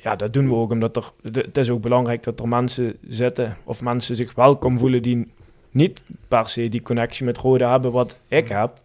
Ja, 0.00 0.16
dat 0.16 0.32
doen 0.32 0.48
we 0.48 0.54
ook 0.54 0.70
omdat 0.70 0.96
er, 0.96 1.12
het 1.32 1.56
is 1.56 1.70
ook 1.70 1.80
belangrijk 1.80 2.22
dat 2.22 2.40
er 2.40 2.48
mensen 2.48 2.96
zitten 3.08 3.56
of 3.64 3.82
mensen 3.82 4.16
zich 4.16 4.34
welkom 4.34 4.78
voelen 4.78 5.02
die 5.02 5.32
niet 5.70 6.02
per 6.28 6.48
se 6.48 6.68
die 6.68 6.82
connectie 6.82 7.24
met 7.24 7.38
Roda 7.38 7.70
hebben 7.70 7.92
wat 7.92 8.18
ik 8.28 8.48
heb. 8.48 8.80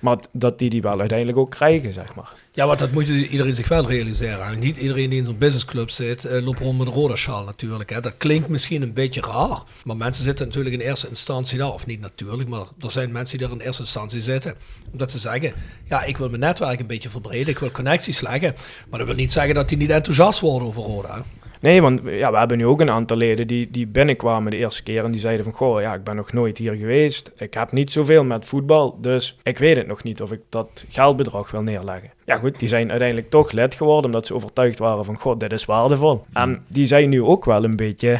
Maar 0.00 0.18
dat 0.32 0.58
die 0.58 0.70
die 0.70 0.82
wel 0.82 1.00
uiteindelijk 1.00 1.38
ook 1.38 1.50
krijgen, 1.50 1.92
zeg 1.92 2.14
maar. 2.14 2.32
Ja, 2.52 2.66
want 2.66 2.78
dat 2.78 2.92
moet 2.92 3.08
iedereen 3.08 3.54
zich 3.54 3.68
wel 3.68 3.88
realiseren. 3.88 4.46
En 4.46 4.58
niet 4.58 4.76
iedereen 4.76 5.10
die 5.10 5.18
in 5.18 5.24
zo'n 5.24 5.38
businessclub 5.38 5.90
zit, 5.90 6.24
eh, 6.24 6.44
loopt 6.44 6.58
rond 6.58 6.78
met 6.78 6.86
een 6.86 6.92
rode 6.92 7.16
sjaal 7.16 7.44
natuurlijk. 7.44 7.90
Hè. 7.90 8.00
Dat 8.00 8.16
klinkt 8.16 8.48
misschien 8.48 8.82
een 8.82 8.92
beetje 8.92 9.20
raar. 9.20 9.62
Maar 9.84 9.96
mensen 9.96 10.24
zitten 10.24 10.46
natuurlijk 10.46 10.74
in 10.74 10.80
eerste 10.80 11.08
instantie 11.08 11.58
daar. 11.58 11.72
Of 11.72 11.86
niet 11.86 12.00
natuurlijk, 12.00 12.48
maar 12.48 12.64
er 12.80 12.90
zijn 12.90 13.12
mensen 13.12 13.38
die 13.38 13.46
er 13.46 13.52
in 13.52 13.60
eerste 13.60 13.82
instantie 13.82 14.20
zitten. 14.20 14.54
Omdat 14.92 15.12
ze 15.12 15.18
zeggen, 15.18 15.52
ja, 15.88 16.02
ik 16.02 16.16
wil 16.16 16.28
mijn 16.28 16.40
netwerk 16.40 16.80
een 16.80 16.86
beetje 16.86 17.10
verbreden. 17.10 17.48
Ik 17.48 17.58
wil 17.58 17.70
connecties 17.70 18.20
leggen. 18.20 18.54
Maar 18.88 18.98
dat 18.98 19.08
wil 19.08 19.16
niet 19.16 19.32
zeggen 19.32 19.54
dat 19.54 19.68
die 19.68 19.78
niet 19.78 19.90
enthousiast 19.90 20.40
worden 20.40 20.68
over 20.68 20.82
Roda. 20.82 21.24
Nee, 21.60 21.82
want 21.82 22.00
ja, 22.04 22.30
we 22.30 22.38
hebben 22.38 22.58
nu 22.58 22.66
ook 22.66 22.80
een 22.80 22.90
aantal 22.90 23.16
leden 23.16 23.46
die, 23.46 23.70
die 23.70 23.86
binnenkwamen 23.86 24.50
de 24.50 24.56
eerste 24.56 24.82
keer 24.82 25.04
en 25.04 25.10
die 25.10 25.20
zeiden 25.20 25.44
van, 25.44 25.54
goh, 25.54 25.80
ja, 25.80 25.94
ik 25.94 26.04
ben 26.04 26.16
nog 26.16 26.32
nooit 26.32 26.58
hier 26.58 26.74
geweest. 26.74 27.32
Ik 27.36 27.54
heb 27.54 27.72
niet 27.72 27.92
zoveel 27.92 28.24
met 28.24 28.44
voetbal, 28.44 28.98
dus 29.00 29.38
ik 29.42 29.58
weet 29.58 29.76
het 29.76 29.86
nog 29.86 30.02
niet 30.02 30.22
of 30.22 30.32
ik 30.32 30.40
dat 30.48 30.84
geldbedrag 30.88 31.50
wil 31.50 31.62
neerleggen. 31.62 32.10
Ja 32.24 32.36
goed, 32.36 32.58
die 32.58 32.68
zijn 32.68 32.90
uiteindelijk 32.90 33.30
toch 33.30 33.52
lid 33.52 33.74
geworden 33.74 34.04
omdat 34.04 34.26
ze 34.26 34.34
overtuigd 34.34 34.78
waren 34.78 35.04
van, 35.04 35.16
god, 35.16 35.40
dit 35.40 35.52
is 35.52 35.64
waardevol. 35.64 36.24
En 36.32 36.64
die 36.68 36.86
zijn 36.86 37.08
nu 37.08 37.22
ook 37.22 37.44
wel 37.44 37.64
een 37.64 37.76
beetje 37.76 38.18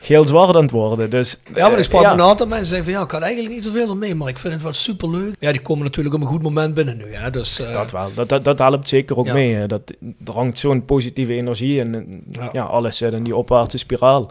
heel 0.00 0.26
zwaar 0.26 0.48
aan 0.56 0.62
het 0.62 0.70
worden. 0.70 1.10
Dus, 1.10 1.38
Ja, 1.54 1.68
maar 1.68 1.78
ik 1.78 1.84
sprak 1.84 2.02
eh, 2.02 2.10
met 2.10 2.18
een 2.18 2.24
aantal 2.24 2.46
mensen 2.46 2.64
die 2.74 2.82
zeiden 2.84 2.84
van 2.92 3.00
ja, 3.00 3.04
ik 3.06 3.10
had 3.10 3.22
eigenlijk 3.22 3.54
niet 3.54 3.64
zoveel 3.64 3.96
mee, 3.96 4.14
maar 4.14 4.28
ik 4.28 4.38
vind 4.38 4.52
het 4.52 4.62
wel 4.62 4.72
super 4.72 5.10
leuk. 5.10 5.34
Ja, 5.38 5.52
die 5.52 5.60
komen 5.60 5.84
natuurlijk 5.84 6.14
op 6.14 6.20
een 6.20 6.26
goed 6.26 6.42
moment 6.42 6.74
binnen 6.74 6.96
nu. 6.96 7.04
Hè, 7.14 7.30
dus, 7.30 7.60
eh, 7.60 7.72
Dat 7.72 7.90
wel, 7.90 8.08
dat, 8.14 8.28
dat, 8.28 8.44
dat 8.44 8.58
helpt 8.58 8.88
zeker 8.88 9.16
ook 9.16 9.26
Ja. 9.26 9.32
mee. 9.32 9.54
hè. 9.54 9.66
Dat, 9.66 9.80
er 10.26 10.32
hangt 10.32 10.58
zo'n 10.58 10.84
positieve 10.84 11.32
energie 11.34 11.80
en 11.80 12.22
Ja. 12.30 12.48
ja. 12.52 12.62
alles 12.62 12.96
zit 12.96 13.12
in 13.12 13.24
die 13.24 13.36
opwaartse 13.36 13.78
spiraal. 13.78 14.30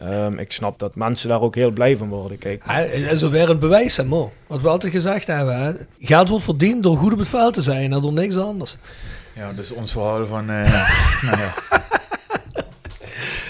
Ehm, 0.00 0.38
ik 0.38 0.52
snap 0.52 0.78
dat 0.78 0.94
mensen 0.94 1.28
daar 1.28 1.40
ook 1.40 1.54
heel 1.54 1.70
blij 1.70 1.96
van 1.96 2.08
worden. 2.08 2.38
Kijk, 2.38 2.64
is 3.10 3.22
er 3.22 3.30
weer 3.30 3.50
een 3.50 3.58
bewijs, 3.58 3.96
hè, 3.96 4.04
Mo. 4.04 4.32
Wat 4.46 4.60
we 4.60 4.68
altijd 4.68 4.92
gezegd 4.92 5.26
hebben. 5.26 5.56
Hè. 5.62 5.72
Geld 5.98 6.28
wordt 6.28 6.44
verdiend 6.44 6.82
door 6.82 6.96
goed 6.96 7.12
op 7.12 7.18
het 7.18 7.28
veld 7.28 7.54
te 7.54 7.62
zijn 7.62 7.92
en 7.92 8.02
door 8.02 8.12
niks 8.12 8.36
anders. 8.36 8.76
Ja, 9.36 9.52
dus 9.52 9.72
ons 9.72 9.92
verhaal 9.92 10.26
van... 10.26 10.50
eh, 10.50 10.90
nou 11.30 11.38
ja. 11.38 11.54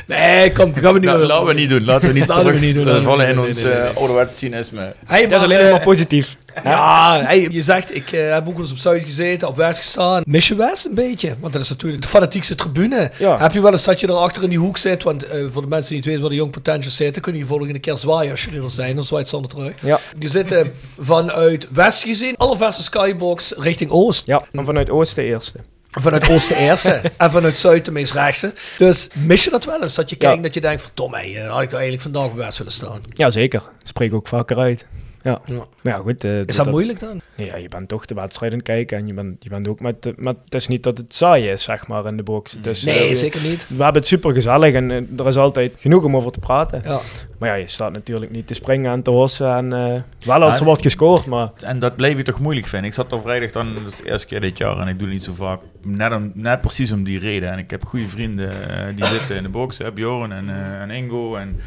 Nee, 0.07 0.53
kom, 0.53 0.73
dat 0.73 0.83
gaan 0.85 0.93
we 0.93 0.99
niet 0.99 1.09
La- 1.11 1.17
meer 1.17 1.27
laten 1.27 1.47
we 1.47 1.53
niet 1.55 1.69
doen. 1.69 1.85
Laten 1.85 2.09
we 2.09 2.15
niet 2.15 2.27
Laten 2.35 2.53
we 2.53 2.59
niet 2.59 2.75
doen, 2.75 2.89
eh, 2.89 2.95
we 2.95 3.03
vallen 3.03 3.29
in 3.29 3.35
doen. 3.35 3.47
ons 3.47 3.63
Nee, 3.63 3.73
nee, 3.73 3.83
nee, 3.83 3.91
eh, 3.91 3.97
ouderwetse 3.97 4.37
cynisme. 4.37 4.93
Hey, 5.07 5.27
dat 5.27 5.39
is 5.41 5.43
alleen 5.45 5.59
eh, 5.59 5.71
maar 5.71 5.81
positief. 5.83 6.37
Ja, 6.65 7.21
hey, 7.23 7.49
je 7.51 7.63
zegt, 7.63 7.95
ik 7.97 8.13
eh, 8.13 8.33
heb 8.33 8.49
ook 8.49 8.59
eens 8.59 8.71
op 8.71 8.77
Zuid 8.79 9.03
gezeten, 9.05 9.49
op 9.49 9.57
West 9.57 9.79
gestaan. 9.79 10.23
Mis 10.27 10.49
je 10.49 10.55
West 10.55 10.85
een 10.87 10.95
beetje? 10.95 11.35
Want 11.41 11.53
dat 11.53 11.63
is 11.63 11.69
natuurlijk 11.69 12.03
de 12.03 12.09
fanatiekste 12.09 12.55
tribune. 12.55 13.11
Ja. 13.19 13.39
Heb 13.39 13.53
je 13.53 13.61
wel 13.61 13.71
eens 13.73 13.85
dat 13.85 14.01
je 14.01 14.07
er 14.07 14.13
achter 14.13 14.43
in 14.43 14.49
die 14.49 14.59
hoek 14.59 14.79
zit? 14.79 15.03
Want 15.03 15.27
eh, 15.27 15.45
voor 15.53 15.63
de 15.63 15.69
mensen 15.69 15.87
die 15.89 15.97
niet 15.97 16.05
weten 16.07 16.21
waar 16.21 16.31
de 16.31 16.37
Young 16.37 16.51
Potentials 16.51 16.97
zitten, 16.97 17.23
kunnen 17.23 17.41
je 17.41 17.47
volgende 17.47 17.79
keer 17.79 17.97
zwaaien 17.97 18.31
als 18.31 18.45
jullie 18.45 18.63
er 18.63 18.71
zijn. 18.71 18.95
Dan 18.95 19.05
zwaait 19.05 19.29
Sander 19.29 19.51
terug. 19.51 19.75
Ja. 19.81 20.01
Die 20.17 20.29
zitten 20.29 20.73
vanuit 20.99 21.69
West 21.73 22.03
gezien, 22.03 22.37
allerverse 22.37 22.83
skybox 22.83 23.53
richting 23.57 23.91
Oost. 23.91 24.27
Ja, 24.27 24.43
en 24.53 24.65
vanuit 24.65 24.91
Oosten 24.91 25.25
eerste. 25.25 25.59
Vanuit 26.01 26.29
Oosten 26.29 26.57
eerste 26.57 26.91
en 27.17 27.31
vanuit 27.31 27.59
Zuid 27.59 27.85
de 27.85 27.91
meest 27.91 28.13
rechtse. 28.13 28.53
Dus 28.79 29.11
mis 29.15 29.45
je 29.45 29.51
dat 29.51 29.65
wel 29.65 29.83
eens? 29.83 29.95
Dat 29.95 30.11
je 30.11 30.17
kijkt 30.17 30.43
dat 30.43 30.55
je 30.55 30.61
denkt 30.61 30.91
van, 30.95 31.15
eh, 31.15 31.51
had 31.51 31.63
ik 31.63 31.69
er 31.69 31.75
eigenlijk 31.75 32.03
vandaag 32.03 32.25
op 32.25 32.37
West 32.37 32.59
willen 32.59 32.73
staan. 32.73 33.03
Ja, 33.13 33.31
zeker. 33.31 33.63
Spreek 33.83 34.15
ook 34.15 34.29
vaker 34.29 34.59
uit. 34.59 34.87
Ja, 35.25 35.41
Ja. 35.47 35.55
maar 35.83 35.93
ja 35.93 35.99
goed. 35.99 36.25
eh, 36.25 36.47
Is 36.47 36.57
dat 36.57 36.71
moeilijk 36.71 37.01
dan? 37.01 37.21
Ja, 37.37 37.57
je 37.57 37.69
bent 37.69 37.89
toch 37.89 38.05
de 38.07 38.15
wedstrijd 38.15 38.53
aan 38.53 38.59
het 38.59 38.67
kijken 38.67 38.99
en 38.99 39.07
je 39.07 39.15
bent, 39.15 39.43
je 39.43 39.49
bent 39.49 39.69
ook 39.69 39.81
met, 39.81 40.03
de- 40.03 40.15
met... 40.17 40.37
Het 40.45 40.55
is 40.55 40.69
niet 40.69 40.83
dat 40.83 40.99
het 40.99 41.15
saai 41.15 41.49
is, 41.49 41.63
zeg 41.63 41.87
maar, 41.87 42.07
in 42.07 42.17
de 42.17 42.23
box. 42.23 42.59
Nee, 42.85 43.09
eh, 43.09 43.15
zeker 43.15 43.41
niet. 43.43 43.67
We 43.69 43.83
hebben 43.83 44.01
het 44.01 44.07
super 44.07 44.33
gezellig 44.33 44.75
en 44.75 44.91
eh, 44.91 44.97
er 45.21 45.27
is 45.27 45.37
altijd 45.37 45.73
genoeg 45.79 46.05
om 46.05 46.17
over 46.17 46.33
te 46.33 46.39
praten. 46.39 46.81
Ja. 46.85 47.01
Maar 47.39 47.49
ja, 47.49 47.55
je 47.55 47.67
staat 47.67 47.93
natuurlijk 47.93 48.31
niet 48.31 48.47
te 48.47 48.55
springen 48.55 48.93
en 48.93 49.03
te 49.03 49.11
hossen. 49.11 49.57
En, 49.57 49.73
eh, 49.73 50.01
wel 50.25 50.43
als 50.43 50.59
er 50.59 50.65
wordt 50.65 50.83
gescoord, 50.83 51.27
maar 51.27 51.51
En 51.63 51.79
dat 51.79 51.97
bleef 51.97 52.17
je 52.17 52.23
toch 52.23 52.41
moeilijk 52.41 52.67
vinden. 52.67 52.89
Ik 52.89 52.95
zat 52.95 53.13
er 53.13 53.21
vrijdag 53.21 53.51
dan, 53.51 53.75
dat 53.75 53.93
is 53.93 53.97
de 53.97 54.11
eerste 54.11 54.27
keer 54.27 54.41
dit 54.41 54.59
jaar 54.59 54.79
en 54.79 54.89
ik 54.89 54.99
doe 54.99 55.07
het 55.07 55.17
niet 55.17 55.25
zo 55.25 55.33
vaak. 55.35 55.61
Net, 55.83 56.13
om, 56.13 56.31
net 56.35 56.61
precies 56.61 56.93
om 56.93 57.05
die 57.05 57.19
reden. 57.19 57.51
En 57.51 57.59
ik 57.59 57.71
heb 57.71 57.85
goede 57.85 58.09
vrienden 58.09 58.51
die 58.97 59.07
zitten 59.17 59.37
in 59.37 59.43
de 59.43 59.49
box, 59.49 59.79
hè, 59.79 59.93
Bjorn 59.93 60.33
en, 60.33 60.49
eh, 60.49 60.81
en 60.81 60.91
Ingo. 60.91 61.37
En, 61.37 61.61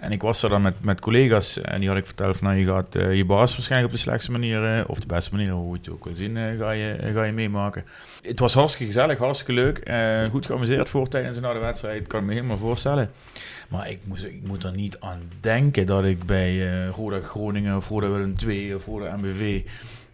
en 0.00 0.12
ik 0.12 0.22
was 0.22 0.42
er 0.42 0.48
dan 0.48 0.62
met, 0.62 0.74
met 0.80 1.00
collega's 1.00 1.60
en 1.60 1.80
die 1.80 1.88
had 1.88 1.98
ik 1.98 2.06
verteld 2.06 2.36
van 2.36 2.46
nou, 2.46 2.58
je 2.58 2.66
gaat 2.66 2.94
eh, 2.94 3.16
je 3.16 3.24
baas 3.24 3.52
waarschijnlijk 3.52 3.92
op 3.92 3.96
de 3.96 4.02
slechtste 4.02 4.30
manier, 4.30 4.64
eh, 4.64 4.84
of 4.86 5.00
de 5.00 5.06
beste 5.06 5.34
manier, 5.34 5.50
hoe 5.50 5.72
je 5.72 5.78
het 5.78 5.90
ook 5.90 6.04
wil 6.04 6.14
zien, 6.14 6.36
eh, 6.36 6.58
ga, 6.58 6.70
je, 6.70 7.10
ga 7.12 7.24
je 7.24 7.32
meemaken. 7.32 7.84
Het 8.22 8.38
was 8.38 8.54
hartstikke 8.54 8.92
gezellig, 8.92 9.18
hartstikke 9.18 9.52
leuk. 9.52 9.76
goed 10.30 10.46
geamuseerd 10.46 10.88
voor 10.88 11.08
tijdens 11.08 11.36
en 11.36 11.42
na 11.42 11.52
de 11.52 11.58
wedstrijd, 11.58 12.06
kan 12.06 12.20
ik 12.20 12.26
me 12.26 12.32
helemaal 12.32 12.56
voorstellen. 12.56 13.10
Maar 13.68 13.90
ik, 13.90 13.98
moest, 14.04 14.24
ik 14.24 14.42
moet 14.46 14.64
er 14.64 14.72
niet 14.72 15.00
aan 15.00 15.20
denken 15.40 15.86
dat 15.86 16.04
ik 16.04 16.24
bij 16.24 16.86
Roda 16.86 17.20
Groningen 17.20 17.76
of 17.76 17.88
Roda 17.88 18.08
Willem 18.08 18.34
II 18.46 18.74
of 18.74 18.86
Roda 18.86 19.16
MBV 19.16 19.62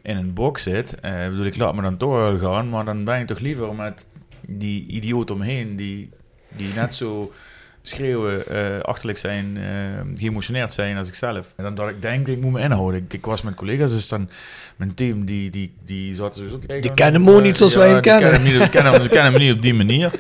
in 0.03 0.17
een 0.17 0.33
box 0.33 0.63
zit. 0.63 0.93
Ik 0.93 1.29
bedoel, 1.29 1.45
ik 1.45 1.57
laat 1.57 1.75
me 1.75 1.83
dan 1.83 1.97
toch 1.97 2.11
wel 2.11 2.39
gaan, 2.39 2.69
maar 2.69 2.85
dan 2.85 3.05
ben 3.05 3.21
ik 3.21 3.27
toch 3.27 3.39
liever 3.39 3.75
met 3.75 4.07
die 4.41 4.87
idioot 4.87 5.31
omheen 5.31 5.77
die, 5.77 6.11
die 6.49 6.75
net 6.75 6.95
zo 6.95 7.33
schreeuwen, 7.87 8.47
eh, 8.49 8.81
achterlijk 8.81 9.19
zijn, 9.19 9.57
eh, 9.57 10.21
geëmotioneerd 10.21 10.75
zijn 10.75 10.97
als 10.97 11.09
ik 11.09 11.15
zelf. 11.15 11.53
En 11.57 11.65
dan 11.65 11.75
dat 11.75 11.89
ik 11.89 12.03
denk, 12.03 12.29
ik 12.29 12.41
moet 12.41 12.53
me 12.53 12.61
inhouden. 12.61 13.01
Ik, 13.05 13.13
ik 13.13 13.25
was 13.25 13.43
met 13.43 13.55
collega's, 13.55 13.91
dus 13.91 14.09
dan 14.09 14.29
mijn 14.77 14.95
team 14.95 15.25
die, 15.25 15.51
die, 15.51 15.73
die 15.87 16.15
zat 16.15 16.35
sowieso 16.37 16.59
kijken. 16.59 16.81
Die 16.83 16.95
kennen 16.95 17.21
Mo 17.21 17.41
niet 17.41 17.57
zoals 17.57 17.75
wij 17.75 17.89
hem 17.89 18.03
die 18.03 18.03
kennen. 18.13 18.31
kennen 18.31 18.51
hem 18.51 18.61
niet, 18.61 18.71
kennen 18.71 18.93
hem, 18.93 19.01
die 19.01 19.11
kennen 19.11 19.33
hem 19.33 19.41
niet 19.43 19.53
op 19.53 19.63
die 19.63 19.75
manier. 19.75 20.11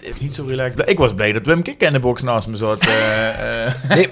Heeft 0.00 0.20
niet 0.20 0.34
zo 0.34 0.44
relaxed. 0.48 0.88
Ik 0.90 0.98
was 0.98 1.14
blij 1.14 1.32
dat 1.32 1.46
Wim 1.46 1.62
Kik 1.62 1.80
in 1.82 1.92
de 1.92 1.98
box 1.98 2.22
naast 2.22 2.46
me 2.48 2.56
zat. 2.56 2.86
eh, 2.86 3.66
eh. 3.66 3.72
Nee, 3.88 4.08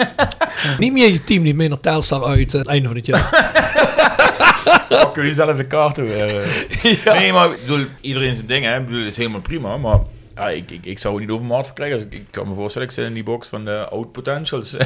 niet 0.79 0.93
meer 0.93 1.11
je 1.13 1.25
team 1.25 1.43
niet 1.43 1.55
meer 1.57 1.69
naar 1.69 1.81
Telstar 1.81 2.25
uit 2.25 2.53
eh, 2.53 2.59
het 2.59 2.69
einde 2.69 2.87
van 2.89 2.97
het 2.97 3.07
jaar. 3.07 3.29
pakken 4.89 5.23
jullie 5.23 5.33
zelf 5.33 5.57
de 5.57 5.65
kaart 5.67 5.97
weer. 5.97 6.41
eh. 6.41 7.15
Nee, 7.19 7.33
maar 7.33 7.51
ik 7.51 7.61
bedoel, 7.61 7.85
iedereen 8.01 8.35
zijn 8.35 8.47
ding, 8.47 8.65
hè. 8.65 8.79
Ik 8.79 8.85
bedoel, 8.85 9.01
het 9.01 9.09
is 9.09 9.17
helemaal 9.17 9.41
prima, 9.41 9.77
maar 9.77 9.99
ja, 10.35 10.49
ik, 10.49 10.71
ik, 10.71 10.87
ik 10.87 10.99
zou 10.99 11.15
het 11.15 11.23
niet 11.23 11.33
over 11.33 11.47
maat 11.47 11.67
verkrijgen. 11.67 11.97
Dus 11.97 12.07
ik, 12.07 12.13
ik 12.13 12.25
kan 12.31 12.49
me 12.49 12.55
voorstellen, 12.55 12.89
ik 12.89 12.95
zit 12.95 13.07
in 13.07 13.15
die 13.15 13.23
box 13.23 13.49
van 13.49 13.65
de 13.65 13.89
oud 13.89 14.13
potentials. 14.13 14.71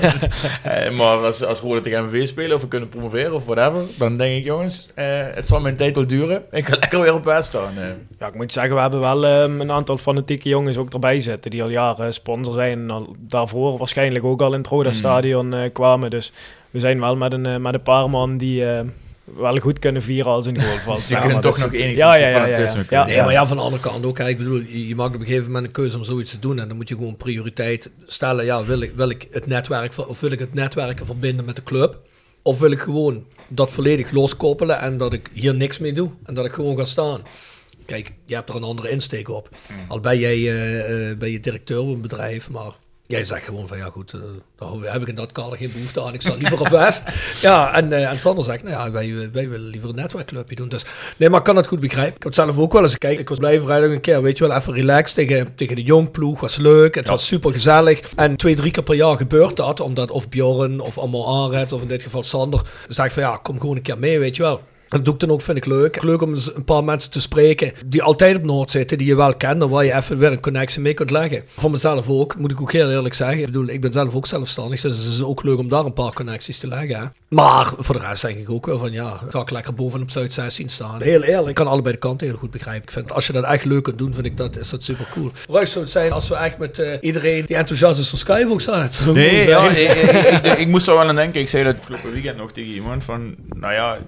Dus, 0.00 0.46
eh, 0.62 0.90
maar 0.90 1.16
als, 1.16 1.44
als 1.44 1.60
Roda 1.60 1.80
tegen 1.80 2.04
MV 2.04 2.26
spelen 2.26 2.56
of 2.56 2.62
we 2.62 2.68
kunnen 2.68 2.88
promoveren 2.88 3.32
of 3.34 3.44
whatever, 3.46 3.82
dan 3.98 4.16
denk 4.16 4.36
ik, 4.36 4.44
jongens, 4.44 4.88
eh, 4.94 5.06
het 5.34 5.48
zal 5.48 5.60
mijn 5.60 5.76
tijd 5.76 5.94
wel 5.94 6.06
duren. 6.06 6.42
Ik 6.50 6.66
ga 6.66 6.76
lekker 6.80 7.00
weer 7.00 7.14
op 7.14 7.22
best 7.22 7.44
staan. 7.44 7.72
eh. 7.78 7.84
ja, 8.18 8.26
ik 8.26 8.34
moet 8.34 8.52
zeggen, 8.52 8.74
we 8.74 8.80
hebben 8.80 9.00
wel 9.00 9.24
ehm, 9.26 9.60
een 9.60 9.70
aantal 9.72 9.96
fanatieke 9.98 10.48
jongens 10.48 10.76
ook 10.76 10.92
erbij 10.92 11.20
zitten. 11.20 11.50
Die 11.50 11.62
al 11.62 11.70
jaren 11.70 12.14
sponsor 12.14 12.54
zijn. 12.54 12.78
En 12.78 12.90
al 12.90 13.14
daarvoor 13.18 13.78
waarschijnlijk 13.78 14.24
ook 14.24 14.40
al 14.42 14.52
in 14.52 14.58
het 14.58 14.66
Roda 14.68 14.92
Stadion 14.92 15.54
eh, 15.54 15.72
kwamen. 15.72 16.10
Dus 16.10 16.32
we 16.70 16.78
zijn 16.80 17.00
wel 17.00 17.16
met 17.16 17.32
een, 17.32 17.62
met 17.62 17.74
een 17.74 17.82
paar 17.82 18.10
man 18.10 18.36
die 18.36 18.64
wel 19.24 19.58
goed 19.58 19.78
kunnen 19.78 20.02
vieren 20.02 20.32
als 20.32 20.46
een 20.46 20.60
goal 20.60 20.78
valt. 20.78 20.96
Dus 20.96 21.08
je 21.08 21.18
kunt 21.18 21.42
toch 21.42 21.58
nog 21.58 21.72
enigszins 21.72 21.98
ja, 21.98 22.14
ja, 22.14 22.28
ja, 22.28 22.46
ja, 22.46 22.84
ja. 22.90 23.04
Nee, 23.04 23.22
maar 23.22 23.32
ja, 23.32 23.46
van 23.46 23.56
de 23.56 23.62
andere 23.62 23.82
kant 23.82 24.04
ook. 24.04 24.18
hè. 24.18 24.28
Ik 24.28 24.38
bedoel, 24.38 24.60
je, 24.60 24.94
maakt 24.94 25.14
op 25.14 25.20
een 25.20 25.26
gegeven 25.26 25.46
moment 25.46 25.64
een 25.64 25.72
keuze 25.72 25.96
om 25.96 26.04
zoiets 26.04 26.30
te 26.30 26.38
doen. 26.38 26.58
En 26.58 26.68
dan 26.68 26.76
moet 26.76 26.88
je 26.88 26.94
gewoon 26.94 27.16
prioriteit 27.16 27.90
stellen. 28.06 28.44
Ja, 28.44 28.64
wil 28.64 28.80
ik, 28.80 28.92
wil 28.92 29.08
ik 29.08 29.26
het 29.30 29.46
netwerk, 29.46 30.08
of 30.08 30.20
wil 30.20 30.30
ik 30.30 30.38
het 30.38 30.54
netwerken 30.54 31.06
verbinden 31.06 31.44
met 31.44 31.56
de 31.56 31.62
club? 31.62 31.98
Of 32.42 32.58
wil 32.58 32.70
ik 32.70 32.80
gewoon 32.80 33.24
dat 33.48 33.70
volledig 33.70 34.10
loskoppelen 34.10 34.78
en 34.80 34.96
dat 34.96 35.12
ik 35.12 35.30
hier 35.32 35.54
niks 35.54 35.78
mee 35.78 35.92
doe? 35.92 36.10
En 36.24 36.34
dat 36.34 36.44
ik 36.44 36.52
gewoon 36.52 36.76
ga 36.76 36.84
staan? 36.84 37.22
Kijk, 37.86 38.12
je 38.26 38.34
hebt 38.34 38.48
er 38.48 38.56
een 38.56 38.62
andere 38.62 38.90
insteek 38.90 39.28
op. 39.28 39.48
Al 39.88 40.00
ben 40.00 40.18
jij, 40.18 40.40
ben 41.18 41.30
je 41.30 41.40
directeur 41.40 41.76
van 41.76 41.88
een 41.88 42.00
bedrijf, 42.00 42.50
maar 42.50 42.72
jij 43.06 43.24
zegt 43.24 43.44
gewoon 43.44 43.68
van 43.68 43.78
ja 43.78 43.84
goed, 43.84 44.14
daar 44.58 44.92
heb 44.92 45.02
ik 45.02 45.08
in 45.08 45.14
dat 45.14 45.32
kader 45.32 45.58
geen 45.58 45.72
behoefte 45.72 46.02
aan. 46.02 46.14
Ik 46.14 46.20
sta 46.20 46.34
liever 46.34 46.60
op 46.60 46.68
West. 46.68 47.04
Ja, 47.40 47.74
en, 47.74 47.92
eh 47.92 48.10
en 48.10 48.20
Sander 48.20 48.44
zegt, 48.44 48.62
nou 48.62 48.74
ja, 48.74 48.90
wij, 48.90 49.30
wij 49.32 49.48
willen 49.48 49.68
liever 49.68 49.88
een 49.88 49.94
netwerkclubje 49.94 50.56
doen. 50.56 50.68
Dus 50.68 50.84
nee, 51.16 51.28
maar 51.28 51.38
ik 51.38 51.44
kan 51.44 51.56
het 51.56 51.66
goed 51.66 51.80
begrijpen. 51.80 52.16
Ik 52.16 52.22
heb 52.22 52.32
het 52.32 52.34
zelf 52.34 52.58
ook 52.58 52.72
wel 52.72 52.82
eens. 52.82 52.98
Kijk, 52.98 53.18
ik 53.18 53.28
was 53.28 53.38
blij 53.38 53.60
vrijdag 53.60 53.90
een 53.90 54.00
keer, 54.00 54.22
weet 54.22 54.38
je 54.38 54.46
wel, 54.46 54.56
even 54.56 54.72
relaxed 54.72 55.14
tegen, 55.14 55.54
tegen 55.54 55.76
de 55.76 55.82
jongploeg. 55.82 56.40
Was 56.40 56.56
leuk, 56.56 56.94
het 56.94 57.08
was 57.08 57.26
super 57.26 57.52
gezellig. 57.52 58.00
En 58.16 58.36
twee, 58.36 58.54
drie 58.54 58.70
keer 58.70 58.82
per 58.82 58.94
jaar 58.94 59.16
gebeurt 59.16 59.56
dat, 59.56 59.80
omdat 59.80 60.10
of 60.10 60.28
Bjorn 60.28 60.80
of 60.80 60.98
allemaal 60.98 61.42
aanredt, 61.42 61.72
of 61.72 61.82
in 61.82 61.88
dit 61.88 62.02
geval 62.02 62.22
Sander, 62.22 62.62
zegt 62.88 63.12
van 63.12 63.22
ja, 63.22 63.36
kom 63.42 63.60
gewoon 63.60 63.76
een 63.76 63.82
keer 63.82 63.98
mee, 63.98 64.18
weet 64.18 64.36
je 64.36 64.42
wel. 64.42 64.60
Dat 64.94 65.04
doe 65.04 65.14
ik 65.14 65.20
dan 65.20 65.30
ook, 65.30 65.42
vind 65.42 65.56
ik 65.56 65.66
leuk. 65.66 66.02
Leuk 66.02 66.22
om 66.22 66.34
een 66.54 66.64
paar 66.64 66.84
mensen 66.84 67.10
te 67.10 67.20
spreken 67.20 67.72
die 67.86 68.02
altijd 68.02 68.36
op 68.36 68.42
Noord 68.42 68.70
zitten, 68.70 68.98
die 68.98 69.06
je 69.06 69.14
wel 69.14 69.34
kent 69.34 69.62
en 69.62 69.68
waar 69.68 69.84
je 69.84 69.94
even 69.94 70.18
weer 70.18 70.32
een 70.32 70.40
connectie 70.40 70.80
mee 70.80 70.94
kunt 70.94 71.10
leggen. 71.10 71.42
Voor 71.46 71.70
mezelf 71.70 72.08
ook, 72.08 72.36
moet 72.38 72.50
ik 72.50 72.60
ook 72.60 72.72
heel 72.72 72.90
eerlijk 72.90 73.14
zeggen. 73.14 73.38
Ik 73.38 73.46
bedoel, 73.46 73.68
ik 73.68 73.80
ben 73.80 73.92
zelf 73.92 74.14
ook 74.14 74.26
zelfstandig, 74.26 74.80
dus 74.80 74.96
het 74.96 75.12
is 75.12 75.22
ook 75.22 75.42
leuk 75.42 75.58
om 75.58 75.68
daar 75.68 75.84
een 75.84 75.92
paar 75.92 76.12
connecties 76.12 76.58
te 76.58 76.66
leggen. 76.66 76.98
Hè. 76.98 77.04
Maar 77.28 77.72
voor 77.78 77.94
de 77.94 78.06
rest 78.06 78.22
denk 78.22 78.38
ik 78.38 78.50
ook 78.50 78.66
wel 78.66 78.78
van, 78.78 78.92
ja, 78.92 79.20
ga 79.28 79.40
ik 79.40 79.50
lekker 79.50 79.74
bovenop 79.74 80.10
Zuid 80.10 80.32
16 80.32 80.68
staan. 80.68 81.02
Heel 81.02 81.22
eerlijk, 81.22 81.48
ik 81.48 81.54
kan 81.54 81.66
allebei 81.66 81.94
de 81.94 82.00
kanten 82.00 82.26
heel 82.26 82.36
goed 82.36 82.50
begrijpen. 82.50 82.82
Ik 82.82 82.90
vind, 82.90 83.12
als 83.12 83.26
je 83.26 83.32
dat 83.32 83.44
echt 83.44 83.64
leuk 83.64 83.82
kunt 83.82 83.98
doen, 83.98 84.14
vind 84.14 84.26
ik 84.26 84.36
dat, 84.36 84.58
is 84.58 84.70
dat 84.70 84.84
super 84.84 85.06
cool. 85.12 85.32
Ruis 85.48 85.70
zou 85.70 85.84
het 85.84 85.92
zijn 85.92 86.12
als 86.12 86.28
we 86.28 86.34
echt 86.34 86.58
met 86.58 86.78
eh, 86.78 86.92
iedereen 87.00 87.44
die 87.46 87.56
enthousiast 87.56 87.98
is 87.98 88.10
voor 88.10 88.18
Skybox 88.18 88.70
aan 88.70 88.82
het 88.82 89.00
Nee, 89.14 89.48
ja, 89.48 89.70
ik, 89.70 89.92
ik, 89.92 90.44
ik, 90.44 90.58
ik 90.58 90.68
moest 90.68 90.88
er 90.88 90.94
wel 90.94 91.08
aan 91.08 91.16
denken. 91.16 91.40
Ik 91.40 91.48
zei 91.48 91.64
dat 91.64 91.76
afgelopen 91.76 92.12
weekend 92.12 92.36
nog 92.36 92.52
tegen 92.52 92.74
iemand 92.74 93.04
van, 93.04 93.34
nou 93.48 93.72
ja, 93.72 93.98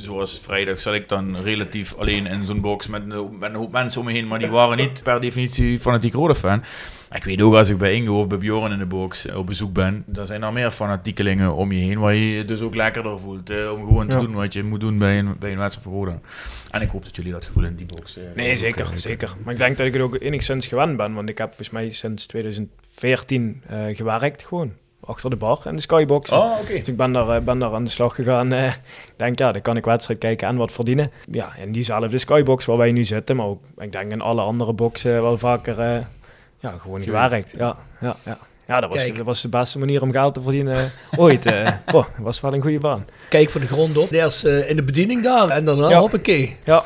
zoals 0.00 0.40
vrijdag 0.42 0.80
zat 0.80 0.94
ik 0.94 1.08
dan 1.08 1.42
relatief 1.42 1.94
alleen 1.94 2.26
in 2.26 2.44
zo'n 2.44 2.60
box 2.60 2.86
met 2.86 3.02
een, 3.02 3.10
hoop- 3.12 3.38
met 3.38 3.50
een 3.50 3.56
hoop 3.56 3.72
mensen 3.72 4.00
om 4.00 4.06
me 4.06 4.12
heen, 4.12 4.26
maar 4.26 4.38
die 4.38 4.48
waren 4.48 4.76
niet 4.76 5.02
per 5.02 5.20
definitie 5.20 5.78
fanatiek 5.78 6.12
rode 6.14 6.34
fan. 6.34 6.62
Maar 7.08 7.18
Ik 7.18 7.24
weet 7.24 7.40
ook 7.40 7.54
als 7.54 7.68
ik 7.68 7.78
bij 7.78 7.92
Ingo 7.92 8.18
of 8.18 8.28
bij 8.28 8.38
Bjorn 8.38 8.72
in 8.72 8.78
de 8.78 8.86
box 8.86 9.26
eh, 9.26 9.36
op 9.36 9.46
bezoek 9.46 9.72
ben, 9.72 10.02
dan 10.06 10.26
zijn 10.26 10.42
er 10.42 10.52
meer 10.52 10.70
fanatiekelingen 10.70 11.54
om 11.54 11.72
je 11.72 11.80
heen, 11.80 11.98
waar 11.98 12.14
je 12.14 12.30
je 12.30 12.44
dus 12.44 12.60
ook 12.60 12.74
lekkerder 12.74 13.18
voelt 13.18 13.50
eh, 13.50 13.72
om 13.72 13.78
gewoon 13.86 14.06
te 14.08 14.16
Ja. 14.16 14.22
doen 14.22 14.32
wat 14.34 14.52
je 14.52 14.62
moet 14.64 14.80
doen 14.80 14.98
bij 14.98 15.18
een, 15.18 15.36
bij 15.38 15.52
een 15.52 15.58
wedstrijd 15.58 15.88
voor 15.88 16.04
Roda. 16.06 16.20
En 16.70 16.80
ik 16.82 16.90
hoop 16.90 17.04
dat 17.04 17.16
jullie 17.16 17.32
dat 17.32 17.44
gevoel 17.44 17.64
in 17.64 17.74
die 17.76 17.86
box 17.86 18.16
eh, 18.16 18.22
Nee, 18.34 18.56
zeker, 18.56 18.86
zeker. 18.94 19.34
Maar 19.44 19.52
ik 19.52 19.58
denk 19.58 19.76
dat 19.76 19.86
ik 19.86 19.92
het 19.92 20.02
ook 20.02 20.16
enigszins 20.20 20.66
gewend 20.66 20.96
ben, 20.96 21.14
want 21.14 21.28
ik 21.28 21.38
heb 21.38 21.46
volgens 21.48 21.70
mij 21.70 21.90
sinds 21.90 22.26
2014 22.26 23.62
eh, 23.66 23.78
gewerkt 23.96 24.42
gewoon. 24.46 24.72
Achter 25.10 25.30
de 25.30 25.36
bar 25.36 25.58
in 25.64 25.74
de 25.76 25.80
skybox. 25.82 26.30
Oh, 26.30 26.52
oké. 26.60 26.72
Dus 26.78 26.88
ik 26.88 26.96
ben 26.96 27.12
daar, 27.12 27.28
eh, 27.28 27.40
ben 27.42 27.58
daar 27.58 27.74
aan 27.74 27.84
de 27.84 27.90
slag 27.90 28.14
gegaan. 28.14 28.52
eh. 28.52 28.66
Ik 28.66 28.74
denk, 29.16 29.38
ja, 29.38 29.52
dan 29.52 29.62
kan 29.62 29.76
ik 29.76 29.84
wedstrijd 29.84 30.18
kijken 30.20 30.48
en 30.48 30.56
wat 30.56 30.72
verdienen. 30.72 31.10
Ja, 31.30 31.52
in 31.62 31.72
diezelfde 31.72 32.18
skybox 32.18 32.64
waar 32.64 32.76
wij 32.76 32.92
nu 32.92 33.04
zitten, 33.04 33.36
maar 33.36 33.46
ook, 33.46 33.62
ik 33.78 33.92
denk 33.92 34.12
in 34.12 34.20
alle 34.20 34.40
andere 34.40 34.72
boxen 34.72 35.22
wel 35.22 35.38
vaker 35.38 35.78
eh, 35.80 35.96
Ja, 36.58 36.70
gewoon 36.78 37.00
Geweest. 37.02 37.22
gewerkt. 37.22 37.52
Ja, 37.56 37.76
ja, 38.00 38.16
ja. 38.24 38.38
ja 38.66 38.80
dat, 38.80 38.90
was, 38.90 38.98
Kijk. 39.02 39.16
dat 39.16 39.26
was 39.26 39.40
de 39.40 39.48
beste 39.48 39.78
manier 39.78 40.02
om 40.02 40.12
geld 40.12 40.34
te 40.34 40.42
verdienen 40.42 40.92
ooit. 41.16 41.46
eh. 41.46 41.68
Boah, 41.92 42.04
dat 42.04 42.24
was 42.24 42.40
wel 42.40 42.54
een 42.54 42.62
goede 42.62 42.78
baan. 42.80 43.06
Kijk 43.28 43.50
van 43.50 43.60
de 43.60 43.66
grond 43.66 43.98
op. 43.98 44.10
Eerst 44.12 44.44
eh, 44.44 44.70
in 44.70 44.76
de 44.76 44.82
bediening 44.82 45.22
daar 45.22 45.48
en 45.48 45.64
daarna 45.64 45.88
Ja. 45.88 45.98
hoppakee. 45.98 46.56
Ja, 46.64 46.84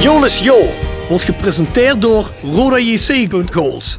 Jolis 0.00 0.38
Jo 0.38 0.68
wordt 1.08 1.24
gepresenteerd 1.24 2.02
door 2.02 2.30
RodaJC.goals. 2.42 3.98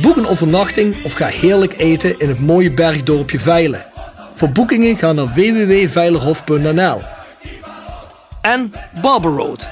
Boek 0.00 0.16
een 0.16 0.26
overnachting 0.26 1.04
of 1.04 1.12
ga 1.12 1.26
heerlijk 1.26 1.74
eten 1.78 2.18
in 2.18 2.28
het 2.28 2.40
mooie 2.40 2.70
bergdorpje 2.70 3.40
Veilen. 3.40 3.84
Voor 4.34 4.50
boekingen 4.50 4.96
ga 4.96 5.12
naar 5.12 5.34
www.veilerhof.nl. 5.34 7.02
En 8.40 8.72
Barber 9.02 9.30
Road. 9.30 9.68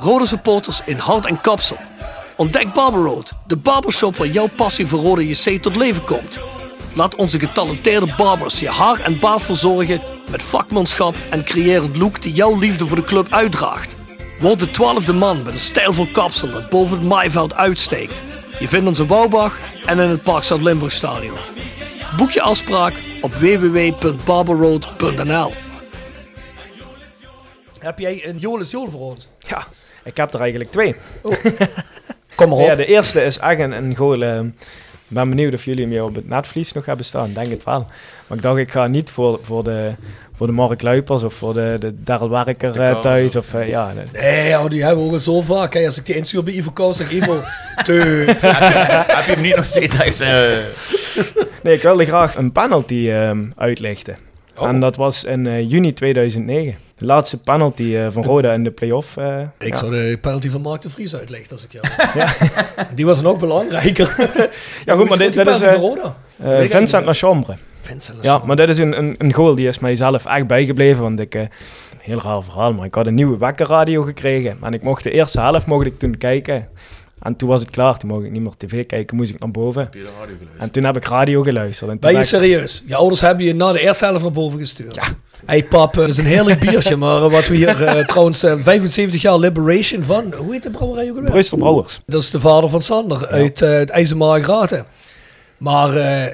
Rode 0.00 0.26
supporters 0.26 0.82
in 0.84 0.96
hart 0.96 1.26
en 1.26 1.40
kapsel. 1.40 1.76
Ontdek 2.36 2.72
Barber 2.72 3.02
Road, 3.02 3.32
de 3.46 3.56
barbershop 3.56 4.16
waar 4.16 4.26
jouw 4.26 4.48
passie 4.56 4.86
voor 4.86 5.00
Rode 5.00 5.28
JC 5.28 5.62
tot 5.62 5.76
leven 5.76 6.04
komt. 6.04 6.38
Laat 6.92 7.14
onze 7.14 7.38
getalenteerde 7.38 8.14
barbers 8.16 8.60
je 8.60 8.68
haar 8.68 9.00
en 9.00 9.18
baard 9.18 9.42
verzorgen 9.42 10.00
met 10.30 10.42
vakmanschap 10.42 11.14
en 11.30 11.44
creëer 11.44 11.82
een 11.82 11.98
look 11.98 12.22
die 12.22 12.32
jouw 12.32 12.58
liefde 12.58 12.86
voor 12.86 12.96
de 12.96 13.04
club 13.04 13.26
uitdraagt. 13.30 13.96
Word 14.40 14.58
de 14.58 14.70
twaalfde 14.70 15.12
man 15.12 15.42
met 15.42 15.52
een 15.52 15.58
stijlvol 15.58 16.08
kapsel 16.12 16.50
dat 16.50 16.68
boven 16.68 16.98
het 16.98 17.06
maaiveld 17.06 17.54
uitsteekt. 17.54 18.33
Je 18.58 18.68
vindt 18.68 18.86
ons 18.86 18.98
in 18.98 19.06
Wouwbach 19.06 19.58
en 19.86 19.98
in 19.98 20.08
het 20.08 20.22
Parkstad 20.22 20.60
Limburg 20.60 20.92
Stadion. 20.92 21.38
Boek 22.16 22.30
je 22.30 22.42
afspraak 22.42 22.92
op 23.20 23.32
www.barberroad.nl 23.34 25.52
Heb 27.78 27.98
jij 27.98 28.28
een 28.28 28.38
Jolis 28.38 28.70
Jol 28.70 28.90
voor 28.90 29.00
ons? 29.00 29.28
ja, 29.38 29.66
ik 30.04 30.16
heb 30.16 30.34
er 30.34 30.40
eigenlijk 30.40 30.70
twee. 30.70 30.94
Kom 32.34 32.48
maar 32.48 32.58
op. 32.58 32.66
Ja, 32.66 32.74
de 32.74 32.86
eerste 32.86 33.24
is 33.24 33.38
echt 33.38 33.60
een, 33.60 33.72
een 33.72 33.96
goal. 33.96 34.22
eh, 34.22 34.38
Ik 34.38 34.52
ben 35.08 35.28
benieuwd 35.28 35.54
of 35.54 35.64
jullie 35.64 35.80
hem 35.82 35.90
hier 35.90 36.04
op 36.04 36.14
het 36.14 36.28
netvlies 36.28 36.72
nog 36.72 36.86
hebben 36.86 37.04
staan. 37.06 37.32
Denk 37.32 37.46
het 37.46 37.64
wel. 37.64 37.86
Maar 38.26 38.36
ik 38.36 38.42
dacht, 38.42 38.58
ik 38.58 38.70
ga 38.70 38.86
niet 38.86 39.10
voor, 39.10 39.38
voor, 39.42 39.64
de, 39.64 39.92
voor 40.36 40.46
de 40.46 40.52
Mark 40.52 40.82
Luipers 40.82 41.22
of 41.22 41.34
voor 41.34 41.54
de, 41.54 41.76
de 41.80 41.94
Daryl 42.04 42.30
Werker 42.30 42.72
De 42.72 42.82
eh, 42.82 43.00
thuis. 43.00 43.36
of- 43.36 43.54
eh, 43.54 43.68
ja, 43.68 43.92
Nee, 44.12 44.48
ja, 44.48 44.68
die 44.68 44.82
hebben 44.84 45.00
we 45.02 45.08
ook 45.08 45.14
al 45.14 45.20
zo 45.20 45.40
vaak. 45.40 45.74
Hè. 45.74 45.84
Als 45.84 45.98
ik 45.98 46.06
die 46.06 46.14
instuur 46.16 46.42
bij 46.42 46.52
Ivo 46.54 46.70
Kous, 46.70 46.96
zeg 46.96 47.10
ik 47.12 47.22
Ivo, 47.22 47.40
teu. 47.84 48.24
Heb 48.26 49.26
je 49.26 49.32
hem 49.32 49.40
niet 49.40 49.56
nog 49.56 49.64
steeds? 49.64 49.96
Hij 49.96 50.06
is, 50.06 50.20
eh, 50.20 50.56
Nee, 51.62 51.74
ik 51.74 51.82
wilde 51.82 52.04
graag 52.04 52.36
een 52.36 52.52
penalty 52.52 53.08
ehm, 53.10 53.44
uitlichten. 53.56 54.16
Oh. 54.58 54.68
En 54.68 54.80
dat 54.80 54.96
was 54.96 55.24
in 55.24 55.46
eh, 55.46 55.70
juni 55.70 55.92
2009. 55.92 56.74
De 56.96 57.04
laatste 57.04 57.36
penalty 57.38 57.94
eh, 57.96 58.06
van 58.10 58.24
Roda 58.24 58.52
in 58.52 58.64
de 58.64 58.70
play-off. 58.70 59.16
eh, 59.16 59.40
Ik 59.58 59.68
ja. 59.68 59.74
zou 59.78 59.90
de 59.90 60.18
penalty 60.20 60.50
van 60.50 60.60
Mark 60.60 60.82
de 60.82 60.90
Vries 60.90 61.16
uitleggen 61.16 61.50
als 61.50 61.64
ik 61.64 61.72
jou. 61.72 61.86
Die 62.94 63.06
was 63.06 63.22
nog 63.22 63.38
belangrijker. 63.38 64.14
Ja, 64.84 64.94
goed, 64.96 65.08
maar 65.08 65.18
dit, 65.18 65.32
dit 65.32 65.46
is 65.46 65.58
penalty 65.58 65.64
eh, 65.64 65.72
van 65.72 65.80
Roda. 65.80 66.16
Vincent 66.68 66.92
niet. 66.96 67.04
Lachambre. 67.04 67.56
Vincent 67.84 68.18
Ja, 68.22 68.40
maar 68.44 68.56
dit 68.56 68.68
is 68.68 68.78
een, 68.78 68.98
een, 68.98 69.14
een 69.18 69.32
goal 69.32 69.54
die 69.54 69.66
is 69.68 69.78
mijzelf 69.78 70.24
echt 70.26 70.46
bijgebleven. 70.46 71.02
Want 71.02 71.20
ik, 71.20 71.34
eh, 71.34 71.40
een 71.40 71.48
heel 72.00 72.20
raar 72.20 72.42
verhaal, 72.42 72.72
maar 72.72 72.84
ik 72.86 72.94
had 72.94 73.06
een 73.06 73.14
nieuwe 73.14 73.36
wekkerradio 73.38 74.02
gekregen. 74.02 74.56
En 74.62 74.72
ik 74.72 74.82
mocht 74.82 75.02
de 75.02 75.10
eerste 75.10 75.40
helft 75.40 75.66
mocht 75.66 75.86
ik 75.86 75.98
toen 75.98 76.18
kijken. 76.18 76.68
En 77.22 77.36
toen 77.36 77.48
was 77.48 77.60
het 77.60 77.70
klaar, 77.70 77.98
toen 77.98 78.08
mocht 78.10 78.24
ik 78.24 78.30
niet 78.30 78.42
meer 78.42 78.52
tv 78.56 78.86
kijken, 78.86 79.16
moest 79.16 79.30
ik 79.30 79.38
naar 79.38 79.50
boven. 79.50 79.82
Heb 79.82 79.94
je 79.94 80.00
de 80.00 80.06
radio 80.06 80.34
geluisterd? 80.36 80.62
En 80.62 80.70
toen 80.70 80.84
heb 80.84 80.96
ik 80.96 81.04
radio 81.04 81.42
geluisterd. 81.42 81.90
En 81.90 81.98
toen 81.98 82.10
Ben 82.10 82.12
je 82.12 82.18
ik- 82.18 82.24
serieus? 82.24 82.82
Je 82.86 82.94
ouders 82.96 83.20
hebben 83.20 83.46
je 83.46 83.54
na 83.54 83.72
de 83.72 83.80
eerste 83.80 84.04
helft 84.04 84.22
naar 84.22 84.32
boven 84.32 84.58
gestuurd. 84.58 84.94
Ja. 84.94 85.02
hey 85.46 85.64
pap, 85.64 85.92
eh, 85.94 86.00
dat 86.00 86.08
is 86.08 86.18
een 86.18 86.24
heerlijk 86.24 86.60
biertje, 86.60 86.96
maar 86.96 87.22
eh, 87.24 87.30
wat 87.30 87.46
we 87.48 87.56
hier 87.56 87.84
eh, 87.84 88.04
trouwens 88.06 88.42
eh, 88.42 88.54
75 88.60 89.22
jaar 89.22 89.38
Liberation 89.38 90.02
van, 90.02 90.34
hoe 90.36 90.52
heet 90.52 90.62
de 90.62 90.70
brouwerij 90.70 91.10
ook 91.10 91.16
alweer? 91.16 91.48
Brouwers. 91.58 92.00
Dat 92.06 92.22
is 92.22 92.30
de 92.30 92.40
vader 92.40 92.68
van 92.68 92.82
Sander 92.82 93.26
uit 93.26 93.60
uh, 93.60 93.68
het 93.68 93.90
IJzermaargraten. 93.90 94.84
Maar 95.58 95.96
eh, 95.96 96.32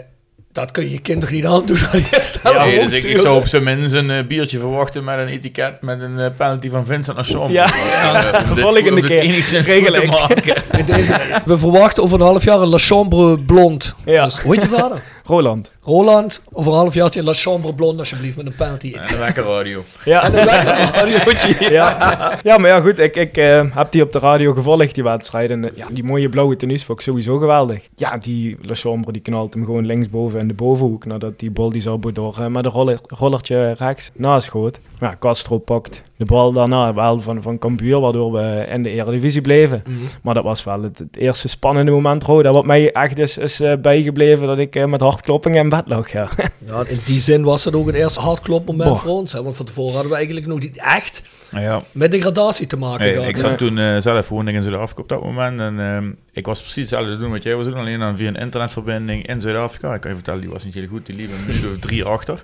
dat 0.52 0.70
kun 0.70 0.82
je 0.84 0.90
je 0.90 0.98
kinderen 1.00 1.34
niet 1.34 1.46
aandoen. 1.46 1.76
aan 1.76 2.00
helft 2.42 2.42
Nee, 2.64 2.80
dus 2.88 2.92
ik, 2.92 3.18
zou 3.18 3.36
op 3.36 3.46
zijn 3.46 3.62
minst 3.62 3.92
een 3.92 4.10
eh, 4.10 4.26
biertje 4.26 4.58
verwachten 4.58 5.04
met 5.04 5.18
een 5.18 5.28
etiket 5.28 5.82
met 5.82 6.00
een 6.00 6.18
eh, 6.18 6.26
penalty 6.36 6.70
van 6.70 6.86
Vincent 6.86 7.16
naar 7.16 7.24
Sean. 7.24 7.52
Ja. 7.52 7.66
Volgende 8.56 9.00
keer. 9.02 9.20
enigszins 9.20 9.66
Regel 9.66 9.84
goed 9.84 9.94
te 9.94 10.02
ik. 10.02 10.10
maken. 10.10 10.62
Deze- 10.96 11.40
we 11.44 11.58
verwachten 11.58 12.02
over 12.02 12.20
een 12.20 12.26
half 12.26 12.44
jaar 12.44 12.60
een 12.60 12.68
La 12.68 12.78
Chambre 12.78 13.38
Blond. 13.38 13.94
Ja. 14.04 14.24
Dus, 14.24 14.38
hoe 14.38 14.54
heet 14.54 14.62
je 14.62 14.68
vader? 14.68 15.02
Roland. 15.30 15.70
Roland, 15.82 16.42
over 16.52 16.72
een 16.72 16.78
half 16.78 16.94
jaartje 16.94 17.22
La 17.22 17.32
Chambre 17.32 17.74
Blond 17.74 17.98
alsjeblieft 17.98 18.36
met 18.36 18.46
een 18.46 18.54
penalty. 18.54 18.92
En 18.94 19.12
een 19.12 19.18
lekker 19.18 19.44
radio. 19.44 19.82
Ja. 20.04 20.22
En 20.24 20.38
een 20.38 20.44
lekker 20.44 20.90
radiootje. 20.94 21.56
Ja. 21.70 22.38
ja, 22.42 22.58
maar 22.58 22.70
ja, 22.70 22.80
goed. 22.80 22.98
Ik, 22.98 23.16
ik 23.16 23.36
eh, 23.36 23.64
heb 23.74 23.92
die 23.92 24.02
op 24.02 24.12
de 24.12 24.18
radio 24.18 24.52
gevolgd, 24.52 24.94
die 24.94 25.04
wedstrijd. 25.04 25.50
En 25.50 25.64
eh, 25.64 25.76
ja, 25.76 25.86
die 25.90 26.04
mooie 26.04 26.28
blauwe 26.28 26.56
tenues 26.56 26.84
vond 26.84 26.98
ik 26.98 27.04
sowieso 27.04 27.38
geweldig. 27.38 27.88
Ja, 27.96 28.18
die 28.18 28.56
Le 28.60 28.74
Chambre 28.74 29.12
die 29.12 29.22
knalt 29.22 29.54
hem 29.54 29.64
gewoon 29.64 29.86
linksboven 29.86 30.40
in 30.40 30.48
de 30.48 30.54
bovenhoek. 30.54 31.04
Nadat 31.04 31.38
die 31.38 31.50
bal 31.50 31.70
die 31.70 31.80
Zabo 31.80 32.12
door 32.12 32.36
eh, 32.38 32.46
met 32.46 32.64
een 32.64 32.70
roller, 32.70 32.98
rollertje 33.06 33.72
rechts 33.72 34.10
naast 34.14 34.46
schoot. 34.46 34.80
Ja, 35.00 35.16
Castro 35.18 35.58
pakt 35.58 36.02
de 36.16 36.24
bal 36.24 36.52
daarna 36.52 36.94
wel 36.94 37.20
van, 37.20 37.42
van 37.42 37.58
Cambuur, 37.58 38.00
waardoor 38.00 38.32
we 38.32 38.66
in 38.72 38.82
de 38.82 38.90
Eredivisie 38.90 39.40
bleven. 39.40 39.82
Maar 40.22 40.34
dat 40.34 40.44
was 40.44 40.64
wel 40.64 40.82
het, 40.82 40.98
het 40.98 41.16
eerste 41.16 41.48
spannende 41.48 41.90
moment, 41.90 42.24
Roda, 42.24 42.50
wat 42.50 42.66
mij 42.66 42.92
echt 42.92 43.18
is, 43.18 43.38
is 43.38 43.62
bijgebleven. 43.82 44.46
Dat 44.46 44.60
ik 44.60 44.86
met 44.86 45.00
hartkloppingen 45.00 45.19
in 45.26 45.68
bed 45.68 45.82
lag, 45.86 46.12
ja. 46.12 46.28
Ja, 46.66 46.84
in 46.86 47.00
die 47.04 47.20
zin 47.20 47.42
was 47.44 47.64
het 47.64 47.74
ook 47.74 47.88
een 47.88 47.94
eerste 47.94 48.20
hardklopmoment 48.20 48.98
voor 48.98 49.10
ons. 49.10 49.32
Hè? 49.32 49.42
Want 49.42 49.56
van 49.56 49.66
tevoren 49.66 49.92
hadden 49.92 50.10
we 50.10 50.16
eigenlijk 50.16 50.46
nog 50.46 50.58
niet 50.58 50.76
echt 50.78 51.22
ja, 51.50 51.82
met 51.92 52.10
degradatie 52.10 52.66
te 52.66 52.76
maken 52.76 53.12
gehad. 53.12 53.28
ik 53.28 53.36
zat 53.36 53.58
toen 53.58 53.78
eh, 53.78 53.96
zelf 53.98 54.28
woonde 54.28 54.50
ik 54.50 54.56
in 54.56 54.62
Zuid-Afrika 54.62 55.02
op 55.02 55.08
dat 55.08 55.22
moment. 55.22 55.60
En 55.60 55.80
ehm, 55.80 56.10
ik 56.32 56.46
was 56.46 56.60
precies 56.60 56.80
hetzelfde 56.80 57.12
te 57.12 57.18
doen 57.18 57.30
wat 57.30 57.42
jij 57.42 57.56
was 57.56 57.66
doen. 57.66 57.74
Alleen 57.74 57.98
dan 57.98 58.16
via 58.16 58.28
een 58.28 58.36
internetverbinding 58.36 59.26
in 59.26 59.40
Zuid-Afrika. 59.40 59.94
Ik 59.94 60.00
kan 60.00 60.10
je 60.10 60.16
vertellen, 60.16 60.40
die 60.40 60.50
was 60.50 60.64
niet 60.64 60.74
heel 60.74 60.86
goed. 60.86 61.06
Die 61.06 61.16
liep 61.16 61.30
een 61.30 61.46
minuut 61.46 61.72
of 61.72 61.78
drie 61.78 62.04
achter. 62.04 62.42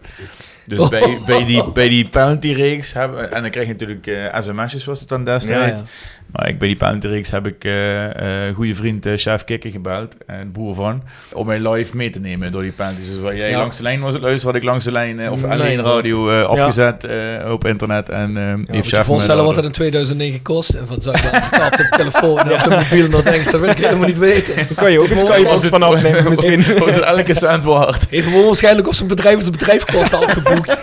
Dus 0.66 0.88
bij, 0.88 1.18
bij, 1.26 1.44
die, 1.44 1.72
bij 1.72 1.88
die 1.88 2.08
penalty-reeks 2.08 2.92
hebben... 2.92 3.32
En 3.32 3.42
dan 3.42 3.50
kreeg 3.50 3.66
je 3.66 3.72
natuurlijk 3.72 4.06
eh, 4.06 4.40
sms'jes 4.40 4.84
was 4.84 5.00
het 5.00 5.08
dan 5.08 5.24
destijds. 5.24 5.80
Ja, 5.80 5.86
Maar 6.32 6.48
ik, 6.48 6.58
bij 6.58 6.68
die 6.68 6.76
penalty-reeks 6.76 7.30
heb 7.30 7.46
ik 7.46 7.64
eh 7.64 8.48
eh 8.48 8.54
goede 8.54 8.74
vriend 8.74 9.06
eh, 9.06 9.12
Chef 9.16 9.44
Kikker 9.44 9.70
gebeld. 9.70 10.14
En 10.26 10.38
het 10.38 10.52
boer 10.52 10.74
van. 10.74 11.02
Om 11.32 11.46
mij 11.46 11.68
live 11.72 11.96
mee 11.96 12.10
te 12.10 12.18
nemen 12.20 12.52
door 12.52 12.62
die 12.62 12.70
penalties. 12.72 13.06
Dus 13.08 13.18
waar 13.18 13.36
jij 13.36 13.50
Ja. 13.50 13.58
langs 13.58 13.76
de 13.76 13.82
lijn 13.82 14.00
was 14.00 14.12
het 14.14 14.22
luisteren, 14.22 14.52
had 14.54 14.62
ik 14.62 14.68
langs 14.68 14.84
de 14.84 14.92
lijn... 14.92 15.30
of 15.30 15.42
Nee, 15.42 15.50
alleen 15.50 15.82
radio 15.82 16.42
afgezet 16.42 17.04
eh, 17.04 17.50
op 17.52 17.64
internet. 17.66 18.08
En 18.08 18.30
Moet 18.32 18.68
heeft 18.70 18.84
je 18.84 18.90
Chef 18.90 18.98
je 18.98 19.04
voorstellen 19.04 19.44
wat 19.44 19.54
dat 19.54 19.64
in 19.64 19.72
2009 19.72 20.42
kost? 20.42 20.70
En 20.74 20.86
van 20.86 21.02
Zuid-Afrika 21.02 21.66
op 21.66 21.76
de 21.76 21.88
telefoon 21.96 22.38
en 22.38 22.52
op 22.52 22.62
de 22.64 22.70
mobiel. 22.70 23.10
Dan 23.10 23.22
denk 23.24 23.44
je, 23.44 23.50
dat 23.50 23.60
wil 23.60 23.70
ik 23.70 23.78
helemaal 23.78 24.06
niet 24.06 24.18
weten. 24.18 24.54
Kan 24.74 24.92
je 24.92 25.00
ook 25.00 25.10
een 25.10 25.20
Skybox 25.20 25.64
van 25.68 25.82
afnemen 25.82 26.28
misschien. 26.28 26.78
was 26.78 26.94
het 26.94 27.04
elke 27.04 27.34
cent 27.34 27.64
waard. 27.64 28.06
Heeft 28.10 28.26
gewoon 28.28 28.44
waarschijnlijk 28.46 28.86
op 28.86 28.94
zijn 28.94 29.08
bedrijf 29.08 29.40
zijn 29.40 29.52
bedrijfskosten 29.52 30.18
afgeboekt. 30.18 30.76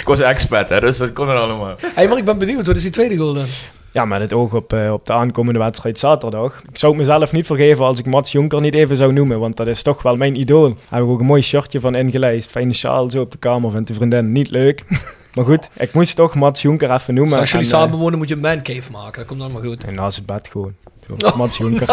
Ik 0.00 0.06
was 0.06 0.20
expert, 0.20 0.68
hè, 0.68 0.80
dus 0.80 0.96
dat 0.98 1.12
kon 1.12 1.28
er 1.28 1.36
allemaal. 1.36 1.74
hey, 1.94 2.08
maar 2.08 2.18
ik 2.18 2.24
ben 2.24 2.38
benieuwd, 2.38 2.66
wat 2.66 2.76
is 2.76 2.82
die 2.82 2.90
tweede 2.90 3.16
goal 3.16 3.34
dan? 3.34 3.44
Ja, 3.92 4.04
met 4.04 4.20
het 4.20 4.32
oog 4.32 4.54
op, 4.54 4.72
eh, 4.72 4.92
op 4.92 5.06
de 5.06 5.12
aankomende 5.12 5.58
wedstrijd 5.58 5.98
zaterdag. 5.98 6.62
Ik 6.72 6.78
zou 6.78 6.92
het 6.92 7.00
mezelf 7.06 7.32
niet 7.32 7.46
vergeven 7.46 7.84
als 7.84 7.98
ik 7.98 8.06
Mats 8.06 8.32
Jonker 8.32 8.60
niet 8.60 8.74
even 8.74 8.96
zou 8.96 9.12
noemen, 9.12 9.38
want 9.40 9.56
dat 9.56 9.66
is 9.66 9.82
toch 9.82 10.02
wel 10.02 10.16
mijn 10.16 10.36
idool. 10.40 10.68
Daar 10.68 10.76
heb 10.98 11.02
ik 11.02 11.08
ook 11.08 11.20
een 11.20 11.26
mooi 11.26 11.42
shirtje 11.42 11.80
van 11.80 11.94
ingelijst. 11.96 12.50
Fijne 12.50 12.72
sjaal 12.72 13.10
zo 13.10 13.20
op 13.20 13.32
de 13.32 13.38
kamer, 13.38 13.70
vindt 13.70 13.88
de 13.88 13.94
vriendin 13.94 14.32
niet 14.32 14.50
leuk. 14.50 14.84
maar 15.34 15.44
goed, 15.44 15.68
ik 15.76 15.92
moest 15.92 16.16
toch 16.16 16.34
Mats 16.34 16.62
Jonker 16.62 16.90
even 16.90 17.14
noemen. 17.14 17.32
Dus 17.32 17.40
als 17.40 17.50
jullie 17.50 17.66
En, 17.66 17.72
eh, 17.74 17.80
samen 17.80 17.98
wonen, 17.98 18.18
moet 18.18 18.28
je 18.28 18.34
een 18.34 18.40
mancave 18.40 18.90
maken. 18.92 19.12
Dat 19.18 19.26
komt 19.26 19.40
allemaal 19.40 19.62
goed. 19.62 19.84
En 19.84 19.94
naast 19.94 20.16
het 20.16 20.26
bed 20.26 20.48
gewoon. 20.52 20.74
Zo, 21.06 21.26
Oh, 21.26 21.36
Mats 21.40 21.56
Jonker. 21.56 21.86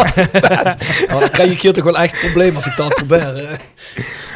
Nou, 1.08 1.20
dan 1.20 1.30
krijg 1.30 1.50
ik 1.50 1.60
hier 1.60 1.72
toch 1.72 1.84
wel 1.84 1.98
echt 1.98 2.12
een 2.12 2.18
probleem 2.18 2.54
als 2.54 2.66
ik 2.66 2.76
dat 2.76 2.94
probeer. 2.94 3.34
hè. 3.36 3.54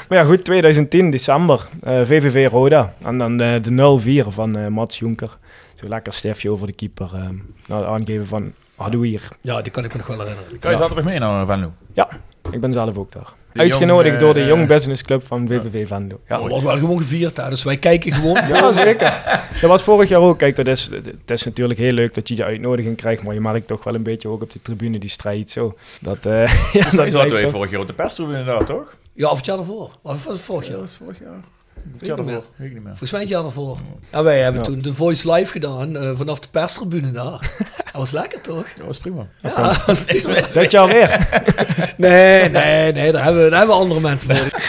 Maar 0.08 0.18
ja, 0.18 0.24
goed, 0.24 0.44
2010, 0.44 1.10
december. 1.10 1.68
eh, 1.82 2.00
VVV 2.04 2.48
Roda. 2.50 2.94
En 3.04 3.18
dan 3.18 3.40
eh, 3.40 3.62
de 3.62 4.22
0-4 4.24 4.28
van 4.28 4.56
eh, 4.56 4.66
Mats 4.66 4.98
Jonker. 4.98 5.36
Zo 5.82 5.88
lekker 5.88 6.12
stiftje 6.12 6.50
over 6.50 6.66
de 6.66 6.72
keeper. 6.72 7.10
eh 7.14 7.28
na 7.66 7.76
het 7.76 7.84
aangeven 7.86 8.26
van 8.26 8.52
Hadouier. 8.76 9.28
Ja, 9.40 9.62
die 9.62 9.72
kan 9.72 9.84
ik 9.84 9.92
me 9.92 9.98
nog 9.98 10.06
wel 10.06 10.18
herinneren. 10.18 10.58
Kan 10.58 10.70
je 10.70 10.76
zaterdag 10.76 11.04
mee 11.04 11.18
naar 11.18 11.46
Venlo? 11.46 11.72
Ja, 11.92 12.08
Ik 12.50 12.60
ben 12.60 12.72
zelf 12.72 12.96
ook 12.96 13.12
daar. 13.12 13.32
De 13.52 13.58
Uitgenodigd 13.60 14.08
jong, 14.08 14.20
door 14.20 14.34
de 14.34 14.40
eh, 14.40 14.46
Young 14.46 14.66
Business 14.66 15.02
Club 15.02 15.26
van 15.26 15.46
VVV 15.46 15.86
Venlo. 15.86 16.20
Ja. 16.28 16.36
Dat 16.36 16.48
wordt 16.48 16.64
wel 16.64 16.78
gewoon 16.78 16.98
gevierd, 16.98 17.36
hè. 17.36 17.48
dus 17.48 17.62
wij 17.62 17.76
kijken 17.76 18.12
gewoon. 18.12 18.34
Ja, 18.48 18.72
zeker. 18.72 19.22
Dat 19.60 19.70
was 19.70 19.82
vorig 19.82 20.08
jaar 20.08 20.20
ook. 20.20 20.38
Kijk, 20.38 20.56
dat 20.56 20.66
is, 20.66 20.90
het 20.92 21.30
is 21.30 21.44
natuurlijk 21.44 21.78
heel 21.78 21.92
leuk 21.92 22.14
dat 22.14 22.28
je 22.28 22.34
de 22.34 22.44
uitnodiging 22.44 22.96
krijgt, 22.96 23.22
maar 23.22 23.34
je 23.34 23.40
merkt 23.40 23.66
toch 23.66 23.84
wel 23.84 23.94
een 23.94 24.02
beetje 24.02 24.28
ook 24.28 24.42
op 24.42 24.50
de 24.52 24.62
tribune 24.62 24.98
die 24.98 25.10
strijd 25.10 25.50
zo. 25.50 25.76
Dat, 26.00 26.26
eh 26.26 26.46
ja, 26.72 26.82
Dat 26.82 26.92
dat 26.92 27.12
zaten 27.12 27.30
wij 27.32 27.48
vorig 27.48 27.70
jaar 27.70 27.80
op 27.80 27.86
de 27.86 27.92
perstribune 27.92 28.38
inderdaad, 28.38 28.66
toch? 28.66 28.96
Ja, 29.12 29.30
of 29.30 29.36
het 29.36 29.46
jaar 29.46 29.58
ervoor. 29.58 29.96
Of 30.02 30.24
was 30.24 30.34
het 30.34 30.42
vorig 30.42 30.68
jaar? 30.68 30.78
dat 30.78 30.94
vorig 31.04 31.18
jaar. 31.18 31.40
Weet 31.74 32.00
Het 32.00 32.06
jaar 32.08 32.18
ik 32.18 32.24
niet 32.24 32.34
ervoor, 32.34 32.50
weet 32.56 32.66
ik 32.68 32.72
niet 32.74 32.82
meer. 32.82 32.90
Volgens 32.90 33.10
mij 33.10 33.20
het 33.20 33.28
jaar 33.28 33.44
ervoor. 33.44 33.78
Ja, 34.12 34.22
wij 34.22 34.40
hebben 34.40 34.60
Ja. 34.62 34.66
toen 34.66 34.82
de 34.82 34.94
Voice 34.94 35.32
Live 35.32 35.52
gedaan 35.52 35.96
eh, 35.96 36.10
vanaf 36.14 36.38
de 36.40 36.48
perstribune 36.50 37.10
daar. 37.10 37.40
Dat 37.92 38.00
was 38.00 38.10
lekker 38.10 38.40
toch? 38.40 38.66
Dat 38.76 38.86
was 38.86 38.98
prima. 38.98 39.26
Ja, 39.42 39.66
dat 39.68 39.84
was 39.86 40.00
prima. 40.00 40.40
Dat 40.54 40.70
jaar 40.70 40.86
weer. 40.86 41.28
Nee, 41.96 42.48
nee, 42.48 42.92
nee, 42.92 43.12
daar 43.12 43.24
hebben 43.24 43.44
we, 43.44 43.48
daar 43.50 43.58
hebben 43.58 43.76
we 43.76 43.82
andere 43.82 44.00
mensen 44.00 44.36
voor. 44.36 44.46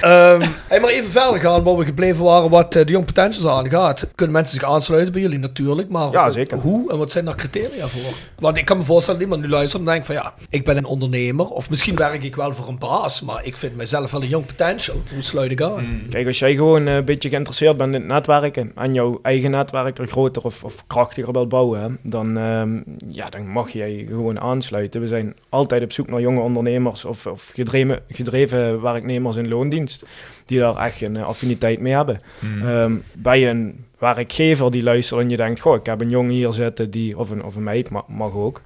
Ehm, 0.00 0.40
hey, 0.68 0.80
maar 0.80 0.90
even 0.90 1.10
verder 1.10 1.40
gaan, 1.40 1.62
waar 1.62 1.76
we 1.76 1.84
gebleven 1.84 2.24
waren, 2.24 2.50
wat 2.50 2.74
eh, 2.74 2.84
de 2.86 2.92
Young 2.92 3.04
Potentials 3.06 3.46
aangaat. 3.46 4.08
Kunnen 4.14 4.34
mensen 4.36 4.54
zich 4.60 4.68
aansluiten 4.68 5.12
bij 5.12 5.22
jullie 5.22 5.38
natuurlijk, 5.38 5.88
maar 5.88 6.10
Ja, 6.10 6.30
zeker. 6.30 6.58
hoe 6.58 6.90
en 6.90 6.98
wat 6.98 7.10
zijn 7.10 7.24
daar 7.24 7.34
criteria 7.34 7.86
voor? 7.86 8.12
Want 8.38 8.56
ik 8.58 8.64
kan 8.64 8.76
me 8.78 8.84
voorstellen 8.84 9.20
dat 9.20 9.28
iemand 9.28 9.46
nu 9.46 9.52
luistert 9.54 9.82
en 9.82 9.88
denkt 9.88 10.06
van 10.06 10.14
ja, 10.14 10.34
ik 10.48 10.64
ben 10.64 10.76
een 10.76 10.84
ondernemer, 10.84 11.46
of 11.48 11.70
misschien 11.70 11.96
werk 11.96 12.24
ik 12.24 12.36
wel 12.36 12.54
voor 12.54 12.68
een 12.68 12.78
baas, 12.78 13.20
maar 13.22 13.44
ik 13.44 13.56
vind 13.56 13.76
mezelf 13.76 14.10
wel 14.10 14.22
een 14.22 14.28
Young 14.28 14.46
Potential. 14.46 14.96
Hoe 15.12 15.22
sluit 15.22 15.50
ik 15.50 15.62
aan? 15.62 16.02
Kijk, 16.10 16.26
als 16.26 16.38
jij 16.38 16.54
gewoon 16.54 16.86
eh, 16.86 16.94
een 16.94 17.04
beetje 17.04 17.28
geïnteresseerd 17.28 17.76
bent 17.76 17.94
in 17.94 18.00
het 18.00 18.06
netwerken 18.10 18.72
en 18.74 18.94
jouw 18.94 19.18
eigen 19.22 19.50
netwerk 19.50 19.98
er 19.98 20.06
groter 20.06 20.42
of, 20.42 20.64
of 20.64 20.84
krachtiger 20.86 21.32
wil 21.32 21.46
bouwen, 21.46 21.80
hè, 21.80 21.88
dan, 22.02 22.36
ehm, 22.38 22.80
ja, 23.08 23.28
dan 23.28 23.48
mag 23.48 23.70
jij 23.70 24.04
gewoon 24.08 24.40
aansluiten. 24.40 25.00
We 25.00 25.06
zijn 25.06 25.34
altijd 25.48 25.82
op 25.82 25.92
zoek 25.92 26.08
naar 26.08 26.20
jonge 26.20 26.40
ondernemers 26.40 27.04
of, 27.04 27.26
of 27.26 27.50
gedreven, 27.54 28.00
gedreven 28.08 28.82
werknemers 28.82 29.36
in 29.36 29.48
loondienst 29.48 29.89
kunst. 29.90 30.04
Die 30.50 30.58
daar 30.58 30.76
echt 30.76 31.00
een 31.02 31.16
eh, 31.16 31.26
affiniteit 31.26 31.80
mee 31.80 31.92
hebben. 31.92 32.20
Ehm, 32.62 32.94
bij 33.18 33.50
een 33.50 33.84
werkgever 33.98 34.70
die 34.70 34.82
luistert 34.82 35.20
en 35.20 35.28
je 35.28 35.36
denkt, 35.36 35.60
goh, 35.60 35.74
ik 35.76 35.86
heb 35.86 36.00
een 36.00 36.10
jongen 36.10 36.30
hier 36.32 36.52
zitten, 36.52 36.90
die, 36.90 37.18
of, 37.18 37.30
een, 37.30 37.44
of 37.44 37.56
een 37.56 37.62
meid, 37.62 37.90
ma- 37.90 38.04
mag 38.06 38.34
ook, 38.34 38.60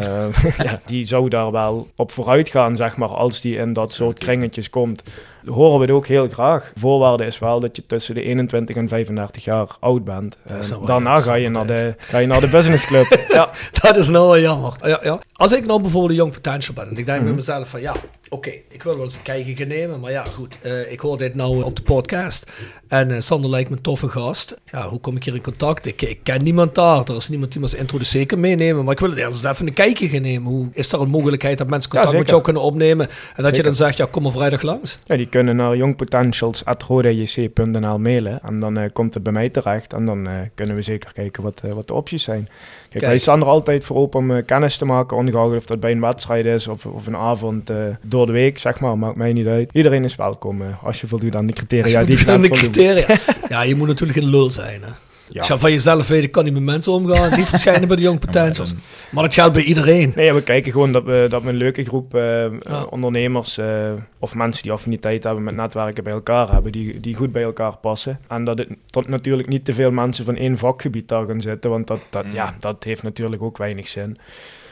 Ehm, 0.00 0.30
ja, 0.66 0.80
die 0.86 1.06
zou 1.06 1.28
daar 1.28 1.50
wel 1.50 1.88
op 1.96 2.10
vooruit 2.10 2.48
gaan, 2.48 2.76
zeg 2.76 2.96
maar, 2.96 3.08
als 3.08 3.40
die 3.40 3.56
in 3.56 3.72
dat 3.72 3.92
soort 3.92 4.18
kringetjes 4.18 4.70
komt. 4.70 5.02
Horen 5.46 5.76
we 5.78 5.84
het 5.84 5.94
ook 5.94 6.06
heel 6.06 6.28
graag. 6.28 6.72
Voorwaarde 6.78 7.24
is 7.26 7.38
wel 7.38 7.60
dat 7.60 7.76
je 7.76 7.82
tussen 7.86 8.14
de 8.14 8.22
21 8.22 8.76
en 8.76 8.88
35 8.88 9.44
jaar 9.44 9.66
oud 9.80 10.04
bent. 10.04 10.36
Ehm, 10.46 10.86
daarna 10.86 11.16
ga 11.16 11.34
je, 11.34 11.48
naar 11.48 11.66
de, 11.66 11.94
ga 11.98 12.18
je 12.18 12.26
naar 12.26 12.40
de 12.40 12.48
business 12.48 12.86
club. 12.86 13.18
ja. 13.28 13.50
Dat 13.82 13.96
is 13.96 14.08
nou 14.08 14.24
wel 14.26 14.38
jammer. 14.38 14.74
Ja, 14.82 15.00
ja. 15.02 15.18
Als 15.32 15.52
ik 15.52 15.66
nou 15.66 15.80
bijvoorbeeld 15.80 16.10
een 16.10 16.16
Young 16.16 16.32
Potential 16.32 16.74
ben 16.74 16.84
en 16.88 16.96
ik 16.96 17.06
denk 17.06 17.18
bij 17.18 17.26
Mhm. 17.26 17.34
mezelf 17.34 17.68
van 17.68 17.80
ja, 17.80 17.94
oké, 18.28 18.50
ik 18.68 18.82
wil 18.82 18.94
wel 18.94 19.02
eens 19.04 19.16
een 19.16 19.22
kijkje 19.22 19.66
nemen, 19.66 20.00
maar 20.00 20.10
ja, 20.10 20.24
goed, 20.24 20.58
eh, 20.62 20.92
ik 20.92 21.00
hoor 21.00 21.15
dit 21.16 21.34
nou 21.34 21.62
op 21.62 21.76
de 21.76 21.82
podcast 21.82 22.50
en 22.88 23.10
eh, 23.10 23.20
Sander 23.20 23.50
lijkt 23.50 23.70
me 23.70 23.76
een 23.76 23.82
toffe 23.82 24.08
gast. 24.08 24.56
Ja, 24.72 24.88
hoe 24.88 25.00
kom 25.00 25.16
ik 25.16 25.24
hier 25.24 25.34
in 25.34 25.42
contact? 25.42 25.86
Ik, 25.86 26.02
ik 26.02 26.18
ken 26.22 26.42
niemand 26.42 26.74
daar, 26.74 27.02
er 27.04 27.16
is 27.16 27.28
niemand 27.28 27.52
die 27.52 27.60
me 27.60 27.66
als 27.66 27.74
introduceer 27.76 28.26
kan 28.26 28.40
meenemen, 28.40 28.84
maar 28.84 28.92
ik 28.92 28.98
wil 28.98 29.10
het 29.10 29.18
eerst 29.18 29.44
eens 29.44 29.52
even 29.52 29.66
een 29.66 29.72
kijkje 29.72 30.08
gaan 30.08 30.22
nemen. 30.22 30.52
Hoe 30.52 30.68
is 30.72 30.92
er 30.92 31.00
een 31.00 31.08
mogelijkheid 31.08 31.58
dat 31.58 31.66
mensen 31.68 31.90
contact 31.90 32.10
met 32.12 32.18
zeker. 32.20 32.32
jou 32.34 32.44
kunnen 32.44 32.62
opnemen 32.62 33.08
en 33.08 33.14
dat 33.42 33.46
je 33.46 33.46
Zeker. 33.48 33.62
dan 33.62 33.74
zegt, 33.74 33.96
ja, 33.96 34.06
kom 34.10 34.22
maar 34.22 34.32
vrijdag 34.32 34.62
langs. 34.62 34.98
ja, 35.06 35.16
die 35.16 35.26
kunnen 35.28 35.56
naar 35.56 35.76
youngpotentials.rodajc.nl 35.76 37.98
mailen 37.98 38.40
en 38.42 38.60
dan 38.60 38.78
eh, 38.78 38.90
komt 38.92 39.14
het 39.14 39.22
bij 39.22 39.32
mij 39.32 39.48
terecht 39.48 39.92
en 39.92 40.06
dan 40.06 40.26
eh, 40.28 40.34
kunnen 40.54 40.76
we 40.76 40.82
zeker 40.82 41.12
kijken 41.12 41.42
wat, 41.42 41.60
wat 41.74 41.86
de 41.86 41.94
opties 41.94 42.22
zijn. 42.22 42.48
Kijk, 42.88 43.04
Kijk. 43.04 43.04
wij 43.04 43.18
staan 43.18 43.40
er 43.40 43.46
altijd 43.46 43.84
voor 43.84 43.96
open 43.96 44.20
om 44.20 44.36
eh, 44.36 44.44
kennis 44.44 44.76
te 44.76 44.84
maken, 44.84 45.16
ongeacht 45.16 45.54
of 45.54 45.64
dat 45.64 45.80
bij 45.80 45.90
een 45.90 46.00
wedstrijd 46.00 46.44
is 46.44 46.68
of, 46.68 46.86
of 46.86 47.06
een 47.06 47.16
avond 47.16 47.70
eh, 47.70 47.76
door 48.02 48.26
de 48.26 48.32
week, 48.32 48.58
zeg 48.58 48.80
maar, 48.80 48.98
maakt 48.98 49.16
mij 49.16 49.32
niet 49.32 49.46
uit. 49.46 49.70
Iedereen 49.72 50.04
is 50.04 50.16
welkom 50.16 50.62
eh, 50.62 50.84
als 50.84 51.00
je 51.00 51.06
voldoet 51.06 51.36
aan 51.36 51.46
de 51.46 51.52
criteria 51.52 52.04
die 52.04 52.18
ik 52.18 52.26
net 52.26 52.42
de 52.42 52.48
criteria. 52.48 53.18
ja, 53.48 53.62
je 53.62 53.74
moet 53.74 53.88
natuurlijk 53.88 54.18
een 54.18 54.30
lul 54.30 54.50
zijn. 54.50 54.82
Hè. 54.82 54.90
Ja. 55.28 55.38
Als 55.38 55.48
je 55.48 55.58
van 55.58 55.70
jezelf 55.72 56.08
weet, 56.08 56.22
ik 56.22 56.32
kan 56.32 56.44
niet 56.44 56.52
met 56.52 56.62
mensen 56.62 56.92
omgaan, 56.92 57.36
niet 57.38 57.48
verschijnen 57.48 57.88
bij 57.88 57.96
de 57.96 58.02
Young 58.02 58.20
Potentials. 58.26 58.74
Maar 59.10 59.22
dat 59.22 59.34
geldt 59.34 59.52
bij 59.52 59.62
iedereen. 59.62 60.12
Nee, 60.16 60.32
we 60.32 60.42
kijken 60.42 60.72
gewoon 60.72 60.92
dat 60.92 61.04
we, 61.04 61.26
dat 61.28 61.42
we 61.42 61.48
een 61.48 61.56
leuke 61.56 61.84
groep 61.84 62.14
eh, 62.14 62.58
Ja. 62.58 62.84
ondernemers 62.90 63.58
eh, 63.58 63.90
of 64.18 64.34
mensen 64.34 64.62
die 64.62 64.72
affiniteit 64.72 65.24
hebben 65.24 65.44
met 65.44 65.54
netwerken 65.56 66.04
bij 66.04 66.12
elkaar 66.12 66.52
hebben, 66.52 66.72
die, 66.72 67.00
die 67.00 67.14
goed 67.14 67.32
bij 67.32 67.42
elkaar 67.42 67.76
passen. 67.76 68.20
En 68.28 68.44
dat 68.44 68.58
het 68.58 68.68
tot 68.86 69.08
natuurlijk 69.08 69.48
niet 69.48 69.64
te 69.64 69.74
veel 69.74 69.90
mensen 69.90 70.24
van 70.24 70.36
één 70.36 70.58
vakgebied 70.58 71.08
daar 71.08 71.26
gaan 71.26 71.40
zitten, 71.40 71.70
want 71.70 71.86
dat, 71.86 72.00
dat, 72.10 72.24
ja, 72.32 72.54
dat 72.60 72.84
heeft 72.84 73.02
natuurlijk 73.02 73.42
ook 73.42 73.58
weinig 73.58 73.88
zin. 73.88 74.18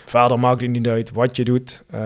Verder 0.07 0.39
maakt 0.39 0.61
het 0.61 0.71
niet 0.71 0.89
uit 0.89 1.11
wat 1.13 1.37
je 1.37 1.45
doet 1.45 1.83
eh, 1.91 2.01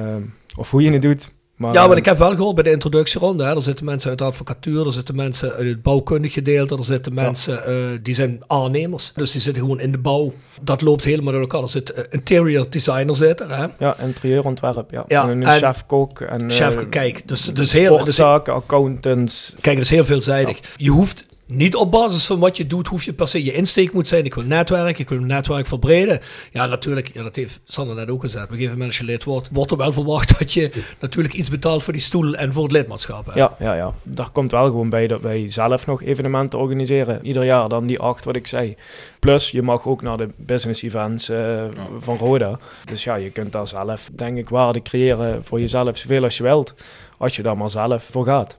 of 0.57 0.71
hoe 0.71 0.83
je 0.83 0.93
het 0.93 1.03
doet. 1.03 1.31
Maar, 1.59 1.73
Ja, 1.73 1.83
maar 1.83 1.91
eh, 1.91 1.97
ik 1.97 2.05
heb 2.05 2.19
wel 2.19 2.35
gehoord 2.35 2.55
bij 2.55 2.65
de 2.65 2.71
introductieronde. 2.71 3.45
Hè, 3.45 3.55
er 3.55 3.63
zitten 3.63 3.85
mensen 3.85 4.11
uit 4.11 4.19
de 4.19 4.25
advocatuur, 4.25 4.87
er 4.87 4.93
zitten 4.93 5.15
mensen 5.17 5.53
uit 5.53 5.67
het 5.69 5.83
bouwkundig 5.83 6.33
gedeelte, 6.33 6.77
er 6.77 6.85
zitten 6.85 7.15
mensen 7.15 7.67
eh, 7.67 7.75
die 8.03 8.15
zijn 8.15 8.41
aannemers. 8.47 9.13
Dus 9.17 9.33
die 9.33 9.41
zitten 9.41 9.63
gewoon 9.63 9.81
in 9.81 9.93
de 9.93 9.99
bouw. 9.99 10.33
Dat 10.63 10.81
loopt 10.83 11.05
helemaal 11.05 11.33
door 11.33 11.41
elkaar. 11.41 11.63
Er 11.63 11.69
zit 11.69 11.93
eh, 11.93 12.05
interior 12.11 12.71
designer 12.71 13.17
zitten, 13.17 13.51
hè. 13.51 13.67
Ja, 13.79 13.99
interieurontwerp, 14.01 14.91
ja. 14.91 15.05
Ja, 15.09 15.23
en 15.23 15.29
een 15.29 15.47
en- 15.47 15.59
chef-kok. 15.59 16.21
En, 16.21 16.51
Chef, 16.51 16.89
kijk, 16.89 17.29
dus, 17.29 17.45
dus 17.45 17.73
heel, 17.73 18.05
dus, 18.05 18.21
accountants. 18.21 19.53
kijk, 19.61 19.77
dat 19.77 19.85
is 19.85 19.91
heel 19.91 20.05
veelzijdig. 20.05 20.59
Je 20.77 20.91
hoeft 20.91 21.27
niet 21.49 21.77
op 21.77 21.91
basis 21.91 22.27
van 22.27 22.39
wat 22.39 22.57
je 22.57 22.67
doet, 22.67 22.87
hoef 22.87 23.03
je 23.03 23.13
per 23.13 23.29
se 23.29 23.45
je 23.45 23.53
insteek 23.53 23.93
moet 23.93 24.09
zijn. 24.09 24.25
Ik 24.25 24.35
wil 24.35 24.45
netwerk, 24.45 24.99
ik 24.99 25.09
wil 25.09 25.19
mijn 25.19 25.31
netwerk 25.31 25.67
verbreden. 25.67 26.21
Ja, 26.53 26.67
natuurlijk, 26.67 27.11
ja, 27.15 27.23
dat 27.23 27.37
heeft 27.37 27.61
Sander 27.65 27.97
net 27.97 28.11
ook 28.11 28.21
gezegd. 28.21 28.45
Op 28.45 28.51
een 28.51 28.57
gegeven 28.57 28.79
moment 28.79 28.99
als 28.99 29.07
je 29.07 29.13
lid 29.13 29.25
wordt, 29.25 29.49
wordt 29.53 29.71
er 29.71 29.77
wel 29.77 29.93
verwacht 29.93 30.39
dat 30.39 30.53
je 30.53 30.71
natuurlijk 31.01 31.35
iets 31.35 31.51
betaalt 31.51 31.83
voor 31.83 31.93
die 31.93 32.03
stoel 32.03 32.35
en 32.35 32.53
voor 32.53 32.63
het 32.63 32.73
lidmaatschap. 32.73 33.27
Hè. 33.27 33.33
Ja, 33.35 33.57
ja, 33.59 33.75
ja. 33.75 33.95
Daar 34.03 34.31
komt 34.31 34.51
wel 34.51 34.65
gewoon 34.65 34.89
bij 34.89 35.07
dat 35.07 35.21
wij 35.21 35.51
zelf 35.51 35.87
nog 35.87 36.03
evenementen 36.03 36.59
organiseren. 36.59 37.27
Ieder 37.27 37.45
jaar 37.45 37.69
dan 37.69 37.87
die 37.87 37.99
acht 37.99 38.25
wat 38.25 38.37
ik 38.37 38.47
zei. 38.47 38.77
Plus, 39.19 39.51
je 39.51 39.63
mag 39.63 39.87
ook 39.87 40.03
naar 40.03 40.17
de 40.17 40.29
business 40.37 40.83
events 40.83 41.29
eh, 41.29 41.65
van 41.99 42.17
Roda. 42.17 42.59
Dus 42.85 43.05
ja, 43.05 43.15
je 43.15 43.31
kunt 43.31 43.53
daar 43.53 43.69
zelf, 43.69 44.11
denk 44.13 44.39
ik, 44.39 44.49
waarde 44.49 44.83
creëren 44.83 45.45
voor 45.45 45.61
jezelf 45.61 45.97
zoveel 45.97 46.25
als 46.25 46.37
je 46.37 46.43
wilt. 46.43 46.75
Als 47.19 47.37
je 47.37 47.43
daar 47.43 47.57
maar 47.57 47.71
zelf 47.71 48.09
voor 48.11 48.25
gaat. 48.25 48.59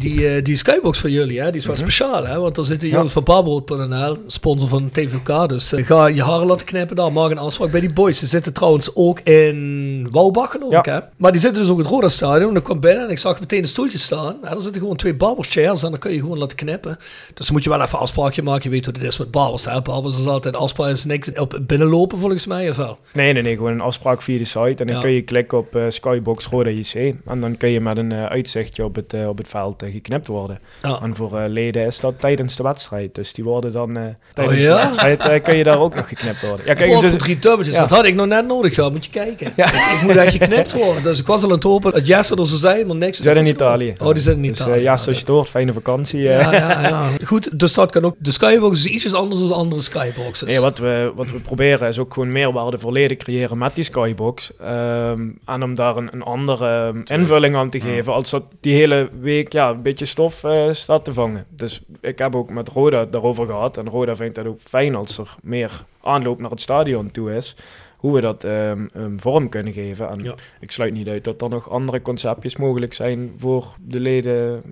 Die, 0.00 0.28
eh, 0.28 0.44
die 0.44 0.56
skybox 0.56 0.98
van 0.98 1.10
jullie, 1.10 1.40
hè, 1.40 1.50
die 1.50 1.60
is 1.60 1.66
wel 1.66 1.76
speciaal, 1.76 2.26
hè? 2.26 2.38
Want 2.38 2.54
daar 2.54 2.64
zitten 2.64 2.88
Mhm. 2.88 2.96
Ja. 2.96 3.02
jongens 3.02 3.12
van 3.12 3.24
Barbrood.nl, 3.24 4.16
sponsor 4.26 4.68
van 4.68 4.90
TVK. 4.90 5.48
Dus 5.48 5.72
eh, 5.72 5.86
ga 5.86 6.06
je 6.06 6.22
haren 6.22 6.46
laten 6.46 6.66
knippen 6.66 6.96
daar, 6.96 7.12
maak 7.12 7.30
een 7.30 7.38
afspraak 7.38 7.70
bij 7.70 7.80
die 7.80 7.92
boys. 7.92 8.18
Ze 8.18 8.26
zitten 8.26 8.52
trouwens 8.52 8.94
ook 8.94 9.20
in 9.20 10.06
Wouwbach, 10.10 10.50
geloof 10.50 10.72
Ja. 10.72 10.78
ik, 10.78 10.84
hè? 10.84 10.98
Maar 11.16 11.32
die 11.32 11.40
zitten 11.40 11.62
dus 11.62 11.70
ook 11.70 11.76
in 11.78 11.84
het 11.84 11.92
Roda 11.92 12.08
Stadion. 12.08 12.56
Ik 12.56 12.62
kwam 12.64 12.80
binnen 12.80 13.04
en 13.04 13.10
ik 13.10 13.18
zag 13.18 13.40
meteen 13.40 13.62
een 13.62 13.68
stoeltje 13.68 13.98
staan. 13.98 14.36
En 14.44 14.54
er 14.54 14.60
zitten 14.60 14.80
gewoon 14.80 14.96
twee 14.96 15.14
barberchairs 15.14 15.82
en 15.82 15.90
dan 15.90 15.98
kun 16.00 16.12
je 16.12 16.18
gewoon 16.20 16.38
laten 16.38 16.56
knippen. 16.56 16.96
Dus 17.34 17.46
dan 17.46 17.54
moet 17.54 17.64
je 17.64 17.70
wel 17.70 17.80
even 17.82 17.98
afspraakje 17.98 18.42
maken. 18.42 18.62
Je 18.62 18.70
weet 18.70 18.84
hoe 18.84 18.94
het 18.94 19.02
is 19.02 19.18
met 19.18 19.30
barbers, 19.30 19.64
hè? 19.64 19.82
Barbers 19.82 20.18
is 20.18 20.26
altijd 20.26 20.56
afspraak, 20.56 20.88
is 20.90 21.04
niks 21.04 21.32
op 21.38 21.60
binnenlopen 21.66 22.18
volgens 22.18 22.46
mij, 22.46 22.70
of 22.70 22.76
wel? 22.76 22.98
Nee, 23.14 23.32
nee, 23.32 23.42
nee. 23.42 23.56
Gewoon 23.56 23.72
een 23.72 23.80
afspraak 23.80 24.22
via 24.22 24.38
de 24.38 24.44
site. 24.44 24.58
En 24.76 24.86
dan 24.86 24.94
Ja. 24.96 25.00
kun 25.00 25.10
je 25.10 25.22
klikken 25.22 25.58
op 25.58 25.76
eh, 25.76 25.82
Skybox 25.88 26.46
Roda 26.46 26.70
JC. 26.70 26.94
En 27.26 27.40
dan 27.40 27.56
kun 27.56 27.70
je 27.70 27.80
met 27.80 27.96
een 27.98 28.12
uitzichtje 28.12 28.84
op 28.84 28.94
het, 28.94 29.14
op 29.26 29.38
het 29.38 29.48
veld 29.48 29.82
geknipt 29.90 30.26
worden. 30.26 30.58
Ja. 30.82 30.98
En 31.02 31.16
voor 31.16 31.38
eh, 31.38 31.48
leden 31.48 31.86
is 31.86 32.00
dat 32.00 32.14
tijdens 32.20 32.56
de 32.56 32.62
wedstrijd. 32.62 33.14
Dus 33.14 33.32
die 33.32 33.44
worden 33.44 33.72
dan 33.72 33.96
eh, 33.96 34.02
tijdens 34.32 34.58
Oh 34.58 34.62
ja? 34.64 34.76
de 34.76 34.82
wedstrijd 34.82 35.20
eh, 35.20 35.42
kun 35.42 35.56
je 35.56 35.64
daar 35.64 35.78
ook 35.80 35.94
nog 35.94 36.08
geknipt 36.08 36.40
worden. 36.42 36.66
Ja, 36.66 36.74
Kijk, 36.74 37.00
dus- 37.00 37.16
drie 37.16 37.38
dubbeltjes. 37.38 37.76
Dat 37.76 37.90
had 37.90 38.04
ik 38.04 38.14
nog 38.14 38.26
net 38.26 38.46
nodig 38.46 38.74
gehad, 38.74 38.92
moet 38.92 39.04
je 39.04 39.10
kijken. 39.10 39.46
Ik, 39.56 39.64
ik 39.66 40.02
moet 40.02 40.16
echt 40.16 40.32
geknipt 40.36 40.72
worden. 40.72 41.02
Dus 41.02 41.20
ik 41.20 41.26
was 41.26 41.42
al 41.42 41.48
aan 41.48 41.54
het 41.54 41.62
hopen 41.64 41.92
dat 41.92 42.06
Jesse 42.06 42.36
er 42.36 42.46
zou 42.46 42.58
zijn, 42.58 42.86
maar 42.86 42.96
niks. 42.96 43.18
Die 43.20 43.32
zijn 43.32 43.44
in. 43.44 43.50
Italië. 43.50 43.94
Oh, 44.02 44.12
die 44.12 44.22
zijn 44.22 44.36
in 44.36 44.42
Dus, 44.48 44.60
Italië. 44.60 44.72
eh, 44.74 44.82
ja, 44.82 44.96
zoals 44.96 45.18
je 45.18 45.24
het 45.24 45.34
hoort, 45.34 45.48
fijne 45.48 45.72
vakantie. 45.72 46.28
eh. 46.28 46.40
ja, 46.40 46.52
ja, 46.52 46.88
ja. 46.88 47.08
Goed, 47.24 47.58
dus 47.58 47.74
dat 47.74 47.90
kan 47.90 48.04
ook. 48.04 48.14
De 48.18 48.30
skybox 48.32 48.78
is 48.84 48.92
ietsjes 48.92 49.14
anders 49.14 49.40
dan 49.40 49.52
andere 49.52 49.80
skyboxes. 49.82 50.48
Nee, 50.48 50.60
wat, 50.60 50.78
we, 50.78 51.12
wat 51.14 51.30
we 51.30 51.38
proberen 51.40 51.88
is 51.88 51.98
ook 51.98 52.12
gewoon 52.14 52.32
meerwaarde 52.32 52.78
voor 52.78 52.92
leden 52.92 53.16
creëren 53.16 53.58
met 53.58 53.74
die 53.74 53.84
Skybox. 53.84 54.50
Ehm, 54.60 55.20
en 55.46 55.62
om 55.62 55.74
daar 55.74 55.96
een, 55.96 56.08
een 56.12 56.22
andere 56.22 56.68
ehm, 57.04 57.18
invulling 57.20 57.56
aan 57.56 57.70
te 57.70 57.80
geven. 57.80 58.12
Als 58.12 58.30
dat 58.30 58.42
die 58.60 58.74
hele 58.74 59.08
week 59.20 59.52
ja, 59.52 59.79
een 59.80 59.86
beetje 59.90 60.04
stof 60.06 60.44
eh, 60.44 60.72
staat 60.72 61.04
te 61.04 61.12
vangen. 61.14 61.46
Dus 61.48 61.80
ik 62.00 62.18
heb 62.18 62.34
ook 62.36 62.50
met 62.50 62.68
Roda 62.68 63.04
daarover 63.04 63.46
gehad. 63.46 63.76
En 63.76 63.88
Roda 63.88 64.16
vindt 64.16 64.34
dat 64.34 64.46
ook 64.46 64.60
fijn 64.60 64.94
als 64.94 65.18
er 65.18 65.36
meer 65.42 65.84
aanloop 66.00 66.40
naar 66.40 66.50
het 66.50 66.60
stadion 66.60 67.10
toe 67.10 67.36
is. 67.36 67.56
Hoe 67.96 68.14
we 68.14 68.20
dat 68.20 68.44
ehm, 68.44 68.86
vorm 69.16 69.48
kunnen 69.48 69.72
geven. 69.72 70.08
En 70.08 70.22
Ja. 70.22 70.34
ik 70.60 70.70
sluit 70.70 70.92
niet 70.92 71.08
uit 71.08 71.24
dat 71.24 71.42
er 71.42 71.48
nog 71.48 71.70
andere 71.70 72.02
conceptjes 72.02 72.56
mogelijk 72.56 72.94
zijn 72.94 73.32
voor 73.36 73.74
de 73.86 74.00
leden 74.00 74.62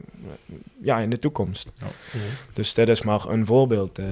ja, 0.83 0.99
in 0.99 1.11
de 1.11 1.19
toekomst. 1.19 1.69
Dus 2.53 2.75
dit 2.75 2.89
is 2.89 3.03
maar 3.03 3.25
een 3.29 3.47
voorbeeld 3.47 3.99
eh, 3.99 4.05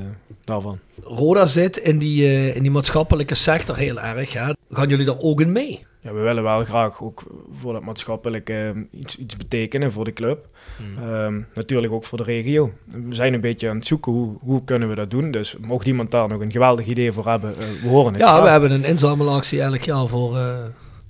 daarvan. 0.44 0.78
Roda 1.01 1.47
zit 1.47 1.76
in 1.76 1.99
die, 1.99 2.24
eh, 2.26 2.57
in 2.57 2.62
die 2.62 2.70
maatschappelijke 2.70 3.34
sector 3.34 3.76
heel 3.76 4.01
erg. 4.01 4.32
Hè. 4.32 4.53
Gaan 4.68 4.88
jullie 4.88 5.07
daar 5.07 5.18
ook 5.20 5.40
in 5.40 5.53
mee? 5.53 5.86
Ja, 6.01 6.12
we 6.12 6.20
willen 6.20 6.42
wel 6.42 6.64
graag 6.64 7.03
ook 7.03 7.22
voor 7.61 7.72
dat 7.72 7.82
maatschappelijke 7.82 8.53
ehm, 8.53 8.82
iets, 8.90 9.16
iets 9.16 9.36
betekenen 9.36 9.92
voor 9.92 10.05
de 10.05 10.12
club. 10.12 10.49
Ehm, 11.03 11.41
natuurlijk 11.55 11.93
ook 11.93 12.05
voor 12.05 12.18
de 12.18 12.24
regio. 12.24 12.72
We 12.85 13.14
zijn 13.14 13.35
een 13.35 13.41
beetje 13.41 13.68
aan 13.68 13.77
het 13.77 13.87
zoeken 13.87 14.12
hoe, 14.12 14.37
hoe 14.41 14.64
kunnen 14.64 14.89
we 14.89 14.95
dat 14.95 15.11
doen. 15.11 15.31
Dus 15.31 15.57
mocht 15.61 15.87
iemand 15.87 16.11
daar 16.11 16.29
nog 16.29 16.41
een 16.41 16.51
geweldig 16.53 16.87
idee 16.87 17.12
voor 17.12 17.27
hebben, 17.29 17.51
eh, 17.51 17.59
we 17.83 17.89
horen 17.89 18.12
het. 18.12 18.22
Ja, 18.22 18.29
graag. 18.29 18.43
we 18.43 18.49
hebben 18.49 18.70
een 18.70 18.85
inzamelactie 18.85 19.61
elk 19.62 19.83
jaar 19.83 20.07
voor. 20.07 20.37
eh, 20.37 20.55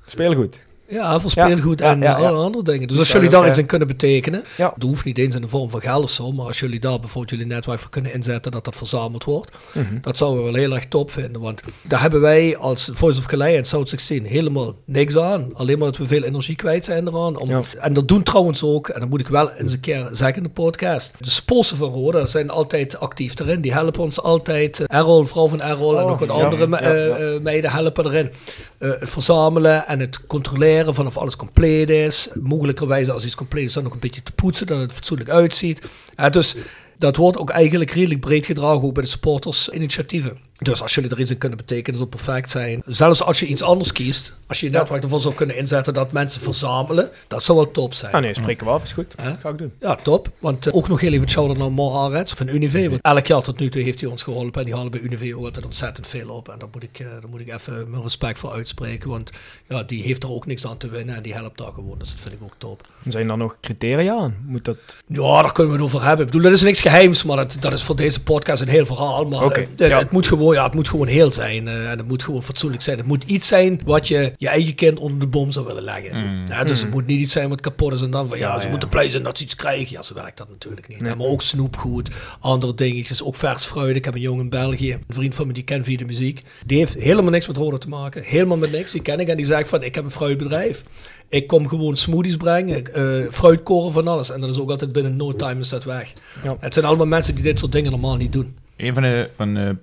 Speelgoed. 0.06 0.58
Ja, 0.88 1.20
voor 1.20 1.30
speelgoed 1.30 1.78
ja, 1.80 1.90
en 1.90 2.00
ja, 2.00 2.14
eh, 2.16 2.22
ja. 2.22 2.28
alle 2.28 2.38
andere 2.44 2.64
dingen. 2.64 2.88
Dus 2.88 2.98
als 2.98 3.12
jullie 3.12 3.28
daar 3.28 3.48
iets 3.48 3.58
in 3.58 3.66
kunnen 3.66 3.88
betekenen, 3.88 4.44
dat 4.56 4.82
hoeft 4.82 5.04
niet 5.04 5.18
eens 5.18 5.34
in 5.34 5.40
de 5.40 5.48
vorm 5.48 5.70
van 5.70 5.80
geld 5.80 6.02
of 6.02 6.10
zo, 6.10 6.32
maar 6.32 6.46
als 6.46 6.60
jullie 6.60 6.80
daar 6.80 7.00
bijvoorbeeld 7.00 7.30
jullie 7.30 7.46
netwerk 7.54 7.78
voor 7.78 7.90
kunnen 7.90 8.12
inzetten, 8.14 8.52
dat 8.52 8.64
dat 8.64 8.76
verzameld 8.76 9.24
wordt, 9.24 9.50
Mhm. 9.72 9.84
dat 10.00 10.16
zouden 10.16 10.44
we 10.44 10.50
wel 10.50 10.60
heel 10.60 10.74
erg 10.74 10.86
top 10.86 11.10
vinden. 11.10 11.40
Want 11.40 11.62
daar 11.82 12.00
hebben 12.00 12.20
wij 12.20 12.56
als 12.56 12.90
Voice 12.92 13.18
of 13.18 13.26
Calais 13.26 13.56
en 13.56 13.64
South 13.64 13.88
16 13.88 14.24
helemaal 14.24 14.74
niks 14.84 15.16
aan. 15.18 15.50
Alleen 15.54 15.78
maar 15.78 15.88
dat 15.88 15.96
we 15.96 16.06
veel 16.06 16.22
energie 16.22 16.56
kwijt 16.56 16.84
zijn 16.84 17.08
eraan. 17.08 17.36
Om. 17.38 17.50
En 17.80 17.92
dat 17.92 18.08
doen 18.08 18.22
trouwens 18.22 18.62
ook, 18.62 18.88
en 18.88 19.00
dat 19.00 19.08
moet 19.08 19.20
ik 19.20 19.28
wel 19.28 19.50
eens 19.52 19.72
een 19.72 19.80
keer 19.80 20.08
zeggen 20.12 20.36
in 20.36 20.42
de 20.42 20.48
podcast, 20.48 21.12
de 21.18 21.30
sponsoren 21.30 21.78
van 21.92 21.92
Roda 22.02 22.26
zijn 22.26 22.50
altijd 22.50 23.00
actief 23.00 23.38
erin. 23.40 23.60
Die 23.60 23.72
helpen 23.72 24.02
ons 24.02 24.22
altijd. 24.22 24.80
Eh, 24.80 24.98
Errol, 24.98 25.24
vrouw 25.24 25.48
van 25.48 25.60
Errol 25.60 25.96
en 25.98 26.02
Oh, 26.02 26.08
nog 26.08 26.18
wat 26.18 26.28
andere 26.30 26.66
me- 26.66 26.76
eh, 26.76 27.40
meiden 27.40 27.70
helpen 27.70 28.04
erin. 28.06 28.30
Eh, 28.78 28.90
het 28.98 29.10
verzamelen 29.10 29.86
en 29.86 30.00
het 30.00 30.26
controleren 30.26 30.94
van 30.94 31.06
of 31.06 31.16
alles 31.16 31.36
compleet 31.36 31.90
is. 31.90 32.28
Mogelijkerwijze 32.40 33.12
als 33.12 33.24
iets 33.24 33.34
compleet 33.34 33.64
is 33.64 33.72
dan 33.72 33.82
nog 33.82 33.92
een 33.92 33.98
beetje 33.98 34.22
te 34.22 34.32
poetsen, 34.32 34.66
dat 34.66 34.80
het 34.80 34.92
fatsoenlijk 34.92 35.30
uitziet. 35.30 35.82
Eh, 36.14 36.30
dus 36.30 36.54
dat 36.98 37.16
wordt 37.16 37.38
ook 37.38 37.50
eigenlijk 37.50 37.90
redelijk 37.90 38.20
breed 38.20 38.46
gedragen 38.46 38.82
ook 38.82 38.94
bij 38.94 39.02
de 39.02 39.08
supportersinitiatieven. 39.08 40.38
Dus 40.58 40.82
als 40.82 40.94
jullie 40.94 41.10
er 41.10 41.20
iets 41.20 41.30
in 41.30 41.38
kunnen 41.38 41.58
betekenen, 41.58 41.98
zal 41.98 42.08
perfect 42.08 42.50
zijn. 42.50 42.82
Zelfs 42.86 43.22
als 43.22 43.40
je 43.40 43.46
iets 43.46 43.62
anders 43.62 43.92
kiest, 43.92 44.32
als 44.46 44.60
je 44.60 44.66
je 44.66 44.72
netwerk 44.72 45.02
ervoor 45.02 45.20
zou 45.20 45.34
kunnen 45.34 45.56
inzetten 45.56 45.94
dat 45.94 46.12
mensen 46.12 46.40
verzamelen, 46.40 47.10
dat 47.28 47.42
zou 47.42 47.58
wel 47.58 47.70
top 47.70 47.94
zijn. 47.94 48.12
Ah 48.12 48.20
nee, 48.20 48.34
spreken 48.34 48.66
we 48.66 48.72
af, 48.72 48.82
is 48.82 48.92
goed. 48.92 49.14
Hè? 49.16 49.36
Ga 49.36 49.48
ik 49.48 49.58
doen. 49.58 49.72
Ja, 49.80 49.96
top. 49.96 50.28
Want 50.38 50.66
eh, 50.66 50.74
ook 50.74 50.88
nog 50.88 51.00
heel 51.00 51.12
even 51.12 51.28
shout-out 51.28 51.58
naar 51.58 51.72
Mar 51.72 51.92
Arets 51.92 52.32
van 52.32 52.48
Unive. 52.48 52.90
Want 52.90 53.02
elk 53.02 53.26
jaar 53.26 53.42
tot 53.42 53.58
nu 53.58 53.68
toe 53.68 53.82
heeft 53.82 54.00
hij 54.00 54.10
ons 54.10 54.22
geholpen. 54.22 54.60
En 54.60 54.66
die 54.66 54.74
halen 54.74 54.90
bij 54.90 55.00
Unive 55.00 55.36
ook 55.36 55.44
altijd 55.44 55.64
ontzettend 55.64 56.06
veel 56.06 56.28
op. 56.28 56.48
En 56.48 56.58
daar 56.58 56.68
moet 56.72 56.82
ik, 56.82 56.98
eh, 56.98 57.10
daar 57.10 57.28
moet 57.30 57.40
ik 57.40 57.52
even 57.52 57.90
mijn 57.90 58.02
respect 58.02 58.38
voor 58.38 58.50
uitspreken. 58.50 59.10
Want 59.10 59.30
ja, 59.68 59.82
die 59.82 60.02
heeft 60.02 60.22
er 60.22 60.30
ook 60.30 60.46
niks 60.46 60.66
aan 60.66 60.76
te 60.76 60.88
winnen. 60.88 61.14
En 61.14 61.22
die 61.22 61.34
helpt 61.34 61.58
daar 61.58 61.72
gewoon. 61.72 61.98
Dus 61.98 62.10
dat 62.10 62.20
vind 62.20 62.34
ik 62.34 62.42
ook 62.42 62.54
top. 62.58 62.88
Zijn 63.08 63.30
er 63.30 63.36
nog 63.36 63.56
criteria 63.60 64.14
aan? 64.14 64.36
Moet 64.46 64.64
dat... 64.64 64.78
Ja, 65.06 65.42
daar 65.42 65.52
kunnen 65.52 65.72
we 65.72 65.78
het 65.78 65.88
over 65.88 66.06
hebben. 66.06 66.26
Ik 66.26 66.32
bedoel, 66.32 66.46
dat 66.46 66.56
is 66.56 66.62
niks 66.62 66.80
geheims. 66.80 67.24
Maar 67.24 67.36
dat, 67.36 67.56
dat 67.60 67.72
is 67.72 67.82
voor 67.82 67.96
deze 67.96 68.22
podcast 68.22 68.62
een 68.62 68.68
heel 68.68 68.86
verhaal. 68.86 69.24
Maar 69.24 69.50
eh, 69.50 69.66
ja. 69.76 69.98
het, 69.98 70.10
moet 70.10 70.26
gewoon, 70.26 70.45
ja, 70.54 70.64
het 70.64 70.74
moet 70.74 70.88
gewoon 70.88 71.06
heel 71.06 71.32
zijn. 71.32 71.68
eh, 71.68 71.90
en 71.90 71.98
het 71.98 72.08
moet 72.08 72.22
gewoon 72.22 72.42
fatsoenlijk 72.42 72.82
zijn. 72.82 72.96
Het 72.98 73.06
moet 73.06 73.24
iets 73.24 73.48
zijn 73.48 73.80
wat 73.84 74.08
je 74.08 74.32
je 74.36 74.48
eigen 74.48 74.74
kind 74.74 74.98
onder 74.98 75.18
de 75.18 75.26
bom 75.26 75.50
zou 75.50 75.66
willen 75.66 75.82
leggen. 75.82 76.42
Ja, 76.46 76.64
dus 76.64 76.80
het 76.80 76.90
moet 76.90 77.06
niet 77.06 77.20
iets 77.20 77.32
zijn 77.32 77.48
wat 77.48 77.60
kapot 77.60 77.92
is. 77.92 78.02
En 78.02 78.10
dan 78.10 78.28
van 78.28 78.38
ja, 78.38 78.44
Mm. 78.46 78.52
Ja, 78.52 78.58
ze 78.58 78.64
ja. 78.64 78.70
moeten 78.70 78.88
blij 78.88 79.10
zijn 79.10 79.22
dat 79.22 79.38
ze 79.38 79.44
iets 79.44 79.54
krijgen. 79.56 79.86
Ja, 79.90 80.02
zo 80.02 80.14
werkt 80.14 80.36
dat 80.38 80.48
natuurlijk 80.48 80.88
niet. 80.88 81.00
Nee. 81.00 81.14
Maar 81.14 81.26
ook 81.26 81.42
snoepgoed, 81.42 82.10
andere 82.40 82.74
dingetjes, 82.74 83.22
ook 83.22 83.36
vers 83.36 83.64
fruit. 83.64 83.96
Ik 83.96 84.04
heb 84.04 84.14
een 84.14 84.20
jongen 84.20 84.42
in 84.44 84.50
België, 84.50 84.92
een 84.92 85.14
vriend 85.14 85.34
van 85.34 85.46
me 85.46 85.52
die 85.52 85.62
kent 85.62 85.84
via 85.84 85.96
de 85.96 86.04
muziek. 86.04 86.42
Die 86.66 86.78
heeft 86.78 86.94
helemaal 86.94 87.30
niks 87.30 87.46
met 87.46 87.56
Roda 87.56 87.78
te 87.78 87.88
maken. 87.88 88.22
Helemaal 88.22 88.56
met 88.56 88.72
niks. 88.72 88.92
Die 88.92 89.02
ken 89.02 89.20
ik 89.20 89.28
en 89.28 89.36
die 89.36 89.46
zegt 89.46 89.68
van 89.68 89.82
ik 89.82 89.94
heb 89.94 90.04
een 90.04 90.10
fruitbedrijf. 90.10 90.82
Ik 91.28 91.46
kom 91.46 91.68
gewoon 91.68 91.96
smoothies 91.96 92.36
brengen, 92.36 92.94
eh 92.94 93.30
fruitkoren 93.32 93.92
van 93.92 94.08
alles. 94.08 94.30
En 94.30 94.40
dat 94.40 94.50
is 94.50 94.58
ook 94.58 94.70
altijd 94.70 94.92
binnen 94.92 95.16
no 95.16 95.32
time 95.36 95.60
is 95.60 95.68
dat 95.68 95.84
weg. 95.84 96.12
Ja. 96.42 96.56
Het 96.60 96.74
zijn 96.74 96.86
allemaal 96.86 97.06
mensen 97.06 97.34
die 97.34 97.44
dit 97.44 97.58
soort 97.58 97.72
dingen 97.72 97.90
normaal 97.90 98.16
niet 98.16 98.32
doen. 98.32 98.56
Een 98.76 98.94
van 98.94 99.02
de, 99.02 99.30
van 99.36 99.54
de 99.54 99.76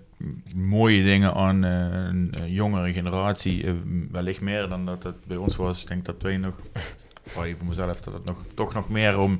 mooie 0.55 1.03
dingen 1.03 1.33
aan 1.33 1.63
eh, 1.63 1.71
een 2.07 2.31
jongere 2.47 2.93
generatie, 2.93 3.63
eh, 3.63 3.73
wellicht 4.11 4.41
meer 4.41 4.67
dan 4.67 4.85
dat 4.85 5.03
het 5.03 5.25
bij 5.25 5.37
ons 5.37 5.55
was, 5.55 5.81
ik 5.81 5.87
denk 5.87 6.05
dat 6.05 6.21
wij 6.21 6.37
nog, 6.37 6.59
voor 7.25 7.55
mezelf, 7.67 8.01
dat 8.01 8.13
het 8.13 8.25
nog, 8.25 8.43
toch 8.53 8.73
nog 8.73 8.89
meer 8.89 9.19
om 9.19 9.39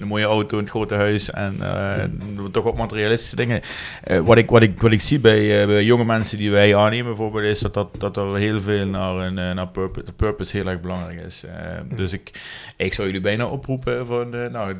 een 0.00 0.06
mooie 0.08 0.24
auto, 0.24 0.58
een 0.58 0.68
grote 0.68 0.94
huis 0.94 1.30
en 1.30 1.56
eh, 1.60 2.04
toch 2.52 2.64
wat 2.64 2.76
materialistische 2.76 3.36
dingen. 3.36 3.60
Eh, 4.04 4.18
wat, 4.20 4.36
ik, 4.36 4.50
wat, 4.50 4.62
ik, 4.62 4.80
wat 4.80 4.92
ik 4.92 5.02
zie 5.02 5.20
bij, 5.20 5.60
eh, 5.60 5.66
bij 5.66 5.84
jonge 5.84 6.04
mensen 6.04 6.38
die 6.38 6.50
wij 6.50 6.76
aannemen 6.76 7.06
bijvoorbeeld, 7.06 7.44
is 7.44 7.60
dat, 7.60 7.74
dat, 7.74 7.88
dat 7.98 8.16
er 8.16 8.36
heel 8.36 8.60
veel 8.60 8.86
naar, 8.86 9.16
een, 9.16 9.34
naar 9.34 9.68
purpose, 9.68 10.06
de 10.06 10.12
purpose 10.12 10.56
heel 10.56 10.66
erg 10.66 10.80
belangrijk 10.80 11.20
is. 11.26 11.44
Eh, 11.44 11.96
dus 11.96 12.12
ik, 12.12 12.30
ik 12.76 12.94
zou 12.94 13.06
jullie 13.06 13.22
bijna 13.22 13.46
oproepen 13.46 14.06
van, 14.06 14.34
eh, 14.34 14.50
nou, 14.50 14.74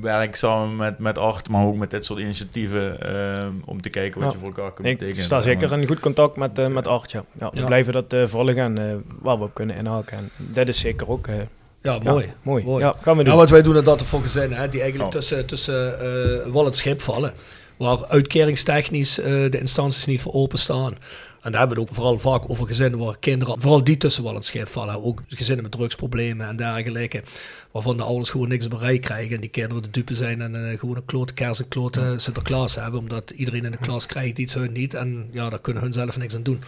werk 0.00 0.36
samen 0.36 0.76
met, 0.76 0.98
met 0.98 1.18
Art, 1.18 1.48
maar 1.48 1.64
ook 1.66 1.76
met 1.76 1.90
dit 1.90 2.04
soort 2.04 2.20
initiatieven 2.20 2.98
om 3.64 3.80
te 3.82 3.88
kijken 3.88 4.20
wat 4.20 4.32
Ja. 4.32 4.38
je 4.38 4.44
voor 4.44 4.54
elkaar 4.54 4.72
kunt 4.72 4.88
Ik 4.88 4.98
betekenen. 4.98 5.24
sta 5.24 5.40
zeker 5.40 5.72
in 5.72 5.86
goed 5.86 6.00
contact 6.00 6.36
met, 6.36 6.58
eh, 6.58 6.66
met 6.66 6.86
Art, 6.86 7.10
ja. 7.10 7.24
ja 7.38 7.50
we 7.50 7.58
Ja. 7.58 7.66
blijven 7.66 7.92
dat 7.92 8.12
eh, 8.12 8.26
volgen 8.26 8.56
en 8.56 8.78
eh, 8.78 8.94
waar 9.20 9.38
we 9.38 9.44
op 9.44 9.54
kunnen 9.54 9.76
inhaken. 9.76 10.16
En 10.18 10.30
dat 10.36 10.68
is 10.68 10.78
zeker 10.78 11.08
ook... 11.08 11.26
Ja, 11.86 11.98
ja, 12.02 12.10
mooi. 12.12 12.32
mooi. 12.42 12.64
Mooi. 12.64 12.84
Ja, 12.84 12.94
gaan 13.00 13.16
we 13.16 13.22
doen. 13.22 13.32
Ja, 13.32 13.38
wat 13.38 13.50
wij 13.50 13.62
doen 13.62 13.76
is 13.76 13.84
dat 13.84 14.02
voor 14.02 14.22
gezinnen, 14.22 14.58
hè, 14.58 14.68
die 14.68 14.80
eigenlijk 14.80 15.10
Oh. 15.10 15.16
tussen, 15.18 15.46
tussen 15.46 15.98
eh 16.00 16.52
wal 16.52 16.66
en 16.66 16.72
schip 16.72 17.00
vallen. 17.02 17.32
Waar 17.76 18.06
uitkeringstechnisch 18.06 19.18
eh, 19.20 19.50
de 19.50 19.58
instanties 19.58 20.06
niet 20.06 20.20
voor 20.20 20.32
openstaan. 20.32 20.94
En 21.42 21.52
daar 21.52 21.60
hebben 21.60 21.76
we 21.76 21.82
het 21.82 21.90
ook 21.90 21.96
vooral 21.96 22.18
vaak 22.18 22.50
over 22.50 22.66
gezinnen 22.66 22.98
waar 22.98 23.18
kinderen, 23.18 23.60
vooral 23.60 23.84
die 23.84 23.96
tussen 23.96 24.22
wal 24.22 24.34
en 24.34 24.42
schip 24.42 24.68
vallen. 24.68 25.04
Ook 25.04 25.22
gezinnen 25.28 25.62
met 25.62 25.72
drugsproblemen 25.72 26.48
en 26.48 26.56
dergelijke. 26.56 27.22
Waarvan 27.76 27.96
de 27.96 28.02
ouders 28.02 28.30
gewoon 28.30 28.48
niks 28.48 28.68
bereik 28.68 29.00
krijgen. 29.00 29.34
En 29.34 29.40
die 29.40 29.50
kinderen 29.50 29.82
de 29.82 29.90
dupe 29.90 30.14
zijn 30.14 30.40
en 30.40 30.70
eh, 30.70 30.78
gewoon 30.78 30.96
een 30.96 31.04
klote 31.04 31.34
kerst 31.34 31.60
en 31.60 31.68
klote 31.68 32.14
Sinterklaas 32.16 32.74
hebben. 32.74 33.00
Omdat 33.00 33.30
iedereen 33.30 33.64
in 33.64 33.70
de 33.70 33.76
klas 33.76 34.06
krijgt 34.06 34.38
iets 34.38 34.54
hun 34.54 34.72
niet. 34.72 34.94
En 34.94 35.28
ja, 35.32 35.50
daar 35.50 35.60
kunnen 35.60 35.82
hun 35.82 35.92
zelf 35.92 36.18
niks 36.18 36.34
aan 36.34 36.42
doen. 36.42 36.62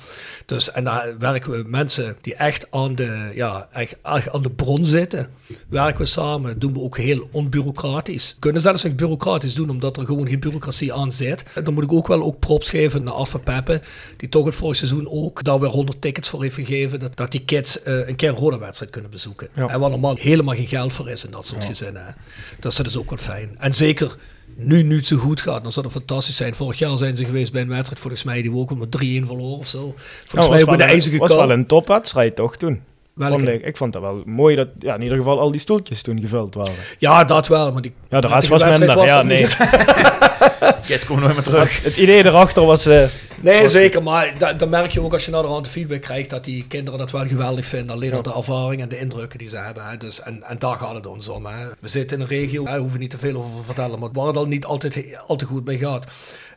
Dus, 0.47 0.71
en 0.71 0.85
daar 0.85 1.19
werken 1.19 1.51
we 1.51 1.65
mensen 1.67 2.17
die 2.21 2.35
echt 2.35 2.67
aan 2.71 2.95
de, 2.95 3.31
ja, 3.35 3.69
echt, 3.73 3.97
echt 4.03 4.33
aan 4.33 4.43
de 4.43 4.51
bron 4.51 4.87
zitten. 4.87 5.31
Werken 5.69 6.01
we 6.01 6.07
samen. 6.07 6.51
Dat 6.51 6.61
doen 6.61 6.73
we 6.73 6.81
ook 6.81 6.97
heel 6.97 7.29
onbureaucratisch. 7.31 8.33
We 8.35 8.41
kunnen 8.41 8.63
zelfs 8.63 8.85
niet 8.85 8.97
bureaucratisch 8.97 9.55
doen, 9.55 9.71
omdat 9.71 9.97
er 9.97 10.05
gewoon 10.05 10.29
geen 10.29 10.41
bureaucratie 10.41 10.93
aan 10.93 11.13
zit. 11.13 11.45
En 11.55 11.65
dan 11.65 11.75
moet 11.75 11.85
ik 11.85 11.93
ook 11.93 12.07
wel 12.07 12.23
ook 12.23 12.39
props 12.39 12.71
geven 12.71 13.03
naar 13.03 13.15
Af 13.15 13.43
Peppe. 13.43 13.81
Die 14.17 14.29
toch 14.29 14.45
het 14.45 14.55
vorig 14.55 14.77
seizoen 14.77 15.09
ook 15.11 15.45
daar 15.45 15.61
weer 15.61 15.71
100 15.71 16.01
tickets 16.01 16.29
voor 16.29 16.43
heeft 16.43 16.55
gegeven. 16.55 17.01
Dat, 17.01 17.17
dat 17.17 17.31
die 17.31 17.45
kids 17.45 17.83
eh, 17.83 18.09
een 18.09 18.17
keer 18.17 18.29
een 18.29 18.35
rode 18.35 18.59
wedstrijd 18.59 18.91
kunnen 18.93 19.11
bezoeken. 19.11 19.49
Ja. 19.55 19.69
En 19.69 19.81
waar 19.81 19.91
normaal 19.91 20.17
helemaal 20.19 20.55
geen 20.55 20.67
geld 20.67 20.93
is 21.07 21.25
in 21.25 21.31
dat 21.31 21.47
soort 21.47 21.65
gezinnen. 21.65 22.05
hè. 22.07 22.13
Dus 22.61 22.77
dat 22.77 22.87
is 22.87 22.97
ook 22.97 23.09
wel 23.11 23.19
fijn. 23.19 23.57
En 23.59 23.75
zeker 23.75 24.17
nu, 24.57 24.83
nu 24.83 24.97
het 24.97 25.07
zo 25.07 25.17
goed 25.17 25.41
gaat, 25.41 25.63
dan 25.63 25.73
zou 25.73 25.87
het 25.87 25.95
fantastisch 25.95 26.37
zijn. 26.37 26.55
Vorig 26.55 26.79
jaar 26.79 26.97
zijn 26.97 27.17
ze 27.17 27.25
geweest 27.25 27.53
bij 27.53 27.63
een 27.63 27.69
wedstrijd, 27.69 28.01
volgens 28.01 28.23
mij, 28.23 28.43
die 28.43 28.51
we 28.51 28.59
ook 28.59 28.79
met 28.79 28.97
3-1 28.97 29.01
verloren 29.27 29.59
of 29.59 29.67
zo. 29.67 29.95
Volgens 30.25 30.33
mij 30.33 30.61
ook 30.61 30.67
was 30.67 30.77
met 30.77 30.87
de 30.87 30.93
ijzige 30.93 31.19
was 31.19 31.29
kou. 31.29 31.47
wel 31.47 31.57
een 31.57 31.67
topwedstrijd 31.67 32.37
toch 32.37 32.57
toen? 32.57 32.81
Vond 33.17 33.49
ik, 33.49 33.65
ik 33.65 33.77
vond 33.77 33.93
dat 33.93 34.03
wel 34.03 34.23
mooi 34.27 34.57
dat 34.57 34.69
ja, 34.79 34.95
in 34.95 35.03
ieder 35.03 35.19
geval 35.19 35.41
al 35.41 35.51
die 35.51 35.61
stoeltjes 35.61 36.03
toen 36.03 36.21
gevuld 36.21 36.55
waren. 36.55 36.75
Ja, 36.99 37.25
dat 37.25 37.49
wel. 37.49 37.73
Maar 37.73 37.83
die 37.83 37.93
Ja, 38.09 38.21
de 38.21 38.27
rest 38.27 38.49
was 38.49 38.79
minder. 38.79 39.05
Ja, 39.05 39.23
nee. 39.23 39.47
Kids 40.87 41.05
komen 41.05 41.23
nooit 41.23 41.35
meer 41.35 41.45
terug. 41.45 41.83
Het 41.83 41.97
idee 41.97 42.25
erachter 42.25 42.65
was... 42.65 42.87
eh, 42.87 43.05
Nee, 43.41 43.69
zeker. 43.69 44.03
Maar 44.03 44.39
da- 44.39 44.53
dan 44.53 44.69
merk 44.69 44.91
je 44.91 45.01
ook 45.01 45.13
als 45.13 45.25
je 45.25 45.31
naar 45.31 45.43
de 45.43 45.49
hand 45.49 45.69
feedback 45.69 46.01
krijgt 46.01 46.31
dat 46.31 46.45
die 46.45 46.65
kinderen 46.69 46.99
dat 46.99 47.11
wel 47.11 47.27
geweldig 47.27 47.67
vinden. 47.67 47.95
Alleen 47.95 48.13
al 48.13 48.23
de 48.23 48.33
ervaring 48.37 48.83
en 48.83 48.89
de 48.89 48.99
indrukken 48.99 49.39
die 49.39 49.49
ze 49.49 49.57
hebben. 49.57 49.87
Hè. 49.89 49.97
Dus, 49.97 50.21
en, 50.23 50.43
en 50.43 50.59
daar 50.59 50.77
gaat 50.77 50.95
het 50.95 51.07
ons 51.07 51.29
om. 51.29 51.47
Hè. 51.47 51.67
We 51.81 51.89
zitten 51.89 52.17
in 52.17 52.23
een 52.23 52.29
regio, 52.29 52.65
daar 52.65 52.77
hoeven 52.79 52.93
we 52.97 53.03
niet 53.03 53.11
te 53.11 53.19
veel 53.19 53.37
over 53.37 53.51
te 53.59 53.65
vertellen. 53.65 53.99
Maar 53.99 54.09
waar 54.13 54.27
het 54.27 54.37
al 54.37 54.47
niet 54.47 54.65
altijd 54.65 55.19
al 55.27 55.37
te 55.37 55.45
goed 55.45 55.65
mee 55.65 55.79
gaat. 55.79 56.07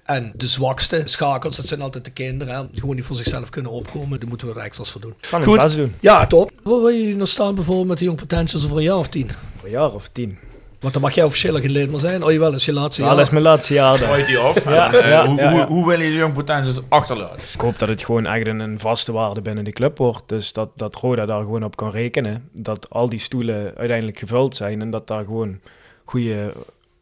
En 0.06 0.32
de 0.36 0.48
zwakste 0.48 1.02
schakels, 1.06 1.56
dat 1.56 1.66
zijn 1.66 1.82
altijd 1.82 2.06
de 2.06 2.12
kinderen. 2.12 2.56
Hè. 2.56 2.62
Die 2.72 2.80
gewoon 2.80 2.96
niet 2.96 3.06
voor 3.06 3.16
zichzelf 3.16 3.50
kunnen 3.50 3.72
opkomen. 3.72 4.20
Daar 4.20 4.30
moeten 4.30 4.48
we 4.48 4.54
er 4.54 4.60
extra's 4.66 4.90
voor 4.90 5.02
doen. 5.02 5.14
het 5.30 5.62
best 5.62 5.76
doen. 5.76 5.96
Ja, 6.00 6.28
top. 6.28 6.52
Waar 6.64 6.80
wil 6.80 6.88
je 6.90 7.16
nog 7.16 7.28
staan 7.28 7.56
bijvoorbeeld 7.56 7.88
met 7.88 7.98
de 7.98 8.04
Young 8.06 8.20
Potentials 8.20 8.66
over 8.66 8.78
een 8.78 8.84
jaar 8.84 8.98
of 8.98 9.08
tien? 9.08 9.30
Voor 9.58 9.66
een 9.66 9.72
jaar 9.72 9.92
of 9.92 10.10
tien. 10.12 10.38
Want 10.82 10.94
dan 10.94 11.02
mag 11.02 11.14
jij 11.14 11.24
officieel 11.24 11.60
geen 11.60 11.70
lid 11.72 11.90
meer 11.90 12.00
zijn. 12.00 12.24
Oh 12.24 12.32
jawel, 12.32 12.54
is 12.54 12.66
je 12.66 12.74
laatste 12.74 13.02
Ja, 13.02 13.08
jaar. 13.08 13.16
dat 13.16 13.26
is 13.26 13.32
mijn 13.32 13.44
laatste 13.44 13.74
jaar. 13.74 14.00
dan. 14.00 14.08
Gooit 14.08 14.26
die 14.28 14.38
af. 14.38 14.64
Ja, 14.64 14.94
En, 14.94 15.04
eh, 15.04 15.10
ja, 15.10 15.26
hoe, 15.28 15.36
ja, 15.42 15.50
hoe, 15.50 15.60
ja. 15.60 15.68
hoe 15.68 15.88
wil 15.88 16.00
je 16.00 16.10
de 16.10 16.16
Young 16.16 16.34
Potentials 16.34 16.82
achterlaten? 16.90 17.40
Ik 17.54 17.62
hoop 17.62 17.80
dat 17.80 17.90
het 17.90 18.04
gewoon 18.04 18.26
echt 18.26 18.48
een, 18.48 18.60
een 18.60 18.80
vaste 18.80 19.12
waarde 19.12 19.42
binnen 19.42 19.64
de 19.64 19.72
club 19.72 19.98
wordt. 19.98 20.24
Dus 20.26 20.54
dat, 20.54 20.70
dat 20.76 20.96
Roda 20.96 21.26
daar 21.26 21.40
gewoon 21.40 21.64
op 21.64 21.76
kan 21.76 21.92
rekenen. 21.92 22.50
Dat 22.52 22.90
al 22.90 23.10
die 23.10 23.20
stoelen 23.20 23.74
uiteindelijk 23.78 24.18
gevuld 24.20 24.56
zijn. 24.56 24.82
En 24.82 24.90
dat 24.92 25.08
daar 25.08 25.24
gewoon 25.26 25.60
goede, 26.06 26.54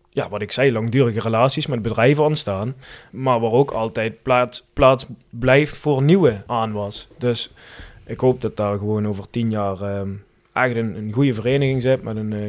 ja, 0.10 0.30
wat 0.30 0.41
ik 0.41 0.51
zei, 0.51 0.72
langdurige 0.72 1.19
relaties 1.19 1.68
met 1.68 1.81
bedrijven 1.81 2.23
ontstaan. 2.23 2.76
Maar 3.11 3.39
waar 3.39 3.51
ook 3.51 3.72
altijd 3.72 4.22
plaats, 4.23 4.64
plaats 4.73 5.06
blijft 5.30 5.76
voor 5.77 6.01
nieuwe 6.03 6.43
aanwas. 6.47 7.07
Dus 7.18 7.51
ik 8.06 8.19
hoop 8.19 8.41
dat 8.41 8.57
daar 8.57 8.77
gewoon 8.77 9.07
over 9.07 9.30
tien 9.30 9.49
jaar 9.49 9.81
ehm 9.81 10.10
echt 10.53 10.76
een, 10.76 10.95
een 10.97 11.11
goede 11.14 11.34
vereniging 11.34 11.81
zit. 11.81 12.03
Met 12.03 12.15
een 12.15 12.34
eh, 12.34 12.39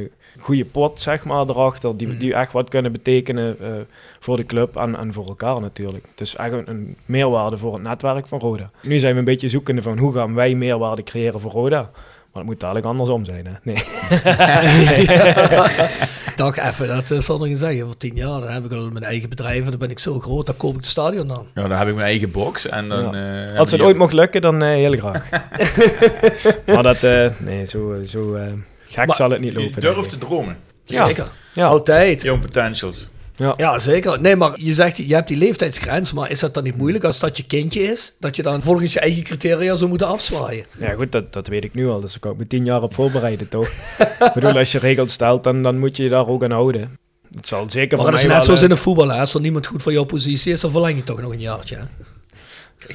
goede 0.40 0.64
pot, 0.64 1.00
zeg 1.00 1.24
maar, 1.24 1.48
erachter. 1.48 1.96
Die, 1.96 2.16
die 2.16 2.34
echt 2.34 2.52
wat 2.52 2.68
kunnen 2.68 2.92
betekenen 2.92 3.56
eh, 3.60 3.68
voor 4.20 4.36
de 4.36 4.46
club 4.46 4.76
en, 4.76 4.96
en 4.98 5.12
voor 5.12 5.26
elkaar 5.26 5.60
natuurlijk. 5.60 6.04
Dus 6.14 6.36
echt 6.36 6.52
een, 6.52 6.68
een 6.68 6.96
meerwaarde 7.06 7.56
voor 7.56 7.72
het 7.72 7.82
netwerk 7.82 8.26
van 8.26 8.38
Roda. 8.38 8.70
Nu 8.82 8.98
zijn 8.98 9.12
we 9.12 9.18
een 9.18 9.24
beetje 9.24 9.48
zoekende 9.48 9.82
van 9.82 9.98
hoe 9.98 10.12
gaan 10.12 10.34
wij 10.34 10.54
meerwaarde 10.54 11.02
creëren 11.02 11.40
voor 11.40 11.50
Roda. 11.50 11.90
Maar 12.32 12.42
het 12.42 12.50
moet 12.50 12.60
dadelijk 12.60 12.86
andersom 12.86 13.24
zijn, 13.24 13.46
hè? 13.46 13.52
Nee. 13.62 13.76
Dag 16.36 16.56
even, 16.58 16.88
dat 16.88 17.10
uh, 17.10 17.18
zal 17.18 17.38
nog 17.38 17.46
eens 17.46 17.58
zeggen. 17.58 17.86
Voor 17.86 17.96
tien 17.96 18.14
jaar, 18.14 18.40
dan 18.40 18.50
heb 18.50 18.64
ik 18.64 18.72
al 18.72 18.90
mijn 18.90 19.04
eigen 19.04 19.28
bedrijf 19.28 19.64
en 19.64 19.70
dan 19.70 19.78
ben 19.78 19.90
ik 19.90 19.98
zo 19.98 20.18
groot, 20.20 20.46
dan 20.46 20.56
koop 20.56 20.70
ik 20.70 20.76
het 20.76 20.86
stadion 20.86 21.28
dan. 21.28 21.46
Ja, 21.54 21.68
dan 21.68 21.78
heb 21.78 21.88
ik 21.88 21.94
mijn 21.94 22.06
eigen 22.06 22.30
box 22.30 22.68
en 22.68 22.88
dan... 22.88 23.12
Ja. 23.12 23.48
eh, 23.52 23.58
Als 23.58 23.70
het 23.70 23.80
ooit 23.80 23.96
mocht 23.96 24.12
lukken, 24.12 24.40
dan 24.40 24.62
eh, 24.62 24.68
heel 24.68 24.96
graag. 24.96 25.28
maar 26.74 26.82
dat, 26.82 27.02
eh, 27.02 27.30
nee, 27.38 27.66
zo, 27.66 27.94
zo 28.06 28.34
eh, 28.34 28.44
gek 28.90 29.06
Maar 29.06 29.16
zal 29.16 29.30
het 29.30 29.40
niet 29.40 29.52
Je 29.52 29.58
lopen. 29.58 29.80
durft 29.80 29.96
denk 29.96 30.08
te 30.08 30.18
dromen. 30.18 30.56
Ja. 30.84 31.06
Zeker. 31.06 31.28
Ja. 31.54 31.66
Altijd. 31.66 32.22
Young 32.22 32.40
Potentials. 32.40 33.10
Ja. 33.36 33.54
Ja, 33.56 33.78
zeker. 33.78 34.20
Nee, 34.20 34.36
maar 34.36 34.52
je 34.56 34.74
zegt, 34.74 34.96
je 34.96 35.14
hebt 35.14 35.28
die 35.28 35.36
leeftijdsgrens, 35.36 36.12
maar 36.12 36.30
is 36.30 36.38
dat 36.38 36.54
dan 36.54 36.64
niet 36.64 36.76
moeilijk 36.76 37.04
als 37.04 37.18
dat 37.20 37.36
je 37.36 37.42
kindje 37.46 37.80
is? 37.82 38.14
Dat 38.18 38.36
je 38.36 38.42
dan 38.42 38.62
volgens 38.62 38.92
je 38.92 39.00
eigen 39.00 39.22
criteria 39.22 39.74
zou 39.74 39.88
moeten 39.90 40.06
afzwaaien? 40.06 40.64
Ja, 40.78 40.92
goed, 40.92 41.12
dat, 41.12 41.32
dat 41.32 41.46
weet 41.46 41.64
ik 41.64 41.74
nu 41.74 41.88
al. 41.88 42.00
Dus 42.00 42.14
ik 42.14 42.20
kan 42.20 42.34
me 42.36 42.46
tien 42.46 42.64
jaar 42.64 42.82
op 42.82 42.94
voorbereiden, 42.94 43.48
toch? 43.48 43.68
ik 44.26 44.30
bedoel, 44.34 44.56
als 44.58 44.72
je 44.72 44.78
regels 44.78 45.12
stelt, 45.12 45.44
dan, 45.44 45.62
dan 45.62 45.78
moet 45.78 45.96
je 45.96 46.02
je 46.02 46.08
daar 46.08 46.26
ook 46.28 46.44
aan 46.44 46.50
houden. 46.50 46.98
Het 47.36 47.46
zal 47.48 47.70
zeker 47.70 47.96
Maar 47.96 48.06
voor 48.06 48.10
dat 48.10 48.20
is 48.20 48.26
net 48.26 48.34
wel, 48.36 48.44
zoals 48.44 48.58
eh, 48.60 48.64
in 48.64 48.70
een 48.70 48.78
voetbal. 48.78 49.08
hè. 49.08 49.18
Als 49.20 49.34
er 49.34 49.40
niemand 49.40 49.66
goed 49.66 49.82
voor 49.82 49.92
jouw 49.92 50.04
positie 50.04 50.52
is, 50.52 50.60
dan 50.60 50.70
verleng 50.70 50.96
je 50.96 51.04
toch 51.04 51.20
nog 51.20 51.32
een 51.32 51.40
jaartje. 51.40 51.76
hè? 51.76 51.82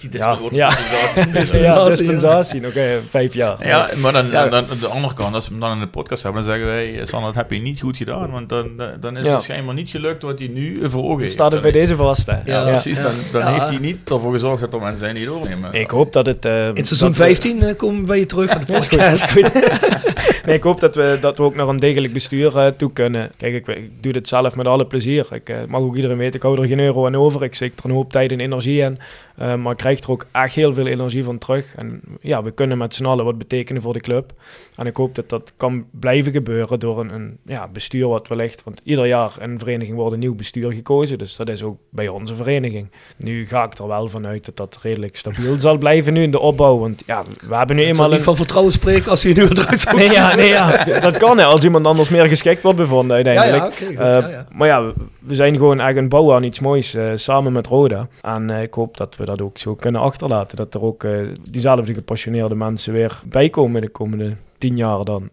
Ja, 0.01 0.37
ja. 0.51 0.69
Dispensatie. 0.69 1.59
ja, 1.63 1.85
dispensatie, 1.89 2.61
nog 2.61 2.73
eh, 2.73 2.83
vijf 3.09 3.33
jaar. 3.33 3.67
Ja, 3.67 3.89
maar 3.97 4.11
dan, 4.11 4.29
Ja. 4.31 4.47
dan, 4.47 4.67
aan 4.69 4.77
de 4.79 4.87
andere 4.87 5.13
kant, 5.13 5.33
als 5.33 5.45
we 5.45 5.51
hem 5.51 5.59
dan 5.59 5.71
in 5.71 5.79
de 5.79 5.87
podcast 5.87 6.23
hebben, 6.23 6.41
dan 6.43 6.51
zeggen 6.51 6.69
wij, 6.69 6.99
Sander, 7.05 7.27
dat 7.33 7.35
heb 7.41 7.51
je 7.51 7.61
niet 7.61 7.79
goed 7.79 7.97
gedaan, 7.97 8.31
want 8.31 8.49
dan, 8.49 8.69
dan 8.99 9.17
is 9.17 9.25
Ja. 9.25 9.33
het 9.33 9.41
schijnbaar 9.41 9.75
niet 9.75 9.89
gelukt 9.89 10.23
wat 10.23 10.39
hij 10.39 10.47
nu 10.47 10.79
voor 10.89 11.03
ogen 11.03 11.19
heeft. 11.19 11.31
staat 11.31 11.51
het 11.51 11.61
bij 11.61 11.71
deze 11.71 11.95
vast, 11.95 12.25
hè. 12.25 12.37
Ja, 12.45 12.63
precies. 12.63 13.01
Dan, 13.01 13.11
dan 13.31 13.41
Ja. 13.41 13.51
heeft 13.53 13.69
hij 13.69 13.77
niet 13.77 14.11
ervoor 14.11 14.31
gezorgd 14.31 14.61
dat 14.61 14.73
er 14.73 14.79
mensen 14.79 14.97
zijn 14.99 15.15
die 15.15 15.25
het 15.25 15.33
overnemen. 15.33 15.73
Ik 15.73 15.89
hoop 15.89 16.13
dat 16.13 16.25
het... 16.25 16.45
eh, 16.45 16.67
In 16.67 16.85
seizoen 16.85 17.07
dat 17.07 17.17
we- 17.17 17.23
15 17.23 17.61
eh, 17.63 17.75
komen 17.75 18.01
we 18.01 18.07
bij 18.07 18.19
je 18.19 18.25
terug 18.25 18.49
van 18.51 18.61
de 18.65 18.71
Ja, 18.73 18.79
podcast. 18.79 19.33
nee, 20.45 20.55
ik 20.55 20.63
hoop 20.63 20.79
dat 20.79 20.95
we, 20.95 21.17
dat 21.21 21.37
we 21.37 21.43
ook 21.43 21.55
naar 21.55 21.67
een 21.67 21.79
degelijk 21.79 22.13
bestuur 22.13 22.57
eh, 22.57 22.67
toe 22.67 22.93
kunnen. 22.93 23.31
Kijk, 23.37 23.53
ik, 23.53 23.67
ik 23.67 24.03
doe 24.03 24.13
dit 24.13 24.27
zelf 24.27 24.55
met 24.55 24.67
alle 24.67 24.85
plezier. 24.85 25.27
Ik 25.31 25.49
eh, 25.49 25.57
mag 25.67 25.81
ook 25.81 25.95
iedereen 25.95 26.17
weten, 26.17 26.35
ik 26.35 26.41
hou 26.41 26.61
er 26.61 26.67
geen 26.67 26.79
euro 26.79 27.05
aan 27.05 27.15
over. 27.15 27.43
Ik 27.43 27.55
steek 27.55 27.79
er 27.79 27.85
een 27.85 27.91
hoop 27.91 28.11
tijd 28.11 28.31
en 28.31 28.39
energie 28.39 28.81
in. 28.81 28.99
Eh, 29.35 29.55
maar 29.55 29.71
ik 29.71 29.77
krijg 29.77 29.99
er 29.99 30.11
ook 30.11 30.25
echt 30.31 30.55
heel 30.55 30.73
veel 30.73 30.87
energie 30.87 31.23
van 31.23 31.37
terug. 31.37 31.75
En 31.75 32.01
ja, 32.21 32.43
we 32.43 32.51
kunnen 32.51 32.77
met 32.77 32.95
z'n 32.95 33.05
allen 33.05 33.25
wat 33.25 33.37
betekenen 33.37 33.81
voor 33.81 33.93
de 33.93 33.99
club. 33.99 34.33
En 34.75 34.85
ik 34.85 34.95
hoop 34.95 35.15
dat 35.15 35.29
dat 35.29 35.53
kan 35.57 35.85
blijven 35.91 36.31
gebeuren 36.31 36.79
door 36.79 36.99
een, 36.99 37.13
een 37.13 37.37
ja, 37.45 37.67
bestuur 37.67 38.07
wat 38.07 38.27
wellicht... 38.27 38.63
Want 38.63 38.81
ieder 38.83 39.07
jaar 39.07 39.33
in 39.41 39.49
een 39.49 39.59
vereniging 39.59 39.97
wordt 39.97 40.13
een 40.13 40.19
nieuw 40.19 40.35
bestuur 40.35 40.71
gekozen. 40.71 41.17
Dus 41.17 41.35
dat 41.35 41.49
is 41.49 41.63
ook 41.63 41.77
bij 41.89 42.07
onze 42.07 42.35
vereniging. 42.35 42.89
Nu 43.17 43.47
ga 43.47 43.63
ik 43.63 43.77
er 43.77 43.87
wel 43.87 44.07
vanuit 44.07 44.45
dat 44.45 44.57
dat 44.57 44.79
redelijk 44.81 45.15
stabiel 45.15 45.59
zal 45.59 45.77
blijven 45.77 46.13
nu 46.13 46.21
in 46.21 46.31
de 46.31 46.39
opbouw. 46.39 46.77
Want 46.77 47.03
ja, 47.05 47.23
we 47.47 47.55
hebben 47.55 47.75
nu 47.75 47.81
Ik 47.81 47.87
zal 47.87 47.95
eenmaal 47.95 48.09
niet 48.09 48.17
een... 48.17 48.23
van 48.23 48.35
vertrouwen 48.35 48.73
spreken 48.73 49.09
als 49.09 49.21
je 49.21 49.33
nu 49.33 49.47
eruit 49.47 49.81
zou 49.81 49.95
Nee, 49.95 50.11
ja, 50.11 50.21
kiezen. 50.21 50.34
Nee, 50.35 50.47
ja, 50.47 50.83
dat 50.99 51.17
kan 51.17 51.37
hè, 51.37 51.43
als 51.45 51.63
iemand 51.63 51.85
anders 51.85 52.09
meer 52.09 52.25
geschikt 52.25 52.63
wordt 52.63 52.77
bevonden 52.77 53.17
Ja, 53.23 53.23
uiteindelijk. 53.31 53.79
ja, 53.79 53.85
oké. 53.85 53.95
goed, 53.95 54.05
Eh, 54.05 54.21
ja, 54.31 54.37
ja. 54.37 54.45
Maar 54.51 54.67
ja, 54.67 54.83
we- 55.19 55.35
zijn 55.35 55.55
gewoon 55.57 55.79
echt 55.79 55.89
aan 55.89 55.95
het 55.95 56.09
bouwen 56.09 56.35
aan 56.35 56.43
iets 56.43 56.59
moois 56.59 56.93
eh, 56.93 57.03
samen 57.15 57.51
met 57.51 57.67
Roda. 57.67 58.07
En 58.21 58.49
eh, 58.49 58.61
ik 58.61 58.73
hoop 58.73 58.97
dat 58.97 59.15
we 59.15 59.25
dat 59.25 59.41
ook 59.41 59.57
zo 59.57 59.75
kunnen 59.75 60.01
achterlaten. 60.01 60.57
Dat 60.57 60.73
er 60.73 60.83
ook 60.83 61.03
eh, 61.03 61.11
diezelfde 61.49 61.93
gepassioneerde 61.93 62.55
mensen 62.55 62.93
weer 62.93 63.19
bij 63.25 63.49
komen 63.49 63.81
de 63.81 63.89
komende 63.89 64.35
tien 64.57 64.77
jaar 64.77 65.03
dan. 65.03 65.29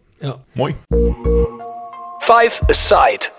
Mooi. 0.51 0.75
Five 2.19 2.61
Aside. 2.67 3.29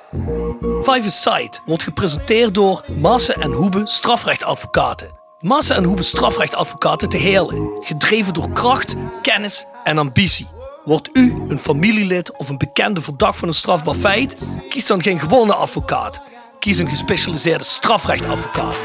Five 0.83 1.03
Aside 1.07 1.59
wordt 1.67 1.83
gepresenteerd 1.83 2.55
door 2.55 2.85
Maassen 3.01 3.35
en 3.41 3.53
Hoebe 3.53 3.81
strafrechtadvocaten. 3.85 5.09
Maassen 5.41 5.77
en 5.77 5.85
Hoebe 5.85 6.03
strafrechtadvocaten 6.03 7.09
te 7.09 7.17
Heerlen. 7.17 7.69
Gedreven 7.81 8.33
door 8.35 8.51
kracht, 8.53 8.95
kennis 9.23 9.67
en 9.85 9.99
ambitie. 9.99 10.47
Wordt 10.85 11.17
u 11.17 11.35
een 11.49 11.59
familielid 11.59 12.39
of 12.39 12.49
een 12.49 12.59
bekende 12.59 13.01
verdacht 13.01 13.39
van 13.39 13.49
een 13.49 13.55
strafbaar 13.55 13.95
feit? 13.95 14.37
Kies 14.69 14.87
dan 14.87 15.03
geen 15.03 15.21
gewone 15.21 15.55
advocaat. 15.55 16.21
Kies 16.59 16.79
een 16.79 16.89
gespecialiseerde 16.89 17.65
strafrechtadvocaat. 17.65 18.85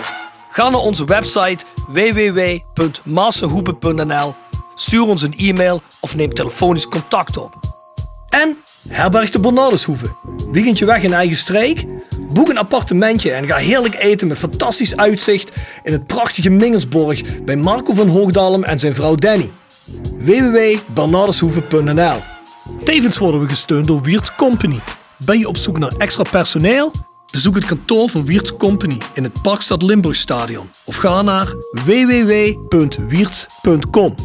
Ga 0.51 0.69
naar 0.69 0.79
onze 0.79 1.05
website 1.05 1.65
www.massenhoebe.nl, 1.87 4.33
stuur 4.75 5.07
ons 5.07 5.21
een 5.21 5.37
e-mail 5.37 5.81
of 5.99 6.15
neem 6.15 6.33
telefonisch 6.33 6.87
contact 6.87 7.37
op. 7.37 7.53
En 8.29 8.57
herberg 8.87 9.29
de 9.29 9.39
Bernardeshoeve. 9.39 10.15
Weekendje 10.51 10.85
weg 10.85 11.03
in 11.03 11.13
eigen 11.13 11.37
streek? 11.37 11.85
Boek 12.33 12.49
een 12.49 12.57
appartementje 12.57 13.31
en 13.31 13.47
ga 13.47 13.55
heerlijk 13.55 13.95
eten 13.95 14.27
met 14.27 14.37
fantastisch 14.37 14.97
uitzicht 14.97 15.51
in 15.83 15.91
het 15.91 16.07
prachtige 16.07 16.49
Mingelsborg 16.49 17.43
bij 17.43 17.55
Marco 17.55 17.93
van 17.93 18.07
Hoogdalem 18.07 18.63
en 18.63 18.79
zijn 18.79 18.95
vrouw 18.95 19.15
Danny. 19.15 19.49
www.bernardeshoeve.nl 20.17 22.21
Tevens 22.83 23.17
worden 23.17 23.41
we 23.41 23.49
gesteund 23.49 23.87
door 23.87 24.01
Wiert's 24.01 24.35
Company. 24.35 24.79
Ben 25.17 25.39
je 25.39 25.47
op 25.47 25.57
zoek 25.57 25.79
naar 25.79 25.93
extra 25.97 26.23
personeel? 26.23 26.91
Bezoek 27.31 27.55
het 27.55 27.65
kantoor 27.65 28.09
van 28.09 28.25
Wiert's 28.25 28.57
Company 28.57 28.97
in 29.13 29.23
het 29.23 29.41
Parkstad 29.41 29.81
Limburgstadion 29.81 30.69
of 30.85 30.95
ga 30.95 31.21
naar 31.21 31.53
www.wierts.com. 31.85 34.15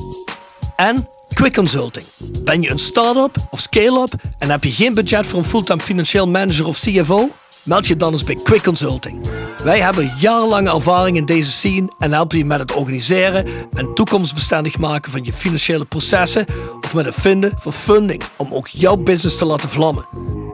En 0.77 1.09
Quick 1.35 1.55
Consulting. 1.55 2.07
Ben 2.41 2.63
je 2.63 2.71
een 2.71 2.79
start-up 2.79 3.37
of 3.51 3.61
scale-up 3.61 4.13
en 4.39 4.51
heb 4.51 4.65
je 4.65 4.71
geen 4.71 4.95
budget 4.95 5.27
voor 5.27 5.39
een 5.39 5.45
fulltime 5.45 5.81
financieel 5.81 6.29
manager 6.29 6.67
of 6.67 6.79
CFO? 6.79 7.31
Meld 7.65 7.87
je 7.87 7.97
dan 7.97 8.13
eens 8.13 8.25
bij 8.25 8.35
Quick 8.35 8.63
Consulting. 8.63 9.29
Wij 9.63 9.81
hebben 9.81 10.13
jarenlange 10.19 10.71
ervaring 10.71 11.17
in 11.17 11.25
deze 11.25 11.51
scene 11.51 11.93
en 11.99 12.13
helpen 12.13 12.39
je 12.39 12.45
met 12.45 12.59
het 12.59 12.73
organiseren 12.73 13.47
en 13.75 13.95
toekomstbestendig 13.95 14.79
maken 14.79 15.11
van 15.13 15.25
je 15.25 15.33
financiële 15.33 15.85
processen 15.85 16.47
of 16.81 16.95
met 16.95 17.05
het 17.05 17.15
vinden 17.15 17.53
van 17.59 17.73
funding 17.73 18.23
om 18.37 18.55
ook 18.55 18.69
jouw 18.69 18.97
business 18.97 19.39
te 19.39 19.45
laten 19.45 19.69
vlammen. 19.69 20.07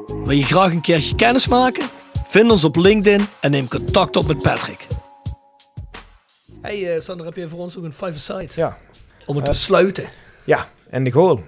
Wil 0.06 0.30
je 0.30 0.44
graag 0.44 0.72
een 0.72 0.80
keertje 0.80 1.14
kennis 1.14 1.48
maken? 1.48 1.84
Vind 2.28 2.50
ons 2.50 2.64
op 2.64 2.76
LinkedIn 2.76 3.26
en 3.40 3.50
neem 3.50 3.68
contact 3.68 4.16
op 4.16 4.26
met 4.26 4.42
Patrick. 4.42 4.86
Hey 6.62 6.94
uh, 6.94 7.00
Sander, 7.00 7.26
heb 7.26 7.36
je 7.36 7.48
voor 7.48 7.58
ons 7.58 7.76
ook 7.76 7.84
een 7.84 7.92
five-a-side? 7.92 8.48
Ja. 8.54 8.78
Om 9.26 9.36
het 9.36 9.44
te 9.44 9.50
Eh, 9.50 9.56
sluiten. 9.56 10.04
Ja, 10.44 10.68
en 10.90 11.04
de 11.04 11.10
goal. 11.10 11.42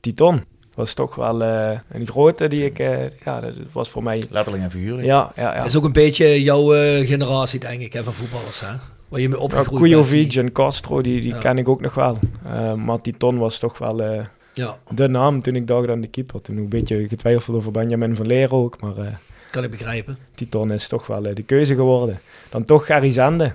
Titon. 0.00 0.44
Was 0.76 0.94
toch 0.94 1.14
wel 1.14 1.42
eh, 1.44 1.78
een 1.90 2.06
grote 2.06 2.48
die 2.48 2.64
ik... 2.64 2.78
eh, 2.78 3.02
ja, 3.24 3.40
dat 3.40 3.52
was 3.72 3.88
voor 3.88 4.02
mij... 4.02 4.22
Letterlijk 4.30 4.64
en 4.64 4.70
figuurlijk. 4.70 5.06
Ja, 5.06 5.32
ja, 5.36 5.52
ja. 5.52 5.56
Dat 5.56 5.66
is 5.66 5.76
ook 5.76 5.84
een 5.84 5.92
beetje 5.92 6.42
jouw 6.42 6.74
eh, 6.74 7.06
generatie, 7.08 7.60
denk 7.60 7.80
ik, 7.80 7.92
hè, 7.92 8.02
van 8.04 8.12
voetballers, 8.12 8.60
hè? 8.60 8.66
Waar 9.08 9.20
je 9.20 9.28
mee 9.28 9.38
Ja, 9.38 9.42
opgegroeid 9.44 9.82
Kujovic 9.82 10.22
bent. 10.34 10.36
en 10.36 10.52
Castro, 10.52 11.02
die, 11.02 11.20
die 11.20 11.32
Ja. 11.32 11.38
ken 11.38 11.58
ik 11.58 11.68
ook 11.68 11.80
nog 11.80 11.94
wel. 11.94 12.18
Eh, 12.46 12.72
maar 12.74 13.00
Titon 13.00 13.38
was 13.38 13.58
toch 13.58 13.78
wel 13.78 14.02
eh, 14.02 14.24
Ja, 14.54 14.78
de 14.90 15.08
naam 15.08 15.40
toen 15.42 15.54
ik 15.56 15.66
dacht 15.66 15.88
aan 15.88 16.00
de 16.00 16.06
keeper. 16.08 16.40
Toen 16.40 16.56
een 16.56 16.68
beetje 16.68 17.08
getwijfeld 17.08 17.56
over 17.56 17.72
Benjamin 17.72 18.16
van 18.16 18.26
Leer 18.26 18.54
ook. 18.54 18.80
Maar 18.80 18.96
eh, 18.96 19.06
kan 19.50 19.64
ik 19.64 19.70
begrijpen. 19.70 20.18
Titon 20.34 20.72
is 20.72 20.88
toch 20.88 21.06
wel 21.06 21.22
de 21.22 21.42
keuze 21.42 21.74
geworden. 21.74 22.20
Dan 22.50 22.64
toch 22.64 22.86
Gary 22.86 23.10
Zende. 23.10 23.52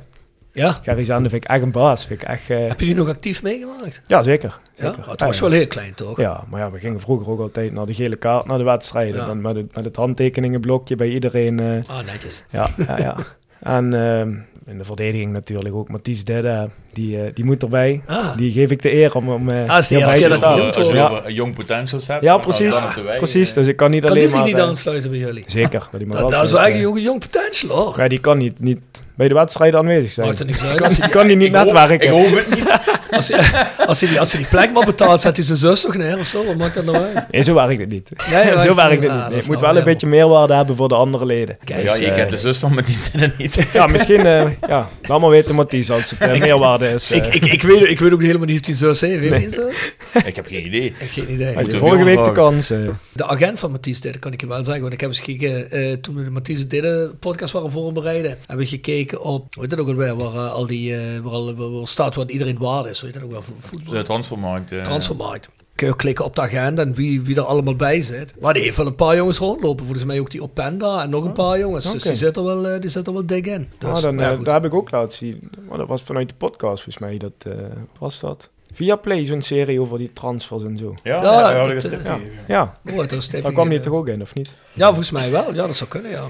Ja? 0.53 0.79
Gary 0.83 1.03
Zende 1.03 1.29
vind 1.29 1.43
ik 1.43 1.49
echt 1.49 1.61
een 1.61 1.71
baas. 1.71 2.05
Vind 2.05 2.21
ik 2.21 2.27
echt, 2.27 2.49
eh, 2.49 2.67
Heb 2.67 2.79
je 2.79 2.85
die 2.85 2.95
nog 2.95 3.07
actief 3.07 3.43
meegemaakt? 3.43 4.01
ja, 4.07 4.21
zeker. 4.23 4.59
Ja? 4.75 4.83
zeker. 4.85 5.03
Oh, 5.03 5.09
het 5.11 5.21
was 5.21 5.35
ja. 5.37 5.41
wel 5.43 5.51
heel 5.51 5.67
klein, 5.67 5.93
toch? 5.93 6.17
Ja, 6.19 6.43
maar 6.49 6.59
ja, 6.59 6.71
we 6.71 6.79
gingen 6.79 6.99
vroeger 7.01 7.29
ook 7.29 7.39
altijd 7.39 7.71
naar 7.73 7.85
de 7.85 7.93
gele 7.93 8.15
kaart, 8.15 8.45
naar 8.45 8.57
de 8.57 8.63
wedstrijden. 8.63 9.15
Ja. 9.15 9.25
Dan 9.25 9.41
met, 9.41 9.55
het, 9.55 9.75
met 9.75 9.83
het 9.83 9.95
handtekeningenblokje 9.95 10.95
bij 10.95 11.09
iedereen. 11.09 11.59
eh, 11.59 11.65
Ah, 11.87 12.05
netjes. 12.05 12.43
ja, 12.49 12.67
ja, 12.87 12.97
ja. 12.97 13.15
En 13.61 13.93
ehm, 13.93 14.29
in 14.71 14.77
de 14.77 14.83
verdediging 14.83 15.31
natuurlijk 15.31 15.75
ook 15.75 15.89
Mathies 15.89 16.23
Dedde. 16.25 16.69
Die, 16.93 17.21
eh, 17.23 17.33
die 17.33 17.45
moet 17.45 17.63
erbij. 17.63 18.01
Ah, 18.07 18.37
Die 18.37 18.51
geef 18.51 18.71
ik 18.71 18.81
de 18.81 18.93
eer 18.93 19.15
om, 19.15 19.29
om 19.29 19.49
eh 19.49 19.69
Ah, 19.69 19.83
hierbij 19.83 20.13
eerste 20.13 20.29
te 20.29 20.35
staan. 20.35 20.59
Als 20.73 20.87
je 20.87 20.93
Ja. 20.93 21.09
over 21.09 21.31
young 21.31 21.53
potentials 21.55 22.07
hebt. 22.07 22.23
Ja, 22.23 22.37
precies. 22.37 22.73
dan 22.95 23.03
wij, 23.05 23.17
Precies, 23.17 23.53
dus 23.53 23.67
ik 23.67 23.75
kan 23.75 23.91
niet 23.91 23.99
kan 24.01 24.09
alleen 24.09 24.21
die 24.21 24.29
zich 24.31 24.39
maar... 24.39 24.47
niet 24.47 24.59
aansluiten 24.59 25.09
bij 25.09 25.19
jullie? 25.19 25.43
Zeker. 25.47 25.87
Dat, 25.91 25.99
die 25.99 26.07
mag 26.09 26.19
Dat, 26.19 26.29
dat 26.29 26.43
is 26.43 26.53
eigenlijk 26.53 26.87
ook 26.89 26.95
een 26.95 27.01
jong 27.01 27.19
potential, 27.19 27.77
hoor. 27.77 27.93
ja, 27.99 28.07
die 28.07 28.19
kan 28.19 28.37
niet, 28.37 28.59
niet 28.59 28.81
bij 29.21 29.29
de 29.29 29.35
wedstrijden 29.35 29.79
aanwezig 29.79 30.11
zijn. 30.11 30.27
Maakt 30.27 30.39
er 30.39 30.45
niks 30.45 30.63
uit. 30.63 31.09
Kan, 31.09 31.27
die 31.27 31.35
niet 31.35 31.47
Ik 31.47 31.55
hoop- 31.55 31.63
netwerken. 31.65 32.07
Ik 32.07 32.13
hoop 32.13 32.35
het 32.35 32.49
niet. 32.55 32.79
als, 33.11 33.27
hij, 33.27 33.67
als, 33.87 33.99
die, 33.99 34.19
als 34.19 34.31
hij 34.31 34.41
die 34.41 34.49
plek 34.49 34.71
maar 34.73 34.85
betaalt, 34.85 35.21
zet 35.21 35.35
hij 35.37 35.45
zijn 35.45 35.57
zus 35.57 35.81
toch 35.81 35.95
neer 35.95 36.19
of 36.19 36.27
zo? 36.27 36.45
Wat 36.45 36.55
maakt 36.57 36.73
dat 36.75 36.85
nou 36.85 36.97
uit? 36.97 37.31
Nee, 37.31 37.41
zo 37.41 37.53
werkt 37.53 37.79
het 37.79 37.89
niet. 37.89 38.09
Nee, 38.31 38.43
zo 38.43 38.73
maar- 38.73 38.89
werkt 38.89 39.03
het 39.03 39.11
ah, 39.11 39.15
niet. 39.15 39.21
dat 39.23 39.29
Nee, 39.29 39.29
snap 39.29 39.31
moet 39.31 39.41
ik 39.41 39.47
wel 39.47 39.55
een 39.55 39.59
helemaal. 39.61 39.83
beetje 39.83 40.07
meerwaarde 40.07 40.53
hebben 40.55 40.75
voor 40.75 40.87
de 40.87 40.95
andere 40.95 41.25
leden. 41.25 41.57
Kijk, 41.63 41.83
Ja, 41.83 41.95
je 41.95 42.05
eh, 42.05 42.15
kent 42.15 42.29
de 42.29 42.37
zus 42.37 42.57
van 42.57 42.73
Mathies 42.73 43.03
Dennen 43.11 43.33
niet. 43.37 43.67
Ja, 43.73 43.87
misschien, 43.87 44.25
eh, 44.25 44.45
ja, 44.67 44.89
laat 45.01 45.19
maar 45.19 45.29
weten 45.29 45.55
Mathies 45.55 45.91
als 45.91 46.09
het 46.09 46.19
eh, 46.19 46.39
meerwaarde 46.39 46.87
is. 46.89 47.11
ik, 47.11 47.25
eh. 47.25 47.33
ik, 47.35 47.45
ik, 47.45 47.61
weet, 47.61 47.89
ik 47.89 47.99
weet 47.99 48.13
ook 48.13 48.21
helemaal 48.21 48.47
niet 48.47 48.59
of 48.59 48.65
die 48.65 48.75
zus 48.75 49.01
heeft. 49.01 49.19
Heeft 49.19 49.43
een 49.43 49.49
zus? 49.69 49.93
Ik 50.25 50.35
heb 50.35 50.45
geen 50.47 50.65
idee. 50.65 50.85
Ik 50.85 50.93
heb 50.99 51.09
geen 51.09 51.31
idee. 51.31 51.53
Had 51.55 51.71
je 51.71 51.77
vorige 51.77 52.03
week 52.03 52.23
de 52.25 52.31
kans. 52.31 52.67
De 53.13 53.27
agent 53.27 53.59
van 53.59 53.71
Mathies 53.71 54.01
Didde 54.01 54.19
kan 54.19 54.33
ik 54.33 54.41
je 54.41 54.47
wel 54.47 54.63
zeggen. 54.63 54.81
Want 54.81 54.93
ik 54.93 54.99
heb 54.99 55.09
eens 55.09 55.19
gekeken, 55.19 55.71
eh, 55.71 55.91
toen 55.93 56.15
we 56.15 56.23
de 56.23 56.29
Mathies 56.29 56.67
Didde 56.67 57.11
podcast 57.19 57.53
waren 57.53 57.71
voorbereiden, 57.71 58.29
hebben 58.47 58.57
we 58.65 58.65
gekeken 58.71 59.10
op, 59.19 59.55
weet 59.55 59.69
je 59.69 59.75
dat 59.75 59.79
ook 59.79 59.87
alweer, 59.91 60.15
waar 60.15 60.33
eh, 60.45 60.53
al 60.53 60.65
die, 60.67 60.95
eh, 60.95 61.19
waar, 61.19 61.33
al, 61.33 61.55
waar, 61.55 61.71
waar 61.71 61.87
staat 61.87 62.15
wat 62.15 62.31
iedereen 62.31 62.57
waard 62.57 62.85
is. 62.85 63.01
Weet 63.01 63.13
je 63.13 63.19
dat 63.19 63.27
ook 63.27 63.33
wel, 63.33 63.41
vo- 63.43 63.53
voetbal. 63.59 63.93
De 63.93 64.03
transfermarkt. 64.03 64.71
eh, 64.71 64.81
Transfermarkt. 64.81 65.47
Kun 65.75 65.87
je 65.89 65.95
klikken 65.95 66.25
op 66.25 66.35
de 66.35 66.41
agenda 66.41 66.81
en 66.81 66.93
wie, 66.93 67.21
wie 67.21 67.35
er 67.35 67.41
allemaal 67.41 67.75
bij 67.75 68.01
zit. 68.01 68.33
Maar 68.39 68.53
die 68.53 68.63
heeft 68.63 68.77
wel 68.77 68.85
een 68.85 68.95
paar 68.95 69.15
jongens 69.15 69.37
rondlopen. 69.37 69.85
Volgens 69.85 70.05
mij 70.05 70.19
ook 70.19 70.29
die 70.31 70.41
Openda 70.43 71.01
en 71.03 71.09
nog 71.09 71.23
een 71.25 71.31
paar 71.31 71.59
jongens. 71.59 71.91
Dus 71.91 72.03
die 72.03 72.15
zit 72.15 72.37
er 72.37 72.43
wel, 72.43 72.67
eh, 72.67 72.79
die 72.81 72.89
zit 72.89 73.07
er 73.07 73.13
wel 73.13 73.25
dik 73.25 73.45
in. 73.47 73.69
Dus, 73.77 73.89
Ah, 73.89 74.01
dan, 74.01 74.17
ja, 74.17 74.35
daar 74.35 74.53
heb 74.53 74.65
ik 74.65 74.73
ook 74.73 74.91
laten 74.91 75.17
zien. 75.17 75.49
Maar 75.69 75.77
dat 75.77 75.87
was 75.87 76.01
vanuit 76.01 76.29
de 76.29 76.35
podcast 76.37 76.83
volgens 76.83 76.97
mij. 76.97 77.17
Dat 77.17 77.31
eh, 77.37 77.51
was 77.99 78.19
dat. 78.19 78.49
Via 78.73 78.95
Play, 78.95 79.25
zo'n 79.25 79.41
serie 79.41 79.81
over 79.81 79.97
die 79.97 80.13
transfers 80.13 80.63
en 80.63 80.77
zo. 80.77 80.95
Ja, 81.03 81.21
Ja, 81.21 81.51
ja, 81.51 81.67
ja, 81.67 81.73
dat. 81.73 81.89
Ja, 82.03 82.19
ja. 82.47 82.61
Oh, 82.91 82.97
daar 82.97 83.07
kwam 83.07 83.19
die 83.19 83.51
gegeven. 83.51 83.81
toch 83.81 83.93
ook 83.93 84.07
in, 84.07 84.21
of 84.21 84.33
niet? 84.33 84.49
Ja, 84.73 84.85
volgens 84.87 85.11
mij 85.11 85.31
wel. 85.31 85.53
Ja, 85.53 85.65
dat 85.67 85.75
zou 85.75 85.89
kunnen, 85.89 86.11
ja. 86.11 86.23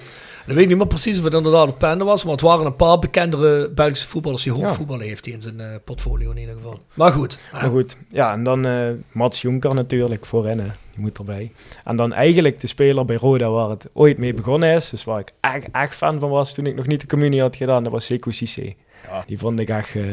Dan 0.46 0.56
weet 0.56 0.64
ik 0.64 0.70
niet 0.70 0.78
meer 0.78 0.88
precies 0.88 1.18
of 1.18 1.24
het 1.24 1.34
inderdaad 1.34 1.68
op 1.68 1.80
Pende 1.80 2.04
was, 2.04 2.24
maar 2.24 2.32
het 2.32 2.42
waren 2.42 2.66
een 2.66 2.76
paar 2.76 3.00
bekendere 3.00 3.70
Belgische 3.70 4.08
voetballers 4.08 4.44
die 4.44 4.52
hoofdvoetballen 4.54 5.06
heeft 5.06 5.26
hij 5.26 5.34
in 5.34 5.42
zijn 5.42 5.60
eh, 5.60 5.68
portfolio 5.84 6.32
in 6.32 6.38
ieder 6.38 6.56
geval. 6.56 6.80
Maar 6.94 7.12
goed. 7.12 7.38
Maar 7.52 7.70
goed, 7.70 7.98
ja, 8.10 8.34
en 8.34 8.44
dan 8.44 8.66
eh, 8.66 8.90
Mats 9.12 9.42
Jonker 9.42 9.74
natuurlijk 9.74 10.26
voor 10.26 10.44
rennen. 10.44 10.76
Die 10.92 11.00
moet 11.00 11.18
erbij. 11.18 11.52
En 11.84 11.96
dan 11.96 12.14
eigenlijk 12.14 12.60
de 12.60 12.68
speler 12.68 13.06
bij 13.06 13.16
Roda 13.16 13.50
waar 13.50 13.70
het 13.70 13.88
ooit 13.94 14.18
mee 14.18 14.34
begonnen 14.34 14.76
is. 14.76 14.90
Dus 14.90 15.04
waar 15.04 15.20
ik 15.20 15.34
echt, 15.40 15.68
echt 15.72 15.96
fan 15.96 16.20
van 16.20 16.30
was 16.30 16.54
toen 16.54 16.66
ik 16.66 16.76
nog 16.76 16.88
niet 16.88 17.02
de 17.02 17.08
communie 17.08 17.42
had 17.42 17.56
gedaan. 17.56 17.84
Dat 17.84 17.92
was 17.92 18.06
Sekou 18.06 18.36
Cissé. 18.36 18.74
Ja. 19.08 19.24
Die 19.26 19.38
vond 19.40 19.60
ik 19.60 19.70
echt, 19.70 19.96
eh, 19.96 20.04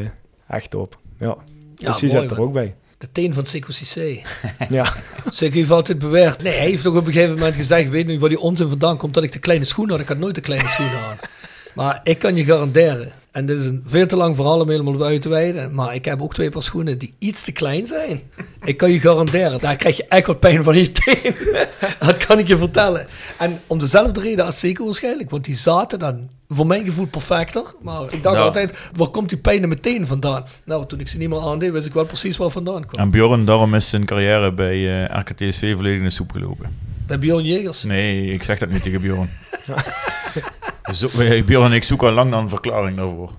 echt 0.47 0.69
top. 0.69 0.97
Ja, 1.19 1.37
Ja, 1.75 1.87
dus 1.89 1.99
die 1.99 2.09
zit 2.09 2.31
er 2.31 2.41
ook 2.41 2.53
bij. 2.53 2.75
De 2.99 3.11
teen 3.11 3.33
van 3.33 3.45
Sekou 3.45 3.73
Cissé. 3.73 4.21
Ja, 4.69 4.93
Sekou 5.29 5.59
heeft 5.59 5.71
altijd 5.71 5.99
beweerd. 5.99 6.43
Nee, 6.43 6.53
hij 6.53 6.69
heeft 6.69 6.87
ook 6.87 6.95
op 6.95 7.05
een 7.07 7.13
gegeven 7.13 7.35
moment 7.35 7.55
gezegd, 7.55 7.89
weet 7.89 8.07
niet 8.07 8.19
waar 8.19 8.29
die 8.29 8.39
onzin 8.39 8.69
vandaan 8.69 8.97
komt, 8.97 9.13
dat 9.13 9.23
ik 9.23 9.31
de 9.31 9.39
kleine 9.39 9.65
schoenen 9.65 9.93
had. 9.93 10.01
Ik 10.01 10.07
had 10.07 10.17
nooit 10.17 10.35
de 10.35 10.41
kleine 10.41 10.67
schoenen 10.67 10.99
aan. 10.99 11.17
Maar 11.75 11.99
ik 12.03 12.19
kan 12.19 12.35
je 12.35 12.43
garanderen, 12.43 13.11
en 13.31 13.45
dit 13.45 13.59
is 13.59 13.65
een 13.65 13.83
veel 13.85 14.05
te 14.05 14.15
lang 14.15 14.35
verhaal 14.35 14.61
om 14.61 14.69
helemaal 14.69 15.03
uit 15.03 15.21
te 15.21 15.29
wijden, 15.29 15.75
maar 15.75 15.95
ik 15.95 16.05
heb 16.05 16.21
ook 16.21 16.33
twee 16.33 16.49
paar 16.49 16.63
schoenen 16.63 16.97
die 16.97 17.13
iets 17.19 17.43
te 17.43 17.51
klein 17.51 17.85
zijn. 17.85 18.21
Ik 18.63 18.77
kan 18.77 18.91
je 18.91 18.99
garanderen, 18.99 19.59
daar 19.59 19.75
krijg 19.75 19.97
je 19.97 20.05
echt 20.07 20.27
wat 20.27 20.39
pijn 20.39 20.63
van 20.63 20.77
je 20.77 20.91
teen. 20.91 21.35
dat 22.07 22.25
kan 22.25 22.39
ik 22.39 22.47
je 22.47 22.57
vertellen. 22.57 23.07
En 23.37 23.61
om 23.67 23.79
dezelfde 23.79 24.21
reden 24.21 24.45
als 24.45 24.59
Sekou 24.59 24.87
waarschijnlijk, 24.87 25.29
want 25.29 25.45
die 25.45 25.55
zaten 25.55 25.99
dan 25.99 26.29
voor 26.49 26.67
mijn 26.67 26.85
gevoel 26.85 27.05
perfecter. 27.07 27.63
Maar 27.81 28.01
ik 28.13 28.23
dacht 28.23 28.35
Ja. 28.35 28.41
altijd, 28.41 28.89
waar 28.95 29.07
komt 29.07 29.29
die 29.29 29.37
pijn 29.37 29.61
in 29.61 29.67
mijn 29.67 29.81
teen 29.81 30.07
vandaan? 30.07 30.45
Nou, 30.63 30.85
toen 30.85 30.99
ik 30.99 31.07
ze 31.07 31.17
niet 31.17 31.29
meer 31.29 31.39
aandeed, 31.41 31.71
wist 31.71 31.85
ik 31.85 31.93
wel 31.93 32.05
precies 32.05 32.37
waar 32.37 32.49
vandaan 32.49 32.85
kwam. 32.85 33.01
En 33.01 33.09
Bjorn, 33.11 33.45
daarom 33.45 33.75
is 33.75 33.89
zijn 33.89 34.05
carrière 34.05 34.53
bij 34.53 35.03
eh 35.09 35.19
RKTSV 35.19 35.75
volledig 35.75 35.97
in 35.97 36.03
de 36.03 36.09
soep 36.09 36.31
gelopen. 36.31 36.75
Bij 37.07 37.19
Bjorn 37.19 37.43
Jegers. 37.45 37.83
Nee, 37.83 38.33
ik 38.33 38.43
zeg 38.43 38.59
dat 38.59 38.69
niet 38.69 38.83
tegen 38.83 39.01
Bjorn. 39.01 39.29
Zo, 40.95 41.07
eh, 41.19 41.43
Bjorn 41.43 41.65
en 41.65 41.73
ik 41.73 41.83
zoeken 41.83 42.07
al 42.07 42.13
lang 42.13 42.29
naar 42.29 42.39
een 42.41 42.49
verklaring 42.49 42.97
daarvoor. 42.97 43.31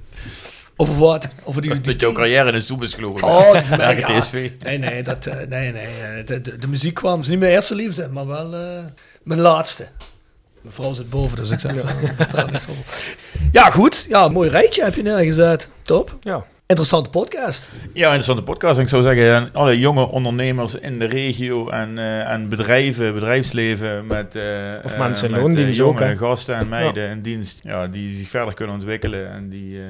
Over 0.77 0.95
wat? 0.95 1.28
Over 1.45 1.62
die, 1.62 1.70
die 1.70 1.81
Dat 1.81 2.01
jouw 2.01 2.12
carrière 2.12 2.47
in 2.49 2.53
de 2.53 2.61
soep 2.61 2.82
is 2.82 2.95
gelopen. 2.95 3.23
Oh, 3.23 3.53
die 3.53 3.61
van 3.61 3.77
mij, 3.78 3.99
ja. 3.99 4.07
RKTSV. 4.09 4.51
Nee, 4.62 4.78
nee, 4.78 5.03
dat, 5.03 5.27
eh, 5.27 5.35
nee, 5.49 5.73
nee. 5.73 6.24
De, 6.24 6.41
de, 6.41 6.59
de 6.59 6.69
muziek 6.69 6.95
kwam. 6.95 7.12
Het 7.12 7.23
is 7.23 7.28
niet 7.28 7.39
mijn 7.39 7.53
eerste 7.53 7.74
liefde, 7.74 8.09
maar 8.09 8.27
wel 8.27 8.55
eh, 8.55 8.85
mijn 9.23 9.41
laatste. 9.41 9.87
Mijn 10.62 10.74
vrouw 10.74 10.93
zit 10.93 11.11
boven, 11.11 11.37
dus 11.37 11.51
ik 11.51 11.61
zeg 11.61 11.73
over. 11.85 12.69
Ja, 13.53 13.70
goed. 13.70 14.07
Ja, 14.09 14.28
mooi 14.28 14.51
rijtje 14.51 14.85
heb 14.85 14.95
je 14.95 15.03
neergezet. 15.03 15.69
Top. 15.82 16.16
ja. 16.20 16.45
Interessante 16.66 17.11
podcast. 17.11 17.70
Ja, 17.93 18.05
interessante 18.07 18.43
podcast. 18.43 18.77
En 18.77 18.82
ik 18.82 18.89
zou 18.89 19.03
zeggen, 19.03 19.35
aan 19.35 19.53
alle 19.53 19.78
jonge 19.78 20.09
ondernemers 20.09 20.74
in 20.74 20.99
de 20.99 21.05
regio 21.05 21.69
en, 21.69 21.99
eh, 21.99 22.31
en 22.32 22.49
bedrijven, 22.49 23.15
bedrijfsleven 23.15 24.07
met, 24.07 24.35
eh, 24.35 24.43
Of 24.85 24.93
eh, 24.93 24.99
mensen 24.99 25.28
in 25.28 25.35
met, 25.35 25.57
eh, 25.57 25.87
ook, 25.87 25.99
jonge 25.99 26.16
gasten 26.16 26.57
en 26.57 26.69
meiden 26.69 27.11
in 27.11 27.23
dienst, 27.23 27.61
ja, 27.62 27.87
die 27.87 28.15
zich 28.15 28.28
verder 28.31 28.55
kunnen 28.55 28.74
ontwikkelen. 28.74 29.31
En 29.31 29.49
die 29.49 29.78
eh, 29.78 29.85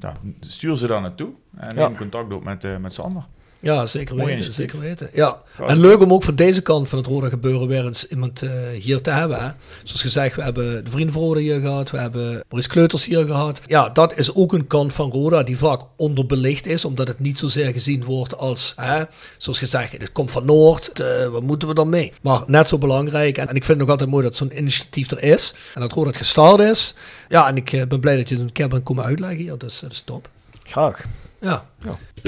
ja, 0.00 0.12
stuur 0.40 0.76
ze 0.76 0.86
daar 0.86 1.00
naartoe 1.00 1.28
en 1.56 1.76
Ja. 1.76 1.88
neem 1.88 1.96
contact 1.96 2.32
op 2.32 2.44
met, 2.44 2.64
eh, 2.64 2.76
met 2.76 2.92
Sander. 2.94 3.22
Ja, 3.60 3.86
zeker 3.86 4.16
weten. 4.16 4.52
Zeker 4.52 4.78
weten. 4.78 5.10
Ja. 5.12 5.42
En 5.66 5.80
leuk 5.80 6.00
om 6.00 6.12
ook 6.12 6.22
van 6.24 6.34
deze 6.34 6.62
kant 6.62 6.88
van 6.88 6.98
het 6.98 7.06
Roda 7.06 7.28
gebeuren 7.28 7.68
weer 7.68 7.84
eens 7.84 8.06
iemand 8.08 8.42
eh, 8.42 8.50
hier 8.80 9.00
te 9.00 9.10
hebben. 9.10 9.40
Hè. 9.40 9.50
Zoals 9.82 10.00
gezegd, 10.00 10.36
we 10.36 10.42
hebben 10.42 10.84
de 10.84 10.90
Vrienden 10.90 11.12
van 11.12 11.22
Roda 11.22 11.40
hier 11.40 11.60
gehad. 11.60 11.90
We 11.90 11.98
hebben 11.98 12.22
Maurice 12.48 12.68
Kleuters 12.68 13.04
hier 13.04 13.24
gehad. 13.26 13.60
Ja, 13.66 13.88
dat 13.88 14.18
is 14.18 14.34
ook 14.34 14.52
een 14.52 14.66
kant 14.66 14.92
van 14.92 15.10
Roda 15.10 15.42
die 15.42 15.58
vaak 15.58 15.80
onderbelicht 15.96 16.66
is. 16.66 16.84
Omdat 16.84 17.08
het 17.08 17.18
niet 17.18 17.38
zozeer 17.38 17.72
gezien 17.72 18.04
wordt 18.04 18.36
als, 18.36 18.72
hè, 18.76 19.02
zoals 19.36 19.58
gezegd, 19.58 19.92
het 19.92 20.12
komt 20.12 20.30
van 20.30 20.44
Noord. 20.44 21.00
eh, 21.00 21.26
wat 21.26 21.42
moeten 21.42 21.68
we 21.68 21.74
dan 21.74 21.88
mee? 21.88 22.12
Maar 22.22 22.42
net 22.46 22.68
zo 22.68 22.78
belangrijk. 22.78 23.38
En, 23.38 23.48
en 23.48 23.54
ik 23.54 23.64
vind 23.64 23.68
het 23.68 23.78
nog 23.78 23.88
altijd 23.88 24.10
mooi 24.10 24.24
dat 24.24 24.36
zo'n 24.36 24.58
initiatief 24.58 25.10
er 25.10 25.22
is. 25.22 25.54
En 25.74 25.80
dat 25.80 25.92
Roda 25.92 26.08
het 26.08 26.16
gestart 26.16 26.60
is. 26.60 26.94
Ja, 27.28 27.48
en 27.48 27.56
ik 27.56 27.72
eh, 27.72 27.86
ben 27.86 28.00
blij 28.00 28.16
dat 28.16 28.28
je 28.28 28.34
het 28.34 28.44
een 28.44 28.52
keer 28.52 28.68
bent 28.68 28.82
komen 28.82 29.04
uitleggen 29.04 29.38
hier. 29.38 29.58
Dus 29.58 29.80
dat 29.80 29.92
is 29.92 30.00
top. 30.00 30.28
Graag. 30.62 31.04
Ja. 31.40 31.64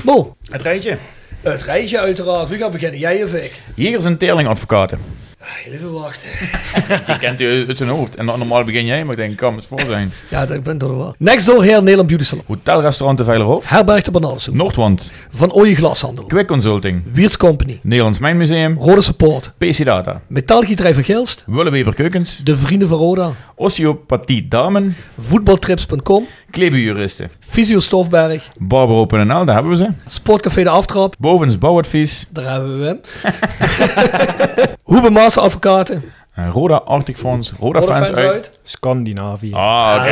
Mo, 0.04 0.36
Het 0.50 0.62
rijtje. 0.62 0.98
het 1.42 1.62
rijtje 1.62 1.98
uiteraard. 1.98 2.48
Wie 2.48 2.58
gaat 2.58 2.72
beginnen? 2.72 2.98
Jij 2.98 3.22
of 3.24 3.34
ik? 3.34 3.60
Jegers 3.74 4.04
en 4.04 4.16
Teerling-advocaten. 4.18 4.98
Heel 5.40 5.72
even 5.72 5.92
wachten. 5.92 6.28
Die 7.06 7.18
kent 7.18 7.40
u 7.40 7.64
uit 7.68 7.76
zijn 7.76 7.88
hoofd. 7.88 8.14
En 8.14 8.24
normaal 8.24 8.64
begin 8.64 8.86
jij, 8.86 9.04
maar 9.04 9.10
ik 9.12 9.16
denk, 9.20 9.36
kan 9.36 9.56
het 9.56 9.66
voor 9.66 9.80
zijn. 9.86 10.12
Ja, 10.30 10.46
dat 10.46 10.56
ik 10.56 10.62
ben 10.62 10.78
er 10.78 10.96
wel. 10.96 11.14
Next 11.18 11.46
door 11.46 11.62
Heer 11.62 11.78
Nederland 11.78 12.08
Beauty 12.08 12.24
Salon. 12.24 12.44
Hotelrestaurant 12.46 13.18
de 13.18 13.24
Veilerhof. 13.24 13.68
Herberg 13.68 14.02
de 14.02 14.10
Bananensoep. 14.10 14.54
Noordwand. 14.54 15.12
Van 15.30 15.52
Ooije 15.52 15.74
Glashandel. 15.74 16.24
Quick 16.24 16.46
Consulting. 16.46 17.02
Wiertz 17.12 17.36
Company. 17.36 17.80
Nederlands 17.82 18.18
Mijnmuseum. 18.18 18.76
Rode 18.78 19.00
Support. 19.00 19.52
PC 19.58 19.84
Data. 19.84 20.20
Metaalgieterij 20.26 20.94
van 20.94 21.04
Gilst. 21.04 21.44
Willeweber 21.46 21.94
Keukens. 21.94 22.40
De 22.44 22.56
Vrienden 22.56 22.88
van 22.88 22.98
Roda. 22.98 23.32
Osteopathie 23.54 24.48
Damen. 24.48 24.96
Voetbaltrips.com. 25.18 26.26
Klebenjuristen. 26.50 27.30
Fysio 27.40 27.78
Stofberg. 27.80 28.50
Barbaro.nl, 28.58 29.44
daar 29.44 29.54
hebben 29.54 29.70
we 29.72 29.76
ze. 29.76 29.88
Sportcafé 30.06 30.62
De 30.62 30.68
Aftrap. 30.68 31.14
Bovens 31.18 31.58
Bouwadvies. 31.58 32.26
Daar 32.30 32.52
hebben 32.52 32.78
we 32.80 32.86
hem. 32.86 33.00
Hoebe 34.82 35.10
Maas 35.34 35.44
Advocaten. 35.44 36.02
En 36.34 36.50
Roda 36.50 36.76
Arctic 36.76 37.18
Fonds. 37.18 37.52
Roda, 37.58 37.80
Roda 37.80 37.92
fans, 37.92 38.06
fans 38.06 38.18
uit. 38.18 38.30
uit. 38.32 38.58
Scandinavië. 38.62 39.52
Ah. 39.52 40.04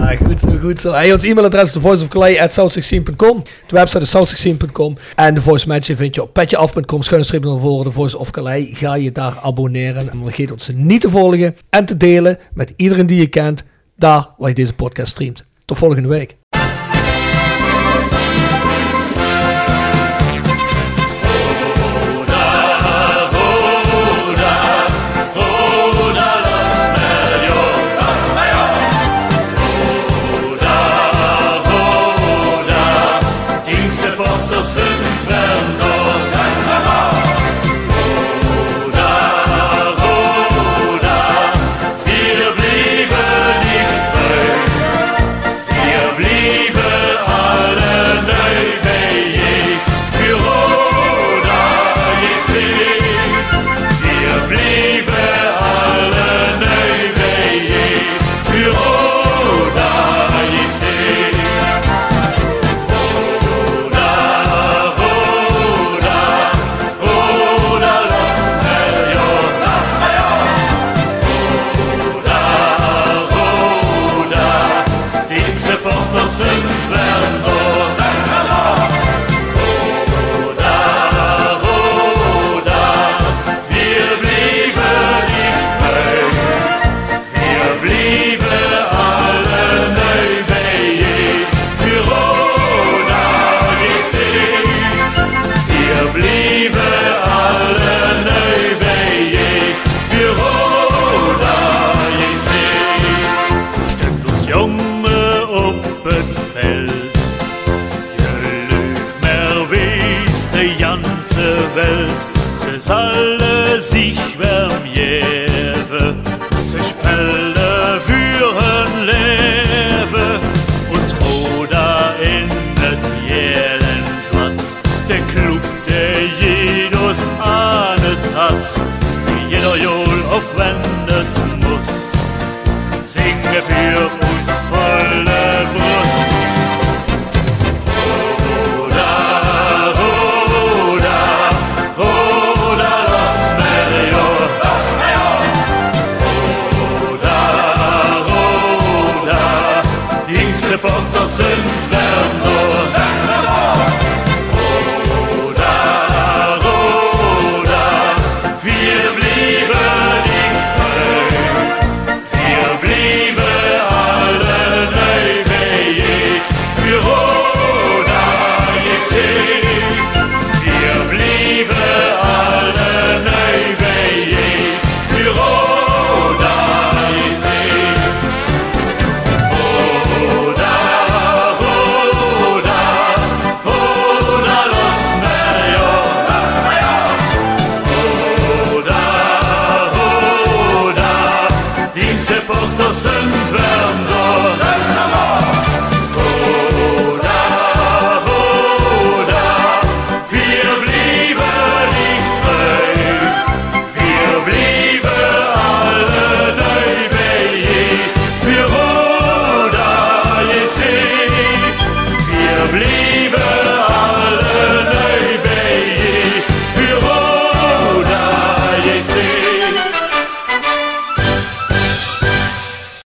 Ah, 0.00 0.16
goed 0.26 0.40
zo, 0.40 0.48
goed 0.60 0.80
zo. 0.80 0.92
Hey, 0.92 1.12
ons 1.12 1.24
e-mailadres 1.24 1.62
is 1.62 1.72
thevoiceofcalais.south16.com. 1.72 3.42
De 3.66 3.76
website 3.76 4.00
is 4.00 4.16
south16.com. 4.16 4.96
En 5.14 5.34
de 5.34 5.40
voice 5.40 5.68
match 5.68 5.90
vind 5.94 6.14
je 6.14 6.22
op 6.22 6.32
petjeaf.com. 6.32 7.02
Schuine 7.02 7.26
streep 7.26 7.44
naar 7.44 7.58
voren. 7.58 7.84
De 7.84 7.92
Voice 7.92 8.18
of 8.18 8.30
Calais. 8.30 8.78
Ga 8.78 8.94
je 8.94 9.12
daar 9.12 9.38
abonneren. 9.42 10.10
En 10.10 10.20
vergeet 10.22 10.52
ons 10.52 10.70
niet 10.74 11.00
te 11.00 11.10
volgen 11.10 11.56
en 11.70 11.84
te 11.84 11.96
delen 11.96 12.38
met 12.52 12.72
iedereen 12.76 13.06
die 13.06 13.20
je 13.20 13.26
kent. 13.26 13.64
Daar 13.96 14.28
waar 14.38 14.48
je 14.48 14.54
deze 14.54 14.74
podcast 14.74 15.10
streamt. 15.10 15.44
Tot 15.64 15.78
volgende 15.78 16.08
week. 16.08 16.39